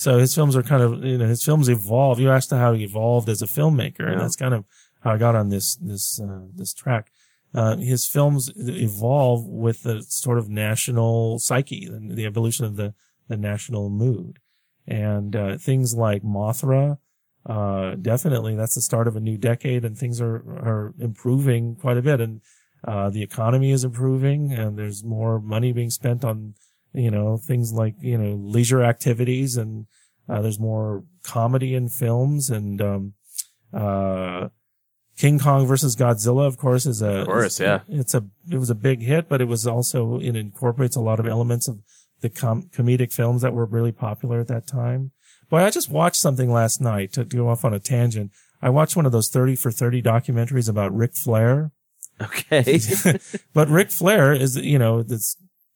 So 0.03 0.10
his 0.23 0.34
films 0.38 0.53
are 0.57 0.64
kind 0.73 0.84
of 0.88 0.91
you 1.11 1.18
know 1.22 1.27
his 1.35 1.43
films 1.49 1.68
evolve. 1.77 2.15
You 2.23 2.30
asked 2.38 2.51
how 2.65 2.72
he 2.77 2.84
evolved 2.91 3.27
as 3.30 3.41
a 3.41 3.49
filmmaker, 3.57 4.06
and 4.11 4.19
that's 4.22 4.38
kind 4.43 4.53
of 4.57 4.61
how 5.03 5.11
I 5.15 5.18
got 5.26 5.35
on 5.41 5.49
this 5.56 5.68
this 5.91 6.06
uh, 6.27 6.45
this 6.60 6.73
track. 6.73 7.06
Uh, 7.60 7.76
his 7.93 8.03
films 8.15 8.41
evolve 8.56 9.41
with 9.65 9.80
the 9.84 9.95
sort 10.03 10.38
of 10.38 10.45
national 10.49 11.39
psyche 11.39 11.84
and 11.85 12.03
the 12.19 12.26
evolution 12.31 12.64
of 12.69 12.76
the 12.81 12.93
the 13.31 13.38
national 13.38 13.89
mood, 14.03 14.39
and 14.90 15.36
uh, 15.36 15.57
things 15.57 15.95
like 15.95 16.24
Mothra. 16.24 16.98
Uh, 17.45 17.95
definitely, 17.95 18.56
that's 18.56 18.76
the 18.76 18.82
start 18.82 19.07
of 19.07 19.16
a 19.16 19.22
new 19.22 19.38
decade, 19.38 19.86
and 19.86 19.98
things 19.98 20.20
are 20.20 20.36
are 20.36 20.94
improving 20.99 21.76
quite 21.76 21.98
a 21.98 22.02
bit, 22.02 22.20
and 22.20 22.41
uh, 22.86 23.10
the 23.10 23.24
economy 23.24 23.72
is 23.72 23.86
improving, 23.86 24.52
and 24.52 24.78
there's 24.78 25.03
more 25.03 25.40
money 25.40 25.72
being 25.72 25.90
spent 25.90 26.26
on 26.26 26.56
you 26.94 27.11
know, 27.11 27.38
things 27.38 27.72
like, 27.72 27.95
you 28.02 28.18
know, 28.18 28.36
leisure 28.36 28.84
activities 28.84 29.57
and, 29.57 29.86
uh, 30.28 30.41
there's 30.41 30.60
more 30.60 31.03
comedy 31.24 31.74
in 31.76 31.88
films 31.90 32.49
and, 32.49 32.82
um, 32.82 33.14
uh, 33.74 34.49
King 35.18 35.38
Kong 35.38 35.68
versus 35.68 35.95
Godzilla, 35.98 36.48
of 36.48 36.57
course, 36.57 36.86
is 36.86 37.02
a, 37.02 37.20
Of 37.20 37.28
course, 37.28 37.60
yeah. 37.60 37.82
it's 37.90 38.14
a, 38.14 38.24
it 38.49 38.57
was 38.57 38.70
a 38.70 38.76
big 38.76 39.02
hit, 39.02 39.28
but 39.28 39.41
it 39.41 39.49
was 39.49 39.68
also, 39.68 40.18
it 40.20 40.36
incorporates 40.36 40.95
a 40.95 41.02
lot 41.02 41.20
of 41.20 41.28
elements 41.28 41.68
of 41.68 41.80
the 42.21 42.29
com- 42.29 42.63
comedic 42.63 43.13
films 43.13 43.41
that 43.41 43.53
were 43.53 43.65
really 43.65 43.91
popular 43.91 44.39
at 44.39 44.47
that 44.47 44.67
time. 44.67 45.11
Boy, 45.49 45.63
I 45.63 45.69
just 45.69 45.89
watched 45.89 46.17
something 46.17 46.51
last 46.51 46.79
night 46.79 47.13
to 47.13 47.25
go 47.25 47.49
off 47.49 47.65
on 47.65 47.73
a 47.73 47.79
tangent. 47.79 48.31
I 48.61 48.69
watched 48.69 48.95
one 48.95 49.05
of 49.05 49.11
those 49.11 49.29
30 49.29 49.55
for 49.55 49.71
30 49.71 50.01
documentaries 50.01 50.69
about 50.69 50.95
Ric 50.95 51.15
Flair. 51.15 51.71
Okay. 52.21 52.79
but 53.53 53.69
Ric 53.69 53.91
Flair 53.91 54.33
is, 54.33 54.57
you 54.57 54.77
know, 54.77 55.01
this 55.01 55.35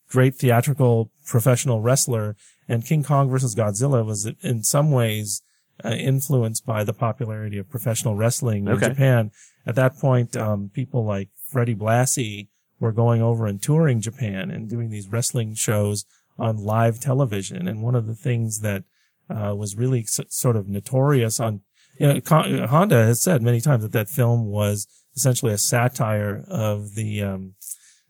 great 0.09 0.35
theatrical 0.35 1.11
professional 1.25 1.81
wrestler 1.81 2.35
and 2.67 2.85
King 2.85 3.03
Kong 3.03 3.29
versus 3.29 3.55
Godzilla 3.55 4.05
was 4.05 4.29
in 4.41 4.63
some 4.63 4.91
ways 4.91 5.41
uh, 5.83 5.89
influenced 5.89 6.65
by 6.65 6.83
the 6.83 6.93
popularity 6.93 7.57
of 7.57 7.69
professional 7.69 8.15
wrestling 8.15 8.67
in 8.67 8.79
Japan. 8.79 9.31
At 9.65 9.75
that 9.75 9.97
point, 9.97 10.37
um, 10.37 10.69
people 10.73 11.03
like 11.03 11.29
Freddie 11.49 11.75
Blassie 11.75 12.49
were 12.79 12.91
going 12.91 13.21
over 13.21 13.47
and 13.47 13.61
touring 13.61 14.01
Japan 14.01 14.51
and 14.51 14.69
doing 14.69 14.89
these 14.89 15.07
wrestling 15.07 15.55
shows 15.55 16.05
on 16.37 16.57
live 16.57 16.99
television. 16.99 17.67
And 17.67 17.81
one 17.83 17.95
of 17.95 18.07
the 18.07 18.15
things 18.15 18.59
that 18.61 18.83
uh, 19.29 19.53
was 19.55 19.75
really 19.75 20.01
s- 20.01 20.19
sort 20.29 20.55
of 20.55 20.67
notorious 20.67 21.39
on, 21.39 21.61
you 21.99 22.07
know, 22.07 22.21
Con- 22.21 22.57
Honda 22.67 23.05
has 23.05 23.21
said 23.21 23.41
many 23.41 23.61
times 23.61 23.83
that 23.83 23.91
that 23.93 24.09
film 24.09 24.45
was 24.47 24.87
essentially 25.15 25.53
a 25.53 25.57
satire 25.57 26.43
of 26.47 26.95
the, 26.95 27.21
um, 27.21 27.53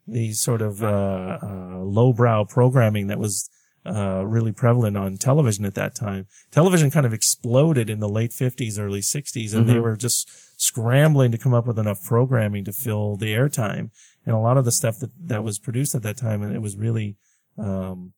the 0.07 0.31
sort 0.33 0.61
of, 0.61 0.81
uh, 0.83 1.37
uh, 1.41 1.77
lowbrow 1.83 2.45
programming 2.45 3.07
that 3.07 3.19
was, 3.19 3.49
uh, 3.85 4.23
really 4.25 4.53
prevalent 4.53 4.95
on 4.95 5.17
television 5.17 5.65
at 5.65 5.75
that 5.75 5.93
time. 5.93 6.25
Television 6.51 6.89
kind 6.89 7.05
of 7.05 7.13
exploded 7.13 7.89
in 7.89 7.99
the 7.99 8.07
late 8.09 8.31
50s, 8.31 8.79
early 8.79 9.01
60s, 9.01 9.53
and 9.53 9.67
they 9.67 9.73
Mhm. 9.75 9.81
were 9.83 9.97
just 9.97 10.29
scrambling 10.55 11.31
to 11.33 11.37
come 11.37 11.53
up 11.53 11.67
with 11.67 11.77
enough 11.77 12.01
programming 12.03 12.63
to 12.63 12.71
fill 12.71 13.17
the 13.17 13.33
airtime. 13.33 13.91
And 14.25 14.33
a 14.35 14.39
lot 14.39 14.57
of 14.57 14.63
the 14.63 14.71
stuff 14.71 14.99
that, 14.99 15.11
that 15.27 15.43
was 15.43 15.59
produced 15.59 15.93
at 15.95 16.03
that 16.03 16.15
time, 16.17 16.41
and 16.41 16.55
it 16.55 16.61
was 16.61 16.77
really, 16.77 17.17
um, 17.57 18.13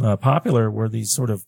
uh, 0.00 0.16
popular 0.16 0.70
were 0.70 0.88
these 0.88 1.12
sort 1.12 1.30
of 1.30 1.44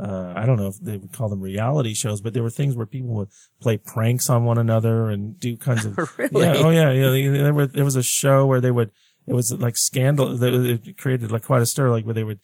uh, 0.00 0.32
I 0.36 0.46
don't 0.46 0.58
know 0.58 0.68
if 0.68 0.78
they 0.80 0.96
would 0.96 1.12
call 1.12 1.28
them 1.28 1.40
reality 1.40 1.92
shows, 1.92 2.20
but 2.20 2.32
there 2.32 2.42
were 2.44 2.50
things 2.50 2.76
where 2.76 2.86
people 2.86 3.10
would 3.16 3.30
play 3.60 3.78
pranks 3.78 4.30
on 4.30 4.44
one 4.44 4.56
another 4.56 5.10
and 5.10 5.38
do 5.40 5.56
kinds 5.56 5.84
of 5.84 5.96
Really? 6.18 6.44
yeah, 6.46 6.54
oh 6.56 6.70
yeah, 6.70 6.92
yeah. 6.92 7.30
There, 7.42 7.52
were, 7.54 7.66
there 7.66 7.84
was 7.84 7.96
a 7.96 8.02
show 8.02 8.46
where 8.46 8.60
they 8.60 8.70
would 8.70 8.92
it 9.26 9.34
was 9.34 9.52
like 9.52 9.76
scandal 9.76 10.36
that 10.36 10.54
it 10.54 10.96
created 10.98 11.32
like 11.32 11.44
quite 11.44 11.62
a 11.62 11.66
stir, 11.66 11.90
like 11.90 12.04
where 12.04 12.14
they 12.14 12.22
would 12.24 12.38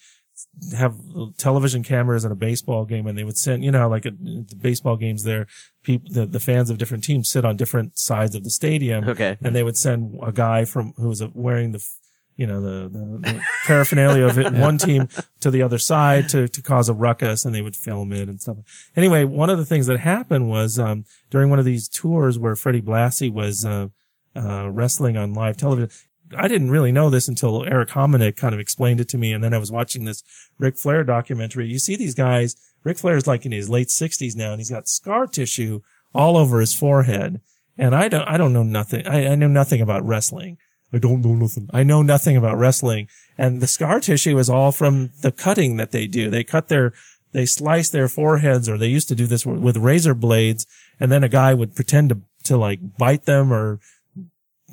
have 0.76 0.96
television 1.38 1.84
cameras 1.84 2.24
in 2.24 2.32
a 2.32 2.34
baseball 2.34 2.84
game 2.84 3.06
and 3.06 3.16
they 3.16 3.22
would 3.22 3.38
send 3.38 3.64
you 3.64 3.70
know 3.70 3.88
like 3.88 4.04
at 4.04 4.18
the 4.18 4.56
baseball 4.60 4.96
games 4.96 5.22
there 5.22 5.46
people 5.84 6.12
the, 6.12 6.26
the 6.26 6.40
fans 6.40 6.70
of 6.70 6.76
different 6.78 7.04
teams 7.04 7.30
sit 7.30 7.44
on 7.44 7.56
different 7.56 7.96
sides 7.96 8.34
of 8.34 8.42
the 8.42 8.50
stadium 8.50 9.08
Okay. 9.08 9.38
and 9.42 9.54
they 9.54 9.62
would 9.62 9.76
send 9.76 10.18
a 10.24 10.32
guy 10.32 10.64
from 10.64 10.92
who 10.96 11.06
was 11.08 11.22
wearing 11.34 11.70
the 11.70 11.86
you 12.36 12.46
know 12.46 12.60
the, 12.60 12.88
the, 12.88 13.18
the 13.32 13.42
paraphernalia 13.66 14.24
of 14.24 14.38
it, 14.38 14.52
one 14.68 14.78
team 14.78 15.08
to 15.40 15.50
the 15.50 15.62
other 15.62 15.78
side 15.78 16.28
to 16.28 16.48
to 16.48 16.62
cause 16.62 16.88
a 16.88 16.94
ruckus 16.94 17.44
and 17.44 17.54
they 17.54 17.62
would 17.62 17.76
film 17.76 18.12
it 18.12 18.28
and 18.28 18.40
stuff 18.40 18.56
anyway 18.96 19.24
one 19.24 19.50
of 19.50 19.58
the 19.58 19.64
things 19.64 19.86
that 19.86 20.00
happened 20.00 20.48
was 20.48 20.78
um 20.78 21.04
during 21.30 21.50
one 21.50 21.58
of 21.58 21.64
these 21.64 21.88
tours 21.88 22.38
where 22.38 22.56
freddie 22.56 22.82
blassie 22.82 23.32
was 23.32 23.64
uh 23.64 23.88
uh 24.36 24.68
wrestling 24.70 25.16
on 25.16 25.32
live 25.32 25.56
television 25.56 25.90
I 26.36 26.48
didn't 26.48 26.70
really 26.70 26.90
know 26.90 27.10
this 27.10 27.28
until 27.28 27.64
Erik 27.64 27.90
Homenick 27.90 28.36
kind 28.36 28.54
of 28.54 28.60
explained 28.60 29.00
it 29.00 29.08
to 29.10 29.18
me. 29.18 29.32
And 29.32 29.44
then 29.44 29.52
I 29.54 29.58
was 29.58 29.70
watching 29.70 30.04
this 30.04 30.22
Ric 30.58 30.76
Flair 30.76 31.04
documentary. 31.04 31.68
You 31.68 31.78
see 31.78 31.96
these 31.96 32.14
guys, 32.14 32.56
Ric 32.82 32.98
Flair's 32.98 33.26
like 33.26 33.44
in 33.44 33.52
his 33.52 33.68
late 33.68 33.90
sixties 33.90 34.34
now 34.34 34.52
and 34.52 34.60
he's 34.60 34.70
got 34.70 34.88
scar 34.88 35.26
tissue 35.26 35.80
all 36.14 36.36
over 36.36 36.60
his 36.60 36.74
forehead. 36.74 37.40
And 37.76 37.94
I 37.94 38.08
don't, 38.08 38.26
I 38.26 38.36
don't 38.36 38.52
know 38.52 38.62
nothing. 38.62 39.06
I, 39.06 39.28
I 39.28 39.34
know 39.34 39.48
nothing 39.48 39.80
about 39.80 40.06
wrestling. 40.06 40.58
I 40.94 40.98
don't 40.98 41.22
know 41.22 41.34
nothing. 41.34 41.68
I 41.72 41.82
know 41.82 42.02
nothing 42.02 42.36
about 42.36 42.56
wrestling. 42.56 43.08
And 43.36 43.60
the 43.60 43.66
scar 43.66 43.98
tissue 43.98 44.38
is 44.38 44.48
all 44.48 44.70
from 44.70 45.10
the 45.22 45.32
cutting 45.32 45.76
that 45.78 45.90
they 45.90 46.06
do. 46.06 46.30
They 46.30 46.44
cut 46.44 46.68
their, 46.68 46.92
they 47.32 47.46
slice 47.46 47.90
their 47.90 48.06
foreheads 48.08 48.68
or 48.68 48.78
they 48.78 48.86
used 48.88 49.08
to 49.08 49.16
do 49.16 49.26
this 49.26 49.44
with- 49.44 49.76
razor 49.76 50.14
blades. 50.14 50.66
And 51.00 51.10
then 51.10 51.24
a 51.24 51.28
guy 51.28 51.52
would 51.52 51.74
pretend 51.74 52.10
to, 52.10 52.20
to 52.44 52.56
like 52.56 52.78
bite 52.96 53.24
them 53.24 53.52
or 53.52 53.80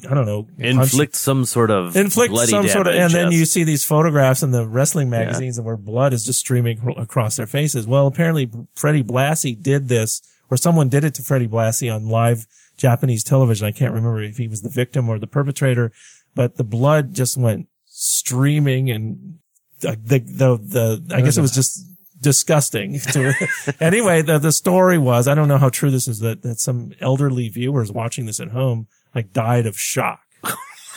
I 0.10 0.14
don't 0.16 0.26
know, 0.26 0.44
punch- 0.44 0.60
Inflict 0.94 1.16
some 1.16 1.46
sort 1.46 1.70
of 1.70 1.96
inflict 1.96 2.32
bloody 2.32 2.50
some 2.52 2.68
sort 2.68 2.88
of, 2.88 2.96
and 2.96 3.14
then 3.14 3.32
you 3.32 3.46
see 3.46 3.64
these 3.64 3.84
photographs 3.84 4.42
in 4.42 4.52
the 4.52 4.66
wrestling 4.68 5.10
magazines 5.10 5.58
and 5.58 5.66
where 5.66 5.78
blood 5.78 6.14
is 6.14 6.26
just 6.26 6.40
streaming 6.40 6.96
across 6.98 7.36
their 7.36 7.46
faces. 7.48 7.86
Well, 7.88 8.08
apparently 8.08 8.50
Freddie 8.76 9.04
Blassie 9.04 9.60
did 9.62 9.90
this, 9.90 10.22
or 10.50 10.58
someone 10.58 10.90
did 10.90 11.04
it 11.04 11.14
to 11.16 11.24
Freddie 11.24 11.48
Blassie 11.48 11.94
on 11.94 12.08
live 12.10 12.48
Japanese 12.82 13.24
television. 13.24 13.68
I 13.68 13.72
can't 13.72 13.94
remember 13.94 14.22
if 14.22 14.38
he 14.38 14.48
was 14.48 14.62
the 14.62 14.70
victim 14.70 15.08
or 15.08 15.20
the 15.20 15.28
perpetrator, 15.28 15.92
but 16.36 16.58
the 16.58 16.64
blood 16.64 17.14
just 17.14 17.38
went 17.38 17.68
streaming 17.86 18.90
and 18.90 19.36
the, 19.82 19.96
the, 20.04 20.20
the, 20.20 21.02
the 21.08 21.16
I 21.16 21.22
guess 21.22 21.38
it 21.38 21.42
was 21.42 21.54
just 21.54 21.80
disgusting. 22.20 23.00
to- 23.00 23.48
anyway, 23.80 24.22
the, 24.22 24.40
the 24.40 24.52
story 24.52 24.98
was, 24.98 25.28
I 25.28 25.36
don't 25.36 25.48
know 25.48 25.58
how 25.58 25.70
true 25.70 25.92
this 25.92 26.08
is 26.08 26.20
that, 26.20 26.42
that 26.42 26.60
some 26.60 26.94
elderly 27.00 27.50
viewers 27.50 27.92
watching 27.92 28.26
this 28.26 28.40
at 28.40 28.50
home 28.50 28.88
like 29.14 29.32
died 29.32 29.66
of 29.68 29.78
shock. 29.78 30.22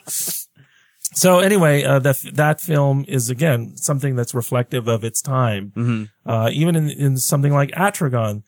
So 1.14 1.40
anyway, 1.40 1.84
uh, 1.84 2.00
that 2.00 2.18
that 2.34 2.62
film 2.62 3.06
is 3.08 3.30
again 3.30 3.78
something 3.78 4.16
that's 4.16 4.36
reflective 4.36 4.88
of 4.88 5.04
its 5.04 5.22
time. 5.22 5.72
Mm-hmm. 5.76 6.30
Uh, 6.30 6.50
even 6.52 6.76
in, 6.76 6.90
in 6.90 7.18
something 7.18 7.54
like 7.54 7.72
Atragon, 7.72 8.44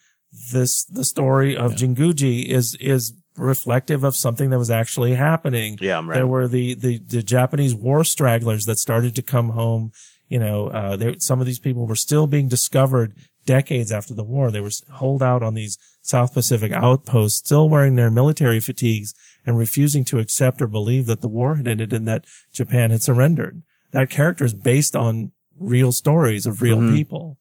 this 0.52 0.86
the 0.86 1.04
story 1.04 1.56
of 1.56 1.74
Jinguji 1.74 2.46
is 2.46 2.76
is 2.76 3.14
reflective 3.36 4.04
of 4.04 4.16
something 4.16 4.50
that 4.50 4.60
was 4.60 4.70
actually 4.72 5.16
happening. 5.16 5.78
Yeah, 5.82 5.98
I'm 5.98 6.10
right. 6.10 6.16
There 6.16 6.28
were 6.28 6.48
the, 6.48 6.74
the 6.76 7.00
the 7.00 7.24
Japanese 7.24 7.74
war 7.74 8.04
stragglers 8.04 8.66
that 8.66 8.78
started 8.78 9.16
to 9.16 9.22
come 9.22 9.50
home. 9.50 9.92
You 10.28 10.40
know, 10.40 10.68
uh, 10.68 10.96
there, 10.96 11.16
some 11.18 11.40
of 11.40 11.48
these 11.48 11.60
people 11.60 11.88
were 11.88 11.96
still 11.96 12.28
being 12.28 12.48
discovered 12.48 13.16
decades 13.46 13.92
after 13.92 14.14
the 14.14 14.24
war. 14.24 14.52
They 14.52 14.62
were 14.62 14.70
holed 14.92 15.24
out 15.24 15.42
on 15.42 15.56
these 15.56 15.78
South 16.02 16.34
Pacific 16.34 16.72
outposts, 16.72 17.40
still 17.40 17.68
wearing 17.68 17.96
their 17.96 18.12
military 18.12 18.60
fatigues 18.60 19.16
and 19.46 19.58
refusing 19.58 20.06
to 20.06 20.20
accept 20.20 20.62
or 20.62 20.68
believe 20.68 21.08
that 21.08 21.22
the 21.22 21.28
war 21.28 21.56
had 21.56 21.68
ended 21.68 21.92
and 21.92 22.08
that 22.08 22.26
Japan 22.54 22.92
had 22.92 23.02
surrendered. 23.02 23.64
That 23.92 24.12
character 24.12 24.46
is 24.46 24.54
based 24.54 24.96
on 24.96 25.32
real 25.58 25.92
stories 25.92 26.46
of 26.46 26.62
real 26.62 26.80
people. 26.92 27.40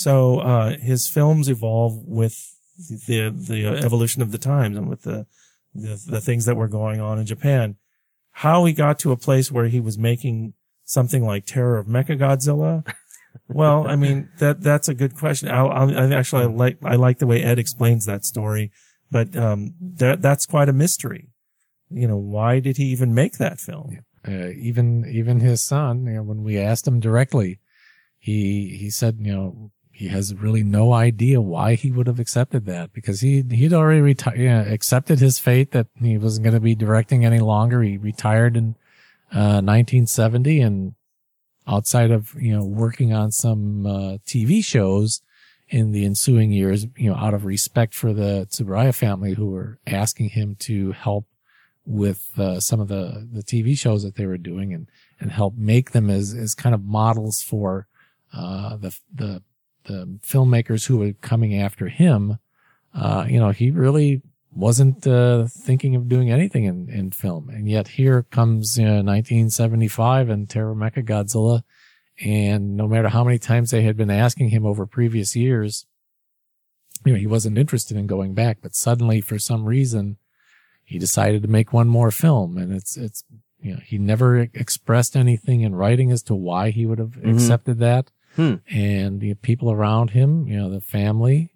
So, 0.00 0.38
uh, 0.40 0.78
his 0.78 1.06
films 1.06 1.46
evolve 1.50 1.94
with 2.06 2.56
the, 2.88 3.28
the 3.28 3.66
evolution 3.84 4.22
of 4.22 4.32
the 4.32 4.38
times 4.38 4.78
and 4.78 4.88
with 4.88 5.02
the, 5.02 5.26
the, 5.74 6.02
the 6.06 6.20
things 6.22 6.46
that 6.46 6.56
were 6.56 6.68
going 6.68 7.02
on 7.02 7.18
in 7.18 7.26
Japan. 7.26 7.76
How 8.30 8.64
he 8.64 8.72
got 8.72 8.98
to 9.00 9.12
a 9.12 9.18
place 9.18 9.52
where 9.52 9.66
he 9.66 9.78
was 9.78 9.98
making 9.98 10.54
something 10.86 11.22
like 11.22 11.44
Terror 11.44 11.76
of 11.76 11.86
Mechagodzilla. 11.86 12.90
well, 13.48 13.86
I 13.86 13.96
mean, 13.96 14.30
that, 14.38 14.62
that's 14.62 14.88
a 14.88 14.94
good 14.94 15.18
question. 15.18 15.50
I'll, 15.50 15.68
I'll, 15.68 16.14
actually 16.14 16.44
I 16.44 16.46
like, 16.46 16.78
I 16.82 16.96
like 16.96 17.18
the 17.18 17.26
way 17.26 17.42
Ed 17.42 17.58
explains 17.58 18.06
that 18.06 18.24
story, 18.24 18.72
but, 19.10 19.36
um, 19.36 19.74
that, 19.80 20.22
that's 20.22 20.46
quite 20.46 20.70
a 20.70 20.72
mystery. 20.72 21.28
You 21.90 22.08
know, 22.08 22.16
why 22.16 22.60
did 22.60 22.78
he 22.78 22.84
even 22.84 23.12
make 23.12 23.34
that 23.34 23.60
film? 23.60 23.98
Uh, 24.26 24.48
even 24.48 25.04
even 25.10 25.40
his 25.40 25.62
son, 25.62 26.06
you 26.06 26.12
know, 26.14 26.22
when 26.22 26.42
we 26.42 26.58
asked 26.58 26.86
him 26.86 27.00
directly, 27.00 27.58
he, 28.18 28.76
he 28.78 28.90
said, 28.90 29.16
you 29.18 29.32
know, 29.32 29.72
he 30.00 30.08
has 30.08 30.34
really 30.34 30.64
no 30.64 30.94
idea 30.94 31.42
why 31.42 31.74
he 31.74 31.92
would 31.92 32.06
have 32.06 32.18
accepted 32.18 32.64
that 32.64 32.90
because 32.90 33.20
he, 33.20 33.44
he'd 33.50 33.74
already 33.74 34.00
retired, 34.00 34.66
accepted 34.66 35.18
his 35.18 35.38
fate 35.38 35.72
that 35.72 35.88
he 36.00 36.16
wasn't 36.16 36.42
going 36.42 36.54
to 36.54 36.60
be 36.60 36.74
directing 36.74 37.22
any 37.22 37.38
longer. 37.38 37.82
He 37.82 37.98
retired 37.98 38.56
in, 38.56 38.76
uh, 39.30 39.60
1970 39.60 40.62
and 40.62 40.94
outside 41.66 42.10
of, 42.10 42.34
you 42.40 42.56
know, 42.56 42.64
working 42.64 43.12
on 43.12 43.30
some, 43.30 43.84
uh, 43.84 44.16
TV 44.26 44.64
shows 44.64 45.20
in 45.68 45.92
the 45.92 46.06
ensuing 46.06 46.50
years, 46.50 46.86
you 46.96 47.10
know, 47.10 47.16
out 47.16 47.34
of 47.34 47.44
respect 47.44 47.92
for 47.92 48.14
the 48.14 48.48
Tsuburaya 48.50 48.94
family 48.94 49.34
who 49.34 49.50
were 49.50 49.80
asking 49.86 50.30
him 50.30 50.56
to 50.60 50.92
help 50.92 51.26
with, 51.84 52.30
uh, 52.38 52.58
some 52.58 52.80
of 52.80 52.88
the, 52.88 53.28
the 53.30 53.42
TV 53.42 53.76
shows 53.76 54.02
that 54.02 54.14
they 54.14 54.24
were 54.24 54.38
doing 54.38 54.72
and, 54.72 54.86
and 55.20 55.30
help 55.30 55.58
make 55.58 55.90
them 55.90 56.08
as, 56.08 56.32
as 56.32 56.54
kind 56.54 56.74
of 56.74 56.86
models 56.86 57.42
for, 57.42 57.86
uh, 58.32 58.78
the, 58.78 58.98
the, 59.14 59.42
the 59.84 60.18
filmmakers 60.22 60.86
who 60.86 60.98
were 60.98 61.12
coming 61.14 61.56
after 61.56 61.88
him. 61.88 62.38
Uh, 62.94 63.24
you 63.28 63.38
know, 63.38 63.50
he 63.50 63.70
really 63.70 64.22
wasn't, 64.52 65.06
uh, 65.06 65.46
thinking 65.46 65.94
of 65.94 66.08
doing 66.08 66.30
anything 66.30 66.64
in, 66.64 66.88
in 66.88 67.10
film. 67.10 67.48
And 67.48 67.68
yet 67.68 67.88
here 67.88 68.24
comes, 68.30 68.76
you 68.76 68.84
know, 68.84 68.96
1975 68.96 70.28
and 70.28 70.48
Terror 70.48 70.74
Mecha 70.74 71.04
Godzilla. 71.04 71.62
And 72.20 72.76
no 72.76 72.86
matter 72.86 73.08
how 73.08 73.24
many 73.24 73.38
times 73.38 73.70
they 73.70 73.82
had 73.82 73.96
been 73.96 74.10
asking 74.10 74.50
him 74.50 74.66
over 74.66 74.86
previous 74.86 75.36
years, 75.36 75.86
you 77.04 77.12
know, 77.12 77.18
he 77.18 77.26
wasn't 77.26 77.58
interested 77.58 77.96
in 77.96 78.06
going 78.06 78.34
back, 78.34 78.58
but 78.60 78.74
suddenly 78.74 79.20
for 79.20 79.38
some 79.38 79.64
reason, 79.64 80.18
he 80.84 80.98
decided 80.98 81.42
to 81.42 81.48
make 81.48 81.72
one 81.72 81.88
more 81.88 82.10
film 82.10 82.58
and 82.58 82.72
it's, 82.72 82.96
it's, 82.96 83.24
you 83.60 83.74
know, 83.74 83.80
he 83.84 83.98
never 83.98 84.48
expressed 84.54 85.16
anything 85.16 85.60
in 85.60 85.74
writing 85.74 86.10
as 86.10 86.22
to 86.24 86.34
why 86.34 86.70
he 86.70 86.86
would 86.86 86.98
have 86.98 87.16
accepted 87.24 87.78
that. 87.78 88.10
Hmm. 88.40 88.74
And 88.74 89.20
the 89.20 89.34
people 89.34 89.70
around 89.70 90.10
him, 90.10 90.46
you 90.46 90.56
know, 90.56 90.70
the 90.70 90.80
family, 90.80 91.52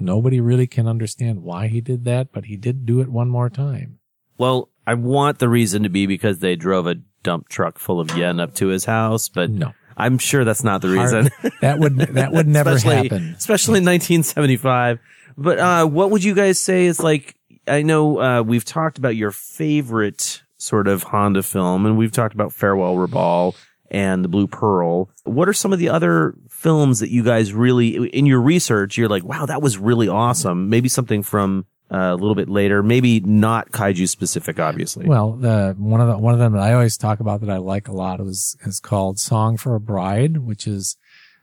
nobody 0.00 0.40
really 0.40 0.66
can 0.66 0.88
understand 0.88 1.42
why 1.42 1.66
he 1.68 1.80
did 1.82 2.04
that, 2.06 2.32
but 2.32 2.46
he 2.46 2.56
did 2.56 2.86
do 2.86 3.00
it 3.00 3.08
one 3.10 3.28
more 3.28 3.50
time. 3.50 3.98
Well, 4.38 4.70
I 4.86 4.94
want 4.94 5.40
the 5.40 5.48
reason 5.50 5.82
to 5.82 5.90
be 5.90 6.06
because 6.06 6.38
they 6.38 6.56
drove 6.56 6.86
a 6.86 6.94
dump 7.22 7.48
truck 7.50 7.78
full 7.78 8.00
of 8.00 8.16
yen 8.16 8.40
up 8.40 8.54
to 8.54 8.68
his 8.68 8.86
house, 8.86 9.28
but 9.28 9.50
No. 9.50 9.72
I'm 9.94 10.16
sure 10.16 10.42
that's 10.44 10.64
not 10.64 10.80
the 10.80 10.88
reason. 10.88 11.28
Hard- 11.40 11.52
that 11.60 11.78
would, 11.78 11.96
that 11.98 12.32
would 12.32 12.48
never 12.48 12.70
especially, 12.70 13.08
happen. 13.10 13.34
especially 13.36 13.78
in 13.78 13.84
1975. 13.84 14.98
But 15.36 15.58
uh, 15.58 15.86
what 15.86 16.10
would 16.10 16.24
you 16.24 16.34
guys 16.34 16.58
say 16.58 16.86
is 16.86 16.98
like? 16.98 17.36
I 17.66 17.82
know 17.82 18.18
uh, 18.20 18.42
we've 18.42 18.64
talked 18.64 18.96
about 18.98 19.16
your 19.16 19.30
favorite 19.30 20.42
sort 20.56 20.88
of 20.88 21.02
Honda 21.04 21.42
film, 21.42 21.84
and 21.86 21.96
we've 21.98 22.10
talked 22.10 22.34
about 22.34 22.52
Farewell 22.54 22.96
Rabaul 22.96 23.54
and 23.92 24.24
The 24.24 24.28
Blue 24.28 24.48
Pearl. 24.48 25.10
What 25.22 25.48
are 25.48 25.52
some 25.52 25.72
of 25.72 25.78
the 25.78 25.90
other 25.90 26.34
films 26.48 26.98
that 26.98 27.10
you 27.10 27.22
guys 27.22 27.52
really, 27.52 28.08
in 28.08 28.26
your 28.26 28.40
research, 28.40 28.96
you're 28.96 29.08
like, 29.08 29.22
wow, 29.22 29.46
that 29.46 29.62
was 29.62 29.78
really 29.78 30.08
awesome? 30.08 30.68
Maybe 30.68 30.88
something 30.88 31.22
from 31.22 31.66
uh, 31.92 32.12
a 32.12 32.16
little 32.16 32.34
bit 32.34 32.48
later, 32.48 32.82
maybe 32.82 33.20
not 33.20 33.70
kaiju 33.70 34.08
specific, 34.08 34.58
obviously. 34.58 35.06
Well, 35.06 35.32
the 35.32 35.76
one 35.78 36.00
of 36.00 36.08
the 36.08 36.16
one 36.16 36.32
of 36.32 36.40
them 36.40 36.54
that 36.54 36.62
I 36.62 36.72
always 36.72 36.96
talk 36.96 37.20
about 37.20 37.42
that 37.42 37.50
I 37.50 37.58
like 37.58 37.86
a 37.86 37.92
lot 37.92 38.18
was 38.18 38.56
is 38.62 38.80
called 38.80 39.18
"Song 39.18 39.58
for 39.58 39.74
a 39.74 39.80
Bride," 39.80 40.38
which 40.38 40.66
is 40.66 40.96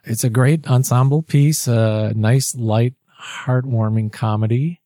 it's 0.03 0.23
a 0.23 0.29
great 0.29 0.67
ensemble 0.67 1.21
piece, 1.21 1.67
a 1.67 2.13
nice, 2.15 2.55
light, 2.55 2.95
heartwarming 3.21 4.11
comedy 4.11 4.81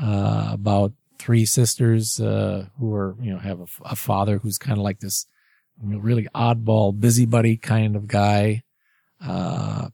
uh, 0.00 0.50
about 0.52 0.92
three 1.18 1.44
sisters 1.44 2.20
uh, 2.20 2.66
who 2.78 2.94
are 2.94 3.16
you 3.20 3.32
know 3.32 3.38
have 3.38 3.60
a, 3.60 3.66
a 3.84 3.96
father 3.96 4.38
who's 4.38 4.58
kind 4.58 4.78
of 4.78 4.84
like 4.84 5.00
this 5.00 5.26
really 5.82 6.28
oddball, 6.34 6.98
busybody 6.98 7.56
kind 7.56 7.96
of 7.96 8.06
guy. 8.06 8.62
Uh, 9.20 9.88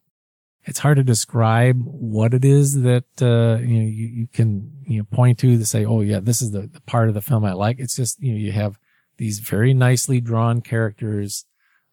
it's 0.65 0.81
hard 0.81 0.97
to 0.97 1.05
describe 1.05 1.81
what 1.81 2.35
it 2.35 2.45
is 2.45 2.83
that 2.83 3.05
uh, 3.23 3.63
you 3.63 3.79
know 3.79 3.87
you, 3.87 4.07
you 4.07 4.27
can 4.27 4.73
you 4.85 4.99
know 4.99 5.05
point 5.05 5.39
to 5.39 5.57
to 5.57 5.67
say, 5.67 5.85
oh 5.85 6.01
yeah, 6.01 6.21
this 6.21 6.43
is 6.43 6.51
the, 6.51 6.63
the 6.63 6.81
part 6.83 7.09
of 7.09 7.15
the 7.15 7.23
film 7.23 7.45
I 7.45 7.53
like. 7.53 7.79
It's 7.79 7.97
just 7.97 8.21
you 8.21 8.33
know 8.33 8.39
you 8.39 8.53
have 8.53 8.79
these 9.17 9.39
very 9.39 9.73
nicely 9.73 10.21
drawn 10.21 10.61
characters, 10.61 11.47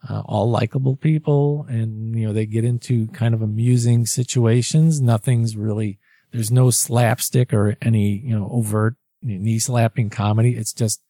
uh, 0.09 0.21
all 0.25 0.49
likable 0.49 0.95
people, 0.95 1.65
and 1.69 2.17
you 2.17 2.27
know 2.27 2.33
they 2.33 2.47
get 2.47 2.65
into 2.65 3.07
kind 3.09 3.33
of 3.33 3.41
amusing 3.41 4.05
situations. 4.05 5.01
Nothing's 5.01 5.55
really 5.55 5.99
there's 6.31 6.51
no 6.51 6.71
slapstick 6.71 7.53
or 7.53 7.77
any 7.81 8.17
you 8.17 8.37
know 8.37 8.49
overt 8.51 8.95
knee 9.21 9.59
slapping 9.59 10.09
comedy. 10.09 10.55
It's 10.57 10.73
just 10.73 11.01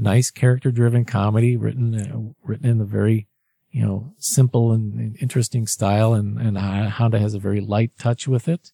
nice 0.00 0.30
character 0.30 0.70
driven 0.70 1.04
comedy 1.04 1.56
written 1.56 1.94
uh, 1.94 2.46
written 2.46 2.66
in 2.66 2.80
a 2.80 2.84
very 2.84 3.28
you 3.70 3.84
know, 3.84 4.12
simple 4.18 4.72
and, 4.72 4.94
and 4.94 5.16
interesting 5.20 5.66
style. 5.66 6.12
And, 6.12 6.38
and 6.38 6.58
Honda 6.58 7.18
has 7.18 7.34
a 7.34 7.38
very 7.38 7.60
light 7.60 7.92
touch 7.98 8.26
with 8.26 8.48
it. 8.48 8.72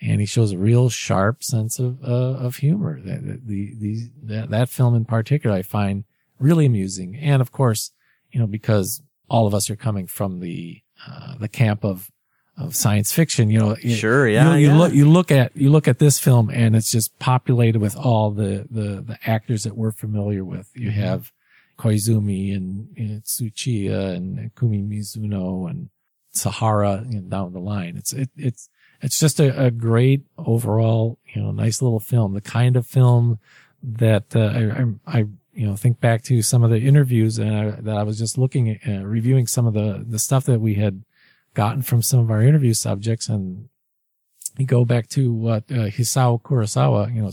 And 0.00 0.20
he 0.20 0.26
shows 0.26 0.50
a 0.50 0.58
real 0.58 0.88
sharp 0.88 1.44
sense 1.44 1.78
of, 1.78 2.02
uh, 2.02 2.36
of 2.38 2.56
humor. 2.56 3.00
That, 3.00 3.46
the, 3.46 3.74
the, 3.78 4.10
that, 4.24 4.50
that 4.50 4.68
film 4.68 4.96
in 4.96 5.04
particular, 5.04 5.54
I 5.54 5.62
find 5.62 6.04
really 6.40 6.66
amusing. 6.66 7.16
And 7.16 7.40
of 7.40 7.52
course, 7.52 7.92
you 8.32 8.40
know, 8.40 8.48
because 8.48 9.00
all 9.28 9.46
of 9.46 9.54
us 9.54 9.70
are 9.70 9.76
coming 9.76 10.08
from 10.08 10.40
the, 10.40 10.82
uh, 11.08 11.36
the 11.38 11.48
camp 11.48 11.84
of, 11.84 12.10
of 12.58 12.74
science 12.76 13.12
fiction, 13.12 13.50
you 13.50 13.58
know, 13.58 13.74
Sure, 13.76 14.28
yeah, 14.28 14.54
you, 14.54 14.66
you 14.66 14.68
yeah. 14.68 14.78
look, 14.78 14.92
you 14.92 15.08
look 15.08 15.30
at, 15.30 15.56
you 15.56 15.70
look 15.70 15.88
at 15.88 15.98
this 15.98 16.18
film 16.18 16.50
and 16.50 16.76
it's 16.76 16.90
just 16.92 17.18
populated 17.18 17.80
with 17.80 17.96
all 17.96 18.30
the, 18.30 18.66
the, 18.70 19.02
the 19.02 19.18
actors 19.26 19.64
that 19.64 19.76
we're 19.76 19.92
familiar 19.92 20.44
with. 20.44 20.70
You 20.74 20.90
Mm-hmm. 20.90 21.00
have, 21.00 21.32
Koizumi 21.78 22.54
and, 22.54 22.88
and 22.96 23.22
Tsuchiya 23.24 24.14
and 24.14 24.54
Kumi 24.54 24.82
Mizuno 24.82 25.68
and 25.68 25.88
Sahara 26.30 27.04
and 27.04 27.28
down 27.28 27.52
the 27.54 27.58
line. 27.60 27.96
It's, 27.96 28.12
it, 28.12 28.30
it's, 28.36 28.68
it's 29.00 29.18
just 29.18 29.40
a, 29.40 29.64
a 29.66 29.70
great 29.70 30.22
overall, 30.38 31.18
you 31.34 31.42
know, 31.42 31.50
nice 31.50 31.82
little 31.82 31.98
film, 31.98 32.34
the 32.34 32.40
kind 32.40 32.76
of 32.76 32.86
film 32.86 33.40
that, 33.82 34.36
uh, 34.36 34.40
I, 34.40 34.82
I, 35.10 35.18
I, 35.20 35.24
you 35.54 35.66
know, 35.66 35.74
think 35.74 35.98
back 36.00 36.22
to 36.24 36.40
some 36.42 36.62
of 36.62 36.70
the 36.70 36.78
interviews 36.80 37.38
and 37.38 37.56
I, 37.56 37.70
that 37.80 37.96
I 37.96 38.04
was 38.04 38.18
just 38.18 38.38
looking 38.38 38.70
at, 38.70 38.78
uh, 38.86 39.04
reviewing 39.04 39.46
some 39.48 39.66
of 39.66 39.74
the, 39.74 40.04
the 40.06 40.20
stuff 40.20 40.44
that 40.44 40.60
we 40.60 40.74
had 40.74 41.02
gotten 41.54 41.82
from 41.82 42.02
some 42.02 42.20
of 42.20 42.30
our 42.30 42.42
interview 42.42 42.74
subjects 42.74 43.28
and 43.28 43.68
you 44.58 44.66
go 44.66 44.84
back 44.84 45.08
to 45.08 45.32
what, 45.32 45.64
uh, 45.70 45.88
Hisao 45.88 46.40
Kurosawa, 46.40 47.14
you 47.14 47.22
know, 47.22 47.30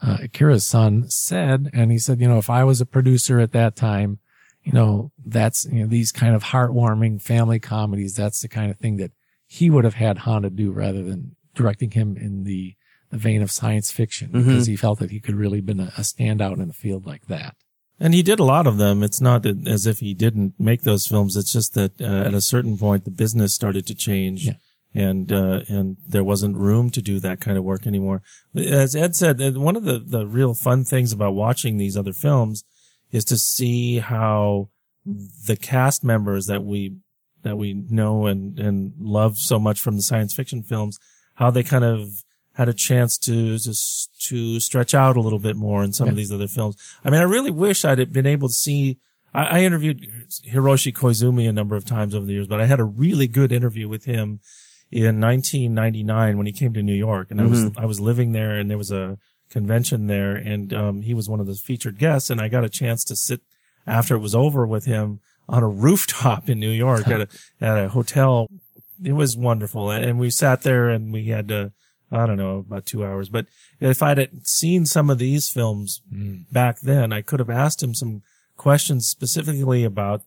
uh, 0.00 0.18
Akira's 0.22 0.66
son 0.66 1.08
said, 1.08 1.70
and 1.72 1.90
he 1.90 1.98
said, 1.98 2.20
you 2.20 2.28
know, 2.28 2.38
if 2.38 2.50
I 2.50 2.64
was 2.64 2.80
a 2.80 2.86
producer 2.86 3.40
at 3.40 3.52
that 3.52 3.76
time, 3.76 4.18
you 4.62 4.72
know, 4.72 5.12
that's, 5.24 5.66
you 5.66 5.80
know, 5.80 5.86
these 5.86 6.12
kind 6.12 6.34
of 6.34 6.44
heartwarming 6.44 7.22
family 7.22 7.58
comedies, 7.58 8.14
that's 8.14 8.40
the 8.40 8.48
kind 8.48 8.70
of 8.70 8.78
thing 8.78 8.96
that 8.98 9.12
he 9.46 9.70
would 9.70 9.84
have 9.84 9.94
had 9.94 10.18
Honda 10.18 10.50
do 10.50 10.70
rather 10.70 11.02
than 11.02 11.36
directing 11.54 11.92
him 11.92 12.16
in 12.16 12.44
the, 12.44 12.74
the 13.10 13.16
vein 13.16 13.40
of 13.42 13.50
science 13.50 13.90
fiction 13.90 14.30
because 14.30 14.66
he 14.66 14.76
felt 14.76 14.98
that 14.98 15.10
he 15.10 15.20
could 15.20 15.34
really 15.34 15.60
been 15.60 15.80
a, 15.80 15.92
a 15.96 16.02
standout 16.02 16.60
in 16.60 16.68
a 16.68 16.74
field 16.74 17.06
like 17.06 17.26
that. 17.26 17.56
And 18.00 18.14
he 18.14 18.22
did 18.22 18.38
a 18.38 18.44
lot 18.44 18.66
of 18.66 18.78
them. 18.78 19.02
It's 19.02 19.20
not 19.20 19.44
as 19.44 19.86
if 19.86 19.98
he 19.98 20.14
didn't 20.14 20.54
make 20.58 20.82
those 20.82 21.06
films. 21.06 21.36
It's 21.36 21.52
just 21.52 21.74
that 21.74 22.00
uh, 22.00 22.04
at 22.04 22.34
a 22.34 22.40
certain 22.40 22.78
point, 22.78 23.04
the 23.04 23.10
business 23.10 23.54
started 23.54 23.86
to 23.86 23.94
change. 23.94 24.46
Yeah. 24.46 24.54
And, 24.94 25.30
uh, 25.30 25.60
and 25.68 25.96
there 26.06 26.24
wasn't 26.24 26.56
room 26.56 26.90
to 26.90 27.02
do 27.02 27.20
that 27.20 27.40
kind 27.40 27.58
of 27.58 27.64
work 27.64 27.86
anymore. 27.86 28.22
As 28.56 28.96
Ed 28.96 29.14
said, 29.14 29.56
one 29.56 29.76
of 29.76 29.84
the, 29.84 29.98
the 29.98 30.26
real 30.26 30.54
fun 30.54 30.84
things 30.84 31.12
about 31.12 31.34
watching 31.34 31.76
these 31.76 31.96
other 31.96 32.14
films 32.14 32.64
is 33.10 33.24
to 33.26 33.36
see 33.36 33.98
how 33.98 34.70
the 35.04 35.56
cast 35.56 36.04
members 36.04 36.46
that 36.46 36.64
we, 36.64 36.96
that 37.42 37.58
we 37.58 37.74
know 37.74 38.26
and, 38.26 38.58
and 38.58 38.92
love 38.98 39.36
so 39.36 39.58
much 39.58 39.80
from 39.80 39.96
the 39.96 40.02
science 40.02 40.34
fiction 40.34 40.62
films, 40.62 40.98
how 41.34 41.50
they 41.50 41.62
kind 41.62 41.84
of 41.84 42.08
had 42.58 42.68
a 42.68 42.74
chance 42.74 43.16
to, 43.16 43.56
to, 43.56 43.72
to 44.18 44.58
stretch 44.58 44.92
out 44.92 45.16
a 45.16 45.20
little 45.20 45.38
bit 45.38 45.54
more 45.54 45.84
in 45.84 45.92
some 45.92 46.08
of 46.08 46.16
these 46.16 46.32
other 46.32 46.48
films. 46.48 46.76
I 47.04 47.10
mean, 47.10 47.20
I 47.20 47.24
really 47.24 47.52
wish 47.52 47.84
I'd 47.84 48.12
been 48.12 48.26
able 48.26 48.48
to 48.48 48.54
see, 48.54 48.98
I, 49.32 49.44
I 49.44 49.60
interviewed 49.60 50.04
Hiroshi 50.44 50.92
Koizumi 50.92 51.48
a 51.48 51.52
number 51.52 51.76
of 51.76 51.84
times 51.84 52.16
over 52.16 52.26
the 52.26 52.32
years, 52.32 52.48
but 52.48 52.60
I 52.60 52.66
had 52.66 52.80
a 52.80 52.84
really 52.84 53.28
good 53.28 53.52
interview 53.52 53.88
with 53.88 54.06
him 54.06 54.40
in 54.90 55.20
1999 55.20 56.36
when 56.36 56.46
he 56.46 56.52
came 56.52 56.72
to 56.74 56.82
New 56.82 56.96
York 56.96 57.30
and 57.30 57.40
I 57.40 57.46
was, 57.46 57.70
I 57.76 57.86
was 57.86 58.00
living 58.00 58.32
there 58.32 58.58
and 58.58 58.68
there 58.68 58.76
was 58.76 58.90
a 58.90 59.18
convention 59.50 60.08
there 60.08 60.34
and, 60.34 60.74
um, 60.74 61.02
he 61.02 61.14
was 61.14 61.28
one 61.28 61.38
of 61.38 61.46
the 61.46 61.54
featured 61.54 61.96
guests 61.96 62.28
and 62.28 62.40
I 62.40 62.48
got 62.48 62.64
a 62.64 62.68
chance 62.68 63.04
to 63.04 63.14
sit 63.14 63.40
after 63.86 64.16
it 64.16 64.20
was 64.20 64.34
over 64.34 64.66
with 64.66 64.84
him 64.84 65.20
on 65.48 65.62
a 65.62 65.68
rooftop 65.86 66.48
in 66.48 66.58
New 66.58 66.72
York 66.72 67.06
at 67.06 67.20
a, 67.20 67.28
at 67.60 67.84
a 67.84 67.88
hotel. 67.90 68.48
It 69.00 69.12
was 69.12 69.36
wonderful. 69.36 69.92
And 69.92 70.18
we 70.18 70.30
sat 70.30 70.62
there 70.62 70.88
and 70.88 71.12
we 71.12 71.26
had 71.26 71.46
to, 71.48 71.72
I 72.10 72.26
don't 72.26 72.36
know, 72.36 72.58
about 72.58 72.86
two 72.86 73.04
hours. 73.04 73.28
But 73.28 73.46
if 73.80 74.02
I'd 74.02 74.18
had 74.18 74.46
seen 74.46 74.86
some 74.86 75.10
of 75.10 75.18
these 75.18 75.48
films 75.50 76.00
back 76.50 76.80
then, 76.80 77.12
I 77.12 77.22
could 77.22 77.40
have 77.40 77.50
asked 77.50 77.82
him 77.82 77.94
some 77.94 78.22
questions 78.56 79.06
specifically 79.06 79.84
about 79.84 80.22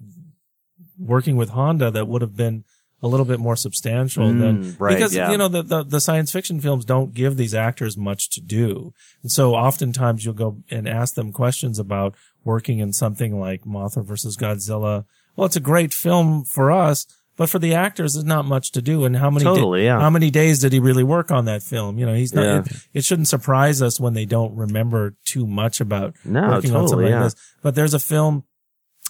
working 0.98 1.36
with 1.36 1.49
Honda 1.49 1.91
that 1.91 2.08
would 2.08 2.22
have 2.22 2.36
been 2.36 2.64
a 3.03 3.08
little 3.08 3.26
bit 3.26 3.40
more 3.40 3.56
substantial 3.56 4.28
than 4.28 4.64
Mm, 4.64 4.80
right, 4.80 4.94
because 4.94 5.16
yeah. 5.16 5.32
you 5.32 5.38
know 5.38 5.48
the, 5.48 5.64
the 5.64 5.84
the 5.84 5.99
science 5.99 6.32
fiction 6.32 6.62
films 6.62 6.86
don't 6.86 7.14
give 7.16 7.36
these 7.36 7.56
actors 7.56 7.98
much 7.98 8.30
to 8.30 8.41
do, 8.41 8.94
and 9.24 9.32
so 9.32 9.56
oftentimes 9.56 10.24
you'll 10.24 10.36
go 10.36 10.58
and 10.70 10.88
ask 10.88 11.16
them 11.16 11.32
questions 11.32 11.80
about 11.80 12.14
working 12.44 12.80
in 12.80 12.94
something 12.94 13.40
like 13.40 13.64
Mothra 13.64 14.06
versus 14.06 14.38
Godzilla. 14.38 15.06
Well, 15.36 15.48
it's 15.48 15.56
a 15.56 15.62
great 15.62 15.94
film 15.94 16.44
for 16.44 16.72
us, 16.72 17.08
but 17.41 17.49
for 17.49 17.57
the 17.57 17.73
actors, 17.73 18.13
there's 18.13 18.23
not 18.23 18.45
much 18.45 18.72
to 18.73 18.84
do. 18.84 19.03
And 19.03 19.18
how 19.18 19.31
many, 19.31 19.43
Totally, 19.45 19.85
yeah. 19.85 19.99
how 19.99 20.11
many 20.11 20.30
days 20.30 20.59
did 20.59 20.72
he 20.73 20.80
really 20.80 21.03
work 21.03 21.31
on 21.31 21.45
that 21.45 21.63
film? 21.63 21.97
You 21.97 22.05
know, 22.05 22.13
he's 22.13 22.35
not, 22.35 22.43
Yeah. 22.43 22.59
it, 22.59 22.68
it 22.93 23.03
shouldn't 23.03 23.30
surprise 23.30 23.81
us 23.81 23.99
when 23.99 24.13
they 24.13 24.26
don't 24.26 24.55
remember 24.55 25.15
too 25.26 25.47
much 25.47 25.81
about 25.81 26.13
No, 26.23 26.41
working 26.41 26.76
on 26.76 26.88
something 26.88 27.05
totally, 27.07 27.11
like 27.11 27.23
this. 27.23 27.35
But 27.63 27.73
there's 27.73 27.95
a 27.95 27.99
film, 27.99 28.43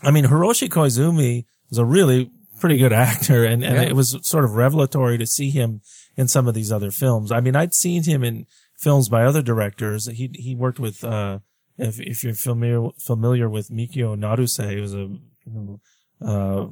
I 0.02 0.12
mean, 0.12 0.24
Hiroshi 0.28 0.70
Koizumi 0.70 1.44
was 1.70 1.78
a 1.78 1.84
really 1.84 2.32
pretty 2.62 2.78
good 2.78 2.94
actor 2.94 3.44
and, 3.44 3.66
and 3.66 3.76
Yeah. 3.76 3.82
it 3.82 3.98
was 3.98 4.18
sort 4.22 4.46
of 4.46 4.56
revelatory 4.56 5.18
to 5.18 5.28
see 5.28 5.50
him 5.50 5.82
in 6.16 6.30
some 6.30 6.48
of 6.48 6.54
these 6.54 6.72
other 6.72 6.90
films. 6.90 7.34
I 7.34 7.42
mean, 7.42 7.58
I'd 7.58 7.74
seen 7.74 8.04
him 8.04 8.24
in 8.24 8.46
films 8.80 9.10
by 9.10 9.26
other 9.26 9.42
directors. 9.42 10.08
He, 10.08 10.32
he 10.36 10.56
worked 10.56 10.80
with, 10.80 11.04
uh, 11.04 11.40
if, 11.78 12.00
if 12.00 12.24
you're 12.24 12.34
familiar, 12.34 12.92
familiar 12.98 13.50
with 13.50 13.70
Mikio 13.70 14.16
Naruse, 14.18 14.70
he 14.74 14.80
was 14.80 14.94
a, 14.94 15.00
you 15.00 15.20
know, 15.54 15.82
uh, 16.26 16.68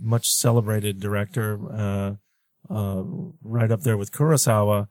much 0.00 0.28
celebrated 0.30 1.00
director, 1.00 1.58
uh, 1.72 2.14
uh, 2.72 3.02
right 3.42 3.70
up 3.70 3.82
there 3.82 3.96
with 3.96 4.12
Kurosawa. 4.12 4.88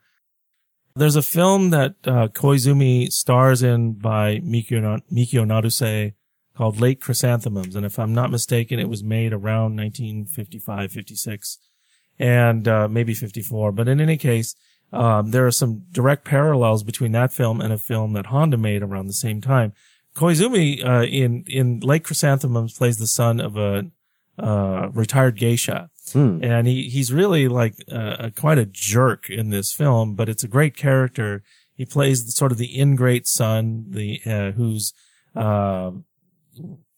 There's 0.95 1.15
a 1.15 1.21
film 1.21 1.69
that, 1.69 1.95
uh, 2.05 2.27
Koizumi 2.27 3.07
stars 3.07 3.63
in 3.63 3.93
by 3.93 4.39
Mikio, 4.39 5.01
Mikio 5.11 5.45
Naruse 5.45 6.13
called 6.55 6.81
Late 6.81 6.99
Chrysanthemums. 6.99 7.75
And 7.75 7.85
if 7.85 7.97
I'm 7.97 8.13
not 8.13 8.29
mistaken, 8.29 8.79
it 8.79 8.89
was 8.89 9.03
made 9.03 9.31
around 9.31 9.75
1955, 9.77 10.91
56 10.91 11.59
and, 12.19 12.67
uh, 12.67 12.87
maybe 12.89 13.13
54. 13.13 13.71
But 13.71 13.87
in 13.87 14.01
any 14.01 14.17
case, 14.17 14.55
um, 14.93 15.31
there 15.31 15.47
are 15.47 15.51
some 15.51 15.83
direct 15.91 16.25
parallels 16.25 16.83
between 16.83 17.13
that 17.13 17.31
film 17.31 17.61
and 17.61 17.71
a 17.71 17.77
film 17.77 18.13
that 18.13 18.27
Honda 18.27 18.57
made 18.57 18.83
around 18.83 19.07
the 19.07 19.13
same 19.13 19.39
time. 19.39 19.73
Koizumi, 20.15 20.85
uh, 20.85 21.03
in, 21.03 21.43
in 21.47 21.79
Late 21.79 22.03
Chrysanthemums 22.03 22.77
plays 22.77 22.97
the 22.97 23.07
son 23.07 23.39
of 23.39 23.57
a, 23.57 23.85
uh, 24.37 24.89
retired 24.93 25.37
geisha. 25.37 25.89
And 26.43 26.67
he, 26.67 26.89
he's 26.89 27.13
really 27.13 27.47
like, 27.47 27.75
uh, 27.91 28.29
quite 28.35 28.57
a 28.57 28.65
jerk 28.65 29.29
in 29.29 29.49
this 29.49 29.71
film, 29.71 30.15
but 30.15 30.27
it's 30.27 30.43
a 30.43 30.47
great 30.47 30.75
character. 30.75 31.43
He 31.75 31.85
plays 31.85 32.25
the, 32.25 32.31
sort 32.31 32.51
of 32.51 32.57
the 32.57 32.79
ingrate 32.79 33.27
son, 33.27 33.85
the, 33.89 34.19
uh, 34.25 34.51
who's, 34.51 34.93
uh, 35.35 35.91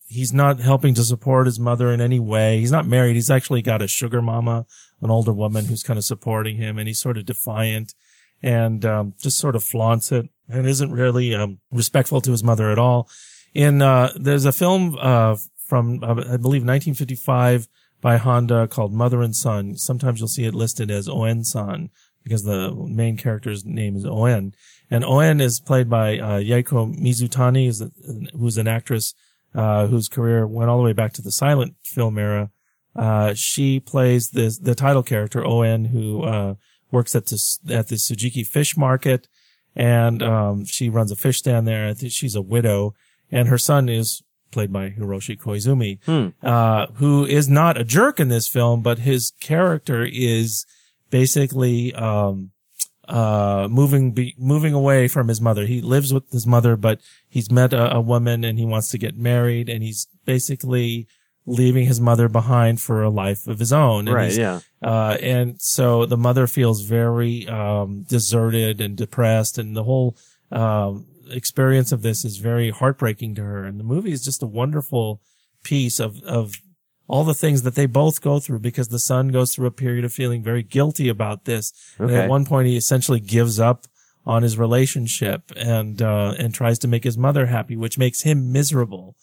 he's 0.07 0.33
not 0.33 0.59
helping 0.59 0.93
to 0.95 1.03
support 1.03 1.45
his 1.45 1.59
mother 1.59 1.91
in 1.91 2.01
any 2.01 2.19
way. 2.19 2.59
He's 2.59 2.71
not 2.71 2.87
married. 2.87 3.15
He's 3.15 3.31
actually 3.31 3.61
got 3.61 3.81
a 3.81 3.87
sugar 3.87 4.21
mama, 4.21 4.65
an 5.01 5.11
older 5.11 5.33
woman 5.33 5.65
who's 5.65 5.83
kind 5.83 5.97
of 5.99 6.05
supporting 6.05 6.57
him 6.57 6.79
and 6.79 6.87
he's 6.87 6.99
sort 6.99 7.17
of 7.17 7.25
defiant 7.25 7.93
and, 8.41 8.83
um, 8.85 9.13
just 9.21 9.37
sort 9.37 9.55
of 9.55 9.63
flaunts 9.63 10.11
it 10.11 10.29
and 10.49 10.67
isn't 10.67 10.91
really, 10.91 11.33
um, 11.33 11.59
respectful 11.71 12.21
to 12.21 12.31
his 12.31 12.43
mother 12.43 12.69
at 12.69 12.79
all. 12.79 13.09
In, 13.53 13.81
uh, 13.81 14.11
there's 14.15 14.45
a 14.45 14.51
film, 14.51 14.97
uh, 14.99 15.37
from, 15.65 16.03
uh, 16.03 16.11
I 16.11 16.37
believe 16.37 16.63
1955 16.63 17.67
by 18.01 18.17
Honda 18.17 18.67
called 18.67 18.93
Mother 18.93 19.21
and 19.21 19.35
Son. 19.35 19.75
Sometimes 19.75 20.19
you'll 20.19 20.27
see 20.27 20.45
it 20.45 20.53
listed 20.53 20.91
as 20.91 21.07
Oen-san 21.07 21.89
because 22.23 22.43
the 22.43 22.73
main 22.73 23.17
character's 23.17 23.65
name 23.65 23.95
is 23.95 24.05
Oen. 24.05 24.53
And 24.89 25.03
Oen 25.03 25.41
is 25.41 25.59
played 25.59 25.89
by, 25.89 26.19
uh, 26.19 26.39
Yaeko 26.39 26.95
Mizutani, 26.97 27.65
who's, 27.65 27.81
a, 27.81 27.91
who's 28.37 28.57
an 28.57 28.67
actress, 28.67 29.13
uh, 29.55 29.87
whose 29.87 30.09
career 30.09 30.47
went 30.47 30.69
all 30.69 30.77
the 30.77 30.83
way 30.83 30.93
back 30.93 31.13
to 31.13 31.21
the 31.21 31.31
silent 31.31 31.75
film 31.83 32.17
era. 32.17 32.49
Uh, 32.95 33.33
she 33.33 33.79
plays 33.79 34.29
the, 34.29 34.55
the 34.61 34.75
title 34.75 35.03
character, 35.03 35.43
Oen, 35.45 35.85
who, 35.85 36.23
uh, 36.23 36.55
works 36.91 37.15
at 37.15 37.25
this, 37.25 37.59
at 37.69 37.87
the 37.87 37.95
Tsukiji 37.95 38.45
fish 38.45 38.77
market. 38.77 39.27
And, 39.75 40.21
um, 40.21 40.65
she 40.65 40.89
runs 40.89 41.11
a 41.11 41.15
fish 41.15 41.39
stand 41.39 41.67
there. 41.67 41.87
I 41.87 41.93
think 41.93 42.11
she's 42.11 42.35
a 42.35 42.41
widow 42.41 42.93
and 43.31 43.47
her 43.47 43.57
son 43.57 43.89
is 43.89 44.21
played 44.51 44.71
by 44.71 44.91
Hiroshi 44.91 45.35
Koizumi, 45.37 45.99
uh, 46.43 46.85
who 46.95 47.25
is 47.25 47.49
not 47.49 47.75
a 47.79 47.83
jerk 47.83 48.19
in 48.19 48.29
this 48.29 48.47
film, 48.47 48.83
but 48.83 48.99
his 48.99 49.31
character 49.39 50.05
is 50.05 50.65
basically, 51.09 51.93
um, 51.95 52.51
uh, 53.07 53.67
moving, 53.69 54.11
be, 54.11 54.35
moving 54.37 54.73
away 54.73 55.07
from 55.07 55.27
his 55.27 55.41
mother. 55.41 55.65
He 55.65 55.81
lives 55.81 56.13
with 56.13 56.31
his 56.31 56.45
mother, 56.45 56.77
but 56.77 57.01
he's 57.27 57.51
met 57.51 57.73
a, 57.73 57.95
a 57.95 58.01
woman 58.01 58.43
and 58.43 58.59
he 58.59 58.65
wants 58.65 58.89
to 58.89 58.97
get 58.97 59.17
married 59.17 59.67
and 59.67 59.83
he's 59.83 60.07
basically 60.25 61.07
leaving 61.45 61.85
his 61.85 61.99
mother 61.99 62.29
behind 62.29 62.79
for 62.79 63.03
a 63.03 63.09
life 63.09 63.47
of 63.47 63.59
his 63.59 63.73
own. 63.73 64.07
And 64.07 64.15
Right, 64.15 64.35
yeah. 64.35 64.61
Uh, 64.81 65.17
and 65.21 65.61
so 65.61 66.05
the 66.05 66.17
mother 66.17 66.47
feels 66.47 66.81
very, 66.83 67.47
um, 67.47 68.03
deserted 68.03 68.79
and 68.79 68.95
depressed 68.95 69.57
and 69.57 69.75
the 69.75 69.83
whole, 69.83 70.17
um, 70.51 71.05
experience 71.29 71.91
of 71.91 72.01
this 72.01 72.23
is 72.25 72.37
very 72.37 72.69
heartbreaking 72.69 73.35
to 73.35 73.43
her. 73.43 73.63
And 73.63 73.79
the 73.79 73.83
movie 73.83 74.11
is 74.11 74.23
just 74.23 74.43
a 74.43 74.47
wonderful 74.47 75.21
piece 75.63 75.99
of, 75.99 76.21
of 76.23 76.53
all 77.07 77.23
the 77.23 77.33
things 77.33 77.63
that 77.63 77.75
they 77.75 77.85
both 77.85 78.21
go 78.21 78.39
through 78.39 78.59
because 78.59 78.87
the 78.87 78.99
son 78.99 79.29
goes 79.29 79.53
through 79.53 79.67
a 79.67 79.71
period 79.71 80.05
of 80.05 80.13
feeling 80.13 80.43
very 80.43 80.63
guilty 80.63 81.09
about 81.09 81.45
this. 81.45 81.73
And 81.97 82.11
at 82.11 82.29
one 82.29 82.45
point 82.45 82.67
he 82.67 82.77
essentially 82.77 83.19
gives 83.19 83.59
up 83.59 83.85
on 84.25 84.43
his 84.43 84.57
relationship 84.57 85.51
and, 85.55 86.01
uh, 86.01 86.33
and 86.37 86.53
tries 86.53 86.79
to 86.79 86.87
make 86.87 87.03
his 87.03 87.17
mother 87.17 87.47
happy, 87.47 87.75
which 87.75 87.97
makes 87.97 88.21
him 88.21 88.51
miserable. 88.51 89.15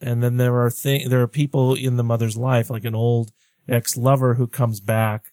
And 0.00 0.22
then 0.22 0.36
there 0.36 0.60
are 0.62 0.70
thing, 0.70 1.08
there 1.08 1.22
are 1.22 1.28
people 1.28 1.74
in 1.74 1.96
the 1.96 2.04
mother's 2.04 2.36
life, 2.36 2.70
like 2.70 2.84
an 2.84 2.94
old 2.94 3.32
ex-lover 3.68 4.34
who 4.34 4.46
comes 4.46 4.80
back 4.80 5.32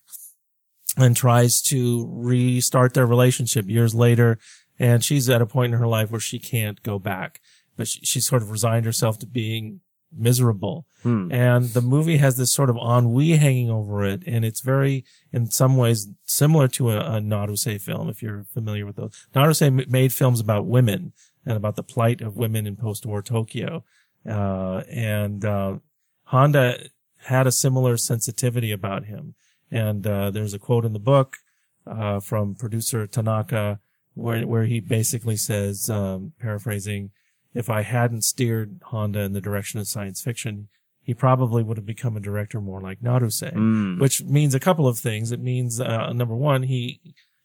and 0.97 1.15
tries 1.15 1.61
to 1.61 2.07
restart 2.11 2.93
their 2.93 3.05
relationship 3.05 3.69
years 3.69 3.93
later. 3.93 4.39
And 4.79 5.03
she's 5.03 5.29
at 5.29 5.41
a 5.41 5.45
point 5.45 5.73
in 5.73 5.79
her 5.79 5.87
life 5.87 6.11
where 6.11 6.19
she 6.19 6.39
can't 6.39 6.81
go 6.83 6.99
back, 6.99 7.41
but 7.77 7.87
she, 7.87 8.19
sort 8.19 8.41
of 8.41 8.51
resigned 8.51 8.85
herself 8.85 9.19
to 9.19 9.25
being 9.25 9.81
miserable. 10.11 10.85
Hmm. 11.03 11.31
And 11.31 11.65
the 11.69 11.81
movie 11.81 12.17
has 12.17 12.37
this 12.37 12.53
sort 12.53 12.69
of 12.69 12.77
ennui 12.77 13.37
hanging 13.37 13.69
over 13.69 14.03
it. 14.03 14.23
And 14.25 14.43
it's 14.43 14.61
very, 14.61 15.05
in 15.31 15.51
some 15.51 15.77
ways, 15.77 16.07
similar 16.25 16.67
to 16.69 16.91
a, 16.91 17.17
a 17.17 17.19
Naruse 17.19 17.81
film, 17.81 18.09
if 18.09 18.21
you're 18.21 18.45
familiar 18.53 18.85
with 18.85 18.95
those. 18.95 19.27
Naruse 19.33 19.87
made 19.89 20.13
films 20.13 20.39
about 20.39 20.65
women 20.65 21.13
and 21.45 21.57
about 21.57 21.75
the 21.75 21.83
plight 21.83 22.21
of 22.21 22.37
women 22.37 22.65
in 22.65 22.75
post-war 22.75 23.21
Tokyo. 23.21 23.83
Uh, 24.27 24.83
and, 24.89 25.45
uh, 25.45 25.77
Honda 26.25 26.87
had 27.25 27.47
a 27.47 27.51
similar 27.51 27.97
sensitivity 27.97 28.71
about 28.71 29.05
him. 29.05 29.35
And, 29.71 30.05
uh, 30.05 30.31
there's 30.31 30.53
a 30.53 30.59
quote 30.59 30.85
in 30.85 30.93
the 30.93 30.99
book, 30.99 31.37
uh, 31.85 32.19
from 32.19 32.55
producer 32.55 33.05
Tanaka 33.07 33.79
where, 34.15 34.47
where 34.47 34.65
he 34.65 34.79
basically 34.79 35.35
says, 35.35 35.89
um, 35.89 36.33
paraphrasing, 36.39 37.11
if 37.53 37.69
I 37.69 37.81
hadn't 37.81 38.23
steered 38.23 38.79
Honda 38.85 39.21
in 39.21 39.33
the 39.33 39.41
direction 39.41 39.79
of 39.79 39.87
science 39.87 40.21
fiction, 40.21 40.67
he 41.01 41.13
probably 41.13 41.61
would 41.63 41.77
have 41.77 41.85
become 41.85 42.17
a 42.17 42.19
director 42.19 42.59
more 42.59 42.81
like 42.81 43.01
Naruse, 43.01 43.51
which 43.99 44.23
means 44.23 44.55
a 44.55 44.59
couple 44.59 44.87
of 44.87 44.97
things. 44.97 45.31
It 45.31 45.39
means, 45.39 45.79
uh, 45.79 46.11
number 46.13 46.35
one, 46.35 46.63
he, 46.63 46.99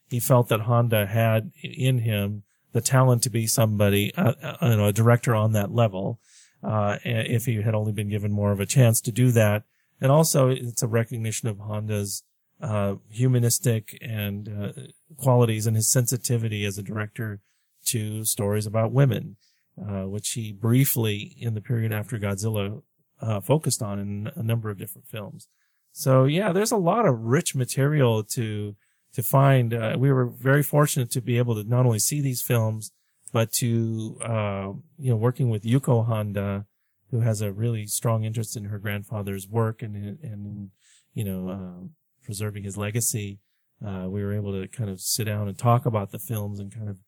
he 0.09 0.19
felt 0.19 0.49
that 0.49 0.61
Honda 0.61 1.05
had 1.05 1.51
in 1.61 1.99
him 1.99 2.43
the 2.73 2.81
talent 2.81 3.21
to 3.23 3.29
be 3.29 3.47
somebody, 3.47 4.13
uh, 4.15 4.33
uh, 4.41 4.57
you 4.63 4.77
know, 4.77 4.87
a 4.87 4.93
director 4.93 5.35
on 5.35 5.51
that 5.53 5.71
level, 5.71 6.19
uh, 6.63 6.97
if 7.03 7.45
he 7.45 7.61
had 7.61 7.75
only 7.75 7.91
been 7.91 8.09
given 8.09 8.31
more 8.31 8.51
of 8.51 8.59
a 8.59 8.65
chance 8.65 9.01
to 9.01 9.11
do 9.11 9.31
that. 9.31 9.63
And 9.99 10.11
also 10.11 10.49
it's 10.49 10.83
a 10.83 10.87
recognition 10.87 11.47
of 11.47 11.59
Honda's, 11.59 12.23
uh, 12.61 12.95
humanistic 13.09 13.97
and, 14.01 14.47
uh, 14.49 14.71
qualities 15.17 15.65
and 15.67 15.75
his 15.75 15.91
sensitivity 15.91 16.65
as 16.65 16.77
a 16.77 16.83
director 16.83 17.41
to 17.85 18.23
stories 18.23 18.65
about 18.65 18.91
women, 18.91 19.37
uh, 19.81 20.03
which 20.03 20.31
he 20.31 20.51
briefly 20.51 21.35
in 21.37 21.53
the 21.53 21.61
period 21.61 21.91
after 21.91 22.19
Godzilla, 22.19 22.83
uh, 23.21 23.39
focused 23.41 23.81
on 23.81 23.99
in 23.99 24.31
a 24.35 24.43
number 24.43 24.69
of 24.69 24.77
different 24.77 25.07
films. 25.07 25.47
So 25.91 26.25
yeah, 26.25 26.51
there's 26.51 26.71
a 26.71 26.77
lot 26.77 27.05
of 27.05 27.19
rich 27.19 27.55
material 27.55 28.23
to, 28.23 28.75
to 29.13 29.23
find. 29.23 29.73
Uh, 29.73 29.95
we 29.97 30.11
were 30.11 30.27
very 30.27 30.63
fortunate 30.63 31.11
to 31.11 31.21
be 31.21 31.37
able 31.37 31.55
to 31.55 31.67
not 31.67 31.85
only 31.85 31.99
see 31.99 32.21
these 32.21 32.41
films, 32.41 32.91
but 33.31 33.51
to, 33.53 34.17
uh, 34.21 34.71
you 34.97 35.09
know, 35.11 35.15
working 35.15 35.49
with 35.49 35.63
Yuko 35.63 36.05
Honda, 36.05 36.65
who 37.11 37.21
has 37.21 37.41
a 37.41 37.51
really 37.51 37.85
strong 37.85 38.23
interest 38.23 38.55
in 38.55 38.65
her 38.65 38.79
grandfather's 38.79 39.47
work 39.47 39.81
and, 39.81 40.17
and, 40.23 40.69
you 41.13 41.23
know, 41.23 41.49
uh, 41.49 41.87
preserving 42.23 42.63
his 42.63 42.77
legacy. 42.77 43.39
Uh, 43.85 44.07
we 44.07 44.23
were 44.23 44.33
able 44.33 44.53
to 44.53 44.67
kind 44.67 44.89
of 44.89 45.01
sit 45.01 45.25
down 45.25 45.47
and 45.47 45.57
talk 45.57 45.85
about 45.85 46.11
the 46.11 46.19
films 46.19 46.59
and 46.59 46.73
kind 46.73 46.89
of, 46.89 46.99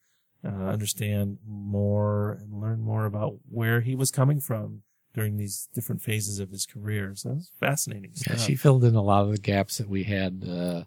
uh, 0.46 0.70
understand 0.70 1.38
more 1.48 2.32
and 2.42 2.60
learn 2.60 2.82
more 2.82 3.06
about 3.06 3.36
where 3.50 3.82
he 3.82 3.96
was 3.96 4.12
coming 4.12 4.42
from 4.42 4.82
during 5.14 5.38
these 5.38 5.70
different 5.74 6.02
phases 6.02 6.40
of 6.40 6.50
his 6.50 6.66
career. 6.66 7.14
So 7.16 7.36
it's 7.38 7.52
fascinating 7.60 8.12
Yeah, 8.28 8.36
she 8.38 8.56
filled 8.56 8.84
in 8.84 8.96
a 8.96 9.02
lot 9.02 9.24
of 9.24 9.32
the 9.32 9.38
gaps 9.38 9.78
that 9.78 9.88
we 9.88 10.04
had, 10.04 10.44
uh, 10.44 10.84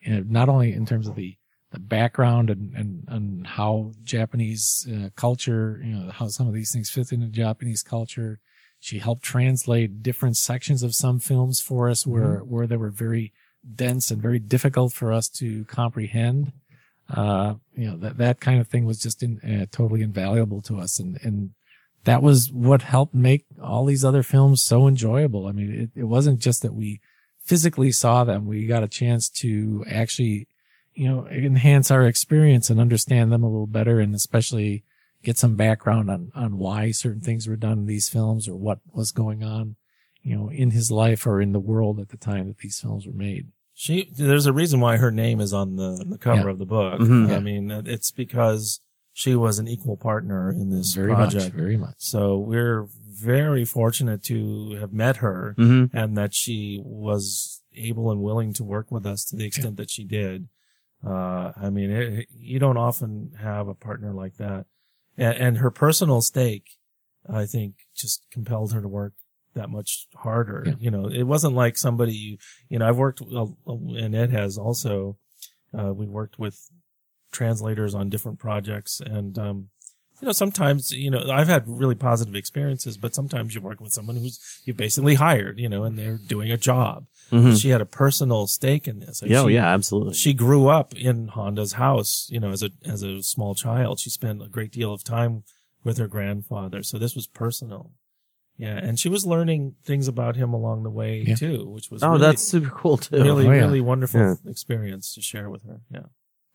you 0.00 0.14
know, 0.14 0.24
not 0.26 0.48
only 0.48 0.72
in 0.72 0.86
terms 0.86 1.06
of 1.06 1.14
the, 1.14 1.36
the 1.72 1.80
background 1.80 2.48
and, 2.50 2.74
and, 2.74 3.04
and 3.08 3.46
how 3.46 3.92
Japanese 4.04 4.86
uh, 4.90 5.08
culture, 5.16 5.80
you 5.84 5.94
know, 5.94 6.10
how 6.10 6.28
some 6.28 6.46
of 6.46 6.54
these 6.54 6.72
things 6.72 6.90
fit 6.90 7.12
into 7.12 7.26
Japanese 7.26 7.82
culture. 7.82 8.38
She 8.78 8.98
helped 8.98 9.22
translate 9.22 10.02
different 10.02 10.36
sections 10.36 10.82
of 10.82 10.94
some 10.94 11.18
films 11.18 11.60
for 11.60 11.88
us 11.88 12.06
where, 12.06 12.38
where 12.38 12.66
they 12.66 12.76
were 12.76 12.90
very 12.90 13.32
dense 13.74 14.10
and 14.10 14.22
very 14.22 14.38
difficult 14.38 14.92
for 14.92 15.12
us 15.12 15.28
to 15.28 15.64
comprehend. 15.64 16.52
Uh, 17.12 17.54
you 17.74 17.88
know, 17.90 17.96
that, 17.96 18.18
that 18.18 18.40
kind 18.40 18.60
of 18.60 18.68
thing 18.68 18.84
was 18.84 19.00
just 19.00 19.22
in, 19.22 19.40
uh, 19.40 19.66
totally 19.70 20.02
invaluable 20.02 20.60
to 20.62 20.78
us. 20.78 21.00
And, 21.00 21.18
and 21.22 21.50
that 22.04 22.22
was 22.22 22.52
what 22.52 22.82
helped 22.82 23.14
make 23.14 23.44
all 23.60 23.84
these 23.84 24.04
other 24.04 24.22
films 24.22 24.62
so 24.62 24.86
enjoyable. 24.86 25.46
I 25.46 25.52
mean, 25.52 25.90
it, 25.94 26.00
it 26.00 26.04
wasn't 26.04 26.38
just 26.38 26.62
that 26.62 26.74
we 26.74 27.00
physically 27.44 27.92
saw 27.92 28.24
them. 28.24 28.46
We 28.46 28.66
got 28.66 28.84
a 28.84 28.88
chance 28.88 29.28
to 29.30 29.84
actually, 29.90 30.46
you 30.96 31.06
know, 31.08 31.26
enhance 31.28 31.90
our 31.90 32.06
experience 32.06 32.70
and 32.70 32.80
understand 32.80 33.30
them 33.30 33.42
a 33.42 33.48
little 33.48 33.66
better 33.66 34.00
and 34.00 34.14
especially 34.14 34.82
get 35.22 35.36
some 35.38 35.54
background 35.56 36.10
on, 36.10 36.32
on 36.34 36.58
why 36.58 36.90
certain 36.90 37.20
things 37.20 37.46
were 37.46 37.56
done 37.56 37.78
in 37.80 37.86
these 37.86 38.08
films 38.08 38.48
or 38.48 38.56
what 38.56 38.78
was 38.92 39.12
going 39.12 39.42
on, 39.44 39.76
you 40.22 40.34
know, 40.36 40.48
in 40.50 40.70
his 40.70 40.90
life 40.90 41.26
or 41.26 41.40
in 41.40 41.52
the 41.52 41.60
world 41.60 42.00
at 42.00 42.08
the 42.08 42.16
time 42.16 42.46
that 42.48 42.58
these 42.58 42.80
films 42.80 43.06
were 43.06 43.12
made. 43.12 43.48
She, 43.74 44.10
there's 44.16 44.46
a 44.46 44.52
reason 44.54 44.80
why 44.80 44.96
her 44.96 45.10
name 45.10 45.38
is 45.40 45.52
on 45.52 45.76
the, 45.76 46.02
the 46.08 46.16
cover 46.18 46.44
Yeah. 46.44 46.50
of 46.50 46.58
the 46.58 46.64
book. 46.64 47.00
Mhm. 47.00 47.30
I 47.30 47.40
mean, 47.40 47.70
it's 47.70 48.10
because 48.10 48.80
she 49.12 49.34
was 49.34 49.58
an 49.58 49.68
equal 49.68 49.96
partner 49.98 50.50
in 50.50 50.70
this 50.70 50.94
Very 50.94 51.12
project. 51.12 51.44
much, 51.46 51.52
very 51.52 51.76
much. 51.76 51.94
So 51.98 52.38
we're 52.38 52.86
very 53.06 53.64
fortunate 53.66 54.22
to 54.24 54.76
have 54.80 54.92
met 54.94 55.16
her 55.18 55.54
Mhm. 55.58 55.90
and 55.92 56.16
that 56.16 56.34
she 56.34 56.80
was 56.84 57.62
able 57.74 58.10
and 58.10 58.22
willing 58.22 58.54
to 58.54 58.64
work 58.64 58.90
with 58.90 59.04
us 59.04 59.24
to 59.26 59.36
the 59.36 59.44
extent 59.44 59.76
that 59.76 59.90
she 59.90 60.04
did. 60.04 60.48
Uh, 61.04 61.52
I 61.56 61.70
mean, 61.70 61.90
it, 61.90 62.28
you 62.38 62.58
don't 62.58 62.76
often 62.76 63.32
have 63.40 63.68
a 63.68 63.74
partner 63.74 64.12
like 64.12 64.36
that. 64.36 64.66
And, 65.16 65.36
and 65.36 65.58
her 65.58 65.70
personal 65.70 66.20
stake, 66.20 66.76
I 67.28 67.46
think, 67.46 67.74
just 67.94 68.26
compelled 68.30 68.72
her 68.72 68.82
to 68.82 68.88
work 68.88 69.14
that 69.54 69.70
much 69.70 70.06
harder. 70.14 70.64
Yeah. 70.66 70.74
You 70.78 70.90
know, 70.90 71.06
it 71.08 71.24
wasn't 71.24 71.54
like 71.54 71.76
somebody, 71.76 72.38
you, 72.68 72.78
know, 72.78 72.88
I've 72.88 72.98
worked, 72.98 73.22
uh, 73.22 73.46
and 73.66 74.14
Ed 74.14 74.30
has 74.30 74.58
also, 74.58 75.16
uh, 75.76 75.92
we 75.92 76.06
worked 76.06 76.38
with 76.38 76.70
translators 77.32 77.94
on 77.94 78.08
different 78.08 78.38
projects 78.38 79.00
and, 79.00 79.38
um, 79.38 79.68
you 80.20 80.26
know, 80.26 80.32
sometimes, 80.32 80.92
you 80.92 81.10
know, 81.10 81.30
I've 81.30 81.48
had 81.48 81.64
really 81.66 81.94
positive 81.94 82.34
experiences, 82.34 82.96
but 82.96 83.14
sometimes 83.14 83.54
you 83.54 83.60
work 83.60 83.80
with 83.80 83.92
someone 83.92 84.16
who's 84.16 84.62
you 84.64 84.72
basically 84.72 85.16
hired, 85.16 85.58
you 85.58 85.68
know, 85.68 85.84
and 85.84 85.98
they're 85.98 86.16
doing 86.16 86.50
a 86.50 86.56
job. 86.56 87.06
Mhm. 87.32 87.60
She 87.60 87.70
had 87.70 87.80
a 87.80 87.86
personal 87.86 88.46
stake 88.46 88.86
in 88.86 89.00
this. 89.00 89.20
Like, 89.22 89.30
Yeah, 89.30 89.40
oh, 89.42 89.48
she- 89.48 89.54
yeah, 89.54 89.66
absolutely. 89.72 90.14
She 90.14 90.32
grew 90.32 90.68
up 90.68 90.94
in 90.94 91.28
Honda's 91.28 91.72
house, 91.72 92.28
you 92.30 92.38
know, 92.40 92.50
as 92.50 92.62
a, 92.62 92.70
as 92.84 93.02
a 93.02 93.22
small 93.22 93.54
child. 93.54 93.98
She 94.00 94.10
spent 94.10 94.42
a 94.42 94.48
great 94.48 94.70
deal 94.72 94.92
of 94.92 95.02
time 95.02 95.42
with 95.84 95.98
her 95.98 96.06
grandfather. 96.06 96.82
So 96.82 96.98
this 96.98 97.14
was 97.16 97.26
personal. 97.26 97.92
Yeah. 98.58 98.76
And 98.78 98.98
she 98.98 99.08
was 99.08 99.26
learning 99.26 99.74
things 99.84 100.08
about 100.08 100.36
him 100.36 100.52
along 100.54 100.82
the 100.84 100.90
way 100.90 101.24
Yeah. 101.26 101.34
too, 101.34 101.68
which 101.68 101.90
was 101.90 102.02
oh, 102.02 102.10
really, 102.12 102.20
that's 102.20 102.42
super 102.42 102.70
cool 102.70 102.96
too. 102.96 103.16
really, 103.22 103.46
Oh, 103.46 103.50
yeah. 103.50 103.58
really 103.58 103.80
wonderful 103.80 104.20
Yeah. 104.20 104.34
experience 104.50 105.12
to 105.14 105.20
share 105.20 105.50
with 105.50 105.64
her. 105.64 105.80
Yeah. 105.92 106.06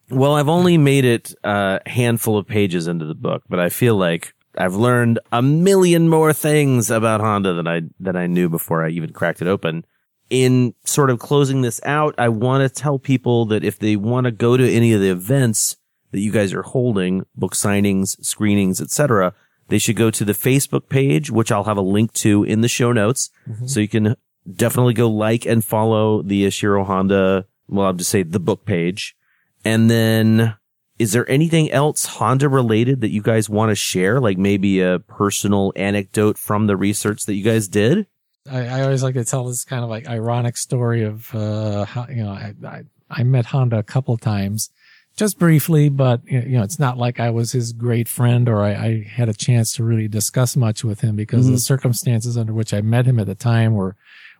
Well, 0.09 0.33
I've 0.35 0.49
only 0.49 0.77
made 0.77 1.05
it 1.05 1.33
a 1.43 1.79
handful 1.85 2.37
of 2.37 2.47
pages 2.47 2.87
into 2.87 3.05
the 3.05 3.13
book, 3.15 3.43
but 3.49 3.59
I 3.59 3.69
feel 3.69 3.95
like 3.95 4.33
I've 4.57 4.75
learned 4.75 5.19
a 5.31 5.41
million 5.41 6.09
more 6.09 6.33
things 6.33 6.89
about 6.91 7.21
Honda 7.21 7.53
than 7.53 7.67
I 7.67 7.83
than 7.99 8.15
I 8.17 8.27
knew 8.27 8.49
before 8.49 8.83
I 8.85 8.89
even 8.89 9.13
cracked 9.13 9.41
it 9.41 9.47
open. 9.47 9.85
In 10.31 10.75
sort 10.85 11.09
of 11.09 11.19
closing 11.19 11.61
this 11.61 11.81
out, 11.83 12.15
I 12.17 12.29
want 12.29 12.61
to 12.63 12.81
tell 12.81 12.97
people 12.97 13.45
that 13.47 13.65
if 13.65 13.77
they 13.77 13.97
want 13.97 14.25
to 14.25 14.31
go 14.31 14.55
to 14.55 14.71
any 14.71 14.93
of 14.93 15.01
the 15.01 15.09
events 15.09 15.75
that 16.11 16.21
you 16.21 16.31
guys 16.31 16.53
are 16.53 16.61
holding, 16.61 17.25
book 17.35 17.53
signings, 17.53 18.15
screenings, 18.23 18.79
etc., 18.79 19.33
they 19.67 19.77
should 19.77 19.97
go 19.97 20.09
to 20.09 20.23
the 20.23 20.31
Facebook 20.31 20.87
page, 20.87 21.29
which 21.29 21.51
I'll 21.51 21.65
have 21.65 21.75
a 21.75 21.81
link 21.81 22.13
to 22.13 22.45
in 22.45 22.61
the 22.61 22.69
show 22.69 22.93
notes. 22.93 23.29
Mm-hmm. 23.45 23.67
So 23.67 23.81
you 23.81 23.89
can 23.89 24.15
definitely 24.49 24.93
go 24.93 25.09
like 25.09 25.45
and 25.45 25.65
follow 25.65 26.21
the 26.21 26.45
Ishiro 26.45 26.85
Honda. 26.85 27.45
Well, 27.67 27.87
I'll 27.87 27.93
just 27.93 28.09
say 28.09 28.23
the 28.23 28.39
book 28.39 28.65
page. 28.65 29.17
And 29.65 29.91
then 29.91 30.55
is 30.97 31.13
there 31.13 31.29
anything 31.29 31.71
else 31.71 32.05
Honda 32.05 32.47
related 32.47 33.01
that 33.01 33.11
you 33.11 33.21
guys 33.21 33.49
want 33.49 33.69
to 33.69 33.75
share? 33.75 34.21
Like 34.21 34.37
maybe 34.37 34.81
a 34.81 34.99
personal 34.99 35.73
anecdote 35.75 36.37
from 36.37 36.67
the 36.67 36.77
research 36.77 37.25
that 37.25 37.33
you 37.33 37.43
guys 37.43 37.67
did? 37.67 38.07
I, 38.49 38.67
I 38.67 38.81
always 38.81 39.03
like 39.03 39.13
to 39.15 39.25
tell 39.25 39.45
this 39.45 39.63
kind 39.63 39.83
of 39.83 39.89
like 39.89 40.07
ironic 40.07 40.57
story 40.57 41.03
of, 41.03 41.33
uh, 41.35 41.85
how, 41.85 42.07
you 42.07 42.23
know, 42.23 42.31
I, 42.31 42.53
I, 42.65 42.83
I 43.09 43.23
met 43.23 43.45
Honda 43.47 43.77
a 43.77 43.83
couple 43.83 44.17
times 44.17 44.69
just 45.17 45.37
briefly, 45.37 45.89
but 45.89 46.21
you 46.25 46.57
know, 46.57 46.63
it's 46.63 46.79
not 46.79 46.97
like 46.97 47.19
I 47.19 47.29
was 47.29 47.51
his 47.51 47.73
great 47.73 48.07
friend 48.07 48.47
or 48.47 48.61
I, 48.61 48.71
I 48.71 49.07
had 49.09 49.29
a 49.29 49.33
chance 49.33 49.73
to 49.75 49.83
really 49.83 50.07
discuss 50.07 50.55
much 50.55 50.83
with 50.83 51.01
him 51.01 51.15
because 51.15 51.47
the 51.47 51.59
circumstances 51.59 52.37
under 52.37 52.53
which 52.53 52.73
I 52.73 52.81
met 52.81 53.05
him 53.05 53.19
at 53.19 53.27
the 53.27 53.35
time 53.35 53.73
were, 53.73 53.95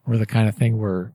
were 0.06 0.18
the 0.18 0.26
kind 0.26 0.48
of 0.48 0.56
thing 0.56 0.80
where 0.80 1.14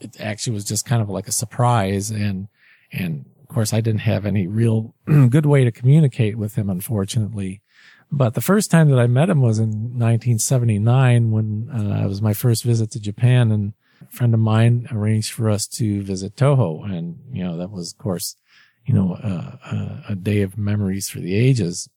it 0.00 0.18
actually 0.20 0.54
was 0.54 0.64
just 0.64 0.86
kind 0.86 1.02
of 1.02 1.08
like 1.08 1.28
a 1.28 1.32
surprise. 1.32 2.10
And, 2.10 2.48
and 2.90 3.26
of 3.42 3.48
course 3.48 3.72
I 3.72 3.80
didn't 3.80 4.00
have 4.00 4.24
any 4.26 4.46
real 4.46 4.94
good 5.06 5.46
way 5.46 5.64
to 5.64 5.70
communicate 5.70 6.36
with 6.36 6.54
him, 6.54 6.70
unfortunately. 6.70 7.62
But 8.10 8.34
the 8.34 8.40
first 8.40 8.70
time 8.70 8.88
that 8.90 8.98
I 8.98 9.06
met 9.06 9.30
him 9.30 9.40
was 9.40 9.58
in 9.58 9.98
1979 9.98 11.30
when 11.30 11.70
uh, 11.72 12.04
it 12.04 12.08
was 12.08 12.22
my 12.22 12.32
first 12.32 12.62
visit 12.62 12.90
to 12.92 13.00
Japan 13.00 13.50
and 13.50 13.72
a 14.00 14.10
friend 14.14 14.32
of 14.32 14.40
mine 14.40 14.88
arranged 14.92 15.32
for 15.32 15.50
us 15.50 15.66
to 15.68 16.02
visit 16.02 16.36
Toho. 16.36 16.84
And, 16.84 17.18
you 17.32 17.42
know, 17.42 17.56
that 17.56 17.70
was, 17.70 17.92
of 17.92 17.98
course, 17.98 18.36
you 18.84 18.94
know, 18.94 19.14
uh, 19.14 20.02
a 20.08 20.14
day 20.14 20.42
of 20.42 20.56
memories 20.56 21.08
for 21.08 21.18
the 21.18 21.34
ages. 21.34 21.88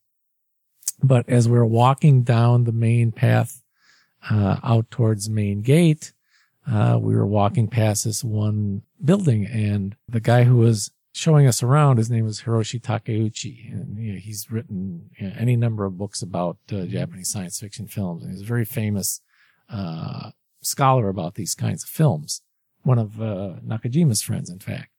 But 1.02 1.30
as 1.30 1.48
we 1.48 1.58
were 1.58 1.66
walking 1.66 2.24
down 2.24 2.64
the 2.64 2.72
main 2.72 3.12
path, 3.12 3.62
uh, 4.30 4.58
out 4.64 4.92
towards 4.92 5.30
main 5.30 5.62
gate, 5.62 6.14
uh, 6.70 6.98
we 7.00 7.16
were 7.16 7.26
walking 7.26 7.68
past 7.68 8.04
this 8.04 8.24
one 8.24 8.82
building 9.04 9.46
and 9.46 9.96
the 10.08 10.20
guy 10.20 10.44
who 10.44 10.58
was 10.58 10.92
showing 11.14 11.48
us 11.48 11.64
around, 11.64 11.98
his 11.98 12.10
name 12.10 12.28
is 12.28 12.42
Hiroshi 12.42 12.82
Takeuchi, 12.82 13.72
and 13.72 13.98
you 13.98 14.14
know, 14.14 14.20
he's 14.20 14.50
written 14.52 15.10
you 15.20 15.28
know, 15.28 15.36
any 15.38 15.56
number 15.56 15.86
of 15.86 15.98
books 15.98 16.22
about 16.22 16.58
uh, 16.72 16.86
Japanese 16.86 17.32
science 17.32 17.60
fiction 17.60 17.88
films. 17.88 18.24
And 18.24 18.32
he's 18.32 18.42
a 18.42 18.46
very 18.46 18.66
famous 18.66 19.22
uh, 19.70 20.32
scholar 20.62 21.10
about 21.10 21.36
these 21.36 21.56
kinds 21.56 21.84
of 21.84 21.90
films. 21.90 22.42
One 22.84 23.00
of 23.00 23.22
uh, 23.22 23.56
Nakajima's 23.66 24.22
friends, 24.22 24.50
in 24.50 24.60
fact. 24.60 24.90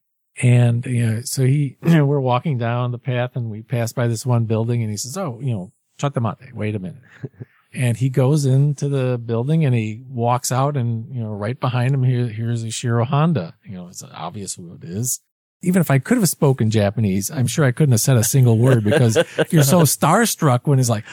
And 0.43 0.85
you 0.87 1.07
know, 1.07 1.20
so 1.23 1.45
he, 1.45 1.77
we're 1.82 2.20
walking 2.20 2.59
down 2.59 2.93
the 2.93 2.99
path, 2.99 3.37
and 3.37 3.51
we 3.51 3.62
pass 3.62 3.93
by 3.93 4.07
this 4.07 4.24
one 4.24 4.45
building, 4.45 4.82
and 4.82 4.91
he 4.91 4.97
says, 4.97 5.16
"Oh, 5.16 5.39
you 5.43 5.53
know, 5.53 5.73
Chatamate, 5.99 6.53
wait 6.53 6.74
a 6.74 6.78
minute." 6.78 7.03
and 7.73 7.97
he 7.97 8.09
goes 8.09 8.45
into 8.45 8.89
the 8.89 9.19
building 9.19 9.65
and 9.65 9.74
he 9.74 10.03
walks 10.09 10.51
out 10.51 10.77
and, 10.77 11.15
you 11.15 11.23
know, 11.23 11.31
right 11.31 11.59
behind 11.59 11.95
him 11.95 12.03
here, 12.03 12.27
here's 12.27 12.65
Ishiro 12.65 13.07
Honda. 13.07 13.55
You 13.65 13.74
know, 13.74 13.89
it's 13.89 14.03
obvious 14.03 14.55
who 14.55 14.74
it 14.74 14.85
is. 14.85 15.20
Even 15.62 15.81
if 15.81 15.91
I 15.91 15.99
could 15.99 16.16
have 16.16 16.28
spoken 16.28 16.70
Japanese, 16.70 17.31
I'm 17.31 17.47
sure 17.47 17.65
I 17.65 17.73
couldn't 17.73 17.93
have 17.93 18.01
said 18.01 18.16
a 18.16 18.24
single 18.24 18.59
word 18.59 18.82
because 18.82 19.16
you're 19.51 19.62
so 19.62 19.82
starstruck 19.82 20.61
when 20.65 20.78
it's 20.78 20.89
like, 20.89 21.05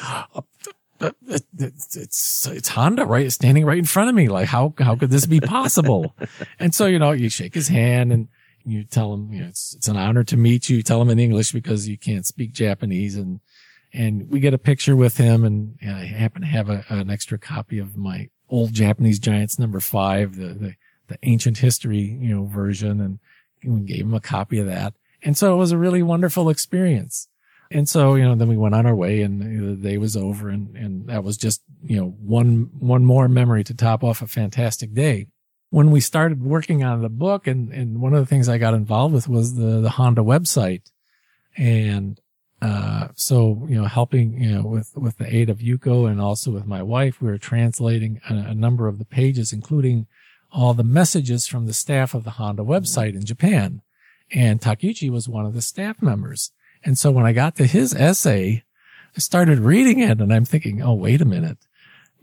it's, 1.28 1.96
it's, 1.96 2.48
it's 2.48 2.70
Honda, 2.70 3.06
right? 3.06 3.32
Standing 3.32 3.66
right 3.66 3.78
in 3.78 3.86
front 3.86 4.10
of 4.10 4.16
me. 4.16 4.30
Like, 4.30 4.48
how, 4.48 4.74
how 4.80 4.96
could 4.96 5.10
this 5.10 5.26
be 5.26 5.40
possible? 5.40 6.16
and 6.60 6.74
so, 6.74 6.86
you 6.86 7.00
know, 7.00 7.12
you 7.12 7.30
shake 7.30 7.54
his 7.54 7.68
hand 7.68 8.12
and 8.12 8.28
you 8.66 8.84
tell 8.84 9.14
him, 9.14 9.32
you 9.32 9.42
know, 9.42 9.48
it's, 9.48 9.76
it's 9.76 9.88
an 9.88 9.98
honor 9.98 10.24
to 10.26 10.38
meet 10.38 10.70
you. 10.70 10.78
You 10.78 10.84
tell 10.84 11.02
him 11.02 11.10
in 11.10 11.20
English 11.20 11.52
because 11.52 11.88
you 11.88 11.98
can't 11.98 12.26
speak 12.26 12.54
Japanese 12.54 13.16
and, 13.16 13.40
and 13.94 14.30
we 14.30 14.40
get 14.40 14.54
a 14.54 14.58
picture 14.58 14.96
with 14.96 15.18
him 15.18 15.44
and, 15.44 15.78
and 15.82 15.96
I 15.96 16.06
happen 16.06 16.42
to 16.42 16.48
have 16.48 16.70
a, 16.70 16.84
an 16.90 17.10
extra 17.10 17.38
copy 17.38 17.80
of 17.80 17.98
my 17.98 18.30
old 18.50 18.74
Japanese 18.74 19.20
Giants 19.20 19.60
number 19.60 19.80
five, 19.80 20.36
the, 20.36 20.48
the, 20.48 20.76
the 21.08 21.18
ancient 21.24 21.60
history, 21.60 22.00
you 22.00 22.36
know, 22.36 22.46
version. 22.46 23.00
And 23.00 23.20
we 23.64 23.82
gave 23.82 24.02
him 24.02 24.14
a 24.14 24.20
copy 24.20 24.60
of 24.60 24.68
that. 24.68 24.94
And 25.24 25.38
so 25.38 25.54
it 25.54 25.58
was 25.58 25.72
a 25.72 25.78
really 25.78 26.04
wonderful 26.04 26.50
experience. 26.50 27.28
And 27.70 27.90
so, 27.90 28.16
you 28.16 28.24
know, 28.24 28.36
then 28.36 28.48
we 28.48 28.58
went 28.58 28.76
on 28.76 28.86
our 28.86 28.96
way 28.96 29.22
and 29.22 29.42
the 29.42 29.76
day 29.76 29.98
was 29.98 30.16
over 30.16 30.50
and, 30.50 30.76
and 30.76 31.08
that 31.08 31.24
was 31.24 31.38
just, 31.38 31.62
you 31.84 31.98
know, 31.98 32.16
one, 32.22 32.70
one 32.80 33.04
more 33.04 33.28
memory 33.28 33.64
to 33.66 33.74
top 33.74 34.04
off 34.04 34.22
a 34.22 34.28
fantastic 34.28 34.94
day. 34.94 35.28
When 35.70 35.92
we 35.92 36.00
started 36.00 36.42
working 36.42 36.84
on 36.84 37.02
the 37.02 37.10
book 37.10 37.46
and, 37.46 37.74
and 37.74 38.00
one 38.00 38.14
of 38.14 38.20
the 38.20 38.26
things 38.26 38.48
I 38.48 38.58
got 38.58 38.74
involved 38.74 39.14
with 39.14 39.28
was 39.28 39.56
the, 39.56 39.82
the 39.82 39.90
Honda 39.90 40.22
website. 40.22 40.84
And, 41.58 42.22
uh, 42.62 43.10
so, 43.16 43.66
you 43.68 43.80
know, 43.80 43.86
helping, 43.86 44.42
you 44.42 44.52
know, 44.56 44.64
with, 44.64 44.96
with 44.96 45.18
the 45.18 45.36
aid 45.36 45.50
of 45.50 45.60
Yuko 45.60 46.10
and 46.10 46.22
also 46.22 46.52
with 46.52 46.66
my 46.66 46.82
wife, 46.82 47.22
we 47.22 47.28
were 47.28 47.38
translating 47.38 48.22
a, 48.30 48.34
a 48.34 48.56
number 48.56 48.88
of 48.88 48.98
the 48.98 49.06
pages, 49.06 49.52
including 49.52 50.08
all 50.58 50.74
the 50.74 50.84
messages 50.84 51.46
from 51.46 51.68
the 51.68 51.74
staff 51.74 52.16
of 52.16 52.24
the 52.24 52.32
Honda 52.32 52.64
website 52.64 53.14
in 53.14 53.24
Japan. 53.24 53.84
And 54.34 54.60
Takeuchi 54.60 55.08
was 55.08 55.30
one 55.30 55.46
of 55.46 55.54
the 55.54 55.62
staff 55.62 56.02
members. 56.02 56.52
And 56.84 56.98
so 56.98 57.12
when 57.12 57.28
I 57.28 57.32
got 57.32 57.56
to 57.58 57.68
his 57.68 57.94
essay, 57.94 58.64
I 59.16 59.20
started 59.20 59.60
reading 59.60 60.00
it 60.00 60.20
and 60.20 60.34
I'm 60.34 60.46
thinking, 60.46 60.82
oh, 60.82 60.96
wait 60.96 61.22
a 61.22 61.26
minute. 61.26 61.60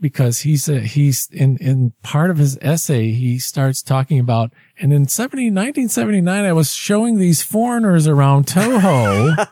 Because 0.01 0.41
he's, 0.41 0.67
a, 0.67 0.81
he's 0.81 1.29
in, 1.31 1.55
in 1.57 1.93
part 2.03 2.29
of 2.29 2.37
his 2.37 2.57
essay, 2.61 3.11
he 3.11 3.39
starts 3.39 3.81
talking 3.81 4.19
about, 4.19 4.51
and 4.77 4.91
in 4.91 5.07
70, 5.07 5.43
1979, 5.43 6.43
I 6.43 6.51
was 6.51 6.73
showing 6.73 7.17
these 7.17 7.41
foreigners 7.41 8.05
around 8.05 8.47
Toho. 8.47 9.47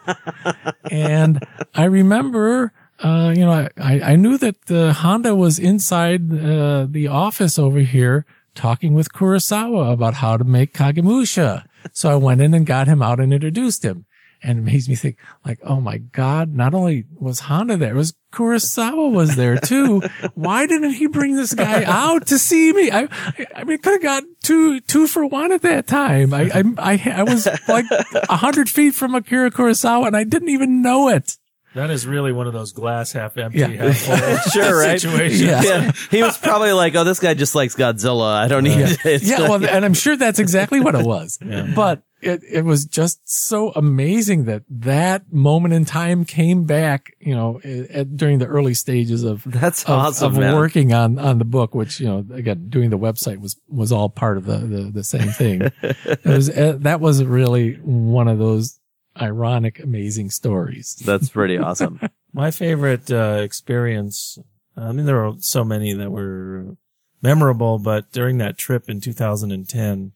and 0.91 1.41
I 1.73 1.85
remember, 1.85 2.73
uh, 2.99 3.33
you 3.33 3.45
know, 3.45 3.69
I, 3.77 4.01
I 4.01 4.15
knew 4.17 4.37
that 4.39 4.65
the 4.65 4.91
Honda 4.91 5.33
was 5.33 5.57
inside, 5.57 6.33
uh, 6.33 6.85
the 6.89 7.07
office 7.07 7.57
over 7.57 7.79
here 7.79 8.25
talking 8.55 8.93
with 8.93 9.13
Kurosawa 9.13 9.91
about 9.91 10.15
how 10.15 10.37
to 10.37 10.43
make 10.43 10.73
Kagemusha. 10.73 11.65
So 11.91 12.09
I 12.09 12.15
went 12.15 12.41
in 12.41 12.53
and 12.53 12.65
got 12.65 12.87
him 12.87 13.01
out 13.01 13.19
and 13.19 13.33
introduced 13.33 13.83
him. 13.83 14.05
And 14.45 14.59
it 14.59 14.61
makes 14.63 14.89
me 14.89 14.95
think 14.95 15.17
like, 15.45 15.59
oh 15.63 15.79
my 15.79 15.99
God, 15.99 16.53
not 16.53 16.73
only 16.73 17.05
was 17.17 17.41
Honda 17.41 17.77
there, 17.77 17.93
it 17.93 17.97
was 17.97 18.13
Kurosawa 18.33 19.09
was 19.09 19.37
there 19.37 19.57
too. 19.57 20.01
Why 20.33 20.67
didn't 20.67 20.93
he 20.93 21.07
bring 21.07 21.37
this 21.37 21.53
guy 21.53 21.85
out 21.85 22.27
to 22.27 22.37
see 22.37 22.73
me? 22.73 22.91
I, 22.91 23.07
I 23.55 23.63
mean, 23.63 23.77
could 23.77 23.93
have 23.93 24.01
got 24.01 24.23
two, 24.43 24.81
two 24.81 25.07
for 25.07 25.25
one 25.25 25.53
at 25.53 25.61
that 25.61 25.87
time. 25.87 26.33
I, 26.33 26.51
I, 26.53 26.63
I, 26.77 27.13
I 27.19 27.23
was 27.23 27.47
like 27.69 27.85
a 28.29 28.35
hundred 28.35 28.69
feet 28.69 28.95
from 28.95 29.15
Akira 29.15 29.49
Kurosawa 29.49 30.07
and 30.07 30.17
I 30.17 30.25
didn't 30.25 30.49
even 30.49 30.81
know 30.81 31.07
it. 31.07 31.37
That 31.75 31.89
is 31.89 32.05
really 32.05 32.31
one 32.31 32.45
of 32.47 32.53
those 32.53 32.71
glass 32.71 33.11
half 33.13 33.35
empty, 33.37 33.59
Yeah. 33.59 33.67
half 33.67 33.97
full 33.97 34.51
Sure, 34.51 34.79
right? 34.79 34.99
situations. 35.01 35.41
Yeah. 35.41 35.61
Yeah. 35.63 35.91
He 36.11 36.21
was 36.21 36.37
probably 36.37 36.71
like, 36.73 36.95
oh, 36.95 37.03
this 37.03 37.19
guy 37.19 37.33
just 37.33 37.55
likes 37.55 37.75
Godzilla. 37.75 38.33
I 38.35 38.47
don't 38.47 38.63
need 38.63 38.77
it. 39.03 39.23
yeah, 39.23 39.41
well, 39.41 39.65
and 39.65 39.83
I'm 39.83 39.93
sure 39.95 40.15
that's 40.15 40.39
exactly 40.39 40.79
what 40.79 40.95
it 40.95 41.05
was. 41.05 41.39
But 41.75 42.03
it, 42.21 42.41
it 42.49 42.63
was 42.63 42.85
just 42.85 43.19
so 43.25 43.71
amazing 43.71 44.45
that 44.45 44.63
that 44.69 45.33
moment 45.33 45.73
in 45.73 45.83
time 45.83 46.23
came 46.23 46.63
back, 46.65 47.11
you 47.19 47.35
know, 47.35 47.59
at, 47.65 47.89
at- 47.91 48.15
during 48.17 48.39
the 48.39 48.45
early 48.45 48.73
stages 48.75 49.23
of, 49.23 49.43
That's 49.45 49.83
of, 49.83 49.89
awesome, 49.89 50.37
of 50.41 50.53
working 50.53 50.93
on, 50.93 51.19
on 51.19 51.37
the 51.39 51.43
book, 51.45 51.73
which, 51.75 51.99
you 51.99 52.07
know, 52.07 52.25
again, 52.33 52.67
doing 52.69 52.91
the 52.91 52.97
website 52.99 53.39
was, 53.41 53.59
was 53.67 53.91
all 53.91 54.07
part 54.09 54.37
of 54.37 54.45
the, 54.45 54.57
the, 54.57 54.91
the 54.93 55.03
same 55.03 55.29
thing. 55.29 55.63
it 55.81 56.23
was, 56.25 56.49
uh, 56.49 56.77
that 56.81 57.01
was 57.01 57.23
really 57.25 57.73
one 57.81 58.27
of 58.29 58.37
those 58.39 58.79
ironic, 59.19 59.79
amazing 59.79 60.29
stories. 60.29 60.95
That's 61.05 61.29
pretty 61.29 61.57
awesome. 61.57 61.99
My 62.33 62.51
favorite 62.51 63.11
uh, 63.11 63.39
experience, 63.41 64.37
I 64.75 64.91
mean, 64.91 65.05
there 65.05 65.15
were 65.21 65.33
so 65.39 65.63
many 65.63 65.93
that 65.93 66.11
were 66.11 66.75
memorable, 67.21 67.79
but 67.79 68.11
during 68.11 68.37
that 68.39 68.57
trip 68.57 68.89
in 68.89 68.99
2010, 69.01 70.11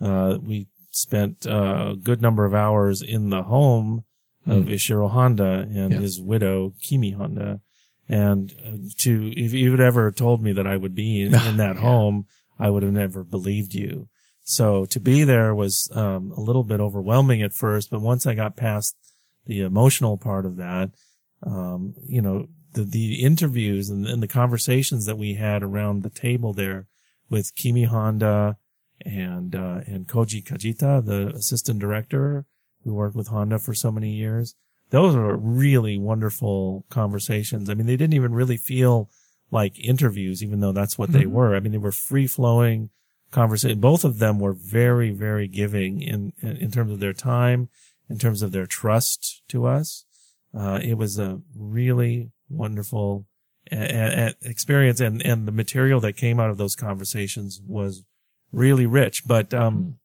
uh, 0.00 0.38
we 0.42 0.66
spent 0.90 1.46
uh, 1.46 1.90
a 1.92 1.96
good 1.96 2.20
number 2.20 2.44
of 2.44 2.54
hours 2.54 3.00
in 3.02 3.30
the 3.30 3.44
home 3.44 4.04
of 4.46 4.64
Ishiro 4.66 5.08
Honda 5.10 5.66
and 5.70 5.92
Yeah. 5.92 5.98
his 6.00 6.20
widow, 6.20 6.74
Kimi 6.82 7.12
Honda. 7.12 7.60
And 8.08 8.52
uh, 8.66 8.70
to, 8.98 9.32
if 9.36 9.52
you 9.52 9.70
had 9.70 9.80
ever 9.80 10.10
told 10.10 10.42
me 10.42 10.52
that 10.52 10.66
I 10.66 10.76
would 10.76 10.94
be 10.94 11.22
in, 11.22 11.34
in 11.48 11.56
that 11.58 11.76
home, 11.76 12.26
I 12.58 12.68
would 12.68 12.82
have 12.82 12.92
never 12.92 13.22
believed 13.24 13.72
you. 13.74 14.08
So 14.42 14.86
to 14.86 15.00
be 15.00 15.24
there 15.24 15.54
was 15.54 15.90
um, 15.94 16.32
a 16.36 16.40
little 16.40 16.64
bit 16.64 16.80
overwhelming 16.80 17.42
at 17.42 17.52
first, 17.52 17.90
but 17.90 18.00
once 18.00 18.26
I 18.26 18.34
got 18.34 18.56
past 18.56 18.96
the 19.46 19.60
emotional 19.60 20.16
part 20.18 20.46
of 20.46 20.56
that, 20.56 20.90
um, 21.44 21.94
you 22.06 22.20
know, 22.20 22.46
the, 22.72 22.84
the 22.84 23.22
interviews 23.22 23.90
and, 23.90 24.06
and 24.06 24.22
the 24.22 24.28
conversations 24.28 25.06
that 25.06 25.18
we 25.18 25.34
had 25.34 25.62
around 25.62 26.02
the 26.02 26.10
table 26.10 26.52
there 26.52 26.86
with 27.28 27.54
Kimi 27.54 27.84
Honda 27.84 28.56
and, 29.04 29.54
uh, 29.54 29.80
and 29.86 30.08
Koji 30.08 30.44
Kajita, 30.44 31.04
the 31.04 31.28
assistant 31.34 31.78
director 31.78 32.44
who 32.84 32.94
worked 32.94 33.16
with 33.16 33.28
Honda 33.28 33.58
for 33.58 33.74
so 33.74 33.92
many 33.92 34.10
years. 34.10 34.54
Those 34.90 35.14
were 35.14 35.36
really 35.36 35.98
wonderful 35.98 36.84
conversations. 36.90 37.70
I 37.70 37.74
mean, 37.74 37.86
they 37.86 37.96
didn't 37.96 38.14
even 38.14 38.34
really 38.34 38.56
feel 38.56 39.08
like 39.50 39.78
interviews, 39.78 40.42
even 40.42 40.60
though 40.60 40.72
that's 40.72 40.98
what 40.98 41.12
they 41.12 41.26
were. 41.26 41.54
I 41.54 41.60
mean, 41.60 41.72
they 41.72 41.78
were 41.78 41.92
free 41.92 42.26
flowing 42.26 42.90
conversation. 43.32 43.80
Both 43.80 44.04
of 44.04 44.18
them 44.18 44.38
were 44.38 44.52
very, 44.52 45.10
very 45.10 45.48
giving 45.48 46.00
in, 46.00 46.32
in, 46.40 46.70
terms 46.70 46.92
of 46.92 47.00
their 47.00 47.12
time, 47.12 47.68
in 48.08 48.18
terms 48.18 48.42
of 48.42 48.52
their 48.52 48.66
trust 48.66 49.42
to 49.48 49.66
us. 49.66 50.04
Uh, 50.56 50.78
it 50.82 50.96
was 50.96 51.18
a 51.18 51.40
really 51.56 52.30
wonderful 52.48 53.26
a- 53.70 54.28
a- 54.28 54.34
experience 54.42 55.00
and, 55.00 55.24
and 55.24 55.48
the 55.48 55.52
material 55.52 55.98
that 56.00 56.16
came 56.16 56.38
out 56.38 56.50
of 56.50 56.58
those 56.58 56.76
conversations 56.76 57.60
was 57.66 58.04
really 58.52 58.86
rich. 58.86 59.26
But, 59.26 59.52
um, 59.52 59.98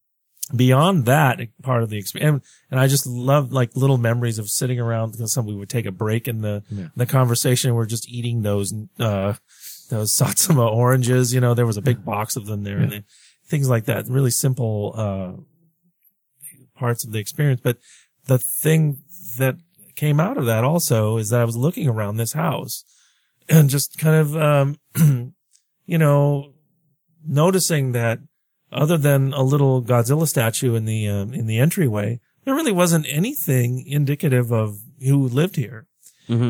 beyond 0.55 1.05
that 1.05 1.41
part 1.61 1.83
of 1.83 1.89
the 1.89 1.97
experience, 1.97 2.29
and, 2.29 2.41
and 2.71 2.79
I 2.79 2.87
just 2.87 3.05
love 3.05 3.51
like 3.51 3.75
little 3.75 3.97
memories 3.97 4.39
of 4.39 4.49
sitting 4.49 4.79
around 4.79 5.11
because 5.11 5.33
some 5.33 5.45
we 5.45 5.53
would 5.53 5.69
take 5.69 5.85
a 5.85 5.91
break 5.91 6.27
in 6.27 6.41
the, 6.41 6.63
the 6.95 7.05
conversation. 7.05 7.75
We're 7.75 7.85
just 7.85 8.07
eating 8.07 8.43
those, 8.43 8.73
uh, 8.97 9.33
those 9.89 10.11
Satsuma 10.15 10.68
oranges, 10.68 11.34
you 11.34 11.39
know, 11.39 11.53
there 11.53 11.65
was 11.65 11.77
a 11.77 11.81
big 11.81 12.03
box 12.03 12.35
of 12.35 12.45
them 12.45 12.64
there 12.64 12.77
and 12.77 13.03
things 13.47 13.69
like 13.69 13.85
that. 13.85 14.07
Really 14.07 14.31
simple, 14.31 14.93
uh, 14.95 15.31
parts 16.77 17.03
of 17.03 17.11
the 17.11 17.19
experience. 17.19 17.61
But 17.61 17.77
the 18.26 18.38
thing 18.38 19.01
that 19.38 19.55
came 19.95 20.19
out 20.19 20.38
of 20.38 20.45
that 20.45 20.64
also 20.64 21.18
is 21.18 21.30
that 21.30 21.41
I 21.41 21.45
was 21.45 21.57
looking 21.57 21.88
around 21.88 22.18
this 22.18 22.34
house 22.34 22.84
and 23.49 23.69
just 23.69 23.97
kind 23.97 24.15
of, 24.15 24.38
um, 24.38 24.77
you 25.85 25.97
know, 25.97 26.53
noticing 27.26 27.93
that 27.93 28.19
other 28.72 28.97
than 28.97 29.34
a 29.34 29.41
little 29.41 29.81
Godzilla 29.81 30.27
statue 30.27 30.76
in 30.76 30.85
the, 30.85 31.07
um, 31.07 31.34
in 31.34 31.47
the 31.47 31.57
entryway, 31.57 32.19
there 32.43 32.53
really 32.53 32.72
wasn't 32.72 33.07
anything 33.09 33.85
indicative 33.88 34.51
of 34.51 34.80
who 35.01 35.27
lived 35.27 35.55
here. 35.55 35.88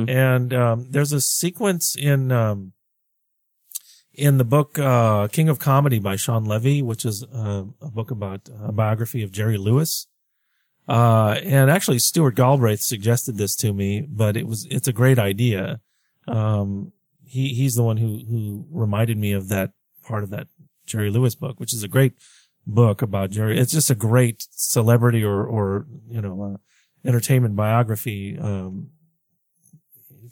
And, 0.10 0.54
um, 0.54 0.88
there's 0.90 1.14
a 1.14 1.22
sequence 1.22 1.96
in, 1.96 2.32
um, 2.32 2.74
in 4.18 4.40
the 4.40 4.44
book, 4.44 4.80
uh, 4.80 5.28
King 5.28 5.48
of 5.48 5.60
Comedy 5.60 6.00
by 6.00 6.16
Shawn 6.16 6.44
Levy, 6.44 6.82
which 6.82 7.06
is 7.06 7.24
uh, 7.24 7.64
a 7.82 7.90
book 7.90 8.12
about 8.12 8.50
a 8.64 8.72
biography 8.72 9.24
of 9.24 9.32
Jerry 9.32 9.58
Lewis. 9.58 10.08
Uh, 10.88 11.40
and 11.44 11.70
actually 11.70 12.00
Stuart 12.00 12.36
Galbraith 12.36 12.82
suggested 12.82 13.38
this 13.38 13.56
to 13.58 13.74
me, 13.74 14.02
but 14.02 14.36
it 14.36 14.48
was, 14.48 14.66
it's 14.72 14.88
a 14.88 14.94
great 14.94 15.20
idea. 15.20 15.82
Um, 16.28 16.94
he, 17.24 17.54
he's 17.54 17.76
the 17.76 17.84
one 17.84 17.98
who, 17.98 18.22
who 18.30 18.66
reminded 18.72 19.18
me 19.18 19.34
of 19.34 19.50
that 19.50 19.72
part 20.04 20.24
of 20.24 20.32
that 20.32 20.48
Jerry 20.86 21.12
Lewis 21.12 21.36
book, 21.36 21.60
which 21.60 21.74
is 21.74 21.84
a 21.84 21.88
great 21.88 22.14
book 22.66 23.02
about 23.02 23.32
Jerry. 23.32 23.60
It's 23.60 23.74
just 23.74 23.92
a 23.92 23.96
great 23.96 24.48
celebrity 24.50 25.24
or, 25.24 25.46
or, 25.46 25.86
you 26.10 26.22
know, 26.22 26.42
uh, 26.56 27.08
entertainment 27.08 27.56
biography, 27.56 28.38
um, 28.40 28.90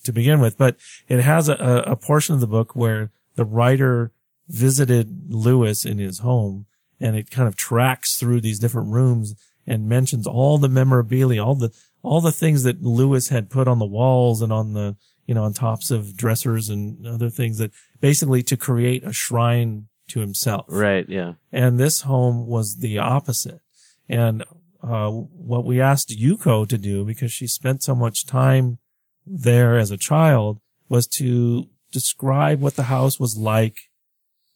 to 0.03 0.12
begin 0.12 0.40
with, 0.40 0.57
but 0.57 0.78
it 1.07 1.20
has 1.22 1.49
a, 1.49 1.56
a 1.56 1.91
a 1.94 1.95
portion 1.95 2.36
of 2.36 2.41
the 2.41 2.48
book 2.48 2.76
where 2.76 3.12
the 3.36 3.45
writer 3.45 4.12
visited 4.48 5.34
Lewis 5.34 5.86
in 5.86 5.98
his 5.98 6.20
home 6.20 6.66
and 6.99 7.16
it 7.16 7.32
kind 7.32 7.48
of 7.48 7.56
tracks 7.56 8.18
through 8.18 8.41
these 8.41 8.60
different 8.60 8.91
rooms 8.91 9.36
and 9.68 9.90
mentions 9.90 10.28
all 10.28 10.57
the 10.57 10.70
memorabilia, 10.70 11.44
all 11.44 11.56
the, 11.56 11.74
all 12.03 12.22
the 12.22 12.32
things 12.32 12.64
that 12.64 12.84
Lewis 12.84 13.30
had 13.30 13.49
put 13.49 13.68
on 13.68 13.80
the 13.80 13.86
walls 13.86 14.41
and 14.41 14.53
on 14.53 14.74
the, 14.74 14.95
you 15.26 15.34
know, 15.34 15.44
on 15.44 15.53
tops 15.53 15.90
of 15.90 16.16
dressers 16.16 16.70
and 16.70 17.06
other 17.07 17.30
things 17.30 17.57
that 17.57 17.72
basically 17.99 18.44
to 18.44 18.56
create 18.56 19.03
a 19.03 19.12
shrine 19.12 19.88
to 20.07 20.20
himself. 20.20 20.66
Right. 20.70 21.07
Yeah. 21.10 21.34
And 21.52 21.80
this 21.80 22.02
home 22.02 22.45
was 22.45 22.78
the 22.78 22.99
opposite. 22.99 23.62
And, 24.07 24.44
uh, 24.84 25.10
what 25.10 25.66
we 25.66 25.82
asked 25.82 26.10
Yuko 26.10 26.68
to 26.68 26.78
do, 26.78 27.03
because 27.03 27.32
she 27.32 27.48
spent 27.48 27.82
so 27.82 27.95
much 27.95 28.28
time 28.28 28.78
there 29.26 29.80
as 29.80 29.90
a 29.90 29.98
child, 29.98 30.60
was 30.88 31.07
to 31.07 31.68
describe 31.95 32.59
what 32.59 32.76
the 32.76 32.84
house 32.84 33.22
was 33.22 33.38
like 33.38 33.77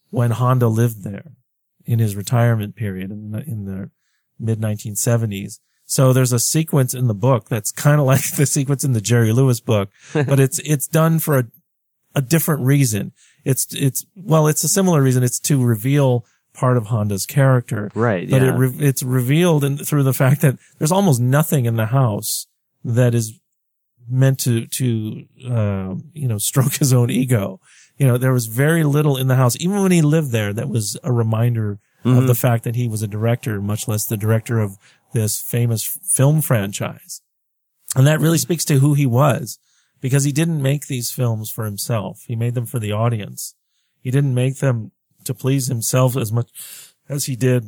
when 0.09 0.31
Honda 0.31 0.67
lived 0.67 1.05
there 1.05 1.31
in 1.85 1.99
his 1.99 2.17
retirement 2.17 2.75
period 2.75 3.11
in 3.11 3.31
the, 3.31 3.39
in 3.43 3.63
the 3.63 3.89
mid 4.37 4.59
1970s. 4.59 5.59
So 5.85 6.11
there's 6.11 6.33
a 6.33 6.39
sequence 6.39 6.93
in 6.93 7.07
the 7.07 7.13
book 7.13 7.47
that's 7.47 7.71
kind 7.71 8.01
of 8.01 8.05
like 8.13 8.35
the 8.35 8.45
sequence 8.45 8.83
in 8.83 8.91
the 8.91 8.99
Jerry 9.01 9.31
Lewis 9.31 9.61
book, 9.61 9.89
but 10.13 10.37
it's, 10.39 10.59
it's 10.59 10.85
done 10.85 11.19
for 11.19 11.39
a, 11.39 11.45
a 12.13 12.21
different 12.21 12.61
reason. 12.61 13.13
It's, 13.45 13.73
it's, 13.73 14.05
well, 14.17 14.47
it's 14.47 14.65
a 14.65 14.67
similar 14.67 15.01
reason. 15.01 15.23
It's 15.23 15.39
to 15.39 15.63
reveal 15.63 16.25
part 16.53 16.75
of 16.75 16.87
Honda's 16.87 17.25
character. 17.25 17.89
Right, 17.95 18.29
But 18.29 18.41
yeah. 18.41 18.53
it, 18.53 18.57
re- 18.57 18.87
it's 18.87 19.01
revealed 19.01 19.63
in, 19.63 19.77
through 19.77 20.03
the 20.03 20.13
fact 20.13 20.41
that 20.41 20.57
there's 20.77 20.91
almost 20.91 21.21
nothing 21.21 21.65
in 21.65 21.77
the 21.77 21.85
house 21.87 22.47
that 22.83 23.15
is 23.15 23.39
meant 24.09 24.39
to, 24.41 24.65
to, 24.67 25.25
uh, 25.47 25.95
you 26.13 26.27
know, 26.27 26.37
stroke 26.49 26.73
his 26.73 26.93
own 26.93 27.09
ego. 27.09 27.59
You 27.97 28.07
know, 28.07 28.17
there 28.17 28.33
was 28.33 28.45
very 28.45 28.83
little 28.83 29.17
in 29.17 29.27
the 29.27 29.35
house, 29.35 29.57
even 29.59 29.81
when 29.81 29.91
he 29.91 30.01
lived 30.01 30.31
there, 30.31 30.53
that 30.53 30.69
was 30.69 30.97
a 31.03 31.11
reminder 31.11 31.79
of 32.05 32.27
the 32.27 32.35
fact 32.35 32.63
that 32.63 32.77
he 32.77 32.87
was 32.87 33.01
a 33.01 33.07
director, 33.07 33.61
much 33.61 33.85
less 33.85 34.05
the 34.05 34.15
director 34.15 34.59
of 34.59 34.77
this 35.13 35.41
famous 35.41 35.83
film 35.83 36.41
franchise. 36.41 37.21
And 37.95 38.07
that 38.07 38.21
really 38.21 38.37
speaks 38.37 38.63
to 38.65 38.79
who 38.79 38.93
he 38.93 39.05
was 39.05 39.59
because 39.99 40.23
he 40.23 40.31
didn't 40.31 40.61
make 40.61 40.87
these 40.87 41.11
films 41.11 41.49
for 41.49 41.65
himself. 41.65 42.23
He 42.25 42.35
made 42.35 42.53
them 42.53 42.65
for 42.65 42.79
the 42.79 42.91
audience. 42.91 43.55
He 43.99 44.11
didn't 44.11 44.33
make 44.33 44.59
them 44.59 44.91
to 45.25 45.33
please 45.33 45.67
himself 45.67 46.15
as 46.15 46.31
much 46.31 46.49
as 47.09 47.25
he 47.25 47.35
did 47.35 47.65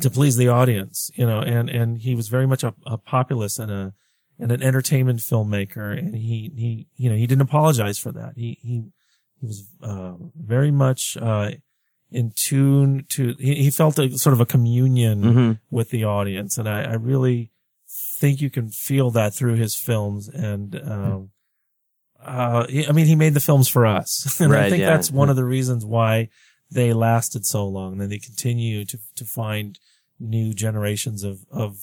to 0.00 0.10
please 0.10 0.36
the 0.36 0.48
audience, 0.48 1.10
you 1.14 1.24
know, 1.24 1.40
and, 1.40 1.70
and 1.70 1.98
he 1.98 2.14
was 2.14 2.28
very 2.28 2.46
much 2.46 2.64
a, 2.64 2.74
a 2.84 2.98
populist 2.98 3.58
and 3.58 3.70
a, 3.70 3.94
and 4.38 4.52
an 4.52 4.62
entertainment 4.62 5.20
filmmaker. 5.20 5.96
And 5.96 6.14
he, 6.14 6.50
he, 6.54 6.86
you 6.96 7.10
know, 7.10 7.16
he 7.16 7.26
didn't 7.26 7.42
apologize 7.42 7.98
for 7.98 8.12
that. 8.12 8.34
He, 8.36 8.58
he, 8.62 8.84
he 9.40 9.46
was, 9.46 9.68
uh, 9.82 10.14
very 10.36 10.70
much, 10.70 11.16
uh, 11.20 11.52
in 12.10 12.32
tune 12.34 13.04
to, 13.10 13.34
he, 13.38 13.54
he 13.56 13.70
felt 13.70 13.98
a 13.98 14.16
sort 14.18 14.32
of 14.32 14.40
a 14.40 14.46
communion 14.46 15.60
with 15.70 15.90
the 15.90 16.04
audience. 16.04 16.56
And 16.58 16.68
I, 16.68 16.82
I 16.82 16.94
really 16.94 17.50
think 17.88 18.40
you 18.40 18.50
can 18.50 18.68
feel 18.68 19.10
that 19.10 19.34
through 19.34 19.54
his 19.56 19.74
films. 19.74 20.28
And, 20.28 20.80
um, 20.84 21.30
uh, 22.24 22.66
I 22.88 22.92
mean, 22.92 23.06
he 23.06 23.16
made 23.16 23.34
the 23.34 23.40
films 23.40 23.68
for 23.68 23.86
us. 23.86 24.40
and 24.40 24.54
I 24.54 24.70
think 24.70 24.80
yeah. 24.80 24.90
that's 24.90 25.10
one 25.10 25.30
of 25.30 25.36
the 25.36 25.44
reasons 25.44 25.84
why 25.84 26.28
they 26.70 26.92
lasted 26.92 27.46
so 27.46 27.66
long 27.66 28.00
and 28.00 28.10
they 28.10 28.18
continue 28.18 28.84
to, 28.84 28.98
to 29.16 29.24
find 29.24 29.78
new 30.18 30.52
generations 30.52 31.22
of, 31.22 31.40
of 31.50 31.76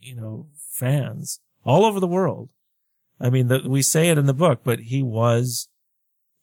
you 0.00 0.14
know, 0.14 0.48
fans 0.70 1.40
all 1.68 1.84
over 1.84 2.00
the 2.00 2.06
world. 2.06 2.48
I 3.20 3.28
mean, 3.28 3.48
the, 3.48 3.62
we 3.66 3.82
say 3.82 4.08
it 4.08 4.16
in 4.16 4.24
the 4.24 4.32
book, 4.32 4.60
but 4.64 4.80
he 4.80 5.02
was, 5.02 5.68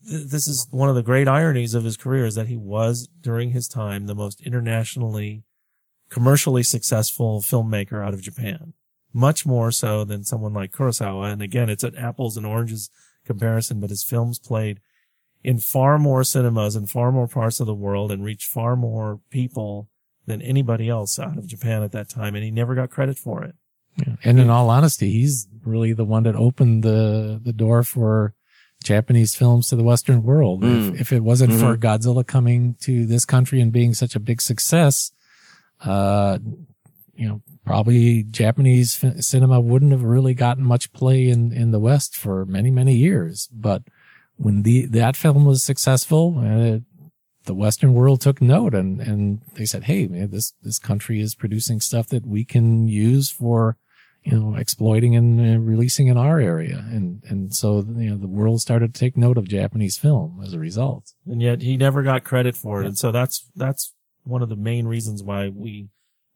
th- 0.08 0.28
this 0.28 0.48
is 0.48 0.68
one 0.70 0.88
of 0.88 0.94
the 0.94 1.02
great 1.02 1.28
ironies 1.28 1.74
of 1.74 1.84
his 1.84 1.98
career 1.98 2.26
is 2.26 2.36
that 2.36 2.48
he 2.48 2.58
was 2.58 3.10
during 3.22 3.50
his 3.50 3.68
time 3.68 4.06
the 4.06 4.14
most 4.14 4.40
internationally 4.42 5.44
commercially 6.12 6.62
successful 6.62 7.42
filmmaker 7.42 8.06
out 8.06 8.14
of 8.14 8.22
Japan. 8.22 8.74
Much 9.12 9.48
more 9.48 9.72
so 9.72 10.04
than 10.04 10.24
someone 10.24 10.54
like 10.54 10.72
Kurosawa. 10.72 11.34
And 11.34 11.42
again, 11.42 11.70
it's 11.70 11.84
an 11.84 11.96
apples 11.96 12.38
and 12.38 12.46
oranges 12.46 12.92
comparison, 13.26 13.80
but 13.80 13.90
his 13.90 14.04
films 14.04 14.38
played 14.38 14.80
in 15.44 15.58
far 15.58 15.98
more 15.98 16.24
cinemas 16.24 16.76
in 16.76 16.86
far 16.86 17.12
more 17.12 17.28
parts 17.28 17.60
of 17.60 17.66
the 17.66 17.74
world 17.74 18.12
and 18.12 18.24
reached 18.24 18.48
far 18.48 18.76
more 18.76 19.22
people 19.32 19.90
than 20.28 20.42
anybody 20.44 20.88
else 20.88 21.18
out 21.18 21.38
of 21.38 21.48
Japan 21.48 21.82
at 21.82 21.94
that 21.94 22.10
time. 22.10 22.36
And 22.36 22.44
he 22.44 22.52
never 22.52 22.76
got 22.76 22.92
credit 22.92 23.18
for 23.18 23.44
it. 23.44 23.56
Yeah. 23.98 24.16
And 24.24 24.40
in 24.40 24.50
all 24.50 24.70
honesty, 24.70 25.10
he's 25.12 25.48
really 25.64 25.94
the 25.94 26.06
one 26.06 26.24
that 26.24 26.36
opened 26.36 26.84
the, 26.84 27.40
the 27.44 27.54
door 27.54 27.84
for 27.84 28.34
Japanese 28.84 29.36
films 29.36 29.70
to 29.70 29.76
the 29.76 29.84
Western 29.84 30.22
world. 30.24 30.62
Mm. 30.64 30.94
If, 30.96 31.02
if 31.02 31.14
it 31.14 31.24
wasn't 31.24 31.54
Mhm. 31.54 31.60
for 31.60 31.78
Godzilla 31.78 32.26
coming 32.28 32.76
to 32.82 33.06
this 33.06 33.26
country 33.26 33.62
and 33.62 33.72
being 33.72 33.94
such 33.94 34.16
a 34.16 34.20
big 34.20 34.42
success, 34.42 35.12
uh, 35.82 36.40
you 37.16 37.28
know, 37.28 37.42
probably 37.66 38.24
Japanese 38.24 39.02
f- 39.04 39.22
cinema 39.22 39.60
wouldn't 39.60 39.92
have 39.92 40.04
really 40.04 40.34
gotten 40.34 40.64
much 40.64 40.92
play 40.94 41.30
in, 41.30 41.52
in 41.52 41.72
the 41.72 41.80
West 41.80 42.16
for 42.16 42.46
many, 42.46 42.70
many 42.70 42.94
years. 42.96 43.48
But 43.52 43.84
when 44.36 44.64
the, 44.64 44.86
that 44.88 45.16
film 45.16 45.46
was 45.46 45.64
successful, 45.64 46.38
uh, 46.38 46.80
the 47.46 47.54
Western 47.56 47.94
world 47.94 48.22
took 48.22 48.42
note 48.42 48.74
and, 48.74 49.00
and 49.00 49.42
they 49.54 49.66
said, 49.66 49.86
Hey, 49.86 50.08
man, 50.08 50.30
this, 50.32 50.54
this 50.62 50.80
country 50.80 51.22
is 51.22 51.34
producing 51.36 51.80
stuff 51.80 52.08
that 52.08 52.26
we 52.26 52.44
can 52.44 52.88
use 52.88 53.30
for, 53.30 53.78
you 54.26 54.40
know, 54.40 54.56
exploiting 54.56 55.16
and 55.16 55.40
uh, 55.40 55.60
releasing 55.60 56.08
in 56.08 56.18
our 56.18 56.40
area. 56.40 56.84
And, 56.90 57.24
and 57.28 57.54
so, 57.54 57.86
you 57.96 58.10
know, 58.10 58.18
the 58.18 58.28
world 58.28 58.60
started 58.60 58.94
to 58.94 59.00
take 59.00 59.16
note 59.16 59.38
of 59.38 59.48
Japanese 59.48 59.98
film 59.98 60.42
as 60.44 60.54
a 60.54 60.60
result. 60.60 61.14
and 61.28 61.42
yet 61.42 61.62
he 61.62 61.78
never 61.78 62.02
got 62.02 62.24
credit 62.24 62.56
for 62.56 62.82
it. 62.82 62.88
And 62.88 62.98
so 62.98 63.12
that's, 63.12 63.48
that's 63.56 63.94
one 64.24 64.42
of 64.42 64.50
the 64.50 64.56
main 64.56 64.88
reasons 64.88 65.22
why 65.22 65.50
we, 65.50 65.90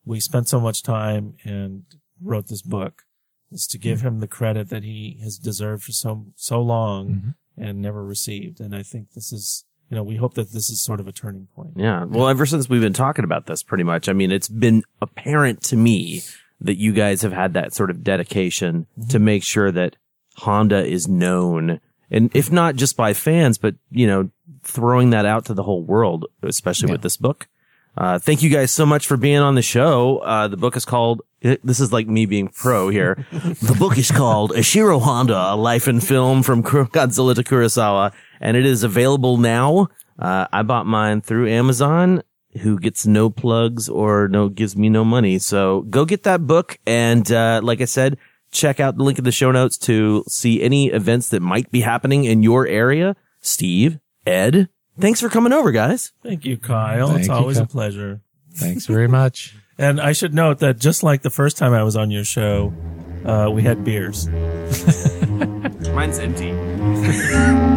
we 0.06 0.20
spent 0.20 0.48
so 0.48 0.60
much 0.60 0.84
time 0.84 1.34
and 1.44 1.84
wrote 2.22 2.48
this 2.48 2.62
book 2.62 3.04
is 3.52 3.66
to 3.66 3.80
give 3.80 4.02
him 4.02 4.20
the 4.20 4.28
credit 4.28 4.70
that 4.70 4.84
he 4.84 5.20
has 5.24 5.40
deserved 5.40 5.84
for 5.84 5.92
so, 5.92 6.28
so 6.36 6.62
long 6.62 7.34
and 7.58 7.82
never 7.82 8.06
received. 8.06 8.60
And 8.60 8.76
I 8.76 8.84
think 8.84 9.14
this 9.14 9.34
is, 9.34 9.66
you 9.90 9.96
know, 9.96 10.04
we 10.04 10.18
hope 10.18 10.36
that 10.36 10.52
this 10.52 10.70
is 10.70 10.80
sort 10.80 11.00
of 11.00 11.08
a 11.08 11.12
turning 11.12 11.48
point. 11.56 11.72
Yeah. 11.76 12.04
Well, 12.04 12.28
ever 12.28 12.46
since 12.46 12.70
we've 12.70 12.82
been 12.82 12.94
talking 12.94 13.26
about 13.26 13.48
this 13.48 13.64
pretty 13.64 13.84
much, 13.84 14.08
I 14.08 14.14
mean, 14.14 14.32
it's 14.32 14.48
been 14.48 14.84
apparent 15.02 15.64
to 15.64 15.76
me 15.76 16.22
that 16.62 16.78
you 16.78 16.94
guys 16.94 17.22
have 17.22 17.34
had 17.34 17.54
that 17.54 17.74
sort 17.74 17.90
of 17.90 18.04
dedication 18.04 18.86
to 19.10 19.20
make 19.20 19.44
sure 19.44 19.72
that 19.72 19.96
Honda 20.38 20.86
is 20.86 21.08
known. 21.08 21.80
And 22.12 22.36
if 22.36 22.52
not 22.52 22.76
just 22.76 22.98
by 22.98 23.14
fans, 23.14 23.58
but, 23.58 23.76
you 23.92 24.08
know, 24.08 24.30
throwing 24.64 25.12
that 25.12 25.26
out 25.26 25.46
to 25.46 25.54
the 25.54 25.64
whole 25.64 25.84
world, 25.84 26.26
especially 26.44 26.92
with 26.92 27.02
this 27.02 27.18
book. 27.18 27.48
Uh, 27.98 28.20
thank 28.20 28.42
you 28.42 28.50
guys 28.50 28.72
so 28.72 28.86
much 28.86 29.08
for 29.08 29.18
being 29.18 29.40
on 29.40 29.56
the 29.56 29.62
show. 29.62 30.20
Uh, 30.20 30.48
the 30.48 30.58
book 30.58 30.76
is 30.76 30.86
called, 30.86 31.22
this 31.42 31.80
is 31.80 31.92
like 31.92 32.08
me 32.08 32.26
being 32.26 32.48
pro 32.48 32.90
here. 32.90 33.26
the 33.32 33.76
book 33.78 33.98
is 33.98 34.12
called 34.12 34.52
Ishiro 34.52 35.02
Honda, 35.02 35.54
A 35.54 35.56
Life 35.56 35.88
in 35.88 36.00
Film 36.00 36.44
from 36.44 36.64
Godzilla 36.64 37.36
to 37.36 37.44
Kurosawa, 37.44 38.14
and 38.40 38.56
it 38.56 38.66
is 38.66 38.84
available 38.84 39.38
now. 39.38 39.90
Uh, 40.18 40.48
I 40.52 40.64
bought 40.64 40.86
mine 40.86 41.22
through 41.22 41.50
Amazon, 41.50 42.24
who 42.58 42.80
gets 42.80 43.06
no 43.06 43.30
plugs 43.30 43.88
or 43.88 44.28
no, 44.28 44.50
gives 44.50 44.76
me 44.76 44.90
no 44.90 45.06
money. 45.06 45.40
So 45.40 45.82
go 45.82 46.06
get 46.06 46.24
that 46.24 46.48
book. 46.48 46.80
And, 46.86 47.32
uh, 47.32 47.62
like 47.64 47.82
I 47.82 47.86
said, 47.86 48.18
check 48.52 48.80
out 48.80 48.98
the 48.98 49.04
link 49.04 49.18
in 49.20 49.24
the 49.24 49.32
show 49.32 49.52
notes 49.52 49.78
to 49.78 50.24
see 50.28 50.62
any 50.62 50.88
events 50.88 51.30
that 51.30 51.42
might 51.42 51.72
be 51.72 51.82
happening 51.82 52.26
in 52.26 52.42
your 52.44 52.66
area. 52.68 53.16
Steve, 53.42 54.00
Ed, 54.26 54.70
thanks 55.00 55.22
for 55.22 55.30
coming 55.30 55.54
over, 55.54 55.72
guys. 55.72 56.12
Thank 56.24 56.46
you, 56.46 56.58
Kyle. 56.58 57.08
Thank 57.08 57.20
it's 57.20 57.28
you, 57.28 57.34
always 57.34 57.58
Kyle. 57.58 57.66
a 57.66 57.68
pleasure. 57.68 58.22
Thanks 58.54 58.86
very 58.86 59.08
much. 59.08 59.56
And 59.80 60.02
I 60.02 60.12
should 60.12 60.34
note 60.34 60.60
that 60.60 60.78
just 60.78 61.04
like 61.04 61.22
the 61.22 61.30
first 61.30 61.56
time 61.56 61.72
I 61.72 61.84
was 61.84 61.96
on 61.96 62.12
your 62.12 62.26
show, 62.26 62.74
uh, 63.24 63.50
we 63.50 63.64
had 63.64 63.86
beers. 63.86 64.28
Mine's 65.94 66.20
empty. 66.20 66.52